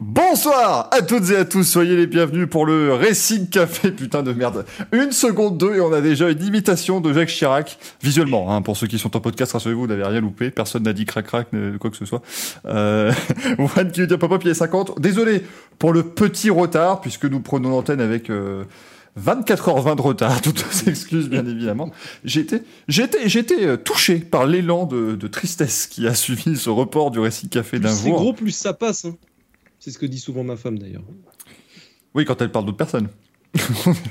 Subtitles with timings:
[0.00, 4.32] Bonsoir à toutes et à tous, soyez les bienvenus pour le Racing Café, putain de
[4.32, 4.64] merde.
[4.92, 8.76] Une seconde deux et on a déjà une imitation de Jacques Chirac, visuellement, hein, pour
[8.76, 11.48] ceux qui sont en podcast, rassurez-vous, vous n'avez rien loupé, personne n'a dit crac crac,
[11.80, 12.22] quoi que ce soit.
[12.66, 13.12] Euh,
[13.58, 15.00] One qui veut dire papa, puis 50.
[15.00, 15.42] Désolé
[15.80, 18.30] pour le petit retard, puisque nous prenons l'antenne avec...
[18.30, 18.64] Euh,
[19.20, 21.90] 24h20 de retard, toutes excuses bien évidemment.
[22.24, 27.10] J'étais, j'étais, j'étais euh, touché par l'élan de, de, tristesse qui a suivi ce report
[27.10, 27.98] du récit café d'un jour.
[27.98, 29.06] C'est gros, plus ça passe.
[29.06, 29.16] Hein.
[29.78, 31.04] C'est ce que dit souvent ma femme d'ailleurs.
[32.14, 33.08] Oui, quand elle parle d'autres personnes.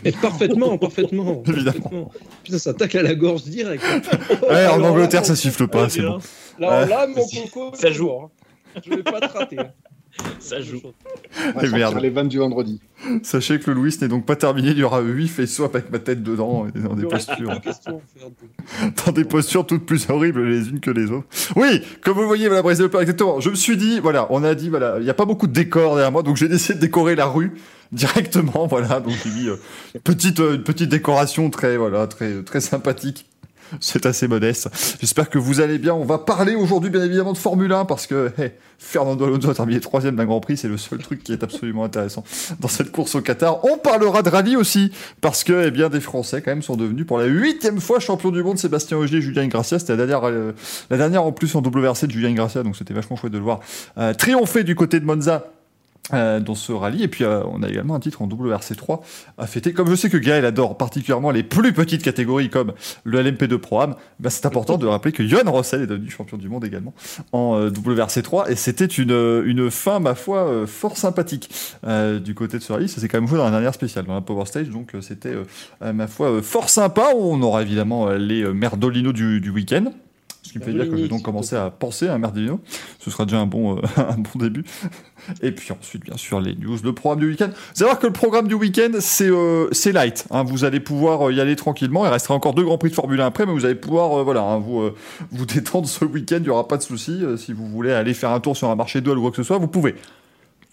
[0.06, 1.44] Et parfaitement, parfaitement.
[1.48, 2.12] Évidemment.
[2.44, 3.84] Putain, ça tacle à la gorge direct.
[4.50, 6.20] ouais, en Angleterre, ça siffle pas, c'est bon.
[6.60, 8.12] Là, là, mon coco, ça joue.
[8.12, 8.32] Hein.
[8.84, 9.58] Je vais pas te rater.
[10.40, 10.82] Ça joue.
[11.56, 12.00] On va merde.
[12.02, 12.80] les vannes du vendredi.
[13.24, 14.70] Sachez que le Louis n'est donc pas terminé.
[14.70, 17.52] Il y aura 8 faisceaux avec ma tête dedans dans des postures.
[19.06, 21.28] dans des postures toutes plus horribles les unes que les autres.
[21.56, 23.40] Oui, comme vous le voyez, voilà, Brésil exactement.
[23.40, 25.54] Je me suis dit, voilà, on a dit, voilà, il n'y a pas beaucoup de
[25.54, 27.54] décors derrière moi, donc j'ai décidé de décorer la rue
[27.92, 29.00] directement, voilà.
[29.00, 29.56] Donc j'ai mis euh,
[30.04, 33.26] petite, euh, petite décoration très, voilà, très, très sympathique
[33.80, 34.70] c'est assez modeste.
[35.00, 35.94] J'espère que vous allez bien.
[35.94, 38.32] On va parler aujourd'hui, bien évidemment, de Formule 1 parce que
[38.78, 40.58] Fernando Alonso a terminé troisième d'un Grand Prix.
[40.58, 42.24] C'est le seul truc qui est absolument intéressant
[42.60, 43.64] dans cette course au Qatar.
[43.66, 47.06] On parlera de rallye aussi parce que, eh bien, des Français quand même sont devenus
[47.06, 48.58] pour la huitième fois champion du monde.
[48.58, 49.80] Sébastien Ogier Julien Ingracia.
[49.80, 50.54] C'était la dernière, euh,
[50.90, 53.44] la dernière en plus en WRC de Julien Ingracia, donc c'était vachement chouette de le
[53.44, 53.60] voir
[53.98, 55.52] euh, triompher du côté de Monza
[56.14, 57.04] euh, dans ce rallye.
[57.04, 59.02] Et puis, euh, on a également un titre en WRC3
[59.38, 59.74] à fêter.
[59.74, 62.72] Comme je sais que Gaël adore particulièrement les plus petites catégories comme
[63.04, 66.48] le LMP2 Pro-Am, bah, c'est important de rappeler que Johan Rossel est devenu champion du
[66.48, 66.94] monde également
[67.34, 68.50] en euh, WRC3.
[68.50, 71.50] Et c'était une, une fin, ma foi, fort sympathique
[72.24, 72.88] du côté de ce rallye.
[72.88, 74.70] Ça s'est quand même joué dans la dernière spéciale, dans la Power Stage.
[74.70, 75.34] Donc, c'était,
[75.82, 77.10] ma foi, fort sympa.
[77.16, 79.92] On aura évidemment les merdolinos du, du week-end.
[80.48, 82.62] Ce qui me fait dire que je vais donc commencer à penser à Merdino.
[83.00, 84.64] Ce sera déjà un bon, un bon début.
[85.42, 87.50] Et puis ensuite, bien sûr, les news, le programme du week-end.
[87.50, 90.26] Vous allez voir que le programme du week-end, c'est euh, light.
[90.32, 90.44] Hein.
[90.44, 92.06] Vous allez pouvoir euh, y aller tranquillement.
[92.06, 94.24] Il restera encore deux grands prix de Formule 1 après, mais vous allez pouvoir euh,
[94.24, 94.96] voilà, hein, vous, euh,
[95.32, 96.38] vous détendre ce week-end.
[96.38, 97.24] Il n'y aura pas de souci.
[97.38, 99.44] si vous voulez aller faire un tour sur un marché de ou quoi que ce
[99.44, 99.96] soit, vous pouvez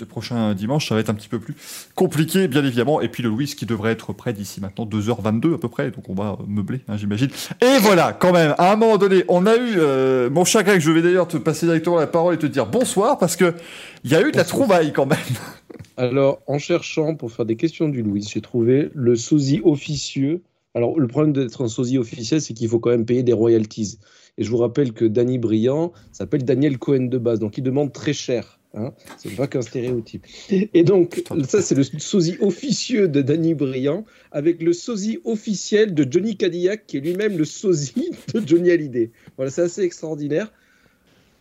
[0.00, 1.54] le prochain dimanche, ça va être un petit peu plus
[1.94, 3.00] compliqué, bien évidemment.
[3.00, 6.08] Et puis le Louis qui devrait être prêt d'ici maintenant 2h22 à peu près, donc
[6.08, 7.28] on va meubler, hein, j'imagine.
[7.60, 10.80] Et voilà, quand même, à un moment donné, on a eu euh, mon chagrin que
[10.80, 13.54] je vais d'ailleurs te passer directement la parole et te dire bonsoir parce que
[14.02, 15.18] il y a eu de la trouvaille quand même.
[15.96, 20.42] Alors, en cherchant pour faire des questions du Louis, j'ai trouvé le sosie officieux.
[20.74, 23.98] Alors, le problème d'être un sosie officiel, c'est qu'il faut quand même payer des royalties.
[24.36, 27.92] Et je vous rappelle que Danny Briand s'appelle Daniel Cohen de base, donc il demande
[27.92, 28.58] très cher.
[28.76, 30.26] Hein c'est pas qu'un stéréotype.
[30.50, 36.10] Et donc, ça, c'est le sosie officieux de Danny Briand avec le sosie officiel de
[36.10, 39.10] Johnny Cadillac, qui est lui-même le sosie de Johnny Hallyday.
[39.36, 40.52] Voilà, c'est assez extraordinaire.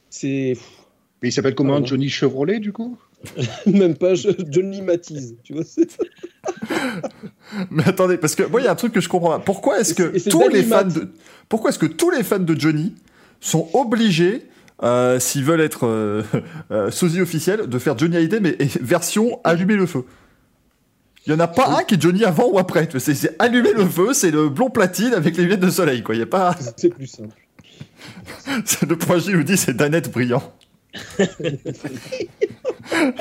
[0.09, 0.55] C'est.
[1.21, 2.97] Mais il s'appelle comment Johnny Chevrolet, du coup?
[3.65, 5.63] Même pas Johnny Matisse, tu vois.
[7.71, 9.39] Mais attendez, parce que moi, il y a un truc que je comprends pas.
[9.39, 11.07] Pourquoi est-ce que tous les fans de...
[11.47, 12.93] Pourquoi est-ce que tous les fans de Johnny
[13.39, 14.43] sont obligés
[14.83, 16.23] euh, s'ils veulent être euh,
[16.71, 20.05] euh, sosie officiel, de faire Johnny Hallyday, mais version allumer le feu.
[21.25, 22.89] Il y en a pas un qui est Johnny avant ou après.
[22.99, 26.15] C'est allumer le feu, c'est le blond platine avec les lunettes de soleil, quoi.
[26.15, 26.53] Y a pas.
[26.75, 27.37] C'est plus simple.
[28.87, 30.53] le point J nous dit c'est Danette brillant.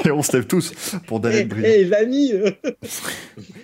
[0.05, 0.73] Et on se lève tous
[1.07, 1.69] pour Danette brillant.
[1.69, 2.57] Hé, hey,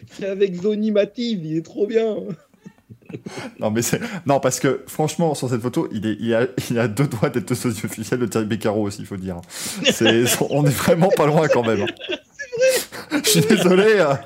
[0.09, 2.17] C'est avec Zoni Mative, il est trop bien
[3.61, 4.01] non, mais c'est.
[4.27, 7.31] Non, parce que franchement, sur cette photo, il, est, il, a, il a deux doigts
[7.31, 9.41] d'être sosie officiel de Thierry Beccaro aussi, il faut dire.
[9.85, 11.87] C'est, on est vraiment pas loin quand même.
[11.87, 14.01] C'est vrai Je suis désolé.
[14.01, 14.21] Hein.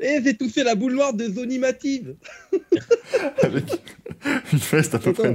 [0.00, 2.16] Eh, j'ai touché la boule noire de Zonimative
[3.42, 3.64] Avec
[4.52, 5.34] une veste à peu près.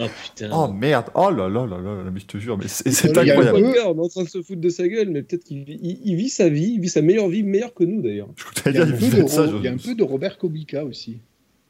[0.00, 0.50] Oh putain.
[0.52, 1.06] Oh merde.
[1.14, 3.50] Oh là là là là, mais je te jure, mais c'est incroyable.
[3.54, 6.48] on est en train de se foutre de sa gueule, mais peut-être qu'il vit sa
[6.48, 8.28] vie, il vit sa meilleure vie, meilleure que nous d'ailleurs.
[8.66, 10.84] Il, y a, un, peu de, ça, il y a un peu de Robert Kubica
[10.84, 11.18] aussi.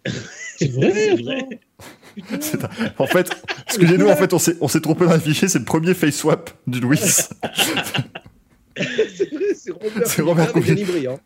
[0.59, 1.49] c'est vrai, c'est vrai.
[2.99, 3.31] En fait,
[3.67, 6.81] excusez-nous, en fait, on s'est trompé dans le fichier, c'est le premier face swap du
[6.81, 6.99] Louis.
[6.99, 7.33] c'est
[8.77, 11.17] vrai, c'est Robert, Robert Kubica.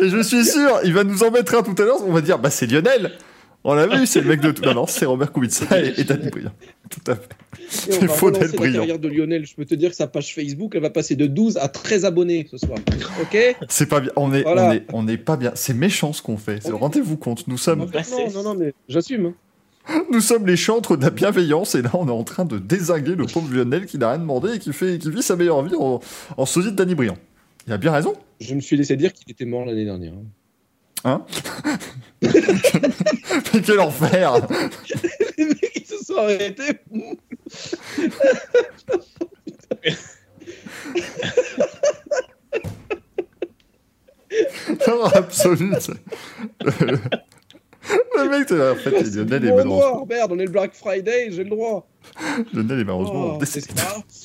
[0.00, 2.20] Et je suis sûr, il va nous en mettre un tout à l'heure, on va
[2.20, 3.12] dire, bah c'est Lionel.
[3.64, 4.62] On l'a vu, c'est le mec de tout.
[4.64, 6.52] Non, non, c'est Robert Kubica et, et Danny Briand.
[6.90, 7.28] Tout à fait.
[7.68, 8.72] C'est faux d'être brillant.
[8.72, 11.14] La carrière de Lionel, je peux te dire que sa page Facebook, elle va passer
[11.14, 12.78] de 12 à 13 abonnés ce soir.
[13.20, 13.56] Ok?
[13.68, 14.10] C'est pas bien.
[14.16, 15.52] On est, on est, on est pas bien.
[15.54, 16.60] C'est méchant ce qu'on fait.
[16.68, 17.80] Rendez-vous compte, nous sommes.
[17.80, 19.26] Non, non, non, mais j'assume.
[19.26, 19.34] Hein.
[20.12, 23.16] Nous sommes les chantres de la bienveillance et là on est en train de désinguer
[23.16, 25.74] le pauvre Lionel qui n'a rien demandé et qui, fait, qui vit sa meilleure vie
[25.74, 25.98] en,
[26.36, 27.16] en sosie de Danny Briand.
[27.66, 28.14] Il a bien raison.
[28.40, 30.12] Je me suis laissé dire qu'il était mort l'année dernière.
[31.04, 31.24] Hein
[32.22, 34.34] Mais quel enfer
[35.38, 36.78] Les mecs ils se sont arrêtés.
[44.88, 45.72] Non, absolu.
[46.64, 50.06] le mec, en fait, Lionel est malheureusement.
[50.08, 51.86] Merde, on est le Black Friday, j'ai le droit.
[52.52, 53.66] Lionel est malheureusement Oh, décédé.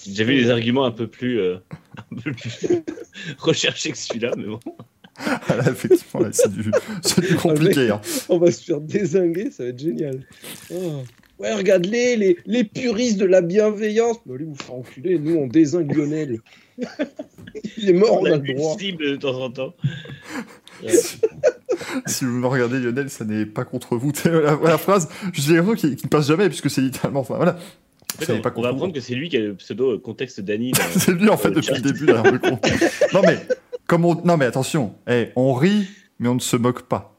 [0.09, 1.57] J'avais des arguments un peu plus, euh,
[1.97, 2.83] un peu plus
[3.39, 4.59] recherchés que celui-là, mais bon.
[5.25, 6.71] Ah, là, effectivement, là, c'est du,
[7.01, 7.89] c'est du compliqué.
[7.89, 8.01] hein.
[8.29, 10.19] On va se faire désinguer, ça va être génial.
[10.71, 11.01] Oh.
[11.39, 14.17] Ouais, regarde-les, les, les puristes de la bienveillance.
[14.25, 16.39] Bah, lui, vous faire enculer, nous, on désingue Lionel.
[17.77, 18.77] Il est mort, on a le droit.
[18.77, 19.73] cible de temps en temps.
[22.05, 24.11] si vous me regardez Lionel, ça n'est pas contre vous.
[24.25, 27.21] La, la phrase, je dis l'impression qui, qui ne passe jamais puisque c'est littéralement.
[27.21, 27.57] Enfin, voilà.
[28.19, 29.99] En fait, on, pas on contre va apprendre que c'est lui qui a le pseudo
[29.99, 30.71] contexte Dany.
[30.97, 31.75] C'est lui en fait depuis chat.
[31.75, 32.05] le début
[32.39, 32.59] con.
[33.13, 33.37] Non mais
[33.87, 34.15] comme on...
[34.23, 35.87] non mais attention, Eh, on rit
[36.19, 37.13] mais on ne se moque pas.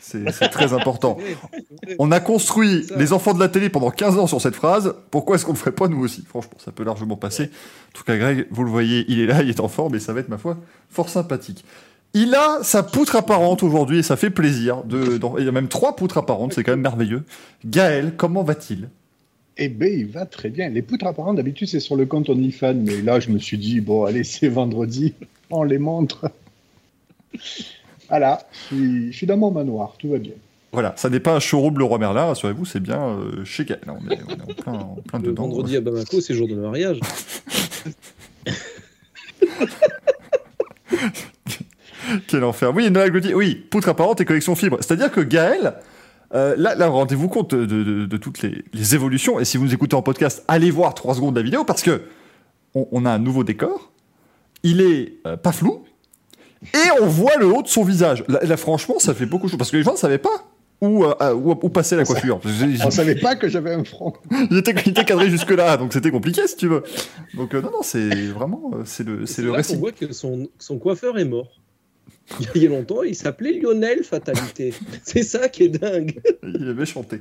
[0.00, 1.16] C'est très important.
[1.98, 4.94] On a construit les enfants de la télé pendant 15 ans sur cette phrase.
[5.10, 6.22] Pourquoi est-ce qu'on ne le ferait pas nous aussi?
[6.28, 7.44] Franchement, ça peut largement passer.
[7.44, 10.00] En tout cas, Greg, vous le voyez, il est là, il est en forme et
[10.00, 10.58] ça va être ma foi
[10.90, 11.64] fort sympathique.
[12.12, 14.84] Il a sa poutre apparente aujourd'hui et ça fait plaisir.
[14.84, 15.18] De...
[15.38, 17.24] Il y a même trois poutres apparentes, c'est quand même merveilleux.
[17.64, 18.90] Gaël, comment va-t-il?
[19.56, 20.68] Eh ben, il va très bien.
[20.68, 23.80] Les poutres apparentes, d'habitude, c'est sur le compte OnlyFans, mais là, je me suis dit,
[23.80, 25.14] bon, allez, c'est vendredi,
[25.54, 26.30] on les montre.
[28.08, 30.32] Voilà, je suis, je suis dans mon manoir, tout va bien.
[30.72, 33.80] Voilà, ça n'est pas un showroom Le Roi Merlin, rassurez-vous, c'est bien euh, chez Gaël.
[33.86, 35.42] On est, on est en plein, en plein Le dedans.
[35.44, 36.98] vendredi à Bamako, c'est jour de mariage.
[42.26, 42.72] Quel enfer.
[42.74, 44.76] Oui, Noël Gauthier, oui, poutre apparente et collection fibre.
[44.80, 45.74] C'est-à-dire que Gaël,
[46.34, 49.40] euh, là, là rendez-vous compte de, de- de toutes les, les évolutions.
[49.40, 51.82] Et si vous nous écoutez en podcast, allez voir 3 secondes de la vidéo parce
[51.82, 52.02] que
[52.74, 53.90] on, on a un nouveau décor.
[54.64, 55.84] Il est euh, pas flou.
[56.72, 58.24] Et on voit le haut de son visage.
[58.26, 59.58] Là, là, franchement, ça fait beaucoup de choses.
[59.58, 60.50] Parce que les gens ne savaient pas
[60.80, 62.40] où, euh, où, où passer la coiffure.
[62.84, 64.14] On savait pas que j'avais un front.
[64.50, 66.82] il, était, il était cadré jusque-là, donc c'était compliqué si tu veux.
[67.34, 68.72] Donc, euh, non, non, c'est vraiment.
[68.84, 69.74] C'est le, c'est C'est le là récit.
[69.74, 71.60] qu'on voit que son, son coiffeur est mort.
[72.54, 74.72] Il y a longtemps, il s'appelait Lionel Fatalité.
[75.02, 76.18] C'est ça qui est dingue.
[76.42, 77.20] Il avait chanté.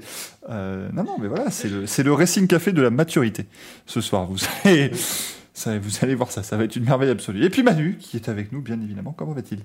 [0.49, 3.45] Euh, non, non, mais voilà, c'est le, c'est le Racing Café de la maturité
[3.85, 4.27] ce soir.
[4.27, 4.91] Vous allez,
[5.53, 7.43] ça, vous allez voir ça, ça va être une merveille absolue.
[7.45, 9.59] Et puis Manu, qui est avec nous, bien évidemment, comment va-t-il?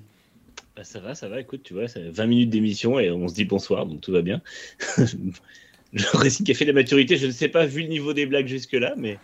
[0.76, 1.40] Bah, ça va, ça va.
[1.40, 4.22] Écoute, tu vois, c'est 20 minutes d'émission et on se dit bonsoir, donc tout va
[4.22, 4.40] bien.
[5.92, 8.26] le récit qui a fait la maturité, je ne sais pas, vu le niveau des
[8.26, 9.18] blagues jusque-là, mais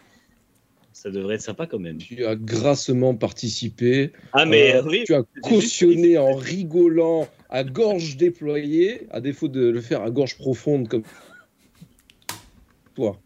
[0.92, 1.98] ça devrait être sympa quand même.
[1.98, 4.12] Tu as grassement participé.
[4.32, 9.48] Ah, mais Euh, oui, Tu as juste- cautionné en rigolant à gorge déployée, à défaut
[9.48, 11.02] de le faire à gorge profonde comme
[12.94, 13.20] toi.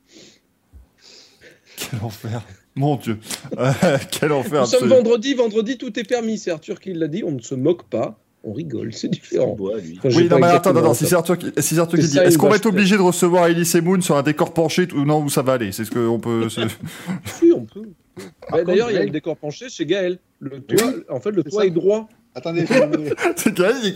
[1.77, 2.43] Quel enfer
[2.79, 3.19] Mon Dieu
[3.59, 3.73] Euh,
[4.11, 6.39] Quel enfer Nous sommes vendredi, vendredi, tout est permis.
[6.39, 7.23] C'est Arthur qui l'a dit.
[7.25, 9.57] On ne se moque pas, on rigole, c'est différent.
[9.59, 12.07] Enfin, Oui, non, mais attends, non, non, si c'est Arthur qui, si c'est Arthur qui
[12.07, 14.87] dit, est-ce qu'on va être obligé de recevoir Elise et Moon sur un décor penché
[14.95, 15.73] ou non, ou ça va aller?
[15.73, 16.49] C'est ce qu'on peut.
[16.49, 16.61] se-
[17.25, 17.89] Si, on peut.
[18.49, 20.19] Par D'ailleurs, il y a le décor penché chez Gaël.
[20.41, 21.67] Le toit, en fait, le toit ça.
[21.67, 22.09] est droit.
[22.35, 22.65] Attendez,
[23.37, 23.95] c'est Gaël, il,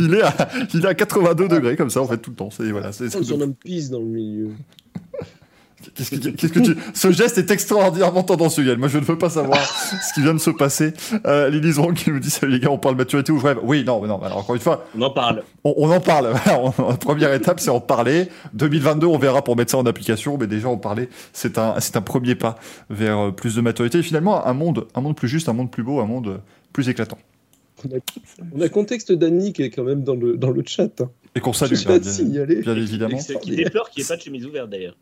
[0.00, 2.50] il est à, il est à 82 degrés, comme ça, en fait, tout le temps.
[2.50, 4.48] C'est, voilà, c'est, On surnomme pisse dans le milieu.
[5.94, 6.76] Qu'est-ce que, qu'est-ce que tu...
[6.92, 10.38] Ce geste est extraordinairement tendancieux, Moi, je ne veux pas savoir ce qui vient de
[10.40, 10.92] se passer.
[11.26, 13.58] Euh, Lily Zron qui nous dit Salut les gars, on parle maturité ou je rêve
[13.62, 14.20] Oui, non, mais non.
[14.22, 15.42] Alors, encore une fois, On en parle.
[15.62, 16.32] on, on en parle.
[16.46, 18.28] La première étape, c'est en parler.
[18.54, 20.36] 2022, on verra pour mettre ça en application.
[20.36, 22.56] Mais déjà, en parler, c'est un, c'est un premier pas
[22.90, 23.98] vers euh, plus de maturité.
[23.98, 26.38] Et finalement, un monde, un monde plus juste, un monde plus beau, un monde euh,
[26.72, 27.18] plus éclatant.
[27.84, 28.00] On a,
[28.56, 31.00] on a contexte d'Annie qui est quand même dans le, dans le chat.
[31.00, 31.10] hein.
[31.36, 32.62] Et qu'on salue, bien, signaler.
[32.62, 33.18] bien évidemment.
[33.18, 34.96] C'est- Qui déplore qu'il n'y ait pas de chemise ouverte d'ailleurs.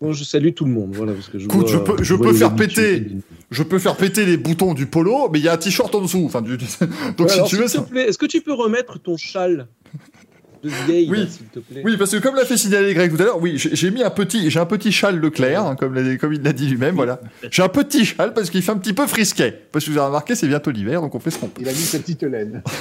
[0.00, 0.90] Bon, je salue tout le monde.
[0.94, 3.06] Voilà, parce que je Écoute, vois- je peux- je peux faire péter.
[3.50, 6.02] Je peux faire péter les boutons du polo, mais il y a un t-shirt en
[6.02, 6.24] dessous.
[6.26, 6.56] Enfin, du...
[6.58, 6.68] Donc,
[7.20, 7.86] Ouais, si alors, tu veux, ça...
[7.96, 9.68] est-ce que tu peux remettre ton châle
[10.62, 11.26] de vieille, Oui.
[11.30, 11.80] s'il te plaît?
[11.84, 14.02] Oui, parce que comme l'a fait signaler Greg tout à l'heure, oui, j'ai j'ai mis
[14.02, 16.94] un petit, j'ai un petit châle Leclerc, hein, comme, l'a- comme il l'a dit lui-même,
[16.96, 17.20] voilà.
[17.50, 19.62] J'ai un petit châle parce qu'il fait un petit peu frisquet.
[19.72, 21.62] Parce que vous avez remarqué, c'est bientôt l'hiver, donc on fait ce qu'on peut.
[21.62, 22.62] il a mis sa petite laine.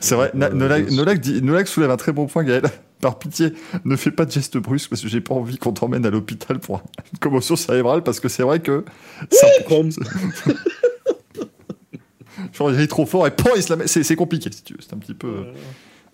[0.00, 0.96] C'est vrai, Euh, Nolak, bien sûr.
[0.98, 2.64] Nolak dit- Nolak soulève un très bon point, Gaël.
[3.00, 3.52] Par pitié,
[3.84, 6.58] ne fais pas de gestes brusques parce que j'ai pas envie qu'on t'emmène à l'hôpital
[6.58, 8.84] pour une commotion cérébrale parce que c'est vrai que
[9.30, 9.90] ça, Comme-
[12.52, 13.86] genre, il est trop fort et pan, il se la met.
[13.86, 14.80] C'est compliqué si tu veux.
[14.80, 15.52] C'est un petit peu, euh,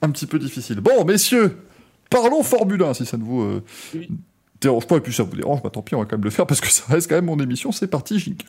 [0.02, 0.80] un petit peu difficile.
[0.80, 1.56] Bon, messieurs,
[2.10, 3.62] parlons Formule 1 si ça ne vous euh,
[3.94, 4.08] Oui.
[4.60, 6.30] dérange pas et puis ça vous dérange, bah tant pis, on va quand même le
[6.30, 7.70] faire parce que ça reste quand même mon émission.
[7.70, 8.44] C'est parti, Jingle.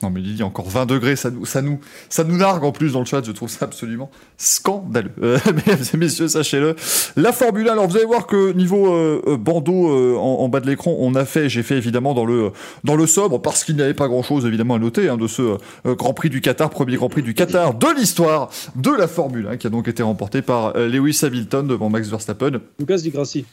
[0.00, 2.92] Non mais Lily, encore 20 degrés, ça nous, ça, nous, ça nous nargue en plus
[2.92, 5.10] dans le chat, je trouve ça absolument scandaleux.
[5.20, 6.74] Euh, mesdames et messieurs, sachez-le.
[7.16, 10.66] La Formule 1, alors vous allez voir que niveau euh, euh, bandeau en, bas de
[10.66, 12.52] l'écran, on a fait, j'ai fait évidemment dans le,
[12.84, 15.58] dans le sobre, parce qu'il n'y avait pas grand-chose évidemment à noter hein, de ce
[15.84, 19.56] Grand Prix du Qatar, premier Grand Prix du Qatar de l'histoire de la Formule 1,
[19.56, 22.60] qui a donc été remporté par Lewis Hamilton devant Max Verstappen.
[22.78, 23.44] Lucas Di Grassi.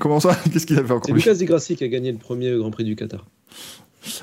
[0.00, 0.36] Comment ça?
[0.52, 2.70] Qu'est-ce qu'il a fait encore C'est Lucas Di Grassi qui a gagné le premier Grand
[2.70, 3.24] Prix du Qatar.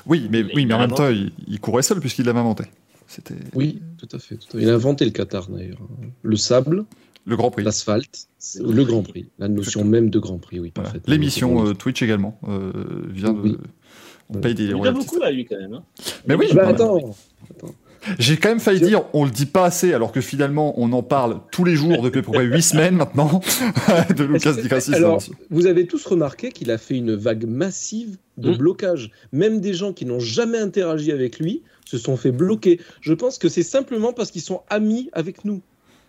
[0.06, 2.64] Oui, mais, oui, mais en même temps, il, courait seul puisqu'il l'avait inventé.
[3.06, 3.34] C'était...
[3.54, 5.80] Oui, tout à, fait, Il a inventé le Qatar d'ailleurs.
[6.22, 6.84] Le sable.
[7.26, 7.62] Le Grand Prix.
[7.62, 8.28] L'asphalte.
[8.60, 9.28] Le Grand Prix.
[9.38, 10.72] La notion même de Grand Prix, oui,
[11.06, 12.72] L'émission euh, Twitch également euh,
[13.08, 13.58] vient de.
[14.28, 15.74] On paye des Il y a beaucoup à lui quand même.
[15.74, 15.84] Hein.
[16.26, 16.46] Mais oui.
[16.54, 17.14] Bah, attends.
[18.18, 21.02] J'ai quand même failli dire, on le dit pas assez, alors que finalement, on en
[21.02, 23.40] parle tous les jours depuis à peu près 8 semaines maintenant,
[24.16, 24.94] de Lucas Di Grassi.
[24.94, 28.56] Alors, vous avez tous remarqué qu'il a fait une vague massive de mmh.
[28.56, 29.10] blocage.
[29.32, 32.80] Même des gens qui n'ont jamais interagi avec lui se sont fait bloquer.
[33.00, 35.60] Je pense que c'est simplement parce qu'ils sont amis avec nous.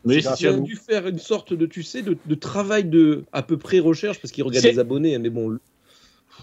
[0.06, 3.42] Oui, il a dû faire une sorte de, tu sais, de, de travail de à
[3.42, 5.16] peu près recherche parce qu'il regarde les abonnés.
[5.16, 5.58] Hein, mais bon,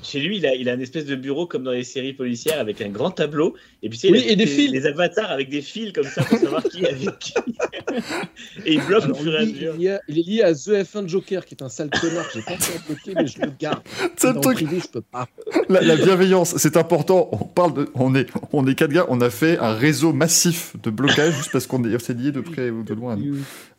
[0.03, 2.59] chez lui, il a, il a une espèce de bureau comme dans les séries policières
[2.59, 3.55] avec un grand tableau.
[3.83, 4.71] Et puis, oui, et des fils.
[4.71, 7.35] Les avatars avec des fils comme ça pour savoir qui est avec qui.
[8.67, 9.75] et il bloque au fur et à mesure.
[9.79, 12.27] Il, est lié à The F1 Joker, qui est un sale connard.
[12.33, 13.83] J'ai pas fait bloquer, mais je le garde.
[14.17, 14.57] C'est le truc.
[14.57, 15.29] Privé, je peux pas.
[15.69, 17.29] La, bienveillance, c'est important.
[17.33, 19.07] On parle de, on est, on est quatre gars.
[19.09, 22.71] On a fait un réseau massif de blocage juste parce qu'on s'est lié de près
[22.71, 23.19] ou de loin.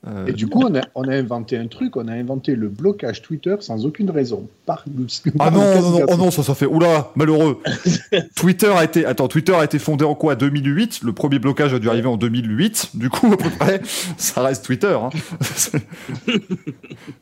[0.07, 2.69] Euh, et du coup, on a, on a, inventé un truc, on a inventé le
[2.69, 4.49] blocage Twitter sans aucune raison.
[4.65, 4.83] Par,
[5.39, 6.65] ah non, non, non, oh non, ça, ça fait.
[6.65, 7.61] Oula, malheureux.
[8.35, 9.05] Twitter a été.
[9.05, 12.17] Attends, Twitter a été fondé en quoi 2008 Le premier blocage a dû arriver en
[12.17, 12.95] 2008.
[12.95, 13.81] Du coup, à peu près,
[14.17, 14.97] ça reste Twitter.
[14.99, 15.09] Hein.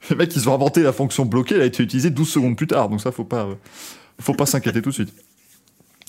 [0.10, 2.68] Les mecs, ils ont inventé la fonction bloquée, elle a été utilisée 12 secondes plus
[2.68, 2.88] tard.
[2.88, 3.50] Donc ça, faut pas,
[4.22, 5.14] faut pas s'inquiéter tout de suite.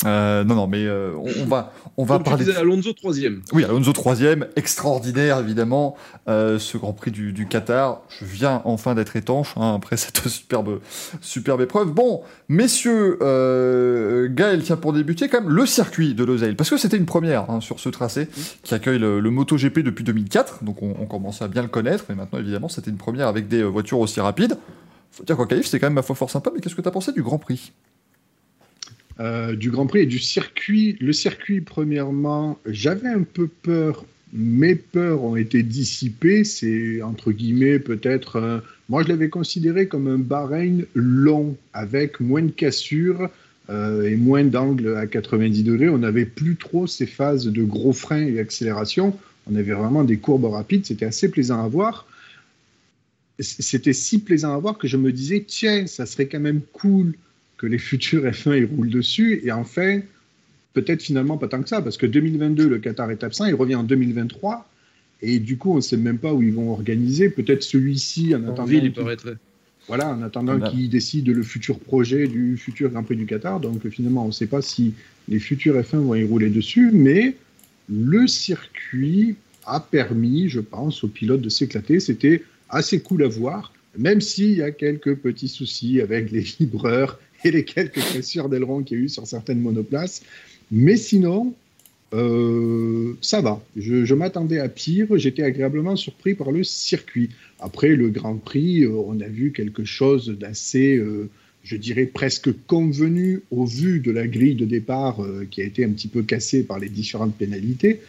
[0.07, 2.45] Euh, non, non, mais euh, on, va, on va parler.
[2.45, 3.43] Tu Alonso troisième.
[3.53, 5.97] Oui, Alonso troisième, extraordinaire évidemment.
[6.29, 10.29] Euh, ce Grand Prix du, du, Qatar, je viens enfin d'être étanche hein, après cette
[10.29, 10.81] superbe,
[11.21, 11.91] superbe épreuve.
[11.91, 13.19] Bon, messieurs,
[14.31, 17.51] Gaël tient pour débuter quand même le circuit de Losail parce que c'était une première
[17.51, 18.29] hein, sur ce tracé
[18.63, 22.11] qui accueille le, le MotoGP depuis 2004, donc on, on commençait à bien le connaître.
[22.11, 24.57] Et maintenant, évidemment, c'était une première avec des voitures aussi rapides.
[25.11, 26.51] Faut dire quoi, Caïf, c'était quand même ma foi fort sympa.
[26.55, 27.73] Mais qu'est-ce que tu as pensé du Grand Prix?
[29.21, 30.97] Euh, du Grand Prix et du circuit.
[31.01, 34.05] Le circuit, premièrement, j'avais un peu peur.
[34.33, 36.45] Mes peurs ont été dissipées.
[36.45, 38.63] C'est, entre guillemets, peut-être...
[38.89, 43.29] moi, je l'avais considéré comme un Bahreïn long, avec moins de cassures
[43.69, 45.89] euh, et moins d'angles à 90 degrés.
[45.89, 49.17] On n'avait plus trop ces phases de gros freins et accélération.
[49.51, 50.87] On avait vraiment des courbes rapides.
[50.87, 52.07] C'était assez plaisant à voir
[53.43, 57.15] c'était si plaisant à voir que je me disais, tiens, ça serait quand même cool
[57.61, 59.43] que les futurs F1 ils roulent dessus.
[59.45, 60.01] Et enfin,
[60.73, 63.75] peut-être finalement pas tant que ça, parce que 2022, le Qatar est absent, il revient
[63.75, 64.67] en 2023.
[65.21, 67.29] Et du coup, on ne sait même pas où ils vont organiser.
[67.29, 68.65] Peut-être celui-ci en, attendant.
[68.65, 69.35] Ville, il paraîtrait.
[69.89, 73.61] Voilà, en attendant qu'ils décident le futur projet du futur Grand Prix du Qatar.
[73.61, 74.95] Donc finalement, on ne sait pas si
[75.29, 77.37] les futurs F1 vont y rouler dessus, mais
[77.91, 79.37] le circuit
[79.67, 82.01] a permis, je pense, aux pilotes de s'éclater.
[82.01, 87.19] C'était assez cool à voir, même s'il y a quelques petits soucis avec les vibreurs
[87.45, 90.23] et les quelques cassures d'aileron qu'il y a eu sur certaines monoplaces.
[90.71, 91.55] Mais sinon,
[92.13, 93.63] euh, ça va.
[93.77, 95.07] Je, m'attendais à pire.
[95.17, 97.31] J'étais agréablement surpris par le circuit.
[97.61, 101.29] Après le Grand Prix, euh, on a vu quelque chose d'assez euh,
[101.63, 105.85] je dirais presque convenu au vu de la grille de départ euh, qui a été
[105.85, 108.01] un petit peu cassée par les différentes pénalités.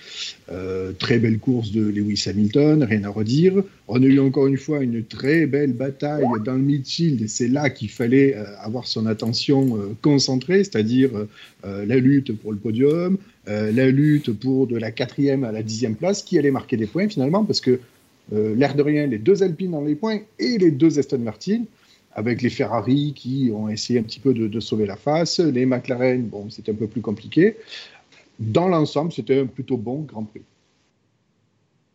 [0.50, 3.62] Euh, très belle course de Lewis Hamilton, rien à redire.
[3.90, 7.50] On a eu encore une fois une très belle bataille dans le midfield et c'est
[7.50, 11.12] là qu'il fallait euh, avoir son attention concentrée, c'est-à-dire
[11.64, 16.24] la lutte pour le podium, la lutte pour de la quatrième à la dixième place,
[16.24, 17.80] qui allait marquer des points finalement parce que
[18.32, 21.64] l'air de rien, les deux Alpines dans les points et les deux Aston Martin
[22.14, 25.40] avec les Ferrari qui ont essayé un petit peu de, sauver la face.
[25.40, 27.58] Les McLaren, bon, c'était un peu plus compliqué.
[28.40, 30.42] Dans l'ensemble, c'était un plutôt bon Grand Prix.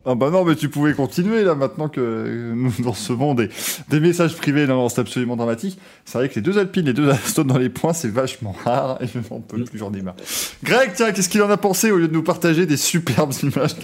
[0.09, 3.49] Ah bah non, mais tu pouvais continuer là maintenant que nous recevons des,
[3.89, 5.77] des messages privés, non, c'est absolument dramatique.
[6.05, 8.99] C'est vrai que les deux Alpines, les deux Aston dans les points, c'est vachement rare
[9.01, 10.15] et je n'en peux plus, j'en ai marre.
[10.63, 13.75] Greg, tiens, qu'est-ce qu'il en a pensé au lieu de nous partager des superbes images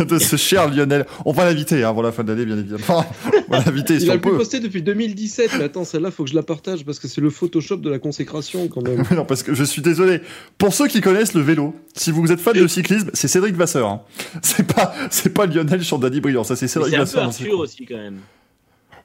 [0.00, 1.06] de, ce cher Lionel?
[1.24, 3.06] On va l'inviter hein, avant la fin de l'année, bien évidemment.
[3.48, 6.34] On va l'inviter Il a plus posté depuis 2017, mais attends, celle-là, faut que je
[6.34, 9.04] la partage parce que c'est le Photoshop de la consécration quand même.
[9.12, 10.22] non, parce que je suis désolé.
[10.58, 13.88] Pour ceux qui connaissent le vélo, si vous êtes fan de cyclisme, c'est Cédric Vasseur.
[13.88, 14.00] Hein.
[14.42, 17.86] C'est pas, c'est pas Lionel sur Daddy Brillant, ça c'est Cédric C'est un peu aussi
[17.86, 18.20] quand même.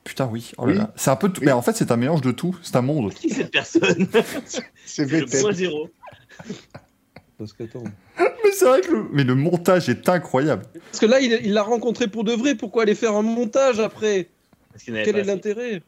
[0.03, 0.51] Putain, oui.
[0.57, 1.29] Oh c'est un peu.
[1.29, 1.41] Tout...
[1.43, 2.57] Mais en fait, c'est un mélange de tout.
[2.63, 3.13] C'est un monde.
[3.13, 4.07] Qui cette personne
[4.85, 5.89] C'est le point zéro.
[7.37, 7.83] parce qu'attends.
[8.19, 9.05] Mais c'est vrai que le...
[9.11, 10.65] Mais le montage est incroyable.
[10.91, 12.55] Parce que là, il l'a rencontré pour de vrai.
[12.55, 14.29] Pourquoi aller faire un montage après?
[14.85, 15.81] Quel est l'intérêt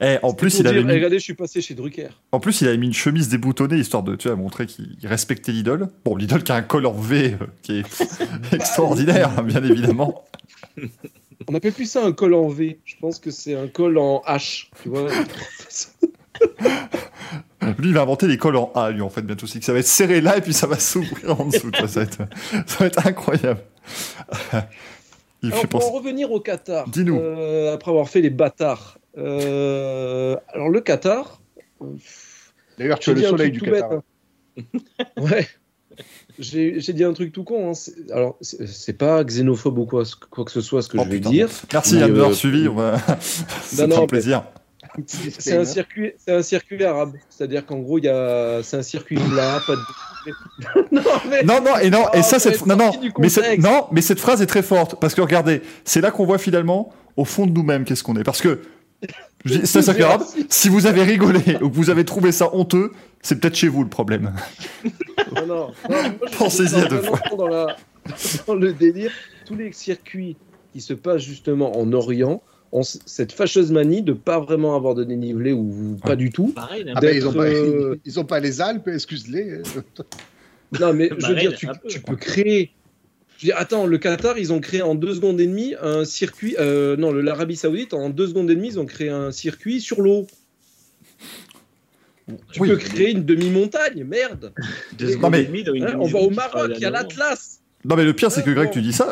[0.00, 0.92] eh, En plus, il avait mis...
[0.92, 2.08] Regardez, je suis passé chez Drucker.
[2.32, 5.52] En plus, il avait mis une chemise déboutonnée histoire de, tu vois, montrer qu'il respectait
[5.52, 5.88] l'idole.
[6.04, 10.24] Bon, l'idole qui a un col en V euh, qui est extraordinaire, hein, bien évidemment.
[11.48, 12.78] On appelle plus ça un col en V.
[12.84, 14.68] Je pense que c'est un col en H.
[14.82, 15.08] Tu vois
[17.78, 19.46] Lui, il va inventer les cols en A, lui, en fait, bientôt.
[19.46, 21.70] C'est que ça va être serré là et puis ça va s'ouvrir en dessous.
[21.74, 22.18] ça, va être,
[22.66, 23.60] ça va être incroyable.
[25.42, 27.18] Il alors, pour en revenir au Qatar, Dis-nous.
[27.18, 28.98] Euh, après avoir fait les bâtards.
[29.16, 31.40] Euh, alors, le Qatar.
[32.78, 33.90] D'ailleurs, tu as le soleil du Qatar.
[33.90, 35.04] Bête, hein.
[35.16, 35.48] ouais.
[36.38, 37.72] J'ai dit un truc tout con.
[37.72, 37.92] Hein.
[38.10, 41.20] Alors, c'est pas xénophobe ou quoi, quoi que ce soit ce que oh, je vais
[41.20, 41.48] dire.
[41.72, 42.68] Merci Yann de suivi.
[43.62, 44.44] C'est un plaisir.
[45.06, 47.14] C'est un circuit, c'est un circuit arabe.
[47.28, 49.80] C'est-à-dire qu'en gros, il y a, c'est un circuit plat, pas de.
[50.92, 51.42] non, mais...
[51.42, 53.28] non, non, et non, et ça, c'est non, non, mais
[53.58, 56.92] non, mais cette phrase est très forte parce que regardez, c'est là qu'on voit finalement
[57.16, 58.24] au fond de nous-mêmes qu'est-ce qu'on est.
[58.24, 58.60] Parce que
[59.46, 60.24] c'est un circuit arabe.
[60.48, 62.92] Si vous avez rigolé ou que vous avez trouvé ça honteux,
[63.22, 64.32] c'est peut-être chez vous le problème.
[65.32, 65.70] Non, non.
[66.38, 67.20] Pensez-y à deux fois.
[67.38, 67.76] Dans, la...
[68.48, 69.12] dans le délire,
[69.46, 70.36] tous les circuits
[70.72, 72.42] qui se passent justement en Orient
[72.72, 76.48] ont cette fâcheuse manie de pas vraiment avoir de dénivelé ou pas du tout.
[76.48, 79.62] Pareil, ah bah, ils, ont pas, euh, ils ont pas les Alpes, excuse-les.
[80.80, 82.70] non, mais je veux dire, tu, tu peux créer.
[83.38, 86.04] Je veux dire, attends, le Qatar, ils ont créé en deux secondes et demie un
[86.04, 86.56] circuit.
[86.58, 90.00] Euh, non, l'Arabie Saoudite, en deux secondes et demie, ils ont créé un circuit sur
[90.00, 90.26] l'eau.
[92.52, 94.52] Tu peux créer une demi-montagne, merde.
[94.96, 97.59] Deux secondes et demie, hein, on va au Maroc, il y a l'Atlas.
[97.84, 99.08] Non mais le pire c'est que Greg tu dis ça,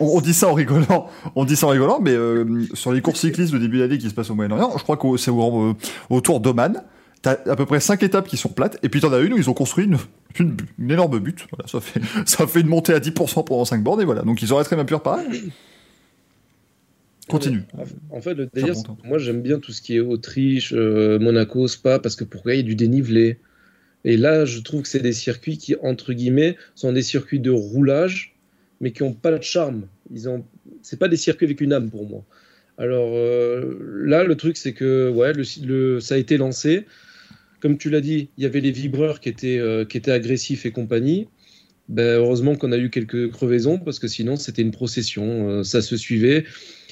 [0.00, 3.20] on, dit ça en rigolant, on dit ça en rigolant, mais euh, sur les courses
[3.20, 5.76] cyclistes de début d'année qui se passent au Moyen-Orient, je crois que c'est au,
[6.08, 6.82] autour d'Oman,
[7.20, 9.36] t'as à peu près 5 étapes qui sont plates, et puis t'en as une où
[9.36, 9.98] ils ont construit une,
[10.38, 14.00] une, énorme butte, voilà, ça fait, ça fait une montée à 10% pendant 5 bornes,
[14.00, 15.24] et voilà, donc ils auraient très bien pu reparer.
[17.28, 17.64] Continue.
[18.10, 18.74] En fait, le délire,
[19.04, 22.56] moi j'aime bien tout ce qui est Autriche, euh, Monaco, Spa, parce que pourquoi il
[22.56, 23.38] y a du dénivelé
[24.04, 27.50] et là, je trouve que c'est des circuits qui, entre guillemets, sont des circuits de
[27.50, 28.36] roulage,
[28.80, 29.88] mais qui n'ont pas de charme.
[30.12, 30.44] Ils ont,
[30.82, 32.24] c'est pas des circuits avec une âme pour moi.
[32.78, 35.32] Alors euh, là, le truc, c'est que ouais,
[36.00, 36.86] ça a été lancé.
[37.60, 40.64] Comme tu l'as dit, il y avait les vibreurs qui étaient, euh, qui étaient agressifs
[40.64, 41.26] et compagnie.
[41.88, 45.82] Ben, heureusement qu'on a eu quelques crevaisons parce que sinon c'était une procession, euh, ça
[45.82, 46.44] se suivait.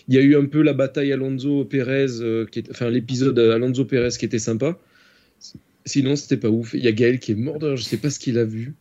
[0.08, 2.06] Il y a eu un peu la bataille Alonso Pérez,
[2.70, 4.78] enfin l'épisode Alonso Pérez qui était sympa.
[5.86, 6.74] Sinon, c'était pas ouf.
[6.74, 8.74] Il y a Gaël qui est mort de Je sais pas ce qu'il a vu.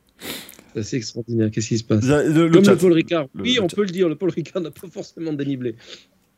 [0.73, 1.51] C'est assez extraordinaire.
[1.51, 2.03] Qu'est-ce qui se passe?
[2.03, 3.27] Le, Comme le Paul Ricard.
[3.35, 4.09] oui, on peut le dire.
[4.09, 5.75] Le Paul Ricard n'a pas forcément dénivelé.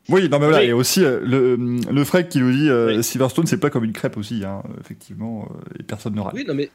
[0.08, 1.56] Oui, non, mais voilà, et aussi euh, le,
[1.92, 5.50] le Freg qui nous dit euh, Silverstone, c'est pas comme une crêpe aussi, hein, effectivement,
[5.50, 6.32] euh, et personne ne rate.
[6.34, 6.70] Oui, non, mais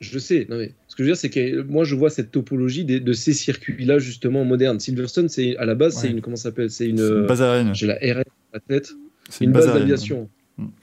[0.00, 0.46] je, sais.
[0.50, 3.12] Non, mais ce que je veux dire, c'est que moi, je vois cette topologie de,
[3.14, 4.80] ces circuits-là, justement, modernes.
[4.80, 6.20] Silverstone, c'est à la base, c'est une.
[6.20, 6.70] Comment ça s'appelle?
[6.70, 7.00] C'est une.
[7.00, 7.74] une base aérienne.
[7.74, 8.92] J'ai la RN à la tête.
[9.30, 10.28] C'est une, base d'aviation.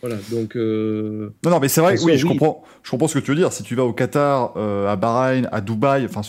[0.02, 0.56] Voilà, donc.
[0.56, 3.38] Euh, non, non, mais c'est vrai, oui, je, Comprends, je comprends ce que tu veux
[3.38, 3.52] dire.
[3.52, 6.22] Si tu vas au Qatar, euh, à Bahreïn, à Dubaï, enfin,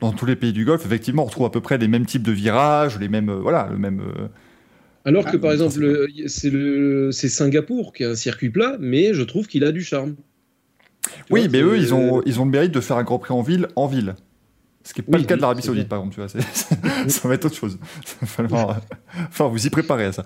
[0.00, 2.22] dans tous les pays du Golfe, effectivement, on retrouve à peu près les mêmes types
[2.22, 3.30] de virages, les mêmes.
[3.30, 4.02] Euh, voilà, le même.
[5.06, 9.46] Alors que, ah, par exemple, c'est Singapour qui a un circuit plat, mais je trouve
[9.46, 10.16] qu'il a du charme.
[11.30, 13.42] oui, mais eux, ils ont, ils ont le mérite de faire un Grand Prix en
[13.42, 14.14] ville, en ville.
[14.82, 17.08] Ce qui n'est pas le cas de l'Arabie Saoudite, par exemple, tu vois.
[17.08, 17.78] ça va être autre chose.
[18.22, 20.24] enfin, vous y préparez à ça.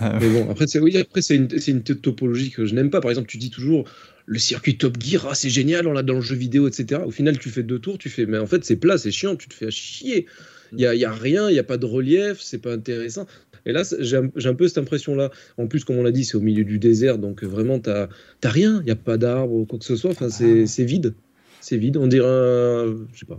[0.00, 3.00] Mais bon, après, c'est oui, après, une, une, topologie que je n'aime pas.
[3.00, 3.84] Par exemple, tu dis toujours
[4.26, 7.00] le circuit Top Gear, ah, c'est génial, on l'a dans le jeu vidéo, etc.
[7.04, 9.36] Au final, tu fais deux tours, tu fais, mais en fait, c'est plat, c'est chiant,
[9.36, 10.26] tu te fais chier.
[10.72, 13.26] Il n'y a, y a, rien, il n'y a pas de relief, c'est pas intéressant.
[13.66, 15.30] Et là, j'ai un, peu cette impression-là.
[15.58, 18.08] En plus, comme on l'a dit, c'est au milieu du désert, donc vraiment, tu n'as
[18.44, 20.10] rien, il n'y a pas d'arbres ou quoi que ce soit.
[20.10, 21.14] Enfin, c'est vide.
[21.60, 22.96] C'est vide, on dirait un.
[23.12, 23.38] Je sais pas.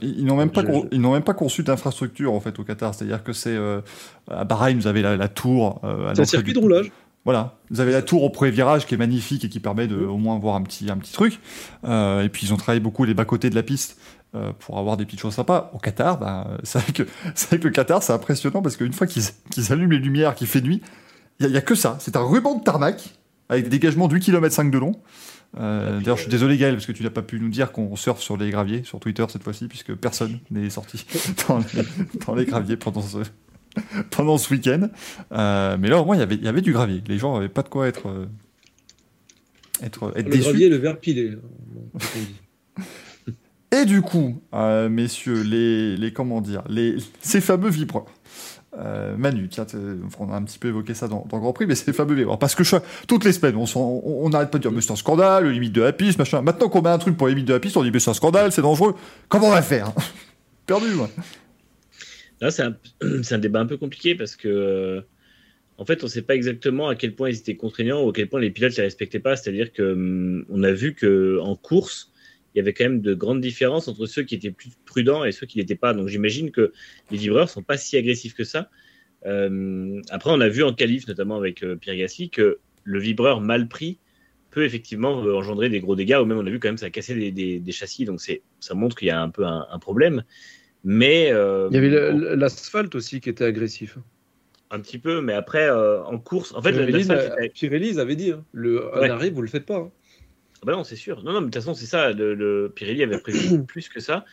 [0.00, 0.50] Ils, n'ont même,
[0.92, 2.94] n'ont même pas conçu d'infrastructure en fait au Qatar.
[2.94, 3.80] C'est-à-dire que c'est euh,
[4.30, 5.80] à Bahreïn, vous avez la, tour.
[5.84, 6.92] Euh, c'est un circuit de roulage.
[7.24, 9.96] Voilà, vous avez la tour au premier virage qui est magnifique et qui permet de
[9.96, 11.38] au moins voir un petit un petit truc.
[11.84, 13.98] Euh, et puis ils ont travaillé beaucoup les bas côtés de la piste
[14.60, 15.70] pour avoir des petites choses sympas.
[15.74, 19.24] Au Qatar, bah, c'est vrai que le Qatar c'est impressionnant parce qu'une fois qu'ils
[19.70, 20.80] allument les lumières, qu'il fait nuit,
[21.38, 21.96] il y, a que ça.
[21.98, 23.14] C'est un ruban de tarmac
[23.48, 24.92] avec des dégagements de 8 km 5 de long.
[25.58, 27.94] Euh, d'ailleurs, je suis désolé Gaël parce que tu n'as pas pu nous dire qu'on
[27.96, 31.04] surfe sur les graviers sur Twitter cette fois-ci, puisque personne n'est sorti
[32.26, 33.18] dans les, graviers pendant ce,
[34.10, 34.88] pendant ce week-end.
[35.32, 37.02] Euh, mais là, au moins, y il y avait du gravier.
[37.06, 38.26] Les gens n'avaient pas de quoi être, euh,
[39.82, 41.36] être, être le gravier, le verre pilé.
[43.74, 44.42] Et du coup,
[44.90, 48.06] messieurs, les, les comment dire, les, ces fameux vibreurs.
[48.78, 49.66] Euh, Manu, tiens,
[50.18, 52.26] on a un petit peu évoqué ça dans, dans Grand Prix, mais c'est fameux.
[52.40, 52.62] Parce que
[53.06, 55.92] toutes les semaines, on n'arrête pas de dire, mais c'est un scandale, limite de la
[55.92, 56.40] piste, machin.
[56.40, 58.10] Maintenant qu'on met un truc pour les limites de la piste, on dit, mais c'est
[58.10, 58.94] un scandale, c'est dangereux.
[59.28, 59.92] Comment on va faire
[60.66, 61.10] Perdu, moi.
[62.40, 65.00] Là, c'est un, débat un peu compliqué parce que, euh,
[65.76, 68.12] en fait, on ne sait pas exactement à quel point ils étaient contraignants ou à
[68.12, 69.36] quel point les pilotes ne les respectaient pas.
[69.36, 72.11] C'est-à-dire que hum, a vu qu'en course,
[72.54, 75.32] il y avait quand même de grandes différences entre ceux qui étaient plus prudents et
[75.32, 75.94] ceux qui n'étaient pas.
[75.94, 76.72] Donc j'imagine que
[77.10, 78.68] les vibreurs sont pas si agressifs que ça.
[79.26, 83.40] Euh, après, on a vu en qualif, notamment avec euh, Pierre Gasly, que le vibreur
[83.40, 83.98] mal pris
[84.50, 86.86] peut effectivement euh, engendrer des gros dégâts, ou même on a vu quand même ça
[86.86, 90.24] a cassé des, des, châssis, donc ça montre qu'il y a un peu un, problème.
[90.84, 93.98] Mais il y avait l'asphalte aussi qui était agressif.
[94.70, 96.72] Un petit peu, mais après en course, en fait,
[97.52, 99.08] Pirelli, avait dit, hein, le ouais.
[99.08, 99.76] arrêt, vous le faites pas.
[99.76, 99.90] Hein.
[100.62, 101.24] Ah bah non, c'est sûr.
[101.24, 102.12] Non, non, mais de toute façon, c'est ça.
[102.12, 104.24] Le, Pirelli avait prévu plus que ça.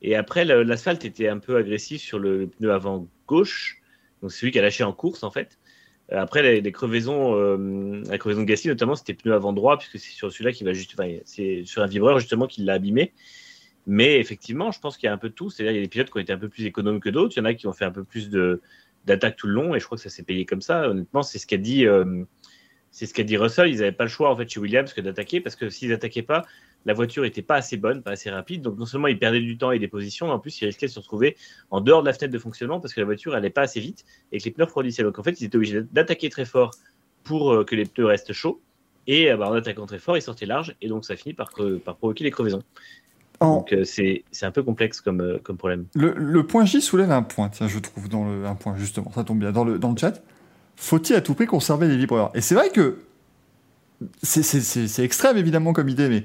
[0.00, 3.82] Et après, l'asphalte était un peu agressif sur le, pneu avant gauche.
[4.22, 5.58] Donc, c'est celui qui a lâché en course, en fait.
[6.12, 9.98] Euh, après, les, crevaisons, euh, la crevaison de Gasly, notamment, c'était pneu avant droit, puisque
[9.98, 10.94] c'est sur celui-là qui va juste.
[11.26, 13.12] c'est sur un vibreur, justement, qui l'a abîmé.
[13.86, 15.50] Mais effectivement, je pense qu'il y a un peu de tout.
[15.50, 17.34] C'est-à-dire, il y a des pilotes qui ont été un peu plus économes que d'autres.
[17.36, 18.30] Il y en a qui ont fait un peu plus
[19.04, 19.74] d'attaque tout le long.
[19.74, 20.88] Et je crois que ça s'est payé comme ça.
[20.88, 21.86] Honnêtement, c'est ce qu'a dit.
[21.86, 22.24] Euh,
[22.94, 23.68] c'est ce qu'a dit Russell.
[23.68, 26.22] Ils n'avaient pas le choix en fait chez Williams que d'attaquer parce que s'ils n'attaquaient
[26.22, 26.44] pas,
[26.86, 28.62] la voiture n'était pas assez bonne, pas assez rapide.
[28.62, 30.86] Donc non seulement ils perdaient du temps et des positions, mais en plus ils risquaient
[30.86, 31.36] de se retrouver
[31.72, 34.04] en dehors de la fenêtre de fonctionnement parce que la voiture n'allait pas assez vite
[34.30, 35.02] et que les pneus refroidissaient.
[35.02, 36.70] Donc en fait ils étaient obligés d'attaquer très fort
[37.24, 38.60] pour euh, que les pneus restent chauds.
[39.08, 41.50] Et euh, bah, en attaquant très fort, ils sortaient large et donc ça finit par,
[41.84, 42.62] par provoquer les crevaisons.
[43.40, 45.86] Donc euh, c'est un peu complexe comme, comme problème.
[45.96, 49.24] Le, point J soulève un point, tiens, je trouve, dans le, un point justement, ça
[49.24, 50.22] tombe bien, dans le, dans le chat.
[50.76, 52.30] Faut-il à tout prix conserver les vibreurs?
[52.34, 52.98] Et c'est vrai que
[54.22, 56.24] c'est extrême évidemment comme idée, mais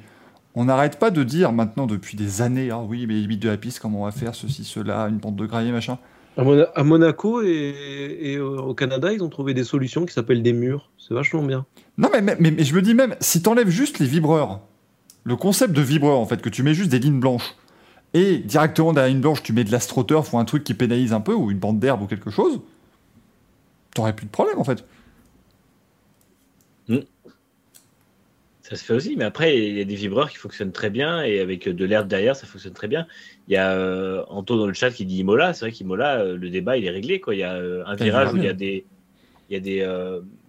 [0.56, 3.50] on n'arrête pas de dire maintenant depuis des années, ah oui, mais les limites de
[3.50, 5.98] la piste, comment on va faire ceci, cela, une pente de gravier, machin.
[6.38, 10.90] À, Monaco et, au Canada, ils ont trouvé des solutions qui s'appellent des murs.
[10.98, 11.66] C'est vachement bien.
[11.98, 14.62] Non, mais, mais, je me dis même, si tu enlèves juste les vibreurs,
[15.26, 17.56] le concept de vibreur, en fait, que tu mets juste des lignes blanches,
[18.14, 21.22] et directement derrière une blanche, tu mets de l'astroturf ou un truc qui pénalise un
[21.22, 22.62] peu, ou une bande d'herbe ou quelque chose,
[23.94, 24.84] t'aurais plus de problème, en fait.
[28.70, 31.24] Ça se fait aussi, mais après, il y a des vibreurs qui fonctionnent très bien
[31.24, 33.08] et avec de l'air derrière, ça fonctionne très bien.
[33.48, 35.54] Il y a euh, Anto dans le chat qui dit Imola.
[35.54, 37.20] C'est vrai qu'Imola, euh, le débat, il est réglé.
[37.20, 37.34] Quoi.
[37.34, 38.86] Il y a euh, un virage où il y a des,
[39.50, 39.78] il y a des,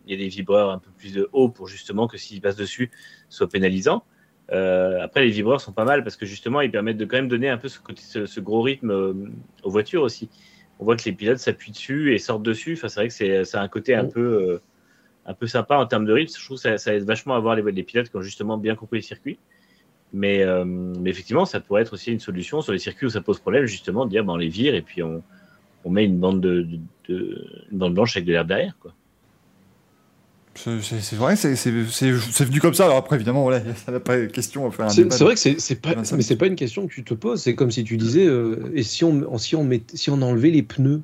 [0.06, 2.56] il y a des vibreurs un peu plus de haut pour justement que s'ils passent
[2.56, 2.90] dessus,
[3.30, 4.04] soit pénalisant.
[4.50, 7.48] après, les vibreurs sont pas mal parce que justement, ils permettent de quand même donner
[7.48, 8.90] un peu ce, côté, ce, gros rythme
[9.62, 10.28] aux voitures aussi.
[10.80, 12.72] On voit que les pilotes s'appuient dessus et sortent dessus.
[12.72, 14.60] Enfin, c'est vrai que c'est, ça a un côté un peu
[15.26, 16.34] un peu sympa en termes de rythme.
[16.36, 18.58] Je trouve que ça, ça aide vachement à voir les, les, pilotes qui ont justement
[18.58, 19.38] bien compris les circuits.
[20.12, 23.20] Mais, euh, mais, effectivement, ça pourrait être aussi une solution sur les circuits où ça
[23.20, 25.22] pose problème, justement, de dire ben, on les vire et puis on,
[25.84, 26.66] on met une bande, de,
[27.08, 28.76] de, une bande blanche avec de l'herbe derrière.
[28.80, 28.92] Quoi.
[30.54, 32.84] C'est vrai, c'est venu comme ça.
[32.84, 35.74] Alors après, évidemment, voilà, ça n'a pas question à faire un C'est vrai que c'est
[35.76, 37.42] pas, mais c'est pas une question que tu te poses.
[37.42, 40.50] C'est comme si tu disais, euh, et si on, si on met, si on enlevait
[40.50, 41.02] les pneus,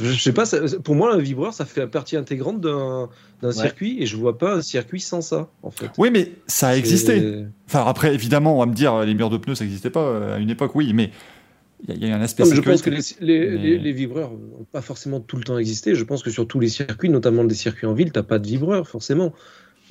[0.00, 0.44] je sais pas,
[0.82, 3.08] pour moi, un vibreur, ça fait partie intégrante d'un
[3.52, 5.90] circuit et je vois pas un circuit sans ça, en fait.
[5.98, 7.44] Oui, mais ça a existé.
[7.66, 10.36] Enfin, après, évidemment, on va me dire, les murs de pneus, ça n'existait pas euh,
[10.36, 11.10] à une époque, oui, mais
[11.88, 12.44] il y, a un aspect.
[12.46, 15.94] je pense que les, vibreurs n'ont pas forcément tout le temps existé.
[15.94, 18.38] Je pense que sur tous les circuits, notamment des circuits en ville, tu n'as pas
[18.38, 19.34] de vibreur, forcément.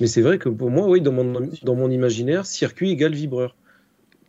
[0.00, 3.54] Mais c'est vrai que pour moi, oui, dans mon, dans mon imaginaire, circuit égale vibreur.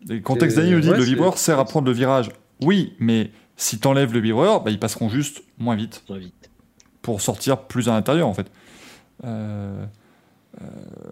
[0.08, 2.30] Le contexte d'année nous dit le vibreur sert à prendre le virage.
[2.62, 6.04] Oui, mais si tu enlèves le vibreur, bah, ils passeront juste moins vite.
[6.08, 6.51] Moins vite.
[7.01, 8.47] Pour sortir plus à l'intérieur, en fait.
[9.23, 9.86] Euh,
[10.62, 10.65] euh,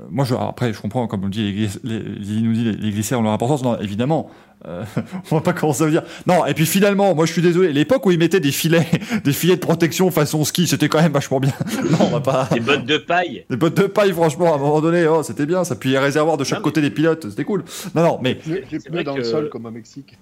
[0.10, 3.23] moi, je, après, je comprends, comme on dit, les, les, nous dit, les, glissaires ont
[3.23, 3.62] leur importance.
[3.63, 4.29] Non, évidemment,
[4.65, 4.84] euh,
[5.32, 6.03] on va pas commencer à dire.
[6.27, 7.73] Non, et puis finalement, moi, je suis désolé.
[7.73, 8.88] L'époque où ils mettaient des filets,
[9.23, 11.53] des filets de protection façon ski, c'était quand même vachement bien.
[11.91, 12.49] non, on va pas.
[12.53, 13.45] Des bottes de paille.
[13.49, 15.63] Des bottes de paille, franchement, à un moment donné, oh, c'était bien.
[15.63, 17.65] Ça, puis les réservoirs de chaque côté des pilotes, c'était cool.
[17.95, 18.38] Non, non, mais.
[18.45, 20.17] J'ai pneus dans le sol comme au Mexique.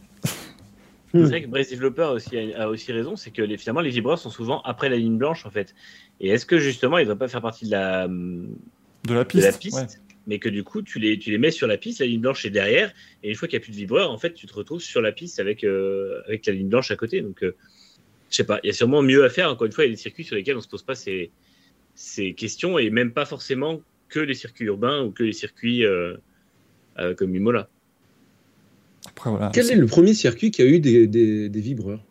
[1.14, 3.90] C'est vrai que Brace Developer a aussi, a aussi raison, c'est que les, finalement les
[3.90, 5.76] vibreurs sont souvent après la ligne blanche en fait.
[6.22, 8.08] Et est-ce que justement ils ne vont pas faire partie de la,
[9.06, 12.00] de la piste, mais que du coup tu les, tu les mets sur la piste,
[12.00, 14.18] la ligne blanche est derrière, et une fois qu'il n'y a plus de vibreurs, en
[14.18, 17.22] fait tu te retrouves sur la piste avec, euh, avec la ligne blanche à côté.
[17.22, 17.56] Donc euh,
[18.30, 19.50] je sais pas, il y a sûrement mieux à faire.
[19.50, 20.96] Encore une fois, il y a des circuits sur lesquels on ne se pose pas
[20.96, 21.32] ces,
[21.96, 26.16] ces questions, et même pas forcément que les circuits urbains ou que les circuits euh,
[27.18, 27.68] comme Imola.
[29.54, 29.76] Quel est...
[29.76, 32.06] le premier circuit qui a eu des, des, des vibreurs?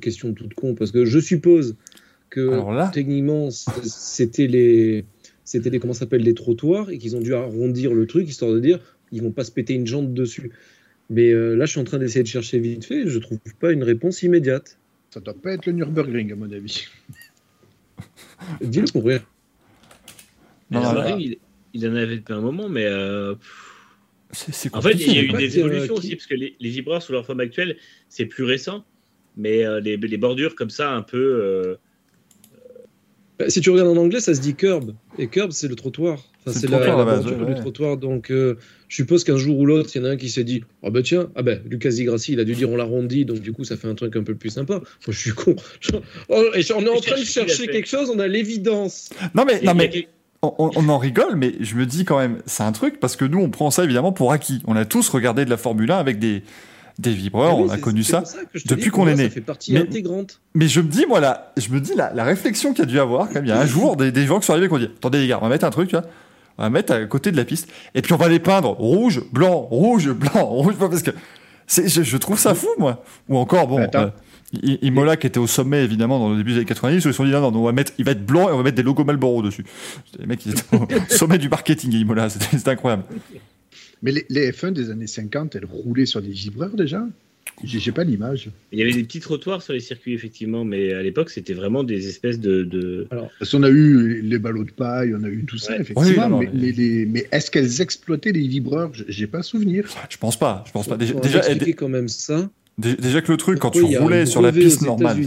[0.00, 1.76] Question toute con, parce que je suppose
[2.30, 5.04] que techniquement c'était les
[5.48, 8.60] c'était les comment s'appelle les trottoirs et qu'ils ont dû arrondir le truc histoire de
[8.60, 8.80] dire
[9.12, 10.52] ils vont pas se péter une jante dessus.
[11.08, 13.72] Mais euh, là, je suis en train d'essayer de chercher vite fait, je trouve pas
[13.72, 14.78] une réponse immédiate.
[15.08, 16.86] Ça doit pas être le Nürburgring, à mon avis.
[18.60, 19.22] Dis-le pour rire.
[20.70, 20.82] Non,
[21.72, 22.84] il, en avait depuis un moment, mais.
[22.84, 23.34] Euh,
[24.74, 27.24] en fait, il y a eu des évolutions aussi, parce que les, les, sous leur
[27.24, 27.78] forme actuelle,
[28.10, 28.84] c'est plus récent,
[29.38, 31.78] mais euh, les, les, bordures comme ça, un peu.
[33.38, 34.94] Bah, si tu regardes en anglais, ça se dit curb.
[35.16, 36.18] Et curb, c'est le trottoir.
[36.44, 37.96] Enfin, c'est la, la, bordure du trottoir.
[37.96, 38.56] Donc, euh,
[38.88, 40.86] je suppose qu'un jour ou l'autre, il y en a un qui s'est dit Ah
[40.88, 43.52] oh bah tiens, ah ben, Lucas Digrassi, il a dû dire on l'arrondit, donc du
[43.52, 44.74] coup, ça fait un truc un peu plus sympa.
[44.74, 45.54] Moi, je suis con.
[46.28, 49.10] Oh, et on est en train de chercher quelque chose, on a l'évidence.
[49.34, 49.60] Non, mais.
[49.62, 50.08] Non, mais...
[50.40, 53.24] On, on, en rigole, mais je me dis quand même, c'est un truc parce que
[53.24, 54.62] nous, on prend ça évidemment pour acquis.
[54.68, 56.44] On a tous regardé de la Formule 1 avec des,
[56.98, 58.24] des vibreurs, on a connu ça,
[58.66, 59.30] depuis qu'on est né.
[59.68, 60.40] mais, intégrante.
[60.54, 62.90] Mais je me dis, moi, là, je me dis, la, la réflexion qu'il y a
[62.90, 64.68] dû avoir, quand il y a un jour, des, des, gens qui sont arrivés et
[64.68, 65.94] qui ont dit Attendez, les gars, on va mettre un truc,
[66.58, 69.22] on va mettre à côté de la piste, et puis on va les peindre rouge,
[69.32, 71.12] blanc, rouge, blanc, rouge, parce que
[71.68, 73.04] je, je, trouve ça fou, moi.
[73.28, 73.86] Ou encore, bon.
[73.94, 74.10] Euh,
[74.62, 77.24] Imola qui était au sommet évidemment dans le début des années 90, ils se sont
[77.24, 78.82] dit non, non, on va mettre, il va être blanc et on va mettre des
[78.82, 79.64] logos Malboro dessus.
[80.18, 83.04] Les mecs, ils étaient au sommet du marketing, Imola, c'était incroyable.
[84.02, 87.06] Mais les, les, F1 des années 50, elles roulaient sur des vibreurs déjà
[87.64, 88.50] j'ai pas l'image.
[88.72, 91.82] Il y avait des petits trottoirs sur les circuits, effectivement, mais à l'époque, c'était vraiment
[91.82, 93.06] des espèces de.
[93.10, 96.38] Alors, parce qu'on a eu les ballots de paille, on a eu tout ça, effectivement,
[96.38, 98.90] mais, mais, est-ce qu'elles exploitaient les vibreurs?
[99.08, 99.86] J'ai pas souvenir.
[100.08, 100.64] Je pense pas.
[100.66, 100.96] Je pense pas.
[100.96, 102.50] Déjà, déjà quand même ça.
[102.78, 105.18] Déjà que le truc, quand tu roulais sur la piste normale.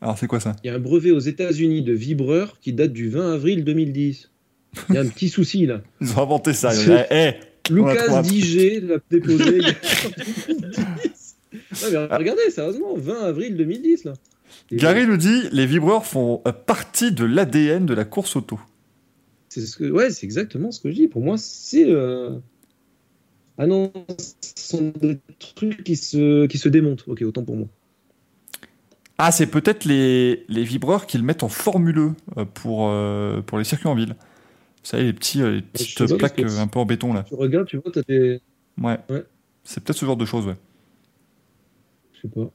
[0.00, 0.56] Alors, c'est quoi ça?
[0.64, 4.30] Il y a un brevet aux États-Unis de vibreur qui date du 20 avril 2010.
[4.88, 5.80] Il y a un petit souci là.
[6.00, 6.72] Ils ont inventé ça.
[7.12, 7.34] Eh,
[7.70, 9.60] Lucas Digé l'a déposé.
[11.72, 14.12] regardez, sérieusement, 20 avril 2010 là.
[14.70, 18.60] Gary nous dit les vibreurs font partie de l'ADN de la course auto.
[19.48, 21.08] C'est ce que, ouais, c'est exactement ce que je dis.
[21.08, 22.30] Pour moi, c'est euh...
[23.58, 25.18] ah non, ce sont des
[25.54, 27.04] trucs qui se qui se démontent.
[27.06, 27.68] Ok, autant pour moi.
[29.18, 33.64] Ah, c'est peut-être les, les vibreurs qu'ils mettent en Formule e pour, euh, pour les
[33.64, 34.16] circuits en ville.
[34.82, 37.22] Vous savez, les, petits, euh, les petites plaques un peu en béton là.
[37.22, 38.40] Tu regardes, tu vois, t'as des.
[38.80, 38.98] Ouais.
[39.08, 39.24] ouais.
[39.64, 40.56] C'est peut-être ce genre de choses, ouais
[42.28, 42.50] pas.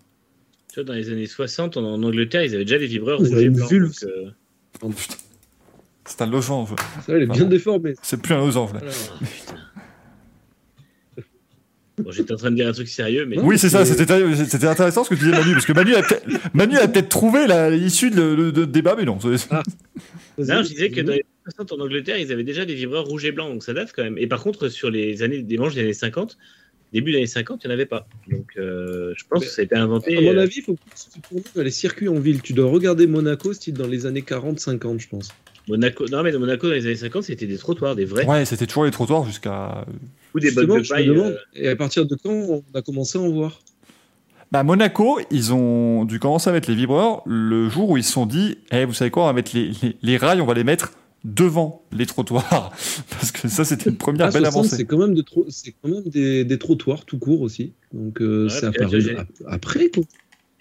[0.70, 3.50] Tu vois, dans les années 60, en, Angleterre, ils avaient déjà des vibreurs rouges et
[3.50, 3.72] blancs.
[4.04, 4.32] Euh,
[4.84, 4.92] oh,
[6.06, 6.70] c'est un losange.
[7.06, 7.96] Ça, elle est bien déformée.
[8.02, 8.82] C'est plus un losange, là.
[11.98, 13.40] Bon, j'étais en train de dire un truc sérieux, mais.
[13.40, 15.74] Oui, c'est ça, c'était intéressant ce que tu disais, Manu, parce que
[16.54, 19.18] Manu a peut-être trouvé l'issue de, de, débat, mais non.
[19.50, 19.63] Ah.
[20.38, 23.26] Non, je disais que dans les 60, en Angleterre, ils avaient déjà des vibreurs rouges
[23.26, 24.18] et blancs, donc ça date quand même.
[24.18, 26.38] Et par contre, sur les années, des manches des années 50,
[26.92, 28.08] début des années 50, il n'y en avait pas.
[28.30, 30.18] Donc, euh, je pense que ça a été inventé.
[30.18, 30.80] À mon euh, avis, il faut que
[31.14, 32.42] tu tournes dans les circuits en ville.
[32.42, 35.30] Tu dois regarder Monaco, style dans les années 40-50, je pense.
[35.70, 38.26] Monaco, non, mais dans Monaco, dans les années 50, c'était des trottoirs, des vrais.
[38.26, 39.86] Ouais, c'était toujours les trottoirs jusqu'à.
[40.34, 41.10] Ou des bottes de paille.
[41.10, 43.60] Euh, Et à partir de quand on a commencé à en voir?
[44.52, 48.14] Bah, Monaco, ils ont dû commencer à mettre les vibreurs le jour où ils se
[48.14, 50.64] sont dit eh, vous savez quoi, on va mettre les, les rails, on va les
[50.64, 50.94] mettre
[51.28, 52.72] devant les trottoirs.
[53.10, 54.78] Parce que ça, c'était une première belle avancée.
[54.78, 57.74] C'est quand même, de c'est quand même des, des, trottoirs tout court aussi.
[57.94, 58.72] Donc, euh, ça
[59.46, 59.90] après.
[59.90, 60.04] Quoi.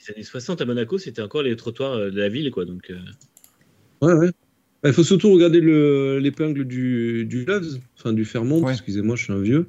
[0.01, 2.51] Les années 60 à Monaco, c'était encore les trottoirs euh, de la ville.
[2.51, 2.99] Quoi, donc, euh.
[4.03, 4.31] Ouais, ouais.
[4.85, 5.61] Il faut surtout regarder
[6.21, 9.67] l'épingle du, du Loves, enfin du Fairmont, excusez-moi, je suis un vieux.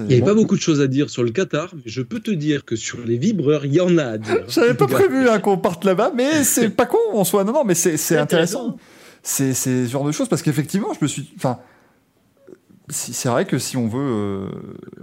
[0.00, 2.20] Il n'y avait pas beaucoup de choses à dire sur le Qatar, mais je peux
[2.20, 4.44] te dire que sur les vibreurs, il y en a à dire.
[4.48, 7.44] J'avais pas prévu hein, qu'on parte là-bas, mais c'est pas con en soi.
[7.44, 8.76] Non, non, mais c'est intéressant.
[9.22, 11.30] C'est ce genre de choses parce qu'effectivement, je me suis.
[11.36, 11.58] Enfin,
[12.88, 14.00] c'est vrai que si on veut.
[14.00, 14.48] Euh,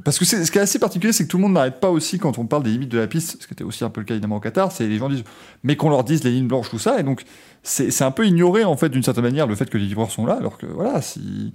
[0.04, 2.20] parce que ce qui est assez particulier, c'est que tout le monde n'arrête pas aussi
[2.20, 4.06] quand on parle des limites de la piste, ce qui était aussi un peu le
[4.06, 5.24] cas évidemment au Qatar, c'est les gens disent,
[5.64, 7.24] mais qu'on leur dise les lignes blanches, tout ça, et donc
[7.64, 10.26] c'est un peu ignoré en fait d'une certaine manière le fait que les vibreurs sont
[10.26, 11.54] là, alors que voilà, si.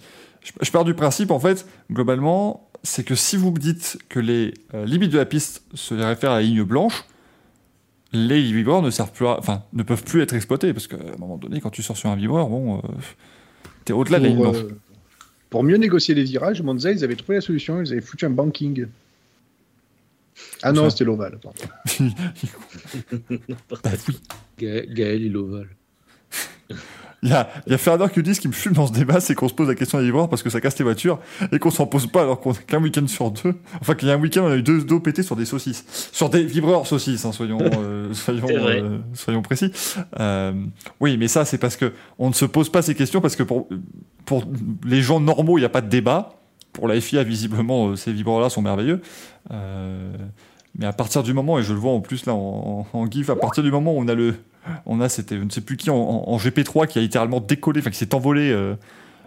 [0.60, 4.54] Je, pars du principe en fait, globalement, c'est que si vous me dites que les
[4.74, 7.04] euh, limites de la piste se réfèrent à la ligne blanche,
[8.12, 11.38] les vibreurs ne servent plus, enfin, ne peuvent plus être exploités parce qu'à un moment
[11.38, 12.80] donné, quand tu sors sur un vibreur, bon, euh,
[13.84, 14.58] t'es au-delà de la ligne blanche.
[14.58, 14.78] Euh,
[15.50, 18.30] pour mieux négocier les virages, Monza, ils avaient trouvé la solution, ils avaient foutu un
[18.30, 18.86] banking.
[20.62, 21.38] Ah non, c'était l'ovale.
[24.58, 25.68] Gaël, il l'ovale.
[27.24, 28.92] Il y a, il y a Fernand qui dit ce qui me fume dans ce
[28.92, 31.18] débat, c'est qu'on se pose la question des livreurs parce que ça casse les voitures
[31.52, 33.54] et qu'on s'en pose pas alors qu'on qu'un week-end sur deux.
[33.80, 36.10] Enfin, qu'il y a un week-end, on a eu deux dos pétés sur des saucisses.
[36.12, 39.72] Sur des vibreurs saucisses, hein, soyons, euh, soyons, euh, soyons précis.
[40.20, 40.52] Euh,
[41.00, 43.42] oui, mais ça, c'est parce que on ne se pose pas ces questions parce que
[43.42, 43.68] pour,
[44.26, 44.44] pour
[44.84, 46.34] les gens normaux, il n'y a pas de débat.
[46.74, 49.00] Pour la FIA, visiblement, ces vibreurs-là sont merveilleux.
[49.50, 53.10] mais à partir du moment, et je le vois en plus là en, en, en
[53.10, 54.34] GIF, à partir du moment où on a le,
[54.86, 57.90] on a, c'était, je ne sais plus qui, en, GP3 qui a littéralement décollé, enfin
[57.90, 58.74] qui s'est envolé euh,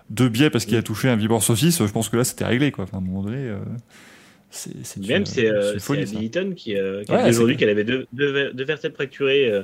[0.09, 1.85] de biais parce qu'il a touché un vibreur saucisse.
[1.85, 2.85] Je pense que là, c'était réglé, quoi.
[2.91, 3.59] à un moment donné, euh,
[4.49, 8.51] C'est Même, c'est euh, Hamilton qui, euh, qui a dit aujourd'hui qu'elle avait deux, deux,
[8.53, 9.51] deux, vertèbres fracturées.
[9.51, 9.63] Euh.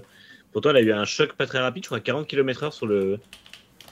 [0.51, 3.17] Pourtant, elle a eu un choc pas très rapide, je crois, 40 km/h sur le,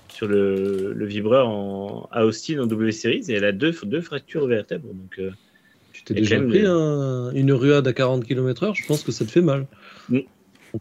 [0.10, 4.02] sur le, le vibreur en, à Austin en W Series et elle a deux, deux
[4.02, 4.90] fractures vertèbres.
[4.94, 5.32] Donc, euh,
[5.94, 9.42] tu t'es déjà pris une ruade à 40 km/h Je pense que ça te fait
[9.42, 9.66] mal.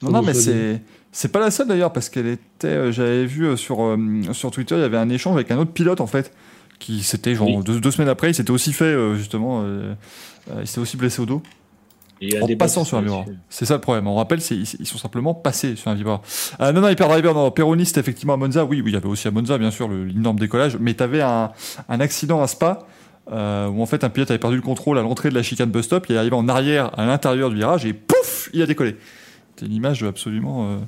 [0.02, 0.82] Non, non, mais c'est.
[1.12, 2.92] C'est pas la seule d'ailleurs, parce qu'elle était.
[2.92, 3.96] J'avais vu sur,
[4.32, 6.32] sur Twitter, il y avait un échange avec un autre pilote en fait
[6.80, 9.94] qui s'était genre deux, semaines après, il s'était aussi fait euh, justement, euh,
[10.50, 11.42] euh, il s'était aussi blessé au dos.
[12.42, 13.26] en passant sur un vibreur.
[13.48, 14.08] C'est ça le problème.
[14.08, 16.22] On rappelle, ils, ils sont simplement passés sur un vibreur.
[16.58, 19.28] non, non, Hyper Driver, non, Péroniste, effectivement, à Monza, oui, oui, il y avait aussi
[19.28, 21.52] à Monza, bien sûr, l'énorme décollage, mais tu avais un,
[21.88, 22.80] un, accident à Spa,
[23.30, 23.34] où
[23.82, 26.06] en fait, un pilote avait perdu le contrôle à l'entrée de la chicane bus stop,
[26.08, 28.96] il est arrivé en arrière à l'intérieur du virage, et pouf, il a décollé.
[29.60, 30.80] C'est une image absolument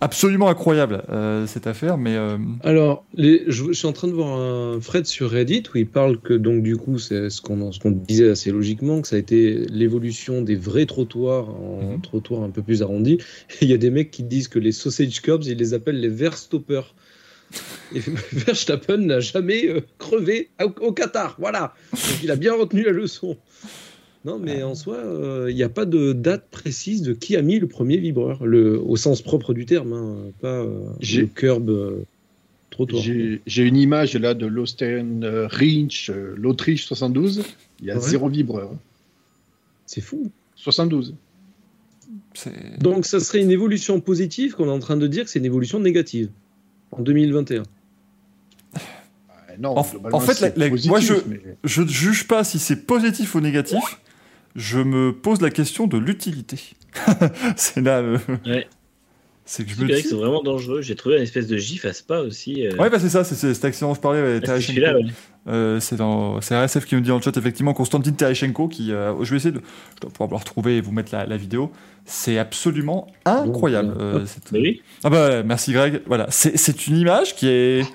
[0.00, 1.96] absolument incroyable euh, cette affaire.
[1.96, 5.78] Mais euh, alors, les, je, suis en train de voir un thread sur Reddit où
[5.78, 9.08] il parle que donc du coup c'est ce qu'on ce qu'on disait assez logiquement que
[9.08, 12.00] ça a été l'évolution des vrais trottoirs en mhm.
[12.02, 13.18] trottoirs un peu plus arrondis.
[13.62, 16.08] Il y a des mecs qui disent que les sausage curbs ils les appellent les
[16.08, 16.94] verstoppers.
[17.94, 18.00] Et
[18.32, 21.74] Verstappen n'a jamais euh, crevé au, Qatar, voilà.
[21.92, 23.36] Donc il a bien retenu la leçon.
[24.26, 27.42] Non, mais en soi, il euh, n'y a pas de date précise de qui a
[27.42, 31.70] mis le premier vibreur, le, au sens propre du terme, hein, pas euh, le curb
[31.70, 32.04] euh,
[32.70, 33.00] trottoir.
[33.04, 37.44] J'ai une image là de l'Austrian Rinch, l'Autriche 72.
[37.80, 38.72] Il y a zéro vibreur.
[39.86, 40.32] C'est fou.
[40.56, 41.14] 72.
[42.80, 45.44] Donc ça serait une évolution positive qu'on est en train de dire que c'est une
[45.44, 46.30] évolution négative
[46.90, 47.62] en 2021.
[49.60, 53.78] Non, en, fait, moi je ne juge pas si c'est positif ou négatif
[54.56, 56.58] je me pose la question de l'utilité.
[57.56, 58.02] c'est là.
[58.46, 58.66] Ouais.
[59.48, 60.02] C'est que je me dis.
[60.02, 60.82] c'est vraiment dangereux.
[60.82, 62.66] J'ai trouvé une espèce de gif à Spa aussi.
[62.66, 62.74] Euh.
[62.78, 64.40] Ouais, bah c'est ça, c'est cet accident dont je parlais.
[65.48, 66.40] Euh, c'est dans...
[66.40, 68.90] RSF qui nous dit en chat effectivement Konstantin Tereshchenko qui.
[68.90, 69.60] Euh, je vais essayer de.
[69.94, 71.70] Je dois pouvoir le retrouver et vous mettre la, vidéo.
[72.04, 73.94] C'est absolument incroyable.
[74.52, 74.82] oui.
[75.04, 76.00] Ah bah merci Greg.
[76.06, 77.86] Voilà, c'est une image qui est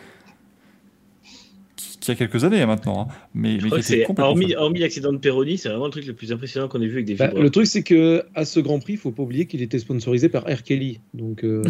[2.05, 3.01] qui a quelques années hein, maintenant.
[3.01, 3.13] Hein.
[3.33, 6.81] Mais, mais hormis, hormis l'accident de Peroni, c'est vraiment le truc le plus impressionnant qu'on
[6.81, 9.11] ait vu avec des bah, Le truc, c'est que à ce Grand Prix, il faut
[9.11, 10.63] pas oublier qu'il était sponsorisé par R.
[10.63, 10.99] Kelly.
[11.13, 11.43] Donc.
[11.43, 11.63] Euh,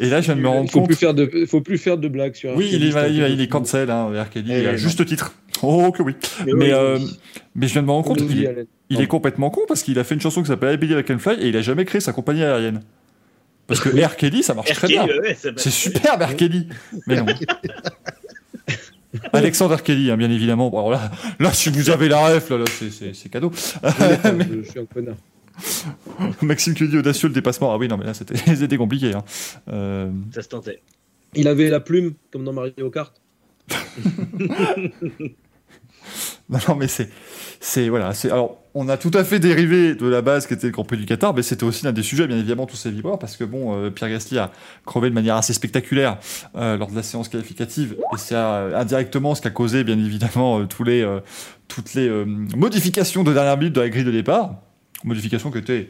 [0.00, 0.88] Et là, je viens de me rendre faut compte.
[0.88, 2.54] Plus faire de, faut plus faire de blagues sur.
[2.56, 4.28] Oui, il est, il, est cancel, hein, R.
[4.28, 5.34] Kelly, à eh juste titre.
[5.62, 6.14] Oh que oui.
[6.46, 6.98] Mais, euh,
[7.54, 9.98] mais, je viens de me rendre compte qu'il est, il est complètement con parce qu'il
[9.98, 11.84] a fait une chanson qui s'appelle I Believe I Can Fly et il a jamais
[11.84, 12.80] créé sa compagnie aérienne.
[13.66, 14.16] Parce que R.
[14.16, 15.06] Kelly, ça marche très bien.
[15.56, 16.36] c'est super, R.
[16.36, 16.68] Kelly.
[17.06, 17.26] Mais non.
[19.32, 20.70] Alexandre Kelly, hein, bien évidemment.
[20.70, 23.52] Bon, là, là, si vous avez la ref, là, là c'est cadeau.
[23.54, 25.16] Je suis un connard.
[26.42, 27.72] Maxime dit audacieux le dépassement.
[27.72, 29.14] Ah oui, non, mais là, c'était compliqué.
[29.14, 29.24] Hein.
[29.68, 30.10] Euh...
[30.34, 30.82] Ça se tentait.
[31.34, 33.12] Il avait la plume, comme dans Mario Kart.
[36.48, 37.08] non, non, mais c'est.
[37.60, 40.66] C'est voilà, c'est alors on a tout à fait dérivé de la base qui était
[40.66, 42.90] le Grand Prix du Qatar, mais c'était aussi l'un des sujets, bien évidemment, tous ces
[42.90, 44.50] vibreurs, parce que bon, euh, Pierre Gasly a
[44.84, 46.18] crevé de manière assez spectaculaire
[46.56, 49.98] euh, lors de la séance qualificative, et c'est euh, indirectement ce qui a causé, bien
[49.98, 51.04] évidemment, tous les
[51.68, 52.10] toutes les
[52.56, 54.56] modifications de dernière minute de la grille de départ,
[55.04, 55.88] modifications qui étaient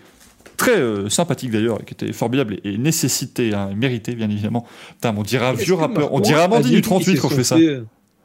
[0.57, 0.79] très
[1.11, 4.67] sympathiques d'ailleurs, qui étaient formidables et, nécessitées, hein, méritées, bien évidemment.
[5.03, 7.57] on dirait un vieux rappeur, on dirait Amandine du 38 quand je fais ça.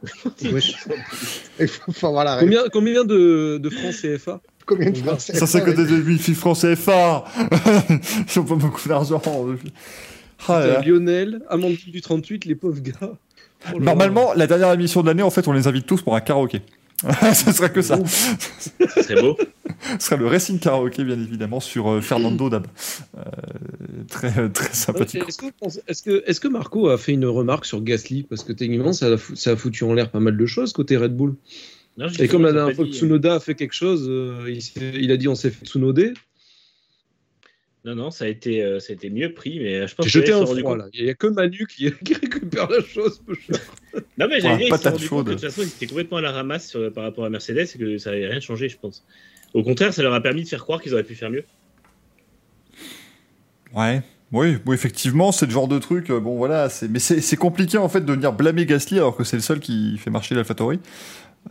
[2.40, 6.58] combien, combien de, de francs CFA Combien de francs CFA Ça, c'est que des francs
[6.60, 7.24] CFA
[7.88, 9.22] Ils n'ont pas beaucoup d'argent.
[10.48, 13.12] Ah, Lionel, Amandine du 38, les pauvres gars.
[13.74, 16.20] Oh Normalement, la dernière émission de l'année, en fait, on les invite tous pour un
[16.20, 16.62] karaoké.
[17.34, 17.98] Ce serait que ça.
[19.02, 19.36] C'est beau.
[19.98, 22.66] Ce serait le Racing Karaoké, bien évidemment, sur euh, Fernando Dab.
[23.16, 23.22] Euh,
[24.08, 25.22] très, euh, très sympathique.
[25.26, 28.24] Est-ce que, est que, Marco a fait une remarque sur Gasly?
[28.24, 30.96] Parce que techniquement, ça a, ça a foutu en l'air pas mal de choses côté
[30.96, 31.34] Red Bull.
[32.18, 34.10] Et comme la dernière fois que Tsunoda a fait quelque chose,
[34.80, 36.14] il, a dit on s'est fait Tsunoder.
[37.84, 40.12] Non, non, ça a été, euh, ça a été mieux pris, mais je pense que.
[40.12, 40.86] jeté un froid, là.
[40.92, 43.22] Il n'y a que Manu qui, récupère la chose,
[44.18, 47.24] Non, mais j'allais dire, de toute façon, ils étaient complètement à la ramasse par rapport
[47.24, 49.04] à Mercedes et que ça n'avait rien changé, je pense.
[49.54, 51.44] Au contraire, ça leur a permis de faire croire qu'ils auraient pu faire mieux.
[53.74, 54.02] Ouais.
[54.32, 56.08] Oui, oui, effectivement, c'est le genre de truc.
[56.10, 59.36] Euh, bon, voilà, mais c'est compliqué en fait de venir blâmer Gasly alors que c'est
[59.36, 60.78] le seul qui fait marcher l'AlphaTauri.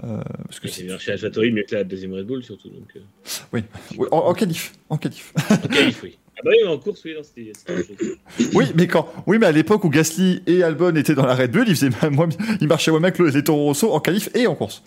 [0.04, 2.70] Euh, parce que c'est marché AlphaTauri mieux que la deuxième Red Bull surtout.
[2.70, 3.00] Donc, euh.
[3.52, 3.64] Oui,
[4.12, 5.34] en, en, qualif, en qualif.
[5.50, 6.18] En qualif, oui.
[6.38, 7.52] Ah bah oui, en course, oui, c'était
[8.54, 11.52] Oui, mais quand, oui, mais à l'époque où Gasly et Albon étaient dans la Red
[11.52, 11.90] Bull, ils faisaient,
[12.62, 14.84] ils marchaient moins bien que les Toro Rosso en qualif et en course.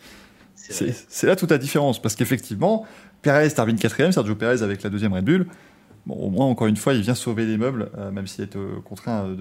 [0.55, 2.87] C'est là toute la différence, parce qu'effectivement,
[3.21, 5.47] Perez termine quatrième, Sergio Perez avec la deuxième Red Bull.
[6.07, 9.37] Bon, au moins, encore une fois, il vient sauver les meubles, même s'il est contraint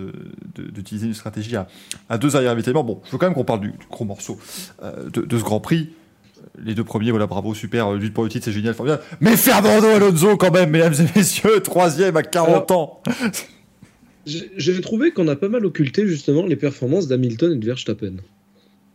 [0.55, 2.83] d'utiliser une stratégie à, deux arrières ravitaillement.
[2.83, 4.37] Bon, je veux quand même qu'on parle du, gros morceau
[4.81, 5.89] de, ce Grand Prix
[6.63, 9.03] les deux premiers, voilà, bravo, super, lutte pour le titre, c'est génial, formidable.
[9.19, 13.01] Mais Fernando Alonso, quand même, mesdames et messieurs, troisième à 40 ans.
[14.25, 18.17] J'ai trouvé qu'on a pas mal occulté justement les performances d'Hamilton et de Verstappen.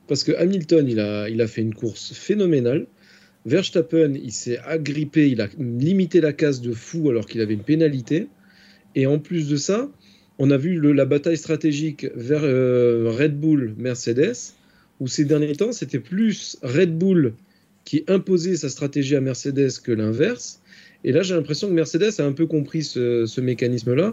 [0.06, 2.86] Parce que Hamilton, il a, il a fait une course phénoménale.
[3.46, 7.62] Verstappen, il s'est agrippé, il a limité la casse de fou alors qu'il avait une
[7.62, 8.26] pénalité.
[8.96, 9.88] Et en plus de ça,
[10.38, 14.34] on a vu la bataille stratégique vers euh, Red Bull, Mercedes,
[14.98, 17.34] où ces derniers temps, c'était plus Red Bull
[17.84, 20.60] qui imposait sa stratégie à Mercedes que l'inverse.
[21.04, 24.12] Et là, j'ai l'impression que Mercedes a un peu compris ce, mécanisme-là.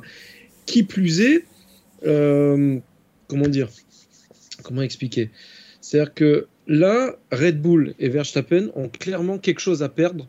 [0.67, 1.45] Qui plus est,
[2.05, 2.77] euh,
[3.27, 3.69] comment dire
[4.61, 5.31] Comment expliquer?
[5.81, 10.27] C'est-à-dire que là, Red Bull et Verstappen ont clairement quelque chose à perdre.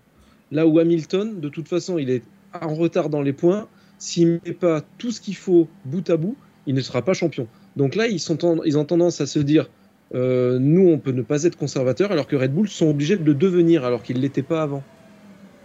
[0.51, 2.23] Là où Hamilton, de toute façon, il est
[2.61, 3.69] en retard dans les points.
[3.99, 7.15] S'il ne met pas tout ce qu'il faut bout à bout, il ne sera pas
[7.15, 7.47] champion.
[7.77, 9.69] Donc là, ils, ont tendance à se dire
[10.15, 13.25] euh, nous, on peut ne pas être conservateur, alors que Red Bull sont obligés de
[13.25, 14.83] le devenir, alors qu'ils ne l'étaient pas avant.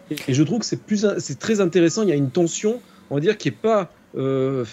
[0.09, 2.03] Et, je trouve que c'est très intéressant.
[2.03, 4.65] Il y a une tension, on va dire, qui n'est pas euh,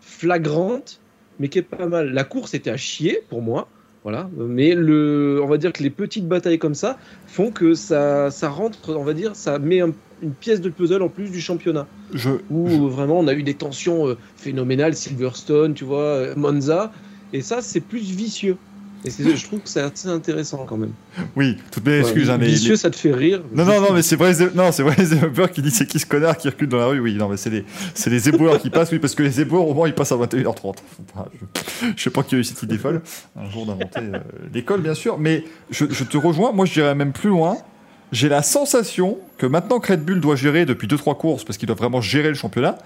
[0.00, 1.00] flagrante,
[1.38, 2.12] mais qui est pas mal.
[2.12, 3.68] La course était à chier pour moi.
[4.06, 4.30] Voilà.
[4.36, 8.48] Mais le, on va dire que les petites batailles comme ça font que ça, ça
[8.48, 9.80] rentre, on va dire, ça met
[10.20, 11.88] une pièce de puzzle en plus du championnat.
[12.12, 16.92] Je, où vraiment on a eu des tensions euh, phénoménales, Silverstone, tu vois, Monza,
[17.32, 18.60] et ça c'est plus vicieux.
[19.04, 20.92] Et je trouve que c'est assez intéressant quand même.
[21.36, 22.28] Oui, toutes mes excuses.
[22.28, 23.42] Ouais, vicieux, ça te fait rire.
[23.52, 25.98] Non, non, non, mais c'est vrai, non, c'est vrai les développeurs qui disent c'est qui
[25.98, 26.98] ce connard qui recule dans la rue?
[26.98, 28.90] Oui, non, mais c'est les, c'est les éboueurs qui passent.
[28.90, 30.76] Oui, parce que les éboueurs, au moins, ils passent à 21h30.
[31.14, 33.02] je, je sais pas qui a eu cette idée folle.
[33.36, 34.18] Un jour d'inventer euh,
[34.52, 35.18] l'école, bien sûr.
[35.18, 36.52] Mais je, je te rejoins.
[36.52, 37.58] Moi, je dirais même plus loin.
[38.12, 41.66] J'ai la sensation que maintenant que Red Bull doit gérer depuis 2-3 courses, parce qu'il
[41.66, 42.78] doit vraiment gérer le championnat,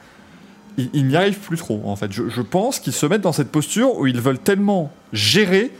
[0.76, 2.12] il, n'y arrive plus trop, en fait.
[2.12, 5.70] Je, je pense qu'ils se mettent dans cette posture où ils veulent tellement gérer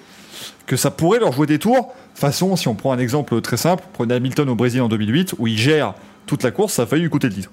[0.66, 1.94] que ça pourrait leur jouer des tours.
[2.14, 5.46] Façon, si on prend un exemple très simple, prenez Hamilton au Brésil en 2008, où
[5.46, 5.94] il gère
[6.26, 7.50] toute la course, ça a failli lui coûter le titre.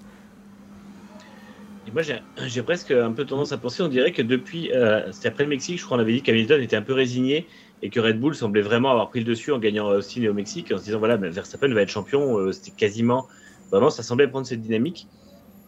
[1.88, 5.30] Et moi, j'ai presque un peu tendance à penser, on dirait que depuis, euh, c'était
[5.30, 7.48] après le Mexique, je crois, on avait dit qu'Hamilton était un peu résigné
[7.82, 10.34] et que Red Bull semblait vraiment avoir pris le dessus en gagnant Austin et au
[10.34, 13.28] Mexique, en se disant, voilà, Verstappen va être champion, euh, c'était quasiment,
[13.72, 15.08] vraiment, ça semblait prendre cette dynamique.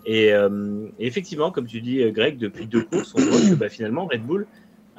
[0.05, 4.07] Et, euh, effectivement, comme tu dis, Greg, depuis deux courses, on voit que bah, finalement,
[4.07, 4.47] Red Bull,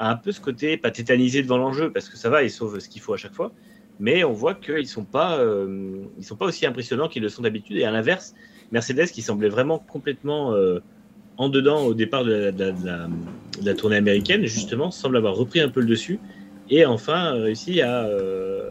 [0.09, 2.89] un peu ce côté, pas tétanisé devant l'enjeu, parce que ça va, ils sauvent ce
[2.89, 3.53] qu'il faut à chaque fois,
[3.99, 7.29] mais on voit qu'ils ne sont, pas, euh, ils sont pas aussi impressionnants qu'ils le
[7.29, 7.77] sont d'habitude.
[7.77, 8.35] Et à l'inverse,
[8.73, 10.81] Mercedes, qui semblait vraiment complètement euh,
[11.37, 12.53] en dedans au départ de
[13.63, 16.19] la, tournée américaine, justement, semble avoir repris un peu le dessus
[16.71, 18.71] et enfin réussi à, euh,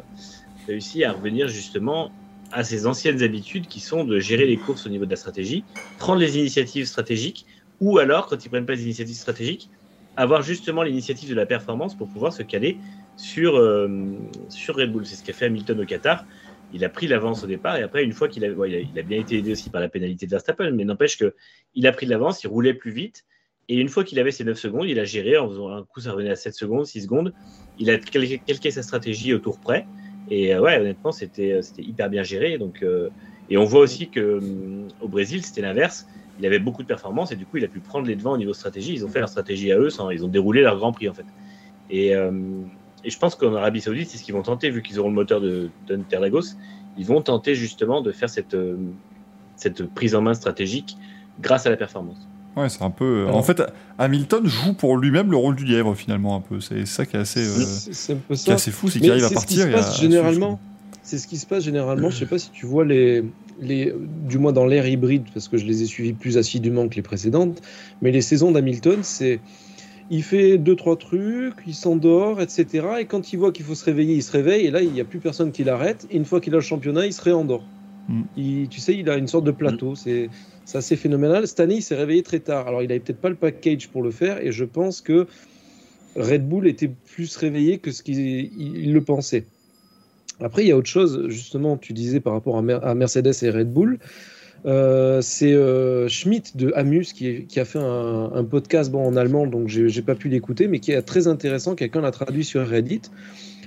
[0.70, 2.12] à revenir justement
[2.52, 5.64] à ses anciennes habitudes qui sont de gérer les courses au niveau de la stratégie,
[6.00, 7.46] prendre les initiatives stratégiques,
[7.82, 9.70] ou alors, quand ils ne prennent pas les initiatives stratégiques,
[10.20, 12.78] avoir justement l'initiative de la performance pour pouvoir se caler
[13.16, 13.88] sur, euh,
[14.50, 15.06] sur Red Bull.
[15.06, 16.26] C'est ce qu'a fait Hamilton au Qatar.
[16.74, 19.18] Il a pris l'avance au départ et après, une fois qu'il a, il a, bien
[19.18, 22.44] été aidé aussi par la pénalité de Verstappen, mais n'empêche qu'il a pris de l'avance,
[22.44, 23.24] il roulait plus vite.
[23.70, 26.02] Et une fois qu'il avait ses 9 secondes, il a géré en faisant un coup,
[26.02, 27.34] ça revenait à 7 secondes, 6 secondes.
[27.78, 29.88] Il a calqué sa stratégie au tour près.
[30.30, 32.58] Et euh, ouais, honnêtement, c'était hyper bien géré.
[32.58, 33.10] Donc, euh,
[33.50, 34.42] et on voit aussi que
[35.00, 36.08] au Brésil, c'était l'inverse
[36.40, 38.38] il avait beaucoup de performances et du coup, il a pu prendre les devants au
[38.38, 38.94] niveau stratégie.
[38.94, 41.14] Ils ont fait leur stratégie à eux, sans, ils ont déroulé leur Grand Prix en
[41.14, 41.26] fait.
[41.90, 42.32] Et, euh,
[43.04, 45.16] et je pense qu'en Arabie Saoudite, c'est ce qu'ils vont tenter, vu qu'ils auront le
[45.16, 46.56] moteur de d'Interlagos,
[46.98, 48.78] ils vont tenter justement de faire cette, euh,
[49.58, 50.98] cette prise en main stratégique
[51.42, 52.28] grâce à la performance.
[52.56, 53.28] Ouais, c'est un peu.
[53.28, 53.62] Euh, en fait,
[53.98, 56.60] Hamilton joue pour lui-même le rôle du lièvre finalement un peu.
[56.60, 58.54] C'est ça qui est assez, c'est un peu ça.
[58.54, 59.62] assez fou, c'est qu'il arrive à partir.
[59.62, 60.60] Ce qui se passe généralement.
[61.10, 62.12] C'est ce qui se passe généralement.
[62.12, 63.24] Je sais pas si tu vois les,
[63.60, 67.02] du moins dans l'ère hybride, parce que je les ai suivis plus assidûment que les
[67.02, 67.64] précédentes,
[68.04, 69.40] mais les saisons d'Hamilton, c'est
[70.12, 72.86] il fait deux trois trucs, il s'endort, etc.
[73.00, 74.68] Et quand il voit qu'il faut se réveiller, il se réveille.
[74.68, 76.06] Et là, il n'y a plus personne qui l'arrête.
[76.12, 77.64] Et une fois qu'il a le championnat, il se réendort.
[78.08, 78.68] Mm.
[78.70, 79.96] tu sais, il a une sorte de plateau.
[79.96, 80.30] C'est
[80.76, 81.48] assez phénoménal.
[81.48, 82.68] Cette année, il s'est réveillé très tard.
[82.68, 84.46] Alors, il n'avait peut-être pas le package pour le faire.
[84.46, 85.26] Et je pense que
[86.16, 89.46] Red Bull était plus réveillé que ce qu'il le pensait.
[90.42, 93.72] Après, il y a autre chose, justement, tu disais par rapport à, Mercedes et Red
[93.72, 94.00] Bull.
[94.66, 99.68] Euh, c'est euh, Schmidt de Amus qui, a fait un, podcast bon, en allemand, donc
[99.68, 101.76] j'ai pas pu l'écouter, mais qui est très intéressant.
[101.76, 103.02] Quelqu'un l'a traduit sur Reddit.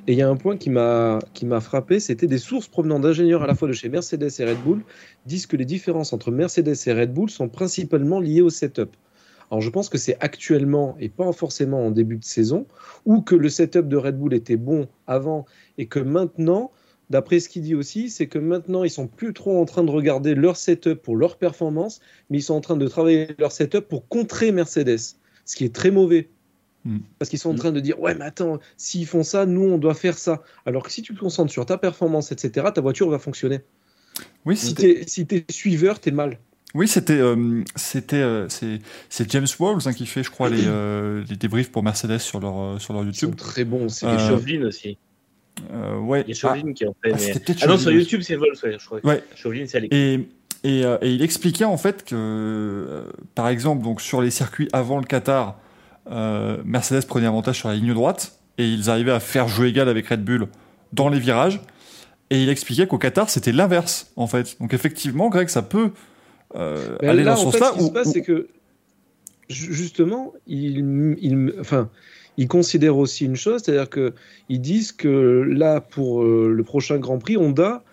[0.08, 1.20] Et il y a un point qui m'a
[1.60, 4.80] frappé, c'était des sources provenant d'ingénieurs à la fois de chez Mercedes et Red Bull
[5.26, 8.96] disent que les différences entre Mercedes et Red Bull sont principalement liées au setup.
[9.52, 12.66] Alors je pense que c'est actuellement et pas forcément en début de saison,
[13.04, 15.44] ou que le setup de Red Bull était bon avant
[15.78, 16.70] et que maintenant,
[17.10, 19.90] d'après ce qu'il dit aussi, c'est que maintenant, ils sont plus trop en train de
[19.90, 22.00] regarder leur setup pour leur performance,
[22.30, 25.74] mais ils sont en train de travailler leur setup pour contrer Mercedes, ce qui est
[25.74, 26.28] très mauvais.
[26.84, 26.98] Hmm.
[27.18, 27.58] Parce qu'ils sont en hmm.
[27.58, 30.82] train de dire ouais mais attends s'ils font ça nous on doit faire ça alors
[30.82, 33.60] que si tu te concentres sur ta performance etc ta voiture va fonctionner
[34.46, 36.40] oui si t'es si es suiveur t'es mal
[36.74, 41.22] oui, c'était euh, c'était euh, c'est James Walls hein, qui fait, je crois, les, euh,
[41.28, 43.36] les débriefs pour Mercedes sur leur sur leur YouTube.
[43.36, 43.88] très bon.
[43.88, 44.96] C'est Chauvelin aussi.
[46.00, 46.22] Ouais.
[46.26, 47.40] Il y a Chauvelin ah, qui en fait.
[47.48, 49.00] Ah, ah non, sur YouTube c'est Walls, je crois.
[49.05, 49.22] Ouais.
[49.34, 50.28] Chauvelin c'est Et
[50.64, 55.05] et, et, il expliquait en fait que, par exemple, donc sur les circuits avant le
[55.05, 55.59] Qatar,
[56.64, 60.09] Mercedes prenait avantage sur la ligne droite et ils arrivaient à faire jeu égal avec
[60.09, 60.46] Red Bull
[60.92, 61.61] dans les virages.
[62.30, 64.57] Et il expliquait qu'au Qatar, c'était l'inverse, en fait.
[64.61, 65.90] Donc effectivement, Greg, ça peut
[66.55, 67.72] euh, aller dans ce sens-là.
[67.74, 68.48] Ce qui se passe, c'est que
[69.48, 71.90] justement, il, il, enfin,
[72.36, 77.18] ils considèrent aussi une chose, c'est-à-dire qu'ils disent que là, pour euh, le prochain Grand
[77.18, 77.84] Prix, Honda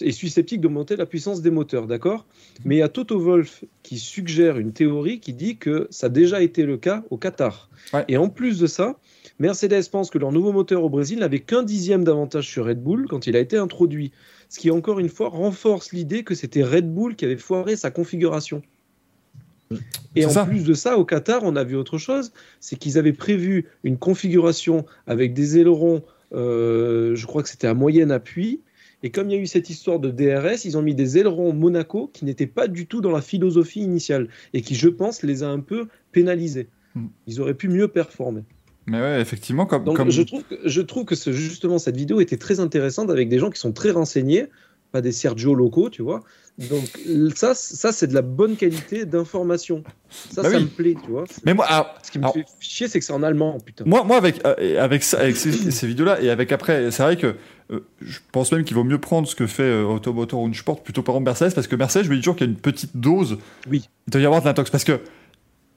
[0.00, 2.26] est susceptible d'augmenter la puissance des moteurs, d'accord?
[2.64, 6.08] Mais il y a Toto Wolff qui suggère une théorie qui dit que ça a
[6.08, 7.68] déjà été le cas au Qatar.
[8.08, 8.98] Et en plus de ça,
[9.38, 13.06] Mercedes pense que leur nouveau moteur au Brésil n'avait qu'un dixième d'avantage sur Red Bull
[13.08, 14.12] quand il a été introduit
[14.48, 17.90] ce qui encore une fois renforce l'idée que c'était Red Bull qui avait foiré sa
[17.90, 18.62] configuration.
[20.16, 23.12] Et en plus de ça, au Qatar, on a vu autre chose, c'est qu'ils avaient
[23.12, 26.02] prévu une configuration avec des ailerons,
[26.32, 28.60] euh, je crois que c'était à moyen appui,
[29.02, 31.52] et comme il y a eu cette histoire de DRS, ils ont mis des ailerons
[31.52, 35.42] Monaco qui n'étaient pas du tout dans la philosophie initiale, et qui, je pense, les
[35.42, 36.68] a un peu pénalisés.
[36.94, 37.08] Hmm.
[37.26, 38.42] Ils auraient pu mieux performer.
[38.86, 39.84] Mais ouais, effectivement, comme.
[39.84, 43.38] Donc, Je, trouve que, je trouve que justement, cette vidéo était très intéressante avec des
[43.38, 44.46] gens qui sont très renseignés,
[44.94, 46.22] pas des Sergio locaux, tu vois.
[46.56, 46.84] Donc,
[47.34, 49.82] ça, ça c'est de la bonne qualité d'information.
[50.08, 51.24] Ça, bah ça me plaît, tu vois.
[51.44, 51.66] Mais moi,
[52.00, 53.82] ce qui me fait chier, c'est que c'est en allemand, putain.
[53.88, 57.34] Moi, moi avec, euh, avec, ça, avec ces, vidéos-là, et avec après, c'est vrai que
[57.72, 61.02] euh, je pense même qu'il vaut mieux prendre ce que fait euh, Automotor Sport plutôt
[61.02, 62.96] par exemple Mercedes, parce que Mercedes, je me dis toujours qu'il y a une petite
[62.96, 63.38] dose.
[63.68, 63.88] Oui.
[64.06, 64.70] Il doit y avoir de l'intox.
[64.70, 65.00] Parce que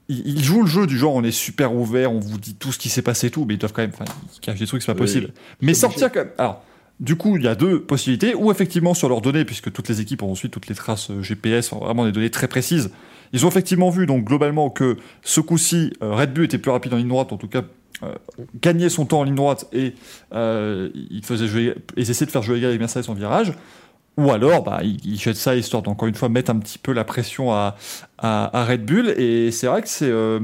[0.10, 2.78] ils jouent le jeu du genre on est super ouvert, on vous dit tout ce
[2.78, 4.06] qui s'est passé tout, mais ils doivent quand même, enfin,
[4.36, 5.34] ils cachent des trucs, c'est pas possible.
[5.60, 6.32] Mais sortir quand même.
[6.38, 6.64] Alors,
[7.00, 10.02] du coup, il y a deux possibilités, ou effectivement sur leurs données, puisque toutes les
[10.02, 12.92] équipes ont ensuit toutes les traces euh, GPS, vraiment des données très précises.
[13.34, 16.94] Ils ont effectivement vu, donc globalement, que ce coup-ci, euh, Red Bull était plus rapide
[16.94, 17.62] en ligne droite, en tout cas,
[18.04, 18.14] euh,
[18.62, 19.96] gagnait son temps en ligne droite et
[20.32, 23.54] il faisait jouer, ils essayaient de faire jouer avec Mercedes en virage.
[24.18, 27.04] Ou alors, bah, il, jette ça histoire d'encore une fois mettre un petit peu la
[27.04, 27.76] pression à,
[28.18, 29.10] à, Red Bull.
[29.10, 30.10] Et c'est vrai que c'est.
[30.10, 30.40] Euh,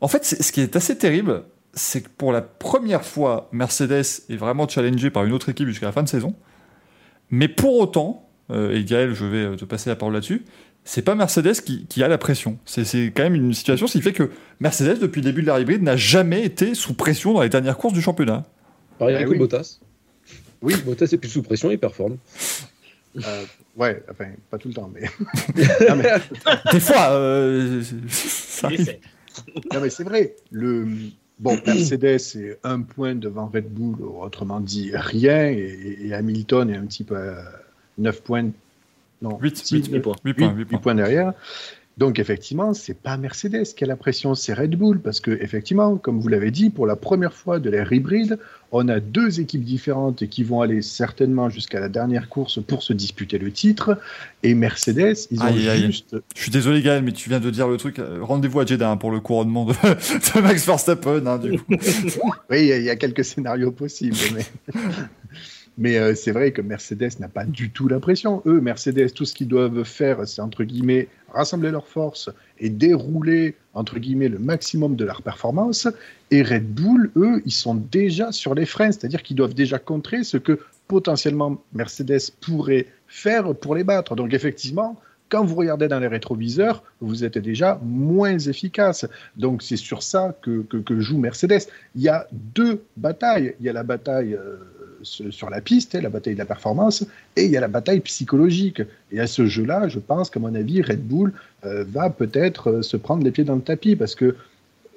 [0.00, 1.44] en fait, ce qui est assez terrible,
[1.74, 5.86] c'est que pour la première fois, Mercedes est vraiment challengé par une autre équipe jusqu'à
[5.86, 6.34] la fin de saison.
[7.30, 10.44] Mais pour autant, euh, et Gaël, je vais te passer la parole là-dessus,
[10.84, 12.58] c'est pas Mercedes qui, qui, a la pression.
[12.66, 15.82] C'est quand même une situation qui fait que Mercedes, depuis le début de la hybride,
[15.82, 18.44] n'a jamais été sous pression dans les dernières courses du championnat.
[18.98, 19.80] Pareil avec ah Bottas.
[20.60, 22.18] Oui, Bottas est plus sous pression, il performe.
[23.16, 23.44] Euh,
[23.76, 25.08] ouais, enfin, pas tout le temps, mais.
[26.72, 27.82] Des fois, euh,
[29.72, 30.36] non, mais c'est vrai.
[30.50, 30.86] Le...
[31.38, 36.86] Bon, Mercedes est un point devant Red Bull, autrement dit rien, et, Hamilton est un
[36.86, 37.44] petit peu à
[37.98, 38.50] 9 points.
[39.20, 40.16] Non, 8, 8, points.
[40.24, 41.32] 8, points, 8 points derrière.
[41.96, 45.96] Donc effectivement, c'est pas Mercedes qui a la pression, c'est Red Bull, parce que effectivement,
[45.96, 48.38] comme vous l'avez dit, pour la première fois de l'ère hybride,
[48.72, 52.92] on a deux équipes différentes qui vont aller certainement jusqu'à la dernière course pour se
[52.92, 53.96] disputer le titre.
[54.42, 56.16] Et Mercedes, ils ont juste.
[56.34, 58.00] Je suis désolé, Gaël, mais tu viens de dire le truc.
[58.20, 59.72] Rendez-vous à Jeddah hein, pour le couronnement de,
[60.40, 61.24] Max Verstappen.
[61.24, 61.64] Hein, du coup.
[62.50, 64.44] oui, il y, a quelques scénarios possibles, mais.
[65.76, 68.42] Mais euh, c'est vrai que Mercedes n'a pas du tout la pression.
[68.46, 73.56] Eux, Mercedes, tout ce qu'ils doivent faire, c'est entre guillemets rassembler leurs forces et dérouler
[73.74, 75.88] entre guillemets le maximum de leur performance.
[76.30, 80.22] Et Red Bull, eux, ils sont déjà sur les freins, c'est-à-dire qu'ils doivent déjà contrer
[80.22, 84.14] ce que potentiellement Mercedes pourrait faire pour les battre.
[84.14, 89.06] Donc effectivement, quand vous regardez dans les rétroviseurs, vous êtes déjà moins efficace.
[89.36, 91.66] Donc c'est sur ça que, que, joue Mercedes.
[91.96, 93.56] Il y a deux batailles.
[93.58, 94.56] Il y a la bataille euh,
[95.04, 98.00] sur la piste, hein, la bataille de la performance, et il y a la bataille
[98.00, 98.82] psychologique.
[99.12, 101.32] Et à ce jeu-là, je pense qu'à mon avis, Red Bull
[101.64, 104.36] euh, va peut-être euh, se prendre les pieds dans le tapis parce que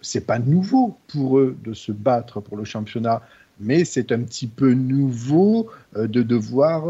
[0.02, 3.22] c'est pas nouveau pour eux de se battre pour le championnat,
[3.60, 6.88] mais c'est un petit peu nouveau euh, de devoir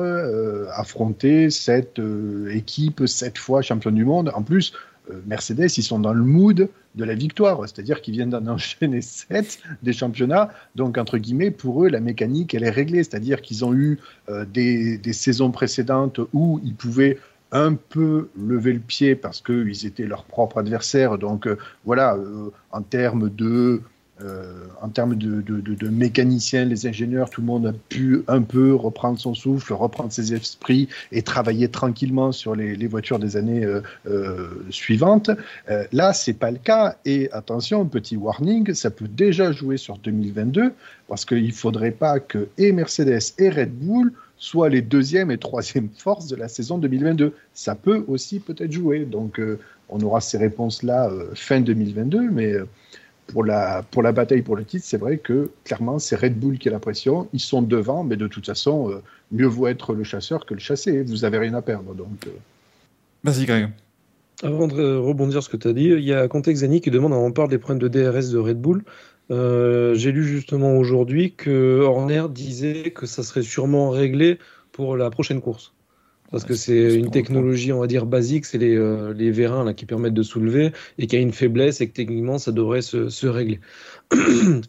[0.73, 2.01] affronter cette
[2.51, 4.31] équipe sept fois championne du monde.
[4.35, 4.73] En plus,
[5.25, 9.59] Mercedes, ils sont dans le mood de la victoire, c'est-à-dire qu'ils viennent d'en enchaîner 7
[9.83, 10.49] des championnats.
[10.75, 13.99] Donc, entre guillemets, pour eux, la mécanique, elle est réglée, c'est-à-dire qu'ils ont eu
[14.29, 17.17] euh, des, saisons précédentes où ils pouvaient
[17.51, 21.17] un peu lever le pied parce qu'ils étaient leurs propres adversaires.
[21.17, 22.17] Donc, euh, voilà,
[22.71, 23.81] en termes de
[24.81, 29.33] en termes de, mécaniciens, les ingénieurs, tout le monde a pu un peu reprendre son
[29.33, 33.65] souffle, reprendre ses esprits et travailler tranquillement sur les, voitures des années
[34.69, 35.29] suivantes.
[35.91, 36.97] là, c'est pas le cas.
[37.05, 40.73] Et attention, petit warning, ça peut déjà jouer sur 2022
[41.07, 45.37] parce qu'il ne faudrait pas que et Mercedes et Red Bull soient les deuxième et
[45.37, 47.33] troisième forces de la saison 2022.
[47.53, 49.05] Ça peut aussi peut-être jouer.
[49.05, 49.59] Donc, euh,
[49.89, 52.67] on aura ces réponses-là euh, fin 2022, mais euh,
[53.27, 56.57] pour, la, pour la bataille pour le titre, c'est vrai que clairement, c'est Red Bull
[56.57, 57.27] qui a la pression.
[57.33, 59.01] Ils sont devant, mais de toute façon,
[59.31, 61.03] mieux vaut être le chasseur que le chassé.
[61.03, 61.93] Vous n'avez rien à perdre.
[61.93, 62.27] Donc,
[63.23, 63.69] Vas-y, Greg.
[64.43, 67.13] Avant de rebondir sur ce que tu as dit, il y a Contexani qui demande,
[67.13, 68.83] on parle des problèmes de DRS de Red Bull.
[69.31, 74.37] Euh, j'ai lu justement aujourd'hui que Horner disait que ça serait sûrement réglé
[74.71, 75.73] pour la prochaine course.
[76.31, 79.73] Parce que c'est une technologie, on va dire, basique, c'est les, euh, les vérins là,
[79.73, 83.09] qui permettent de soulever et qui a une faiblesse et que techniquement ça devrait se,
[83.09, 83.59] se régler.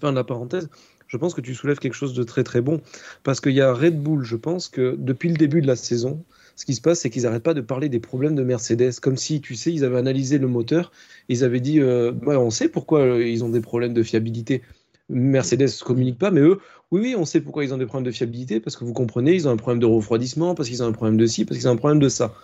[0.00, 0.68] fin de la parenthèse.
[1.08, 2.80] Je pense que tu soulèves quelque chose de très très bon.
[3.24, 6.22] Parce qu'il y a Red Bull, je pense que depuis le début de la saison,
[6.54, 9.16] ce qui se passe, c'est qu'ils n'arrêtent pas de parler des problèmes de Mercedes, comme
[9.16, 10.92] si, tu sais, ils avaient analysé le moteur,
[11.28, 14.62] ils avaient dit, euh, on sait pourquoi euh, ils ont des problèmes de fiabilité.
[15.08, 16.58] Mercedes ne communique pas, mais eux,
[16.90, 19.34] oui, oui, on sait pourquoi ils ont des problèmes de fiabilité, parce que vous comprenez,
[19.34, 21.68] ils ont un problème de refroidissement, parce qu'ils ont un problème de ci, parce qu'ils
[21.68, 22.34] ont un problème de ça.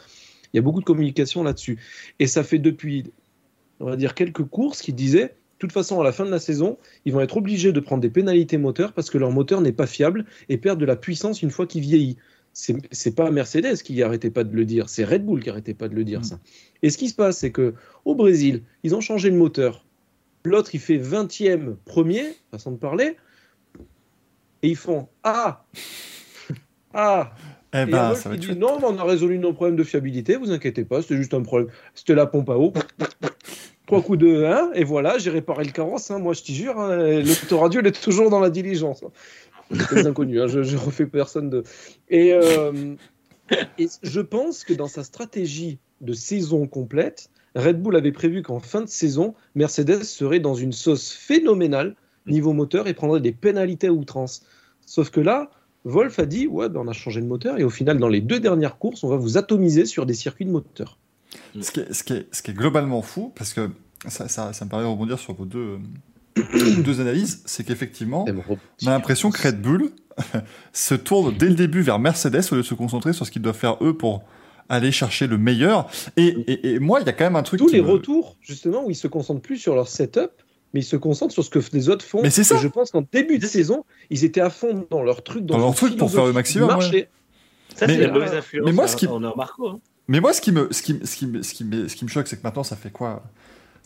[0.53, 1.79] Il y a beaucoup de communication là-dessus.
[2.19, 3.05] Et ça fait depuis,
[3.81, 6.39] on va dire, quelques courses qui disaient, de toute façon, à la fin de la
[6.39, 9.73] saison, ils vont être obligés de prendre des pénalités moteurs parce que leur moteur n'est
[9.73, 12.17] pas fiable et perd de la puissance une fois qu'il vieillit
[12.55, 15.89] c'est pas Mercedes qui arrêtait pas de le dire, c'est Red Bull qui arrêtait pas
[15.89, 16.25] de le dire mm.
[16.25, 16.41] ça.
[16.83, 19.84] Et ce qui se passe, c'est que au Brésil, ils ont changé le moteur.
[20.45, 23.17] L'autre, il fait 20e premier, façon de parler,
[24.63, 25.65] et ils font Ah
[26.95, 27.33] Ah
[27.77, 31.03] eh ben, ça dit, Non, on a résolu nos problèmes de fiabilité, vous inquiétez pas,
[31.03, 31.71] c'était juste un problème.
[31.95, 32.73] C'était la pompe à eau.
[33.87, 36.11] Trois coups de 1, et voilà, j'ai réparé le carrosse.
[36.11, 36.21] Hein.
[36.21, 39.05] Moi, je t'y jure, hein, l'autoradio, elle est toujours dans la diligence.
[39.77, 41.65] Très inconnu, hein, je, je, refais personne de.
[42.13, 42.95] Euh,
[43.79, 48.61] et, je pense que dans sa stratégie de saison complète, Red Bull avait prévu qu'en
[48.61, 51.95] fin de saison, Mercedes serait dans une sauce phénoménale
[52.27, 54.43] niveau moteur et prendrait des pénalités à outrance.
[54.87, 55.51] Sauf que là,
[55.85, 58.21] Wolf a dit ouais, ben on a changé de moteur et au final, dans les
[58.21, 60.99] deux dernières courses, on va vous atomiser sur des circuits de moteur.
[61.61, 63.71] Ce qui est, ce qui est, ce qui est globalement fou, parce que
[64.09, 65.79] ça, ça, ça me paraît rebondir sur vos deux,
[66.85, 69.91] deux analyses, c'est qu'effectivement, on a l'impression que Red Bull
[70.73, 73.43] se tourne dès le début vers Mercedes au lieu de se concentrer sur ce qu'ils
[73.43, 74.25] doivent faire eux pour
[74.69, 75.89] aller chercher le meilleur.
[76.17, 77.61] Et, moi, il y a quand même un truc.
[77.61, 80.31] Tous les retours, justement, où ils se concentrent plus sur leur setup,
[80.73, 82.23] mais ils se concentrent sur ce que les autres font.
[82.23, 82.57] Mais c'est ça.
[82.57, 85.75] je pense qu'en début de saison, ils étaient à fond dans leur truc, dans, leur
[85.75, 86.81] truc pour faire le maximum.
[87.75, 88.67] Ça, c'est la mauvaise influence.
[88.67, 89.07] Mais moi, ce qui...
[89.07, 89.69] on Marco.
[89.69, 89.81] Hein.
[90.07, 92.11] Mais moi, ce qui me, ce qui, ce qui, ce qui, me, ce qui me
[92.11, 93.23] choque, c'est que maintenant, ça fait quoi?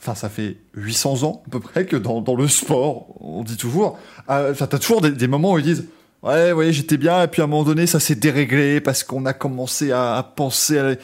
[0.01, 3.57] Enfin, ça fait 800 ans à peu près que dans, dans le sport, on dit
[3.57, 3.99] toujours.
[4.31, 5.89] Euh, enfin, t'as toujours des, moments où ils disent
[6.23, 9.25] Ouais, ouais, j'étais bien, et puis à un moment donné, ça s'est déréglé parce qu'on
[9.25, 10.95] a commencé à, à penser à.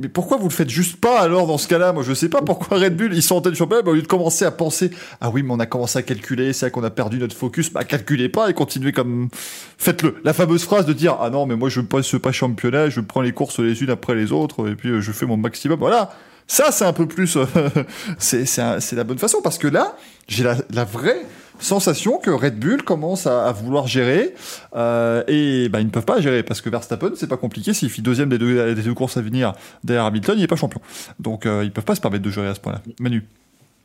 [0.00, 1.92] Mais, pourquoi vous le faites juste pas alors dans ce cas-là?
[1.92, 4.06] Moi, je sais pas pourquoi Red Bull, ils sont en tête championnat, au lieu de
[4.06, 4.90] commencer à penser
[5.20, 7.72] Ah oui, mais on a commencé à calculer, c'est vrai qu'on a perdu notre focus,
[7.72, 9.28] bah calculez pas et continuez comme.
[9.78, 10.16] Faites-le.
[10.24, 13.00] La fameuse phrase de dire Ah non, mais moi je ne passe pas championnat, je
[13.00, 15.78] prends les courses les unes après les autres, et puis euh, je fais mon maximum.
[15.78, 16.10] Voilà
[16.48, 17.36] ça, c'est un peu plus.
[17.36, 17.46] Euh,
[18.18, 19.96] c'est la bonne façon parce que là,
[20.28, 21.22] j'ai la, vraie
[21.58, 24.34] sensation que Red Bull commence à, vouloir gérer
[24.74, 27.72] euh, et bah, ils ne peuvent pas gérer parce que Verstappen, c'est pas compliqué.
[27.72, 29.54] S'il fait deuxième des deux, des deux courses à venir
[29.84, 30.80] derrière Hamilton, il n'est pas champion.
[31.18, 32.82] Donc euh, ils peuvent pas se permettre de gérer à ce point-là.
[33.00, 33.24] Manu.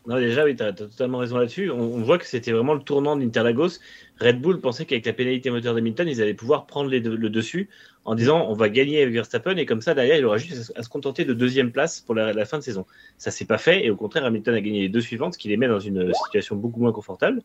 [0.08, 1.70] Non, déjà, oui, tu as, totalement raison là-dessus.
[1.70, 3.80] On, voit que c'était vraiment le tournant d'Interlagos.
[4.20, 7.70] Red Bull pensait qu'avec la pénalité moteur d'Hamilton, ils allaient pouvoir prendre les le dessus
[8.04, 10.84] en disant on va gagner avec Verstappen et comme ça, derrière, il aura juste à
[10.84, 12.86] se contenter de deuxième place pour la, fin de saison.
[13.18, 15.50] Ça s'est pas fait et au contraire, Hamilton a gagné les deux suivantes, ce qui
[15.50, 17.44] les met dans une situation beaucoup moins confortable.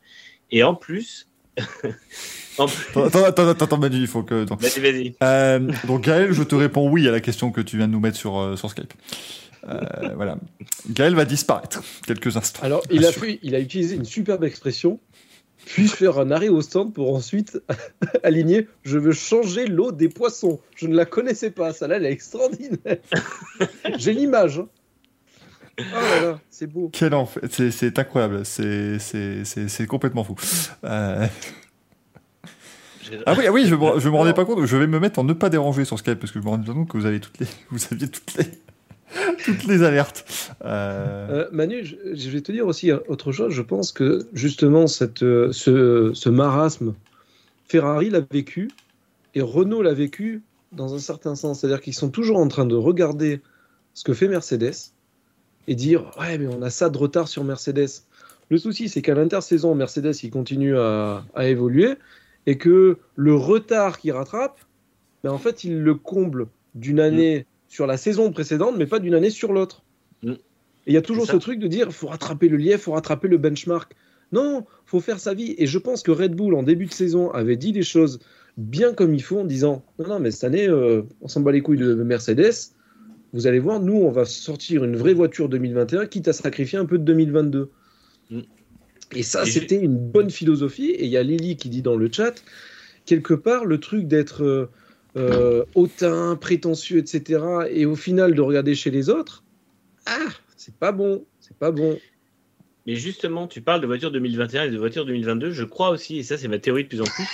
[0.51, 1.29] Et en plus.
[2.59, 3.01] en plus...
[3.01, 4.47] Attends, attends, attends, Manu, il faut que.
[4.55, 5.15] Vas-y, vas-y.
[5.23, 8.01] Euh, donc, Gaël, je te réponds oui à la question que tu viens de nous
[8.01, 8.93] mettre sur, euh, sur Skype.
[9.69, 10.39] Euh, voilà.
[10.91, 12.63] Gaël va disparaître quelques instants.
[12.63, 13.11] Alors, il a,
[13.43, 15.01] il a utilisé une superbe expression.
[15.65, 17.61] Puis-je faire un arrêt au stand pour ensuite
[18.23, 20.61] aligner Je veux changer l'eau des poissons.
[20.77, 21.73] Je ne la connaissais pas.
[21.73, 22.99] Ça là, elle est extraordinaire.
[23.99, 24.61] J'ai l'image.
[24.61, 24.69] Hein.
[25.79, 26.89] Oh là là, c'est beau.
[26.93, 27.43] Quel enfer.
[27.51, 28.45] C'est incroyable.
[28.45, 30.37] C'est complètement fou.
[30.85, 31.27] Euh,
[33.27, 34.65] ah oui, ah oui, je, je me rendais pas compte.
[34.65, 36.73] Je vais me mettre en ne pas déranger sur Skype parce que je me rendais
[36.73, 38.47] compte que vous avez toutes les, vous aviez toutes les,
[39.45, 40.53] toutes les alertes.
[40.65, 43.53] Euh, euh, Manu, je, vais te dire aussi autre chose.
[43.53, 46.95] Je pense que justement, cette, euh, ce, ce marasme,
[47.67, 48.71] Ferrari l'a vécu
[49.35, 50.43] et Renault l'a vécu
[50.73, 51.61] dans un certain sens.
[51.61, 53.41] C'est-à-dire qu'ils sont toujours en train de regarder
[53.95, 54.93] ce que fait Mercedes
[55.69, 58.03] et dire Ouais, mais on a ça de retard sur Mercedes.
[58.49, 61.95] Le souci, c'est qu'à l'intersaison, Mercedes, il continue à, évoluer
[62.47, 64.61] et que le retard qu'il rattrape,
[65.25, 66.47] ben, en fait, il le comble
[66.77, 67.47] d'une année.
[67.77, 69.85] Sur la saison précédente, mais pas d'une année sur l'autre.
[70.23, 70.31] Mm.
[70.33, 70.39] Et
[70.87, 73.37] il y a toujours ce truc de dire, faut rattraper le lièvre, faut rattraper le
[73.37, 73.95] benchmark.
[74.33, 75.55] Non, faut faire sa vie.
[75.59, 78.19] Et je pense que Red Bull, en début de saison, avait dit des choses
[78.57, 81.53] bien comme il faut en disant, non, non, mais cette année, euh, on s'en bat
[81.53, 82.73] les couilles de Mercedes.
[83.35, 86.87] Vous allez voir, nous, on va sortir une vraie voiture 2021, quitte à sacrifier un
[86.87, 87.71] peu de 2022.
[88.31, 88.41] Mm.
[89.15, 90.93] Et ça, c'était une bonne philosophie.
[90.93, 92.43] Et il y a Lily qui dit dans le chat,
[93.05, 94.71] quelque part, le truc d'être euh,
[95.17, 99.45] euh, hautain, prétentieux, etc., et au final de regarder chez les autres,
[100.07, 101.99] ah, c'est pas bon, c'est pas bon.
[102.87, 105.51] Mais justement, tu parles de voiture 2021 et de voiture 2022.
[105.51, 107.27] Je crois aussi, et ça, c'est ma théorie de plus en plus,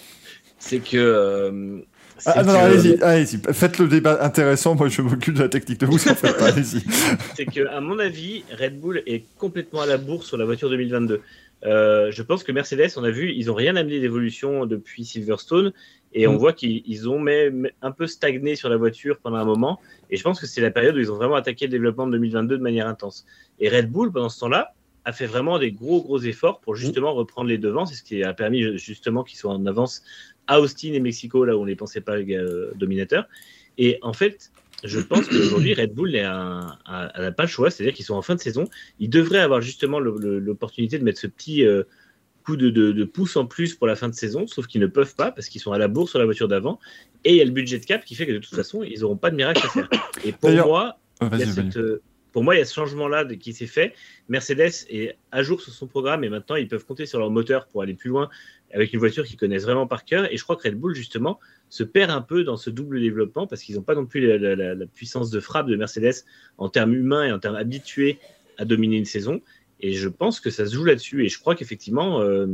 [0.58, 1.80] c'est que euh,
[2.26, 3.40] ah, non, allez-y, allez-y.
[3.52, 4.74] Faites le débat intéressant.
[4.74, 5.94] Moi, je m'occupe de la technique de vous.
[5.94, 6.82] En fait, allez-y.
[7.34, 10.68] C'est que, à mon avis, Red Bull est complètement à la bourse sur la voiture
[10.70, 11.20] 2022.
[11.64, 15.72] Euh, je pense que Mercedes, on a vu, ils n'ont rien amené d'évolution depuis Silverstone
[16.12, 16.36] et on mm.
[16.36, 19.80] voit qu'ils ont même un peu stagné sur la voiture pendant un moment.
[20.10, 22.12] Et je pense que c'est la période où ils ont vraiment attaqué le développement de
[22.12, 23.26] 2022 de manière intense.
[23.58, 27.14] Et Red Bull, pendant ce temps-là, a fait vraiment des gros gros efforts pour justement
[27.14, 27.86] reprendre les devants.
[27.86, 30.02] C'est ce qui a permis justement qu'ils soient en avance
[30.46, 33.26] à Austin et Mexico, là où on ne les pensait pas euh, dominateurs.
[33.78, 34.50] Et en fait,
[34.84, 36.76] je pense qu'aujourd'hui, Red Bull n'a
[37.36, 38.68] pas le choix, c'est-à-dire qu'ils sont en fin de saison.
[38.98, 41.84] Ils devraient avoir justement l'opportunité de mettre ce petit euh,
[42.50, 45.14] coup de, de, pouce en plus pour la fin de saison, sauf qu'ils ne peuvent
[45.14, 46.80] pas parce qu'ils sont à la bourse sur la voiture d'avant.
[47.24, 49.00] Et il y a le budget de cap qui fait que de toute façon, ils
[49.00, 49.88] n'auront pas de miracle à faire.
[50.24, 51.78] Et pour moi, il y a cette,
[52.32, 53.94] pour moi, il y a ce changement-là qui s'est fait.
[54.28, 57.66] Mercedes est à jour sur son programme et maintenant ils peuvent compter sur leur moteur
[57.66, 58.28] pour aller plus loin
[58.72, 60.32] avec une voiture qu'ils connaissent vraiment par cœur.
[60.32, 63.46] Et je crois que Red Bull, justement, se perd un peu dans ce double développement
[63.46, 66.24] parce qu'ils n'ont pas non plus la, puissance de frappe de Mercedes
[66.58, 68.18] en termes humains et en termes habitués
[68.58, 69.40] à dominer une saison.
[69.80, 71.24] Et je pense que ça se joue là-dessus.
[71.24, 72.46] Et je crois qu'effectivement, euh,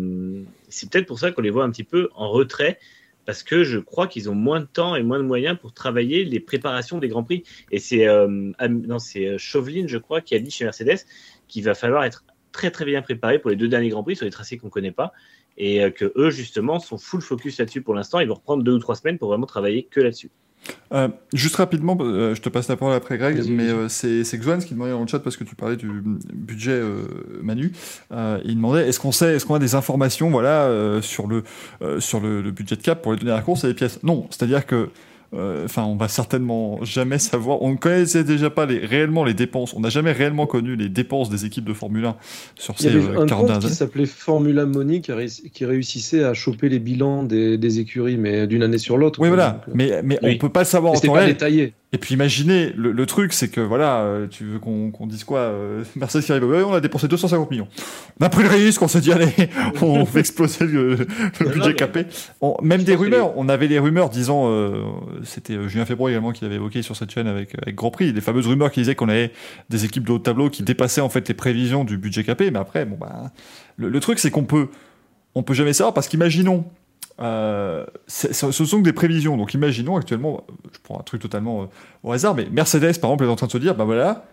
[0.68, 2.78] c'est peut-être pour ça qu'on les voit un petit peu en retrait
[3.24, 6.24] parce que je crois qu'ils ont moins de temps et moins de moyens pour travailler
[6.24, 7.42] les préparations des Grands Prix.
[7.72, 8.52] Et c'est euh,
[8.98, 11.00] c'est Chauvelin, je crois, qui a dit chez Mercedes
[11.48, 14.24] qu'il va falloir être très très bien préparé pour les deux derniers Grands Prix sur
[14.24, 15.12] les tracés qu'on ne connaît pas.
[15.58, 18.20] Et euh, que eux, justement, sont full focus là-dessus pour l'instant.
[18.20, 20.30] Ils vont reprendre deux ou trois semaines pour vraiment travailler que là-dessus.
[20.92, 24.58] Euh, juste rapidement, euh, je te passe la parole après Greg, mais euh, c'est Xuan
[24.58, 25.88] qui demandait dans le chat parce que tu parlais du
[26.32, 26.80] budget
[27.42, 27.72] Manu.
[28.10, 30.70] il demandait est-ce qu'on sait, est-ce qu'on a des informations, voilà,
[31.02, 31.42] sur le
[31.98, 34.02] sur le, le, budget de cap pour les donner à la course et les pièces?
[34.02, 34.90] Non, c'est-à-dire que
[35.32, 37.62] enfin, on va certainement jamais savoir.
[37.62, 39.74] On ne connaissait déjà pas les, réellement les dépenses.
[39.74, 42.16] On n'a jamais réellement connu les dépenses des équipes de Formule 1
[42.54, 46.68] sur ces Il y avait euh, un qui s'appelait Formula Money qui, réussissait à choper
[46.68, 49.20] les bilans des, écuries, mais d'une année sur l'autre.
[49.20, 49.62] Oui, voilà.
[49.68, 51.28] Euh, mais, mais on peut pas le savoir en temps réel.
[51.28, 51.74] détaillé.
[51.92, 55.84] Et puis imaginez, le, truc, c'est que voilà, euh, tu veux qu'on dise quoi euh,
[55.94, 57.68] Mercedes qui arrive, on a dépensé 250 millions.
[58.20, 59.32] On a pris le risque, on s'est dit, allez,
[59.82, 61.06] on fait exploser le,
[61.40, 62.06] budget capé.
[62.60, 64.82] même des rumeurs, on avait des rumeurs disant, euh,
[65.22, 68.12] c'était euh, Julien Febro également qui l'avait évoqué sur cette chaîne avec, avec Grand Prix,
[68.12, 69.30] les fameuses rumeurs qui disaient qu'on avait
[69.70, 72.50] des équipes de haut tableau qui dépassaient en fait les prévisions du budget capé.
[72.50, 73.30] Mais après, bon bah,
[73.76, 74.68] le, le truc, c'est qu'on peut,
[75.36, 76.64] on peut jamais savoir parce qu'imaginons,
[77.20, 79.36] euh, ce sont des prévisions.
[79.36, 81.66] Donc imaginons actuellement, je prends un truc totalement euh,
[82.02, 84.26] au hasard, mais Mercedes par exemple est en train de se dire, ben voilà,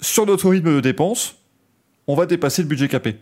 [0.00, 1.36] sur notre rythme de dépenses,
[2.06, 3.16] on va dépasser le budget capé.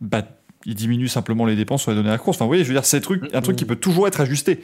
[0.00, 0.22] Bah,
[0.64, 2.36] il diminue simplement les dépenses sur les données à la course.
[2.36, 2.98] Enfin, vous voyez, je veux dire, c'est
[3.32, 4.60] un truc qui peut toujours être ajusté.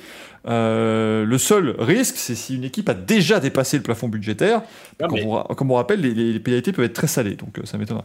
[0.47, 4.63] Euh, le seul risque, c'est si une équipe a déjà dépassé le plafond budgétaire.
[4.99, 8.05] comme, on, rappelle, les, les, pénalités peuvent être très salées, donc ça m'étonnera.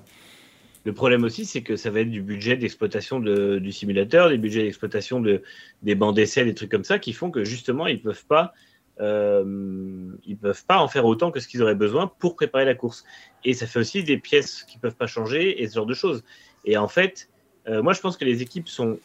[0.86, 4.64] Le problème aussi, c'est que ça va être du budget d'exploitation du simulateur, des budgets
[4.64, 5.44] d'exploitation de,
[5.84, 8.54] des bancs d'essai, des trucs comme ça, qui font que justement, ils peuvent pas,
[9.02, 10.12] euh,
[10.42, 13.04] peuvent pas en faire autant que ce qu'ils auraient besoin pour préparer la course.
[13.44, 16.24] Et ça fait aussi des pièces qui peuvent pas changer et ce genre de choses.
[16.64, 17.30] Et en fait,
[17.68, 19.00] euh, moi, je pense que les équipes sont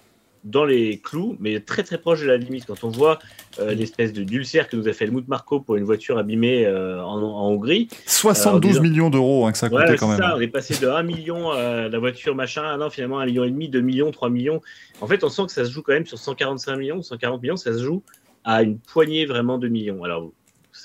[0.45, 2.67] dans les clous, mais très très proche de la limite.
[2.67, 3.19] Quand on voit
[3.59, 7.03] euh, l'espèce de dulcère que nous a fait Helmut Marco pour une voiture abîmée euh,
[7.03, 7.89] en, Hongrie.
[8.07, 10.19] 72 millions d'euros hein, que ça coûtait quand même.
[10.19, 13.45] Ça, on est passé de 1 million à la voiture machin, non, finalement 1 million
[13.45, 14.61] et demi, 2 millions, 3 millions.
[15.01, 17.57] En fait, on sent que ça se joue quand même sur 145 millions, 140 millions,
[17.57, 18.03] ça se joue
[18.45, 20.05] à une poignée vraiment de millions.
[20.05, 20.31] Alors,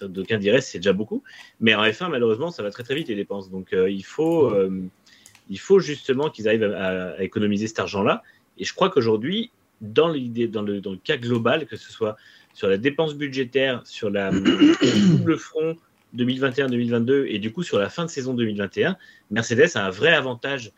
[0.03, 1.23] d'aucuns diraient c'est déjà beaucoup,
[1.59, 3.49] mais en F1, malheureusement, ça va très très vite les dépenses.
[3.49, 4.53] Donc, euh, il, faut,
[5.49, 8.23] il faut justement qu'ils arrivent à, à économiser cet argent-là.
[8.59, 9.51] Et je crois qu'aujourd'hui,
[9.81, 12.17] dans, le, dans cas global, que ce soit
[12.53, 15.77] sur la dépense budgétaire, sur la double front
[16.15, 18.97] 2021-2022 et du coup sur la fin de saison 2021,
[19.31, 20.71] Mercedes a un vrai avantage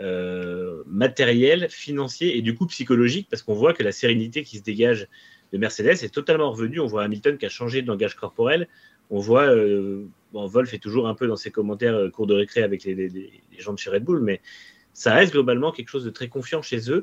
[0.00, 4.62] euh, matériel, financier et du coup psychologique parce qu'on voit que la sérénité qui se
[4.62, 5.08] dégage
[5.52, 6.80] de Mercedes est totalement revenue.
[6.80, 8.68] On voit Hamilton qui a changé de langage corporel.
[9.10, 12.34] On voit, euh, bon, Wolf est toujours un peu dans ses commentaires euh, cours de
[12.34, 14.40] récré avec les, gens de chez Red Bull, mais
[14.92, 17.02] ça reste globalement quelque chose de très confiant chez eux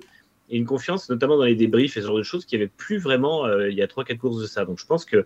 [0.51, 2.71] et une confiance, notamment dans les débriefs et ce genre de choses, qui n'y avait
[2.75, 4.65] plus vraiment euh, il y a 3-4 courses de ça.
[4.65, 5.25] Donc je pense que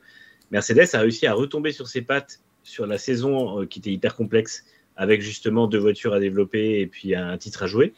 [0.52, 4.16] Mercedes a réussi à retomber sur ses pattes sur la saison euh, qui était hyper
[4.16, 4.64] complexe,
[4.96, 7.94] avec justement deux voitures à développer et puis un titre à jouer.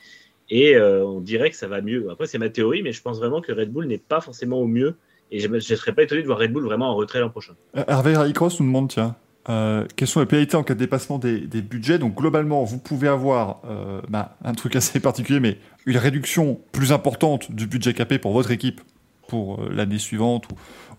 [0.49, 2.09] Et euh, on dirait que ça va mieux.
[2.09, 4.67] Après, c'est ma théorie, mais je pense vraiment que Red Bull n'est pas forcément au
[4.67, 4.95] mieux.
[5.30, 7.53] Et je ne serais pas étonné de voir Red Bull vraiment en retrait l'an prochain.
[7.75, 9.17] Hervé Rallycross nous demande tiens,
[9.50, 12.00] euh, quelles sont les pénalités en cas de dépassement des, budgets?
[12.00, 16.91] Donc globalement, vous pouvez avoir euh, bah, un truc assez particulier, mais une réduction plus
[16.91, 18.82] importante du budget capé pour votre équipe
[19.28, 20.45] pour euh, l'année suivante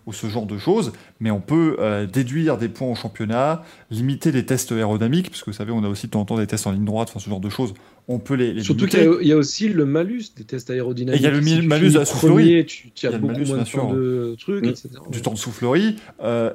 [0.05, 1.77] ou, ce genre de choses, mais on peut
[2.11, 5.87] déduire des points au championnat, limiter les tests aérodynamiques, parce que vous savez, on a
[5.87, 7.75] aussi de temps en temps des tests en ligne droite, enfin ce genre de choses,
[8.07, 11.21] on peut les, les Surtout qu'il y, a aussi le malus des tests aérodynamiques.
[11.21, 12.65] il y a le malus de la soufflerie.
[12.65, 14.89] Tu, tu as beaucoup moins de temps de trucs, etc.
[15.11, 15.97] Du temps de soufflerie,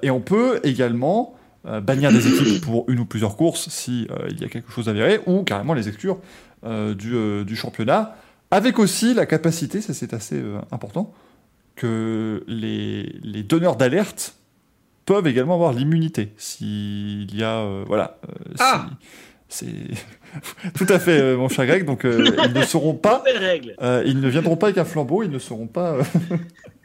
[0.02, 1.36] et on peut également
[1.66, 4.70] euh, bannir des équipes pour une ou plusieurs courses si euh, il y a quelque
[4.70, 6.18] chose à virer, ou carrément les exclure
[6.64, 8.16] euh, du, du, championnat,
[8.50, 11.14] avec aussi la capacité, ça c'est assez important,
[11.74, 14.36] que les, les donneurs d'alerte
[15.06, 16.34] peuvent également avoir l'immunité.
[16.36, 18.18] S'il y a voilà
[18.58, 18.86] ah
[19.48, 19.66] c'est
[20.74, 23.22] tout à fait mon cher Greg donc ils ne seront pas
[24.04, 25.96] ils ne viendront pas avec un flambeau ils ne seront pas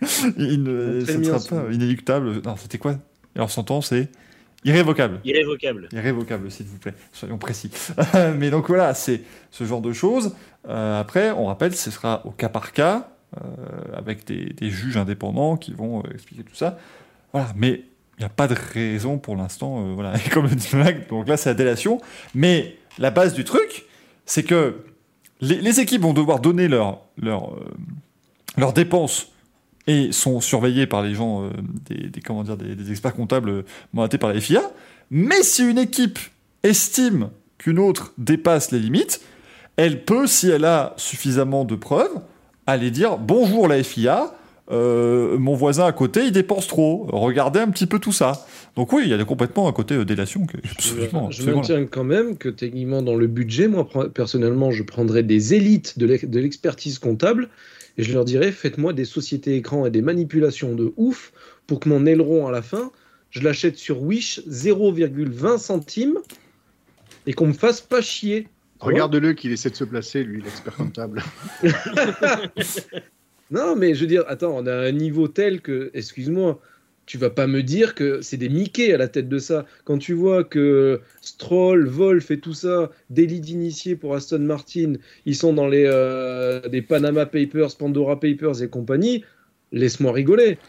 [0.38, 2.42] ils ne, ce ne sera pas inéluctable.
[2.46, 2.96] Non c'était quoi?
[3.36, 4.10] Alors son temps c'est
[4.66, 5.22] Irrévocable.
[5.24, 5.88] Irrévocable.
[5.92, 6.94] Irrévocable, s'il vous plaît.
[7.14, 7.72] Soyons précis.
[8.38, 10.36] Mais donc voilà, c'est ce genre de choses.
[10.68, 15.56] Euh, après, on rappelle, ce sera au cas par cas, euh, avec des, juges indépendants
[15.56, 16.78] qui vont euh, expliquer tout ça.
[17.32, 17.54] Voilà.
[17.56, 17.84] Mais
[18.18, 19.94] il n'y a pas de raison pour l'instant.
[19.94, 20.14] voilà.
[20.18, 20.70] Et comme le dit
[21.10, 22.02] donc là, c'est la délation.
[22.36, 23.86] Mais la base du truc,
[24.26, 24.84] c'est que
[25.40, 27.56] les, équipes vont devoir donner leurs leur,
[28.58, 29.32] leur dépenses
[29.90, 31.50] et sont surveillés par les gens, euh,
[31.90, 33.62] des, comment dire, des, experts comptables euh,
[33.92, 34.62] mandatés par la FIA.
[35.10, 36.20] Mais si une équipe
[36.62, 39.20] estime qu'une autre dépasse les limites,
[39.78, 42.22] elle peut, si elle a suffisamment de preuves,
[42.68, 44.32] aller dire bonjour la FIA,
[44.70, 47.08] euh, mon voisin à côté, il dépense trop.
[47.12, 48.46] Regardez un petit peu tout ça.
[48.76, 50.46] Donc oui, il y a complètement un côté délation.
[50.72, 55.56] Absolument, je, maintiens quand même que techniquement dans le budget, moi personnellement, je prendrais des
[55.56, 57.50] élites de l'expertise comptable
[58.00, 61.34] et je leur dirais faites-moi des sociétés écrans et des manipulations de ouf
[61.68, 62.94] pour que mon aileron à la fin,
[63.30, 66.18] je l'achète sur Wish 0,20 centimes
[67.28, 68.48] et qu'on me fasse pas chier.
[68.80, 71.22] Regarde-le qu'il essaie de se placer, lui, l'expert comptable.
[73.52, 76.62] non, mais je veux dire, attends, on a un niveau tel que, excuse-moi,
[77.10, 79.66] tu vas pas me dire que c'est des Mickey à la tête de ça.
[79.84, 84.94] Quand tu vois que Stroll, Wolf et tout ça, délit d'initié pour Aston Martin,
[85.26, 89.26] ils sont dans les euh, des Panama Papers, Pandora Papers et compagnie,
[89.72, 90.60] laisse-moi rigoler.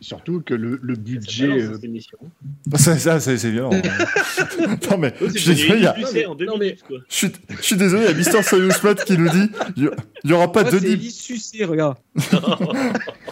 [0.00, 1.48] Surtout que le, le budget.
[1.48, 1.78] Euh...
[2.76, 3.70] Ça, ça c'est violent.
[4.90, 5.96] non, mais je suis désolé, il y a.
[7.08, 8.74] Je suis désolé, il y a Mister Soyuz
[9.06, 9.90] qui nous dit il
[10.24, 10.78] n'y aura pas de.
[10.78, 11.96] C'est sucé, regarde.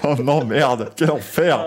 [0.05, 1.65] oh non, merde, quel enfer.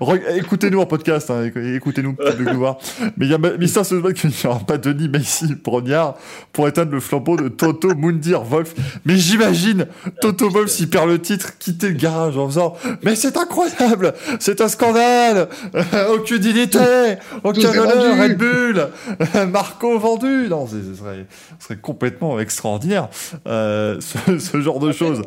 [0.00, 2.78] Oh, écoutez-nous en podcast, hein, écoutez-nous de voir.
[3.16, 6.16] Mais il y a Mister Soyuz qui dit il n'y aura pas Denis Macy Brognard
[6.52, 8.74] pour éteindre le flambeau de Toto Mundir Wolf.
[9.04, 9.86] Mais j'imagine
[10.20, 14.60] Toto Wolf, s'il perd le titre, quitter le garage en faisant Mais c'est incroyable c'est
[14.60, 15.48] un scandale.
[16.12, 18.88] Aucune dignité Aucun honneur Red Bull.
[19.50, 20.48] Marco vendu.
[20.48, 21.26] Non, ce serait,
[21.58, 23.08] serait, complètement extraordinaire,
[23.46, 25.22] euh, ce, genre de choses.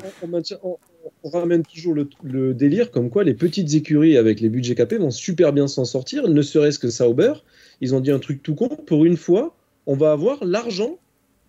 [0.64, 5.12] On, ramène toujours le, délire comme quoi les petites écuries avec les budgets capés vont
[5.12, 7.34] super bien s'en sortir, ne serait-ce que Sauber.
[7.82, 10.98] Ils ont dit un truc tout con, pour une fois, on va avoir l'argent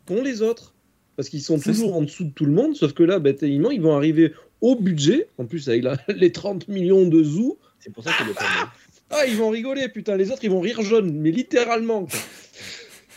[0.06, 0.74] qu'ont les autres.
[1.16, 3.80] Parce qu'ils sont toujours en dessous de tout le monde, sauf que là, bêtement, ils
[3.80, 4.32] vont arriver
[4.64, 7.58] au budget, en plus avec les 30 millions de zoos.
[7.80, 8.72] C'est pour ça qu'il est pas
[9.10, 12.08] Ah, ils vont rigoler, putain, les autres, ils vont rire jaune, mais littéralement.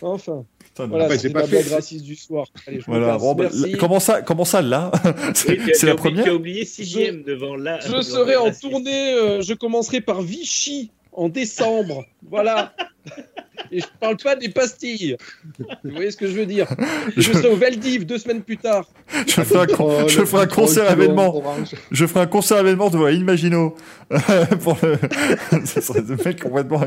[0.01, 0.43] Enfin.
[0.77, 1.61] voilà, c'est pas fait.
[1.73, 2.47] raciste du soir.
[2.67, 3.17] Allez, voilà,
[3.79, 4.91] comment ça, comment ça là?
[5.33, 6.25] C'est la première.
[6.25, 7.79] Tu as oublié sixième devant là.
[7.79, 9.13] Je serai en tournée.
[9.13, 12.05] Euh, je commencerai par Vichy en décembre.
[12.29, 12.73] Voilà.
[13.71, 15.17] Et je parle pas des pastilles.
[15.83, 16.67] Vous voyez ce que je veux dire
[17.17, 18.87] Je serai au Veldiv deux semaines plus tard.
[19.25, 21.43] Je ferai un, oh, je ferai un concert événement.
[21.91, 23.75] Je ferai un concert événement de Imagino.
[24.61, 24.97] pour le...
[25.65, 26.81] Ce serait le mec complètement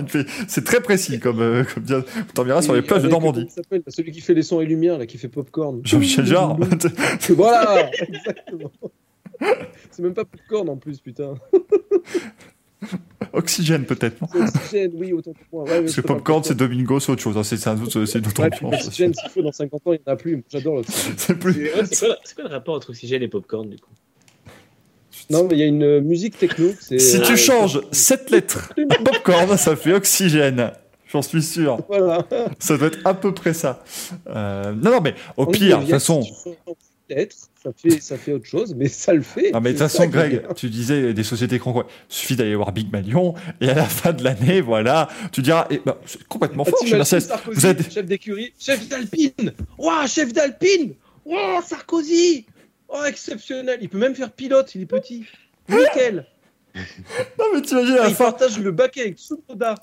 [0.49, 2.05] C'est très précis comme, euh, comme bien.
[2.35, 3.49] T'en verras sur les plages de Normandie.
[3.89, 5.81] Celui qui fait les sons et lumières, là, qui fait popcorn.
[5.85, 6.57] Jean-Michel Jarre.
[7.31, 8.71] voilà, exactement.
[9.91, 11.35] C'est même pas popcorn en plus, putain.
[13.33, 15.71] Oxygène peut-être, Oxygène, oui, autant pour moi.
[15.71, 17.37] Ouais, Parce que Popcorn, c'est Domingo, c'est autre chose.
[17.37, 17.45] Hein.
[17.45, 20.03] C'est un autre, c'est une autre ouais, Oxygène, s'il faut, dans 50 ans, il n'y
[20.07, 20.43] en a plus.
[20.49, 21.15] J'adore l'oxygène.
[21.19, 21.71] C'est plus...
[21.71, 23.91] quoi, quoi, le rapport entre Oxygène et Popcorn, du coup?
[25.31, 26.71] Non, mais il y a une euh, musique techno.
[26.81, 28.73] Si tu euh, changes 7 lettres
[29.05, 30.73] Popcorn, ça fait Oxygène.
[31.07, 31.79] J'en suis sûr.
[31.89, 32.27] Voilà.
[32.59, 33.83] Ça doit être à peu près ça.
[34.29, 36.23] Euh, non, non, mais au pire, de toute façon.
[37.11, 39.51] Peut-être, ça fait, ça fait autre chose, mais ça le fait.
[39.51, 41.57] Non, mais de toute façon, Greg, tu disais des sociétés.
[41.57, 45.67] Il suffit d'aller voir Big Malion, et à la fin de l'année, voilà, tu diras.
[45.71, 46.87] Et, bah, c'est complètement ah, fort.
[46.87, 47.93] Je vous êtes...
[47.93, 50.95] Chef d'écurie, chef d'Alpine Waouh, chef d'Alpine
[51.25, 52.47] Waouh, Sarkozy
[52.89, 55.25] Oh, exceptionnel Il peut même faire pilote, il est petit.
[55.69, 56.27] Nickel
[56.77, 59.75] Non, mais t'imagines à la ah, Il partage le baquet avec Tsunoda.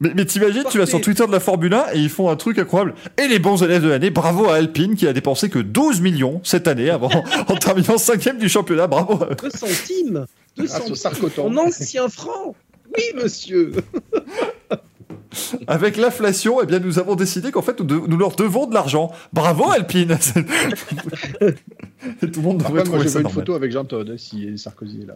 [0.00, 2.36] Mais, mais t'imagines, tu vas sur Twitter de la Formule 1 et ils font un
[2.36, 2.94] truc incroyable.
[3.16, 6.40] Et les bons élèves de l'année, bravo à Alpine qui a dépensé que 12 millions
[6.44, 7.10] cette année avant,
[7.48, 8.86] en terminant cinquième du championnat.
[8.86, 9.18] Bravo.
[9.42, 10.26] 2 centimes
[10.56, 10.94] 2 centimes
[11.38, 12.54] En ancien franc
[12.96, 13.72] Oui, monsieur
[15.66, 19.12] Avec l'inflation, eh bien, nous avons décidé qu'en fait, nous, leur devons de l'argent.
[19.32, 20.40] Bravo, Alpine Tout
[22.20, 25.06] le monde devrait trouver moi, je veux une photo avec Jean Todt, si Sarkozy est
[25.06, 25.14] là.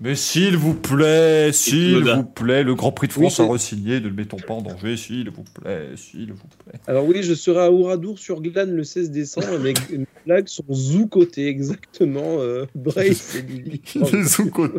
[0.00, 4.08] Mais s'il vous plaît, s'il vous plaît, le Grand Prix de France a resigné, ne
[4.08, 6.80] le mettons pas en danger, s'il vous plaît, s'il vous plaît.
[6.88, 10.64] Alors oui, je serai à Ouradour sur Glane le 16 décembre, mais mes blagues sont
[10.72, 12.40] zou-côté, exactement.
[12.40, 13.80] Euh, Brace et Lily.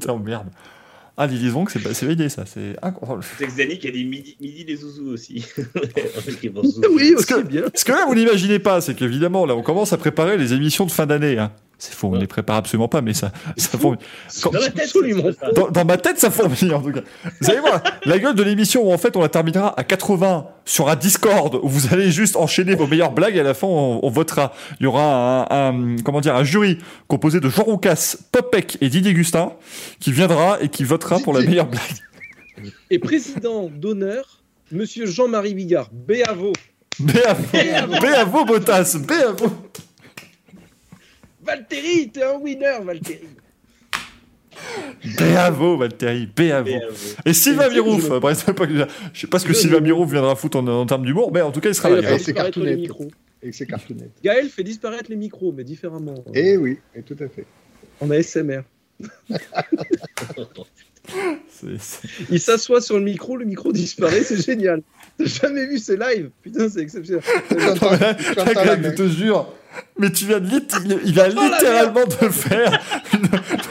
[0.09, 0.49] oh merde.
[1.16, 3.24] Ah, Lily Zvonk, c'est validé ça, c'est incroyable.
[3.38, 5.45] C'est Xani qui a dit midi, midi les zouzous aussi.
[6.89, 7.66] oui, aussi bien.
[7.76, 10.88] Ce que là, vous n'imaginez pas, c'est qu'évidemment, là, on commence à préparer les émissions
[10.88, 11.38] de fin d'année.
[11.38, 11.51] Hein.
[11.84, 13.99] C'est faux, on ne les prépare absolument pas, mais ça, ça fourmille.
[15.73, 17.01] dans, ma tête, ça fourmille en tout cas.
[17.41, 20.47] Vous allez voir, la gueule de l'émission où en fait on la terminera à 80
[20.63, 23.67] sur un Discord où vous allez juste enchaîner vos meilleures blagues et à la fin
[23.67, 24.53] on, votera.
[24.79, 26.77] Il y aura un, comment dire, un jury
[27.09, 29.51] composé de Jean Roucas, Popek et Didier Gustin
[29.99, 32.71] qui viendra et qui votera pour la meilleure blague.
[32.91, 35.89] Et président d'honneur, monsieur Jean-Marie Bigard.
[35.91, 36.53] Béavo.
[36.97, 37.99] Béavo.
[37.99, 38.95] Béavo, Botas.
[39.05, 39.51] Béavo.
[41.46, 43.28] Valtteri, t'es un winner, Valtteri.
[45.18, 46.70] Bravo, Valtteri, bravo.
[47.26, 48.46] Et Sylvain Mirouf, bref,
[49.14, 51.60] je sais pas ce que Sylvain Mirouf viendra foutre en, termes d'humour, mais en tout
[51.60, 52.08] cas, il sera là.
[52.08, 52.91] Avec ses cartounettes.
[53.52, 53.68] ses
[54.24, 56.24] Gaël fait disparaître les micros, mais différemment.
[56.34, 57.46] Eh oui, et tout à fait.
[58.00, 58.62] On a SMR.
[62.30, 64.82] Il s'assoit sur le micro, le micro disparaît, c'est génial.
[65.18, 67.24] T'as jamais vu ces lives Putain, c'est exceptionnel.
[67.51, 69.47] je te jure,
[69.97, 70.47] mais tu viens de
[71.05, 72.80] il vient littéralement de faire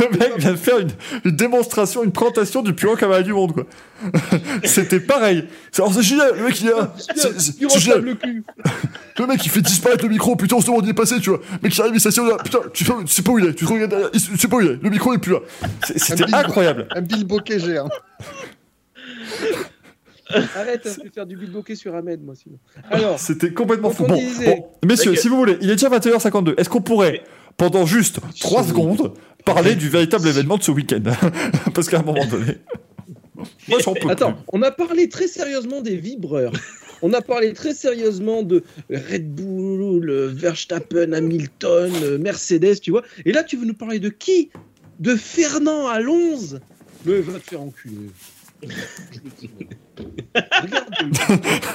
[0.01, 3.53] le mec vient de faire une, démonstration, une présentation du plus grand cavalier du monde
[3.53, 3.66] quoi.
[4.64, 5.47] C'était pareil.
[5.70, 8.16] C'est génial, le mec il a c'est génial.
[9.18, 11.20] Le, mec il fait disparaître le micro, putain on se demande où il est passé,
[11.20, 11.40] tu vois.
[11.51, 13.66] Le mec il arrive il s'assied là, putain, tu sais pas où il est, tu
[13.66, 15.38] te regardes tu sais pas où il est, le micro est plus là.
[15.97, 16.86] C'était incroyable.
[16.95, 17.88] Un Bill Bokeh géant.
[20.57, 22.59] Arrête, je vais faire du bokeh sur Ahmed, moi, sinon.
[22.91, 24.05] Alors, c'était complètement fou.
[24.07, 24.18] Bon,
[24.85, 26.55] messieurs, si vous voulez, il est déjà 21h52.
[26.59, 27.22] Est-ce qu'on pourrait,
[27.57, 29.12] pendant juste 3 secondes,
[29.45, 31.03] parler du véritable événement de ce week-end
[31.74, 32.59] Parce qu'à un moment donné.
[33.68, 36.53] Moi, j'en peux Attends, on a parlé très sérieusement des vibreurs.
[37.05, 43.03] On a parlé très sérieusement de Red Bull, Verstappen, Hamilton, Mercedes, tu vois.
[43.24, 44.51] Et là, tu veux nous parler de qui?
[45.01, 46.59] De Fernand Alonso
[47.05, 48.11] Mais va te faire enculer.
[50.34, 50.86] Regarde,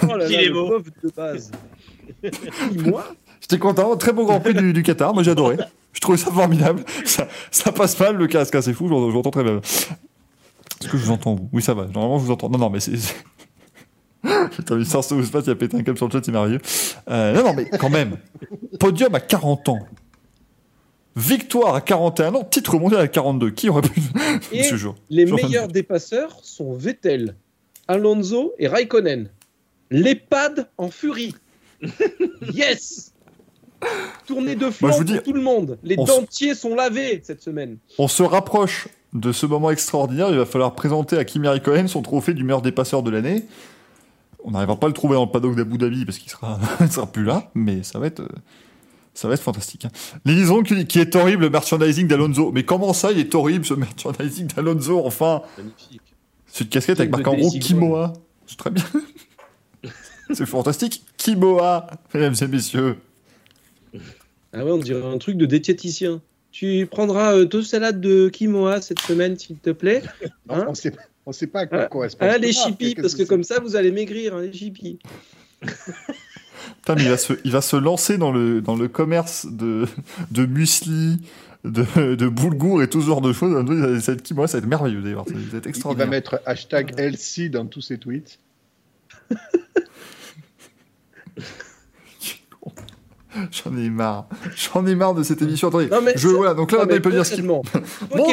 [0.03, 0.79] oh est beau.
[1.03, 1.51] de base.
[2.85, 3.03] Moi
[3.41, 5.57] J'étais content, très beau Grand Prix du, Qatar, moi j'ai adoré.
[5.93, 6.83] Je trouvais ça formidable.
[7.05, 9.61] Ça, ça passe mal le casque, hein, c'est fou, je l'entends très bien.
[10.81, 11.49] Est-ce que je vous entends vous?
[11.53, 11.85] Oui, ça va.
[11.85, 12.49] Normalement, je vous entends.
[12.49, 12.93] Non, non, mais c'est.
[14.51, 16.59] Putain, vu ça se passe, il a pété un câble sur le chat, c'est merveilleux.
[17.09, 18.17] Euh, non, non, mais quand même.
[18.79, 19.79] Podium à 40 ans.
[21.17, 23.49] Victoire à 41 ans, titre mondial à 42.
[23.49, 24.01] Qui aurait pu
[24.63, 27.35] ce jour Les meilleurs dépasseurs sont Vettel,
[27.87, 29.27] Alonso et Raikkonen.
[29.89, 31.33] L'EHPAD en furie.
[32.53, 33.13] yes
[34.27, 35.79] Tournée de flanc pour tout le monde.
[35.81, 37.77] Les dentiers sont lavés cette semaine.
[37.97, 40.29] On se rapproche de ce moment extraordinaire.
[40.29, 43.43] Il va falloir présenter à Kimi Raikkonen son trophée du meilleur dépasseur de l'année.
[44.43, 46.59] On n'arrivera pas à le trouver dans le paddock d'Abu Dhabi parce qu'il sera,
[46.91, 48.21] sera plus là, mais ça va être.
[49.17, 49.83] Ça va être fantastique.
[49.85, 49.89] Hein.
[50.25, 52.51] L'Elison qui, qui est horrible, le merchandising d'Alonso.
[52.51, 55.41] Mais comment ça, il est horrible, ce merchandising d'Alonso, enfin?
[55.57, 56.01] Magnifique.
[56.45, 58.13] C'est une casquette avec marqué en gros Kimoa.
[58.45, 58.83] C'est très bien.
[60.33, 61.03] C'est fantastique.
[61.17, 62.97] Kimoa, mesdames et messieurs.
[64.53, 66.21] Ah ouais, on dirait un truc de diététicien.
[66.51, 70.03] Tu prendras euh, deux salades de Kimoa cette semaine, s'il te plaît.
[70.47, 70.93] Hein on sait,
[71.25, 72.27] on sait pas à quoi ah, correspond.
[72.29, 74.51] Ah, les chippies, parce que, comme ça, vous allez maigrir, hein, les
[76.97, 79.85] il va, se, il va se lancer dans le, dans le commerce de,
[80.31, 81.19] de muesli,
[81.63, 83.53] de, de boulgour et tout ce genre de choses.
[84.01, 85.25] Ça va être, moi, ça va être merveilleux d'ailleurs.
[85.27, 86.07] Ça va être extraordinaire.
[86.07, 88.39] Il va mettre hashtag LC dans tous ses tweets.
[93.51, 94.27] J'en ai marre.
[94.55, 95.67] J'en ai marre de cette émission.
[95.67, 97.43] Attendez, je, voilà, donc là, on peut dire ce qu'il...
[97.45, 97.61] Mon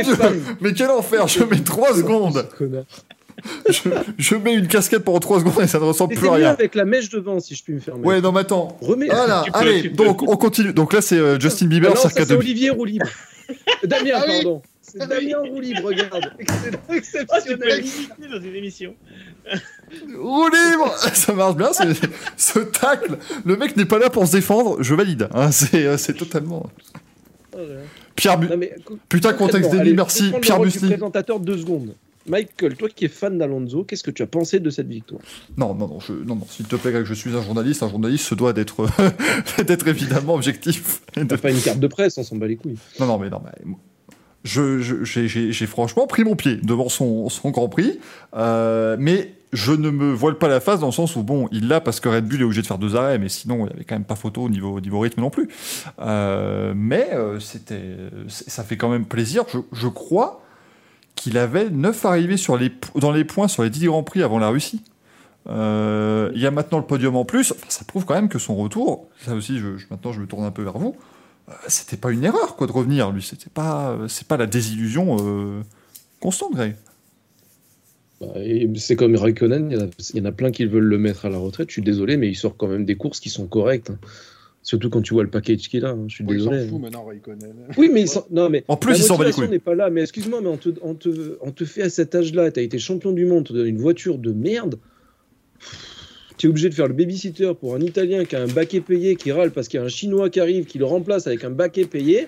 [0.02, 0.14] Dieu,
[0.61, 2.46] mais quel enfer, je mets 3 secondes.
[4.18, 6.51] Je, mets une casquette pendant 3 secondes et ça ne ressemble plus à rien.
[6.51, 7.99] avec la mèche devant, si je puis me faire.
[7.99, 8.76] Ouais, non, mais attends.
[8.80, 10.72] Voilà, allez, donc on continue.
[10.72, 13.07] Donc là, c'est euh, Justin Bieber, ah C'est Olivier Roulibre.
[13.85, 14.62] Damien, ah pardon.
[14.80, 16.32] C'est Damien Roulibre, regarde.
[16.39, 17.85] Excellent, exceptionnel.
[17.85, 18.95] Oh, dans une émission.
[20.16, 21.70] Roulibre Ça marche bien,
[22.37, 23.18] ce tacle.
[23.45, 25.28] Le mec n'est pas là pour se défendre, je valide.
[25.35, 26.70] Hein, euh, c'est totalement.
[28.16, 28.39] Pierre
[29.09, 30.32] Putain, contexte début, merci.
[30.41, 30.89] Pierre Busli.
[30.89, 31.95] présentateur, deux secondes.
[32.27, 35.20] Michael, toi qui es fan d'Alonso, qu'est-ce que tu as pensé de cette victoire?
[35.57, 37.83] Non, non, non, non, non s'il te plaît, je suis un journaliste.
[37.83, 38.87] Un journaliste se doit d'être,
[39.66, 41.03] d'être évidemment objectif.
[41.14, 42.79] T'as pas une carte de presse, on s'en bat les couilles.
[42.99, 43.75] Non, non, mais non, mais
[44.45, 47.99] je, j'ai, franchement pris mon pied devant son, son Grand Prix,
[48.37, 51.68] euh, mais je ne me voile pas la face dans le sens où, bon, il
[51.68, 53.72] l'a parce que Red Bull est obligé de faire deux arrêts, mais sinon, il n'y
[53.72, 55.49] avait quand même pas photo au niveau, niveau rythme non plus.
[56.01, 57.97] Euh, mais euh, c'était,
[58.29, 59.45] ça fait quand même plaisir.
[59.51, 60.43] Je, je crois
[61.15, 62.37] qu'il avait 9 arrivées
[62.97, 64.83] dans les points sur les 10 Grands Prix avant la Russie.
[65.49, 67.53] Euh, il y a maintenant le podium en plus.
[67.69, 69.61] ça prouve quand même que son retour, ça aussi,
[69.91, 70.97] maintenant je me tourne un peu vers vous,
[71.51, 73.11] euh, c'était pas une erreur quoi de revenir.
[73.11, 75.61] Lui, c'était pas, c'est pas la désillusion euh,
[76.21, 76.77] constante, Greg.
[78.21, 78.29] Bah,
[78.77, 81.69] c'est comme Raikkonen, il y, en a plein qui veulent le mettre à la retraite.
[81.69, 83.91] Je suis désolé, mais il sort quand même des courses qui sont correctes.
[83.91, 83.99] Hein.
[84.65, 85.91] Surtout quand tu vois le package qu'il a.
[85.91, 86.07] Hein.
[86.09, 86.67] Je suis désolé.
[86.67, 87.55] Fout maintenant, Raikkonen.
[87.77, 89.51] Oui, mais, non, mais en plus, il s'en les couilles.
[89.51, 89.91] n'est pas là.
[89.91, 92.62] Mais excuse-moi, mais on te, on, te, on te, fait à cet âge-là, tu as
[92.62, 94.77] été champion du monde, tu une voiture de merde.
[96.39, 99.17] Tu es obligé de faire le babysitter pour un Italien qui a un baquet payé,
[99.17, 101.51] qui râle parce qu'il y a un Chinois qui arrive, qui le remplace avec un
[101.51, 102.27] baquet payé.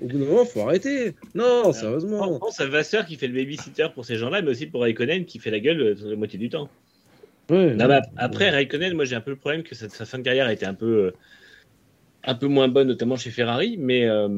[0.00, 1.14] Au bout d'un moment, faut arrêter.
[1.36, 2.40] Non, sérieusement.
[2.40, 5.38] pense à Vasseur qui fait le babysitter pour ces gens-là, mais aussi pour Raikkonen qui
[5.38, 6.68] fait la gueule euh, la moitié du temps.
[7.48, 7.76] Ouais,
[8.16, 10.52] après, Raikkonen, moi j'ai un peu le problème que sa, sa, fin de carrière a
[10.52, 11.10] été un peu euh,
[12.24, 13.76] un peu moins bonne, notamment chez Ferrari.
[13.78, 14.28] Mais euh,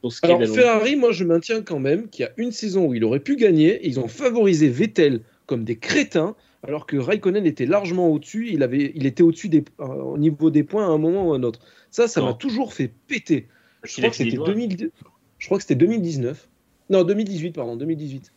[0.00, 2.86] pour ce qui Alors, Ferrari, moi, je maintiens quand même qu'il y a une saison
[2.86, 3.80] où il aurait pu gagner.
[3.86, 8.48] Ils ont favorisé Vettel comme des crétins, alors que Raikkonen était largement au-dessus.
[8.50, 11.32] Il, avait, il était au-dessus des, euh, au niveau des points à un moment ou
[11.32, 11.60] à un autre.
[11.90, 13.48] Ça, ça m'a toujours fait péter.
[13.82, 14.90] Je crois, que c'était 2000...
[15.38, 16.48] je crois que c'était 2019.
[16.90, 18.32] Non, 2018, pardon, 2018.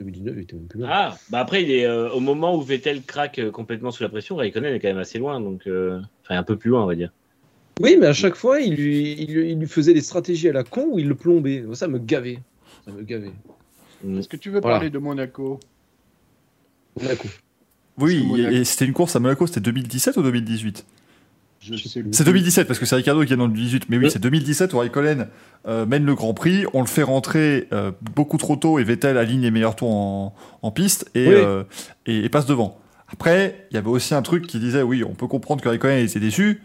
[0.00, 3.02] 2019, il était même plus Ah, bah après, il est, euh, au moment où Vettel
[3.02, 6.56] craque complètement sous la pression, Raikkonen est quand même assez loin, donc enfin un peu
[6.56, 7.12] plus loin, on va dire.
[7.80, 10.88] Oui, mais à chaque fois, il lui, il, lui faisait des stratégies à la con
[10.92, 11.64] où il le plombait.
[11.74, 12.40] Ça me gavait.
[12.84, 13.32] Ça me gavait.
[14.16, 15.60] Est-ce que tu veux parler de Monaco?
[17.00, 17.28] Monaco.
[17.98, 20.84] Oui, et c'était une course à Monaco, c'était 2017 ou 2018
[21.60, 24.72] c'est 2017 parce que c'est Ricardo qui est dans le 2018, mais oui, c'est 2017
[24.72, 25.28] où Raikkonen
[25.66, 29.18] euh, mène le Grand Prix, on le fait rentrer euh, beaucoup trop tôt et Vettel
[29.18, 29.90] aligne les meilleurs tours
[30.62, 31.64] en, piste euh,
[32.06, 32.78] et, et, passe devant.
[33.08, 36.04] Après, il y avait aussi un truc qui disait oui, on peut comprendre que Raikkonen
[36.04, 36.62] était déçu,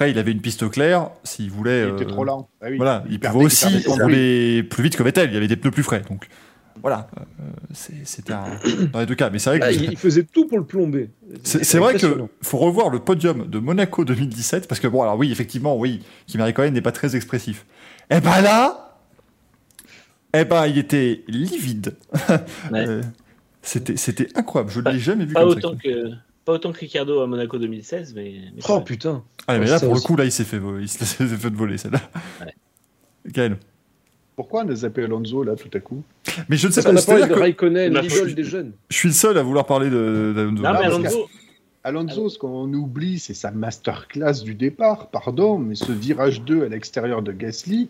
[0.00, 1.10] après, il avait une piste claire.
[1.24, 1.86] S'il voulait.
[1.86, 2.48] Il était trop lent.
[2.62, 5.30] Ah voilà, il, pouvait aussi rouler plus vite que Vettel.
[5.30, 6.02] Il avait des pneus plus frais.
[6.08, 6.26] Donc
[6.80, 7.44] voilà, euh,
[7.74, 8.32] c'était
[8.92, 9.28] dans les deux cas.
[9.28, 11.10] Mais c'est vrai que ah, il faisait tout pour le plomber.
[11.44, 15.30] C'est vrai que faut revoir le podium de Monaco 2017 parce que bon, alors oui,
[15.32, 17.66] effectivement, oui, Kimi Raikkonen n'est pas très expressif.
[18.08, 18.96] Et eh ben là,
[20.32, 21.96] eh ben il était livide.
[22.72, 23.02] Euh,
[23.60, 24.72] c'était c'était incroyable.
[24.72, 26.12] Je ne l'ai jamais vu pas comme autant Que
[26.44, 28.34] pas autant que Ricardo à Monaco 2016, mais.
[28.68, 29.22] oh putain!
[29.46, 32.00] Ah, mais là, pour le coup, là, il s'est fait, il s'est fait voler, celle-là.
[32.40, 33.50] Ouais.
[34.36, 36.02] Pourquoi on a zappé Alonso, là, tout à coup?
[36.48, 36.92] Mais je ne sais pas.
[36.92, 38.72] On a parlé de Raikkonen, l'idole des jeunes.
[38.88, 40.62] Je suis le seul à vouloir parler d'Alonso.
[40.62, 41.28] Non, mais Alonso.
[41.82, 46.68] Alonso, ce qu'on oublie, c'est sa masterclass du départ, pardon, mais ce virage 2 à
[46.68, 47.88] l'extérieur de Gasly,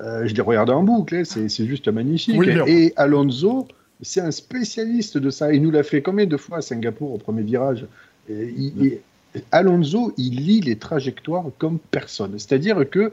[0.00, 2.40] euh, je l'ai regardé en boucle, hein, c'est juste magnifique.
[2.66, 3.68] Et Alonso,
[4.02, 5.52] c'est un spécialiste de ça.
[5.52, 7.86] Il nous l'a fait combien de fois à Singapour au premier virage
[9.50, 12.38] Alonso, il lit les trajectoires comme personne.
[12.38, 13.12] C'est-à-dire que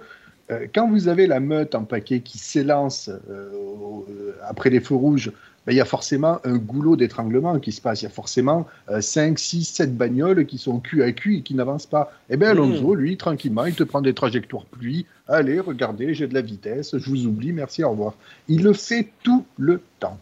[0.51, 5.31] euh, quand vous avez la meute en paquet qui s'élance euh, après les feux rouges,
[5.65, 8.01] ben, il y a forcément un goulot d'étranglement qui se passe.
[8.01, 8.65] Il y a forcément
[8.99, 12.11] 5, 6, 7 bagnoles qui sont cul à cul et qui n'avancent pas.
[12.29, 12.97] Et eh bien Alonso, mmh.
[12.97, 15.05] lui, tranquillement, il te prend des trajectoires pluie.
[15.27, 18.15] Allez, regardez, j'ai de la vitesse, je vous oublie, merci, au revoir.
[18.47, 20.17] Il le fait tout le temps.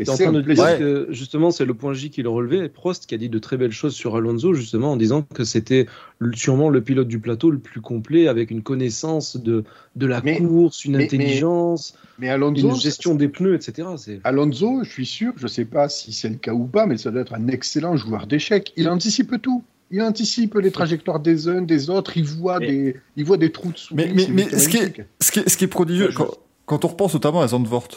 [0.00, 3.06] Et en train de dire que justement c'est le point J qui le relevait, Prost
[3.06, 5.86] qui a dit de très belles choses sur Alonso justement en disant que c'était
[6.32, 9.64] sûrement le pilote du plateau le plus complet avec une connaissance de,
[9.96, 13.88] de la course, une intelligence, mais, Alonso, une gestion des pneus, etc.
[14.24, 16.98] Alonso, je suis sûr, je ne sais pas si c'est le cas ou pas, mais
[16.98, 18.72] ça doit être un excellent joueur d'échecs.
[18.76, 19.64] Il anticipe tout.
[19.90, 23.72] Il anticipe les trajectoires des uns, des autres, il voit, des, il voit des trous
[23.72, 24.12] de souris.
[24.14, 26.28] Mais, mais, ce, qui est, ce, qui est, ce, qui est, prodigieux, quand,
[26.66, 27.88] quand, on repense notamment à Zandvoort,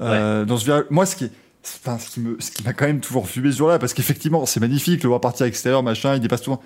[0.00, 1.30] euh, dans ce moi, ce qui,
[1.64, 4.46] enfin, ce qui me, ce qui m'a quand même toujours fumé ce jour-là, parce qu'effectivement,
[4.46, 6.56] c'est magnifique, le voir partir à l'extérieur, machin, il dépasse tout.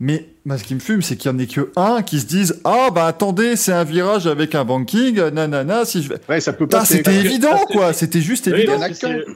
[0.00, 2.60] Mais ce qui me fume, c'est qu'il n'y en ait que un qui se dise
[2.64, 6.16] Ah, bah attendez, c'est un virage avec un banking, nanana, si je vais.
[6.28, 6.84] Ouais, ça peut pas.
[6.84, 7.92] C'était évident, quoi.
[7.92, 8.78] C'était juste évident.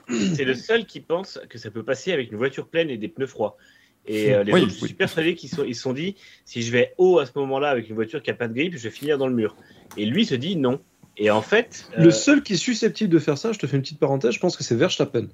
[0.08, 3.08] C'est le, seul qui pense que ça peut passer avec une voiture pleine et des
[3.08, 3.56] pneus froids.
[4.08, 7.18] Et euh, les autres, je suis persuadé qu'ils se sont dit si je vais haut
[7.18, 9.26] à ce moment-là avec une voiture qui n'a pas de grippe, je vais finir dans
[9.28, 9.54] le mur.
[9.96, 10.80] Et lui se dit non.
[11.18, 11.86] Et en fait.
[11.96, 14.32] Le euh, seul qui est susceptible de faire ça, je te fais une petite parenthèse,
[14.32, 15.26] je pense que c'est Verstappen.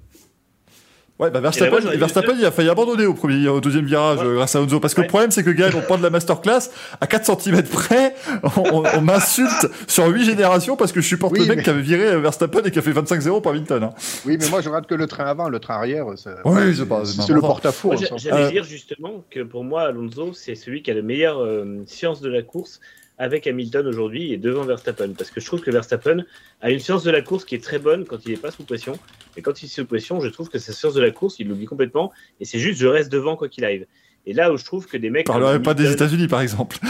[1.17, 4.53] Ouais, bah Verstappen, Verstappen il a failli abandonner au, premier, au deuxième virage euh, grâce
[4.57, 4.81] à Onzo.
[4.81, 7.63] Parce que le problème, c'est que Gaël, on prend de la masterclass à 4 cm
[7.63, 8.15] près,
[8.57, 12.19] on, m'insulte sur 8 générations parce que je supporte le mec qui avait viré euh,
[12.19, 13.83] Verstappen et qui a fait 25-0 par Hamilton.
[13.83, 13.89] Hein.
[14.25, 17.39] Oui, mais moi je regarde que le train avant, le train arrière, oui, c'est le
[17.39, 17.93] porte-à-faux.
[18.17, 21.47] J'allais euh, dire justement que pour moi, Alonso, c'est celui qui a la meilleure
[21.85, 22.81] science de la course
[23.17, 25.13] avec Hamilton aujourd'hui et devant Verstappen.
[25.13, 26.23] Parce que je trouve que Verstappen
[26.61, 28.63] a une science de la course qui est très bonne quand il n'est pas sous
[28.63, 28.97] pression.
[29.37, 31.47] Et quand il est sous pression, je trouve que sa science de la course, il
[31.47, 32.11] l'oublie complètement.
[32.39, 33.85] Et c'est juste, je reste devant quoi qu'il arrive.
[34.25, 35.25] Et là où je trouve que des mecs.
[35.25, 36.77] Tu parlerais pas des États-Unis, par exemple.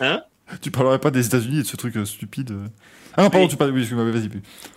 [0.00, 0.22] Hein?
[0.60, 2.52] Tu parlerais pas des États-Unis et de ce truc euh, stupide.
[2.52, 2.66] Euh.
[3.16, 3.72] Ah non, pardon, tu parles.
[3.72, 4.30] Oui, vas-y,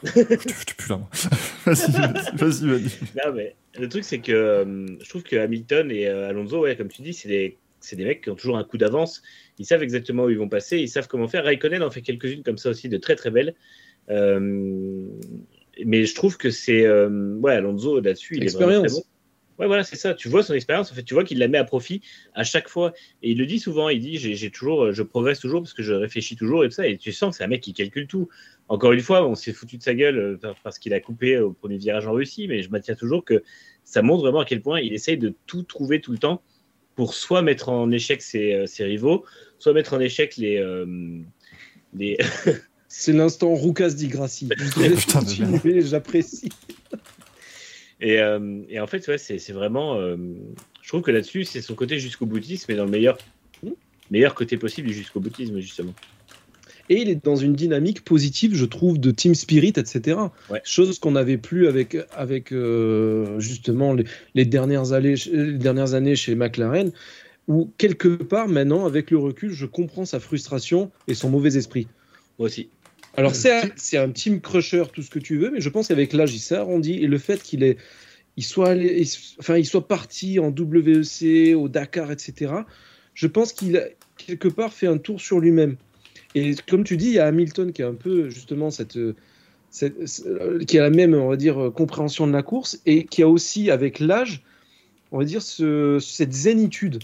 [0.04, 1.10] je te plus là, moi.
[1.66, 2.90] vas-y, vas-y, vas-y.
[3.16, 6.88] Non, mais le truc, c'est que euh, je trouve que Hamilton et Alonso, ouais, comme
[6.88, 7.58] tu dis, c'est des,
[7.96, 9.22] des mecs qui ont toujours un coup d'avance
[9.60, 11.44] ils savent exactement où ils vont passer, ils savent comment faire.
[11.44, 13.54] Raikkonen en fait quelques-unes comme ça aussi, de très très belles.
[14.10, 15.06] Euh,
[15.86, 16.86] mais je trouve que c'est.
[16.86, 19.04] Euh, ouais, Alonso là-dessus, il est vraiment très bon.
[19.60, 20.14] Ouais, voilà, c'est ça.
[20.14, 22.02] Tu vois son expérience, en fait, tu vois qu'il la met à profit
[22.34, 22.94] à chaque fois.
[23.22, 25.94] Et il le dit souvent, il dit j'ai toujours, je progresse toujours parce que je
[25.94, 26.88] réfléchis toujours et tout ça.
[26.88, 28.30] Et tu sens que c'est un mec qui calcule tout.
[28.70, 31.52] Encore une fois, on s'est foutu de sa gueule euh, parce qu'il a coupé au
[31.52, 33.44] premier virage en Russie, mais je maintiens toujours que
[33.84, 36.42] ça montre vraiment à quel point il essaye de tout trouver tout le temps
[37.00, 39.24] pour soit mettre en échec ses, ses rivaux,
[39.58, 40.58] soit mettre en échec les.
[40.58, 40.86] Euh,
[41.94, 42.18] les...
[42.90, 44.50] C'est l'instant Roucas di Grassi.
[45.80, 46.50] J'apprécie.
[48.02, 49.96] Et, euh, et, en fait, ouais, c'est vraiment.
[49.96, 50.18] Euh,
[50.82, 53.18] je trouve que là-dessus, c'est son côté jusqu'au boutisme, mais dans le meilleur,
[54.12, 55.94] meilleur côté possible du jusqu'au boutisme, justement.
[56.90, 60.18] Et il est dans une dynamique positive, je trouve, de team spirit, etc.
[60.64, 62.52] Chose qu'on n'avait plus avec, avec
[63.38, 66.92] justement les, les, dernières années, les dernières années chez McLaren
[67.50, 71.88] où quelque part maintenant, avec le recul, je comprends sa frustration et son mauvais esprit.
[72.38, 72.70] Moi aussi.
[73.18, 76.34] Alors c'est un, team crusher, tout ce que tu veux, mais je pense qu'avec l'âge,
[76.34, 77.78] il s'est arrondi et le fait qu'il est,
[78.38, 78.76] il soit,
[79.40, 82.54] enfin, il soit parti en WEC, au Dakar, etc.
[83.16, 83.86] Je pense qu'il a
[84.16, 85.76] quelque part fait un tour sur lui-même.
[86.36, 88.98] Et comme tu dis, il y a Hamilton qui a un peu justement cette,
[89.72, 93.72] qui a la même, on va dire, compréhension de la course et qui a aussi,
[93.72, 94.44] avec l'âge,
[95.12, 97.00] on va dire, ce, cette zénitude.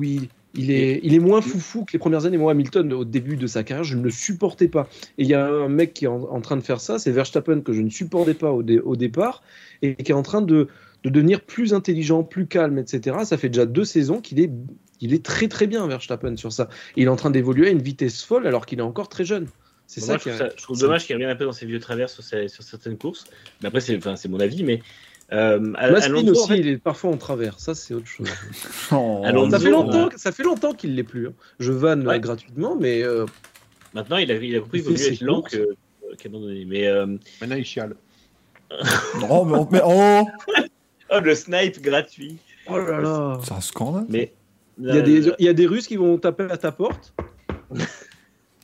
[0.00, 2.38] Oui, il est, il est moins foufou que les premières années.
[2.38, 4.88] Moi, Hamilton, au début de sa carrière, je ne le supportais pas.
[5.18, 7.60] Et il y a un mec qui est en, train de faire ça, c'est Verstappen,
[7.60, 9.42] que je ne supportais pas au, au départ,
[9.82, 10.68] et qui est en train de,
[11.04, 13.18] de, devenir plus intelligent, plus calme, etc.
[13.24, 14.50] Ça fait déjà deux saisons qu'il est,
[15.00, 16.68] il est très très bien, Verstappen, sur ça.
[16.96, 19.46] il est en train d'évoluer à une vitesse folle alors qu'il est encore très jeune.
[19.86, 22.10] C'est ça, je, trouve je trouve dommage qu'il revienne un peu dans ses vieux travers
[22.10, 23.24] sur, sur certaines courses.
[23.62, 24.80] Mais après, c'est mon avis, mais
[25.32, 25.74] euh,
[26.28, 27.58] aussi, il est parfois en travers.
[27.58, 28.28] Ça, c'est autre chose.
[28.92, 29.24] Oh.
[29.50, 31.28] ça, fait longtemps, ça fait longtemps qu'il l'est plus.
[31.28, 31.32] Hein.
[31.58, 33.02] Je vanne gratuitement, mais.
[33.02, 33.26] Euh...
[33.94, 35.42] Maintenant, il a, il a compris qu'il vaut être lent
[36.18, 36.64] qu'abandonné.
[36.64, 37.06] Mais euh...
[37.40, 37.96] Maintenant, il chiale.
[39.20, 40.26] non, mais, mais oh
[41.10, 42.38] Oh, le snipe gratuit.
[42.68, 43.40] Oh là là.
[43.42, 44.06] C'est un scandale.
[44.08, 44.32] Mais.
[44.78, 47.14] Il y, a des, il y a des Russes qui vont taper à ta porte.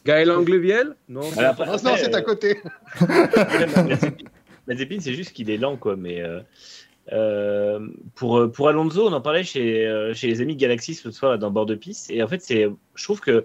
[0.05, 2.59] Gaël Angleviel Non, non c'est à côté.
[4.67, 5.97] Mazepin, c'est juste qu'il est lent, quoi.
[5.97, 6.41] Mais euh,
[7.13, 11.11] euh, pour, pour Alonso, on en parlait chez, euh, chez les amis de Galaxy ce
[11.11, 12.11] soir dans bord de piste.
[12.11, 13.45] Et en fait, c'est, je trouve que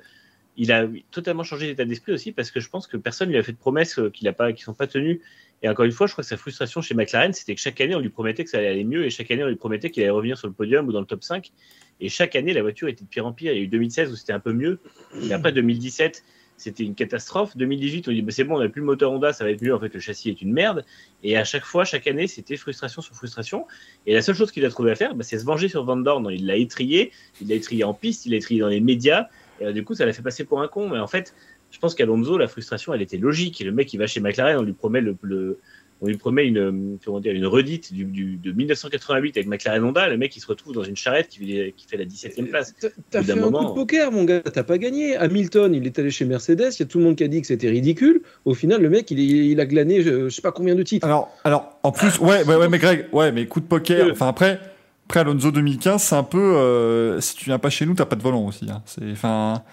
[0.60, 3.44] il a totalement changé d'état d'esprit aussi parce que je pense que personne lui a
[3.44, 5.22] fait de promesses qu'il a pas, qui sont pas tenues.
[5.64, 7.96] Et encore une fois, je crois que sa frustration chez McLaren, c'était que chaque année,
[7.96, 10.04] on lui promettait que ça allait aller mieux et chaque année, on lui promettait qu'il
[10.04, 11.52] allait revenir sur le podium ou dans le top 5.
[12.00, 13.54] Et chaque année, la voiture était de pire en pire.
[13.54, 14.80] Il y a eu 2016 où c'était un peu mieux.
[15.24, 16.24] Et après 2017,
[16.58, 17.56] c'était une catastrophe.
[17.56, 19.62] 2018, on dit bah, c'est bon, on n'a plus le moteur Honda, ça va être
[19.62, 19.74] mieux.
[19.74, 20.86] En fait, le châssis est une merde.
[21.24, 23.66] Et à chaque fois, chaque année, c'était frustration sur frustration.
[24.06, 25.98] Et la seule chose qu'il a trouvé à faire, bah, c'est se venger sur Van
[25.98, 26.28] Dorn.
[26.32, 27.12] Il l'a étrié,
[27.42, 29.28] il l'a étrié en piste, il l'a étrié dans les médias.
[29.60, 30.90] Et euh, du coup, ça l'a fait passer pour un con.
[30.90, 31.34] Mais en fait,
[31.72, 33.62] je pense qu'Alonso, la frustration, elle était logique.
[33.62, 35.60] Et le mec, il va chez McLaren, on lui promet le, le
[36.02, 40.08] on lui promet une, comment dire, une redite du, du, de 1988 avec McLaren Honda.
[40.08, 42.76] Le mec, il se retrouve dans une charrette qui, qui fait la 17e place.
[43.10, 43.66] T'as fait un moment...
[43.66, 44.42] coup de poker, mon gars.
[44.42, 45.16] T'as pas gagné.
[45.16, 46.70] Hamilton, il est allé chez Mercedes.
[46.76, 48.22] Il y a tout le monde qui a dit que c'était ridicule.
[48.46, 51.06] Au final, le mec, il, il a glané, je, sais pas combien de titres.
[51.08, 54.10] Alors, alors en plus, ouais, ouais, ouais, mais Greg, ouais, mais coup de poker.
[54.12, 54.60] Enfin, après,
[55.06, 56.38] après Alonso 2015, c'est un peu.
[56.38, 58.68] Euh, si tu viens pas chez nous, t'as pas de volant aussi.
[58.70, 58.84] Hein.
[58.86, 59.64] C'est, enfin.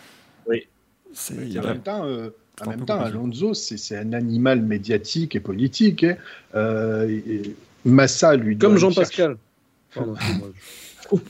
[1.58, 2.04] En même temps.
[2.06, 2.30] Euh
[2.62, 6.04] en même temps, Alonso, c'est un animal médiatique et politique.
[6.04, 6.16] Hein.
[6.54, 7.20] Euh,
[7.84, 9.36] Massa lui Comme Jean-Pascal.
[11.12, 11.20] Oh,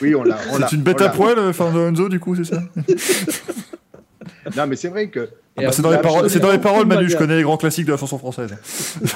[0.00, 0.38] oui, on l'a.
[0.70, 2.62] C'est une bête à poil, Fernando Alonso, du coup, c'est ça
[4.56, 6.86] Non, mais c'est vrai que ah bah, c'est dans, les paroles, c'est dans les paroles,
[6.86, 8.56] Manu, je connais les grands classiques de la chanson française.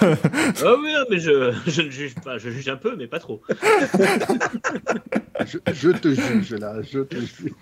[0.02, 3.40] oh oui, mais je, je, ne juge pas, je juge un peu, mais pas trop.
[5.47, 7.52] je, je, te juge là, je te juge.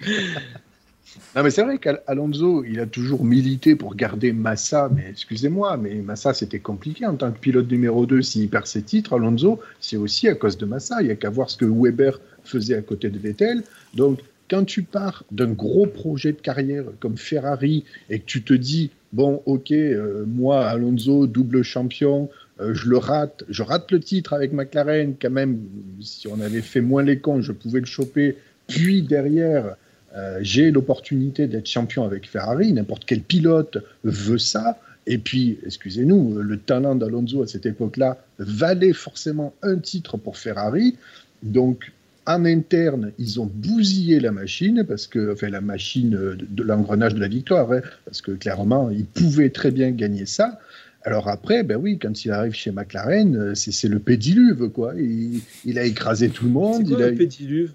[1.36, 5.95] Non, mais c'est vrai qu'Alonso, il a toujours milité pour garder Massa, mais excusez-moi, mais
[5.97, 8.23] Massa, c'était compliqué en tant que pilote numéro 2.
[8.23, 11.01] S'il perd ses titres, Alonso, c'est aussi à cause de Massa.
[11.01, 13.62] Il n'y a qu'à voir ce que Weber faisait à côté de Vettel.
[13.95, 14.20] Donc,
[14.51, 18.91] quand tu pars d'un gros projet de carrière comme Ferrari et que tu te dis,
[19.12, 22.28] bon, ok, euh, moi, Alonso, double champion,
[22.61, 25.61] euh, je le rate, je rate le titre avec McLaren, quand même,
[26.01, 28.36] si on avait fait moins les cons, je pouvais le choper,
[28.69, 29.77] puis derrière,
[30.16, 36.41] euh, j'ai l'opportunité d'être champion avec Ferrari, n'importe quel pilote veut ça, et puis, excusez-nous,
[36.41, 40.97] le talent d'Alonso à cette époque-là valait forcément un titre pour Ferrari,
[41.43, 41.93] donc
[42.27, 47.20] en interne, ils ont bousillé la machine, parce que, enfin, la machine de, l'engrenage de
[47.20, 50.59] la victoire, hein, parce que clairement, ils pouvaient très bien gagner ça.
[51.03, 54.95] Alors après, ben oui, quand il arrive chez McLaren, euh, c'est le pédiluve, quoi.
[54.97, 56.86] Il, a écrasé tout le monde.
[56.86, 57.73] C'est quoi le pédiluve?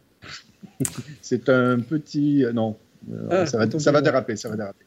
[1.21, 2.45] C'est un petit.
[2.45, 2.77] Euh, non,
[3.11, 4.83] euh, ah, ça, va, ça va, déraper, ça va déraper.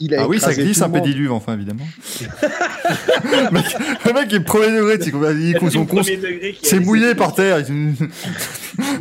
[0.00, 1.84] il a ah oui, ça glisse un pédiluve, enfin, évidemment.
[2.22, 7.60] le, mec, est premier degré, il C'est mouillé par terre.
[7.68, 7.94] Il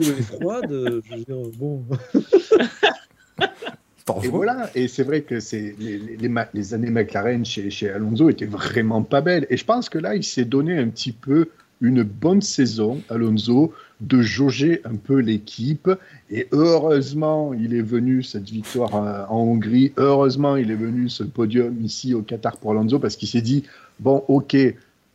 [0.10, 1.86] est froide, je veux dire, bon.
[4.22, 8.30] Et voilà, et c'est vrai que c'est les, les, les, années McLaren chez, chez Alonso
[8.30, 9.48] étaient vraiment pas belles.
[9.50, 11.48] Et je pense que là, il s'est donné un petit peu
[11.80, 13.74] une bonne saison, Alonso,
[14.04, 15.90] de jauger un peu l'équipe.
[16.30, 19.94] Et heureusement, il est venu cette victoire euh, en Hongrie.
[19.98, 23.64] Heureusement, il est venu ce podium ici au Qatar pour Alonso parce qu'il s'est dit
[24.00, 24.56] bon, ok,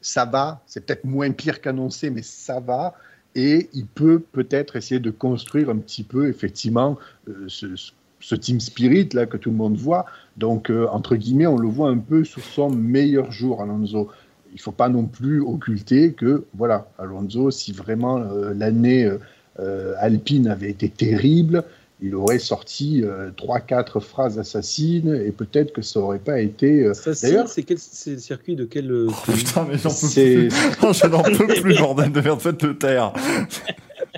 [0.00, 0.62] ça va.
[0.66, 2.94] C'est peut-être moins pire qu'annoncé, mais ça va.
[3.34, 6.98] Et il peut peut-être essayer de construire un petit peu, effectivement,
[7.28, 10.06] euh, ce, team spirit là que tout le monde voit.
[10.38, 14.08] Donc, euh, entre guillemets, on le voit un peu sur son meilleur jour, Alonso
[14.50, 19.18] il ne faut pas non plus occulter que, voilà, Alonso, si vraiment euh, l'année euh,
[19.60, 21.64] euh, alpine avait été terrible,
[22.00, 23.02] il aurait sorti
[23.36, 26.92] trois, quatre phrases assassines et peut-être que ça n'aurait pas été.
[27.22, 28.92] D'ailleurs, c'est quel circuit de quel.
[28.92, 30.48] Oh, putain, mais j'en peux plus.
[30.92, 33.12] je n'en peux plus, bordel de merde, faites le terre.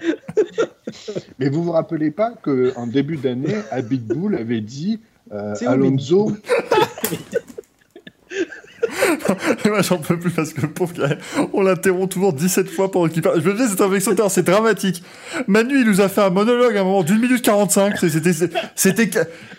[1.38, 5.00] mais vous vous rappelez pas qu'en début d'année, Abid Bull avait dit
[5.30, 6.32] Alonso.
[9.66, 11.16] moi, j'en peux plus parce que le pauvre gars,
[11.52, 13.42] on l'interrompt toujours 17 fois pour qu'il parle.
[13.42, 15.02] Je me disais, cette infection c'est dramatique.
[15.46, 17.98] Manu, il nous a fait un monologue à un moment d'une minute 45.
[17.98, 18.32] C'était,
[18.74, 19.10] c'était,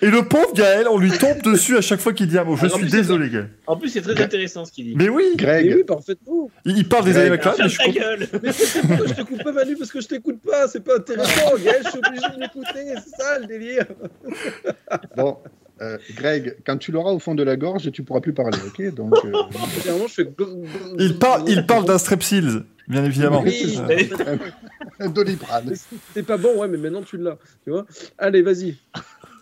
[0.02, 2.56] et le pauvre Gaël, on lui tombe dessus à chaque fois qu'il dit un mot.
[2.56, 3.50] Je suis désolé, Gaël.
[3.68, 4.96] En plus, c'est très intéressant ce qu'il dit.
[4.96, 5.74] Mais oui, Greg.
[5.76, 6.50] oui, parfaitement.
[6.66, 8.28] Il, parle des années McLaren, mais je suis gueule.
[8.44, 10.68] Mais je te coupe pas, Manu, parce que je t'écoute pas.
[10.68, 11.82] C'est pas intéressant, Gaël.
[11.84, 12.96] Je suis obligé de l'écouter.
[12.96, 13.86] C'est ça le délire.
[15.16, 15.38] Bon,
[15.82, 18.94] euh, Greg, quand tu l'auras au fond de la gorge, tu pourras plus parler, ok?
[18.94, 19.32] Donc, euh,
[21.00, 23.42] il parle, il parle d'un strepsils, bien évidemment.
[23.42, 23.80] Oui,
[25.00, 25.74] un doliprane.
[26.14, 27.88] C'est pas bon, ouais, mais maintenant tu l'as, tu vois.
[28.20, 28.76] Allez, vas-y.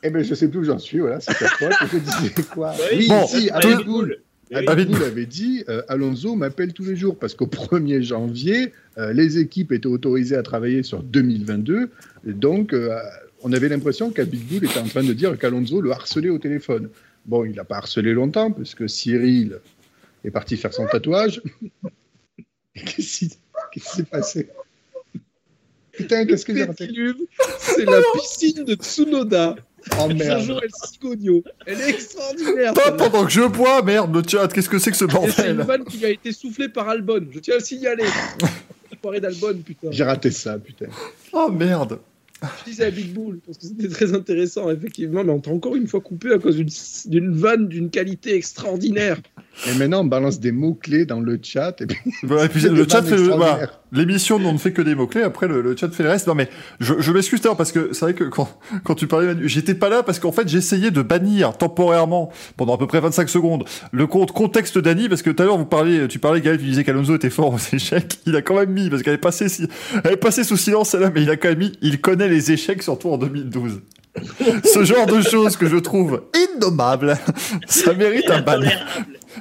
[0.01, 1.73] Eh ben, je sais plus où j'en suis, voilà, c'est ta faute.
[1.91, 4.21] Je disais quoi Oui, bon, si, Abitboul.
[4.53, 8.71] avait dit euh, Alonso m'appelle tous les jours parce qu'au 1er janvier,
[9.13, 11.89] les équipes étaient autorisées à travailler sur 2022.
[12.25, 12.73] donc,
[13.43, 16.89] on avait l'impression qu'Abidboul était en train de dire qu'Alonso le harcelait au téléphone.
[17.25, 19.59] Bon, il n'a pas harcelé longtemps, parce que Cyril
[20.23, 21.41] est parti faire son tatouage.
[22.73, 23.25] Qu'est-ce
[23.73, 24.49] qui s'est passé?
[25.91, 26.89] Putain, qu'est-ce que j'ai raté?
[27.59, 29.57] C'est la piscine de Tsunoda.
[29.99, 30.61] Oh merde.
[30.63, 32.73] Elle, Elle est extraordinaire.
[32.73, 35.51] Pas pendant que je bois, merde, le chat, qu'est-ce que c'est que ce bordel C'est
[35.51, 37.27] une vanne qui a été soufflée par Albon.
[37.31, 38.05] Je tiens à le signaler.
[39.21, 39.89] d'Albon, putain.
[39.91, 40.87] J'ai raté ça, putain.
[41.33, 41.99] Oh merde.
[42.41, 45.75] Je disais à Big Bull, parce que c'était très intéressant, effectivement, mais on t'a encore
[45.75, 46.57] une fois coupé à cause
[47.05, 49.19] d'une vanne d'une qualité extraordinaire.
[49.67, 51.81] Et maintenant, on balance des mots-clés dans le chat.
[51.81, 53.17] Et puis, le chat fait
[53.91, 55.23] l'émission on ne fait que des mots-clés.
[55.23, 56.27] Après, le, chat fait le reste.
[56.27, 56.49] Non, mais
[56.79, 58.49] je, je m'excuse d'ailleurs parce que c'est vrai que quand,
[58.83, 62.77] quand tu parlais, j'étais pas là parce qu'en fait, j'essayais de bannir temporairement pendant à
[62.77, 66.07] peu près 25 secondes le compte contexte d'Annie parce que tout à l'heure, vous parliez,
[66.07, 68.19] tu parlais, Gaël, tu disais qu'Alonso était fort aux échecs.
[68.25, 69.47] Il a quand même mis, parce qu'elle est passée,
[70.03, 72.51] elle est passée sous silence, là, mais il a quand même mis, il connaît les
[72.51, 73.81] échecs, surtout en 2012.
[74.63, 77.17] Ce genre de choses que je trouve innommable,
[77.67, 78.59] ça mérite un ban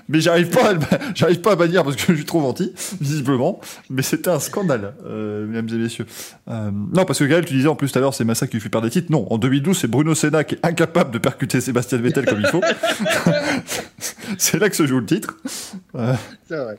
[0.09, 0.75] mais j'arrive pas, à,
[1.15, 3.61] j'arrive pas à bannir parce que je suis trop gentil, visiblement.
[3.91, 6.07] Mais c'était un scandale, euh, mesdames et messieurs.
[6.49, 8.55] Euh, non, parce que Gaël, tu disais en plus tout à l'heure, c'est Massa qui
[8.55, 9.11] lui fait perdre des titres.
[9.11, 12.47] Non, en 2012, c'est Bruno Senna qui est incapable de percuter Sébastien Vettel comme il
[12.47, 12.63] faut.
[14.39, 15.37] c'est là que se joue le titre.
[15.95, 16.15] Euh...
[16.49, 16.77] C'est vrai.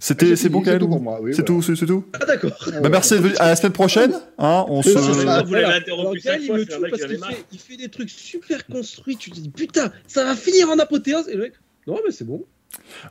[0.00, 1.18] C'était, c'est bon, C'est tout pour moi.
[1.20, 2.04] Oui, c'est tout, c'est, tout.
[2.20, 2.52] Ah d'accord.
[2.80, 3.14] Bah, merci.
[3.40, 4.12] À la semaine prochaine.
[4.38, 4.90] Hein, on se.
[4.90, 5.80] Vous l'avez Voilà.
[5.86, 9.16] Alors, Gaël, il me tue parce qu'il fait, il fait des trucs super construits.
[9.16, 11.28] Tu te dis putain, ça va finir en apothéose.
[11.28, 11.54] Et le mec,
[11.88, 12.44] non mais c'est bon.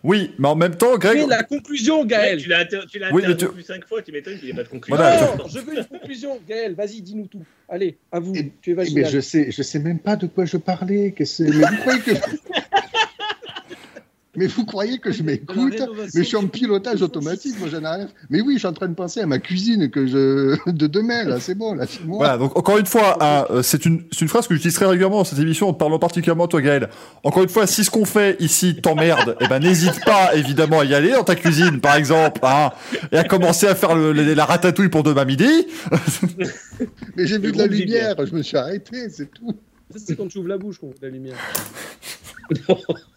[0.03, 1.19] Oui, mais en même temps, Greg.
[1.19, 2.41] Fais la conclusion, Gaël.
[2.41, 4.69] Tu l'as tu l'as Oui, mais cinq fois, tu m'étonnes qu'il n'y ait pas de
[4.69, 4.95] conclusion.
[4.95, 5.35] Voilà.
[5.35, 6.39] Non, je veux une conclusion.
[6.47, 7.43] Gaël, vas-y, dis-nous tout.
[7.67, 8.33] Allez, à vous.
[8.35, 9.11] Et- tu es Mais vaginal.
[9.11, 11.11] je sais, je sais même pas de quoi je parlais.
[11.11, 11.43] Que c'est...
[11.45, 12.11] Mais vous croyez que
[14.37, 15.73] Mais vous croyez que je m'écoute.
[16.13, 18.07] Mais je suis en pilotage automatique, moi j'en ai rien.
[18.29, 21.23] Mais oui, je suis en train de penser à ma cuisine que je de demain
[21.25, 22.17] là, c'est bon là, c'est moi.
[22.19, 24.85] Voilà, donc encore une fois, hein, euh, c'est une, c'est une phrase que j'utilise très
[24.85, 26.87] régulièrement dans cette émission en te parlant particulièrement à toi Gaël.
[27.23, 30.85] Encore une fois, si ce qu'on fait ici t'emmerde, eh ben n'hésite pas évidemment à
[30.85, 32.69] y aller dans ta cuisine par exemple, hein,
[33.11, 35.49] et à commencer à faire le- le- la ratatouille pour demain midi.
[37.15, 39.55] Mais j'ai vu de la lumière, je me suis arrêté, c'est tout.
[39.91, 41.35] Ça, c'est quand tu ouvres la bouche qu'on voit la lumière.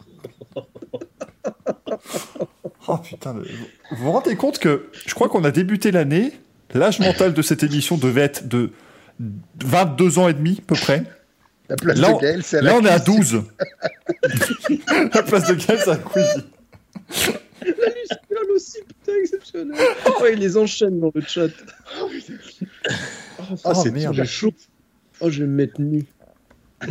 [2.89, 3.49] Oh putain, mais
[3.93, 6.33] vous vous rendez compte que je crois qu'on a débuté l'année,
[6.75, 8.71] l'âge mental de cette émission devait être de
[9.65, 11.05] 22 ans et demi à peu près.
[11.69, 13.45] La place Là, de Gaël, c'est à Là la on est à cuisine.
[14.69, 14.79] 12.
[15.15, 16.45] la place de Gaël, c'est la cuisine.
[18.31, 19.79] Là aussi, putain, exceptionnel.
[20.07, 21.49] Oh, il les enchaîne dans le chat.
[22.01, 22.09] Oh,
[23.39, 24.25] Ah, Oh, c'est merde.
[24.25, 24.53] chaud.
[25.21, 26.05] oh, je vais me mettre nu.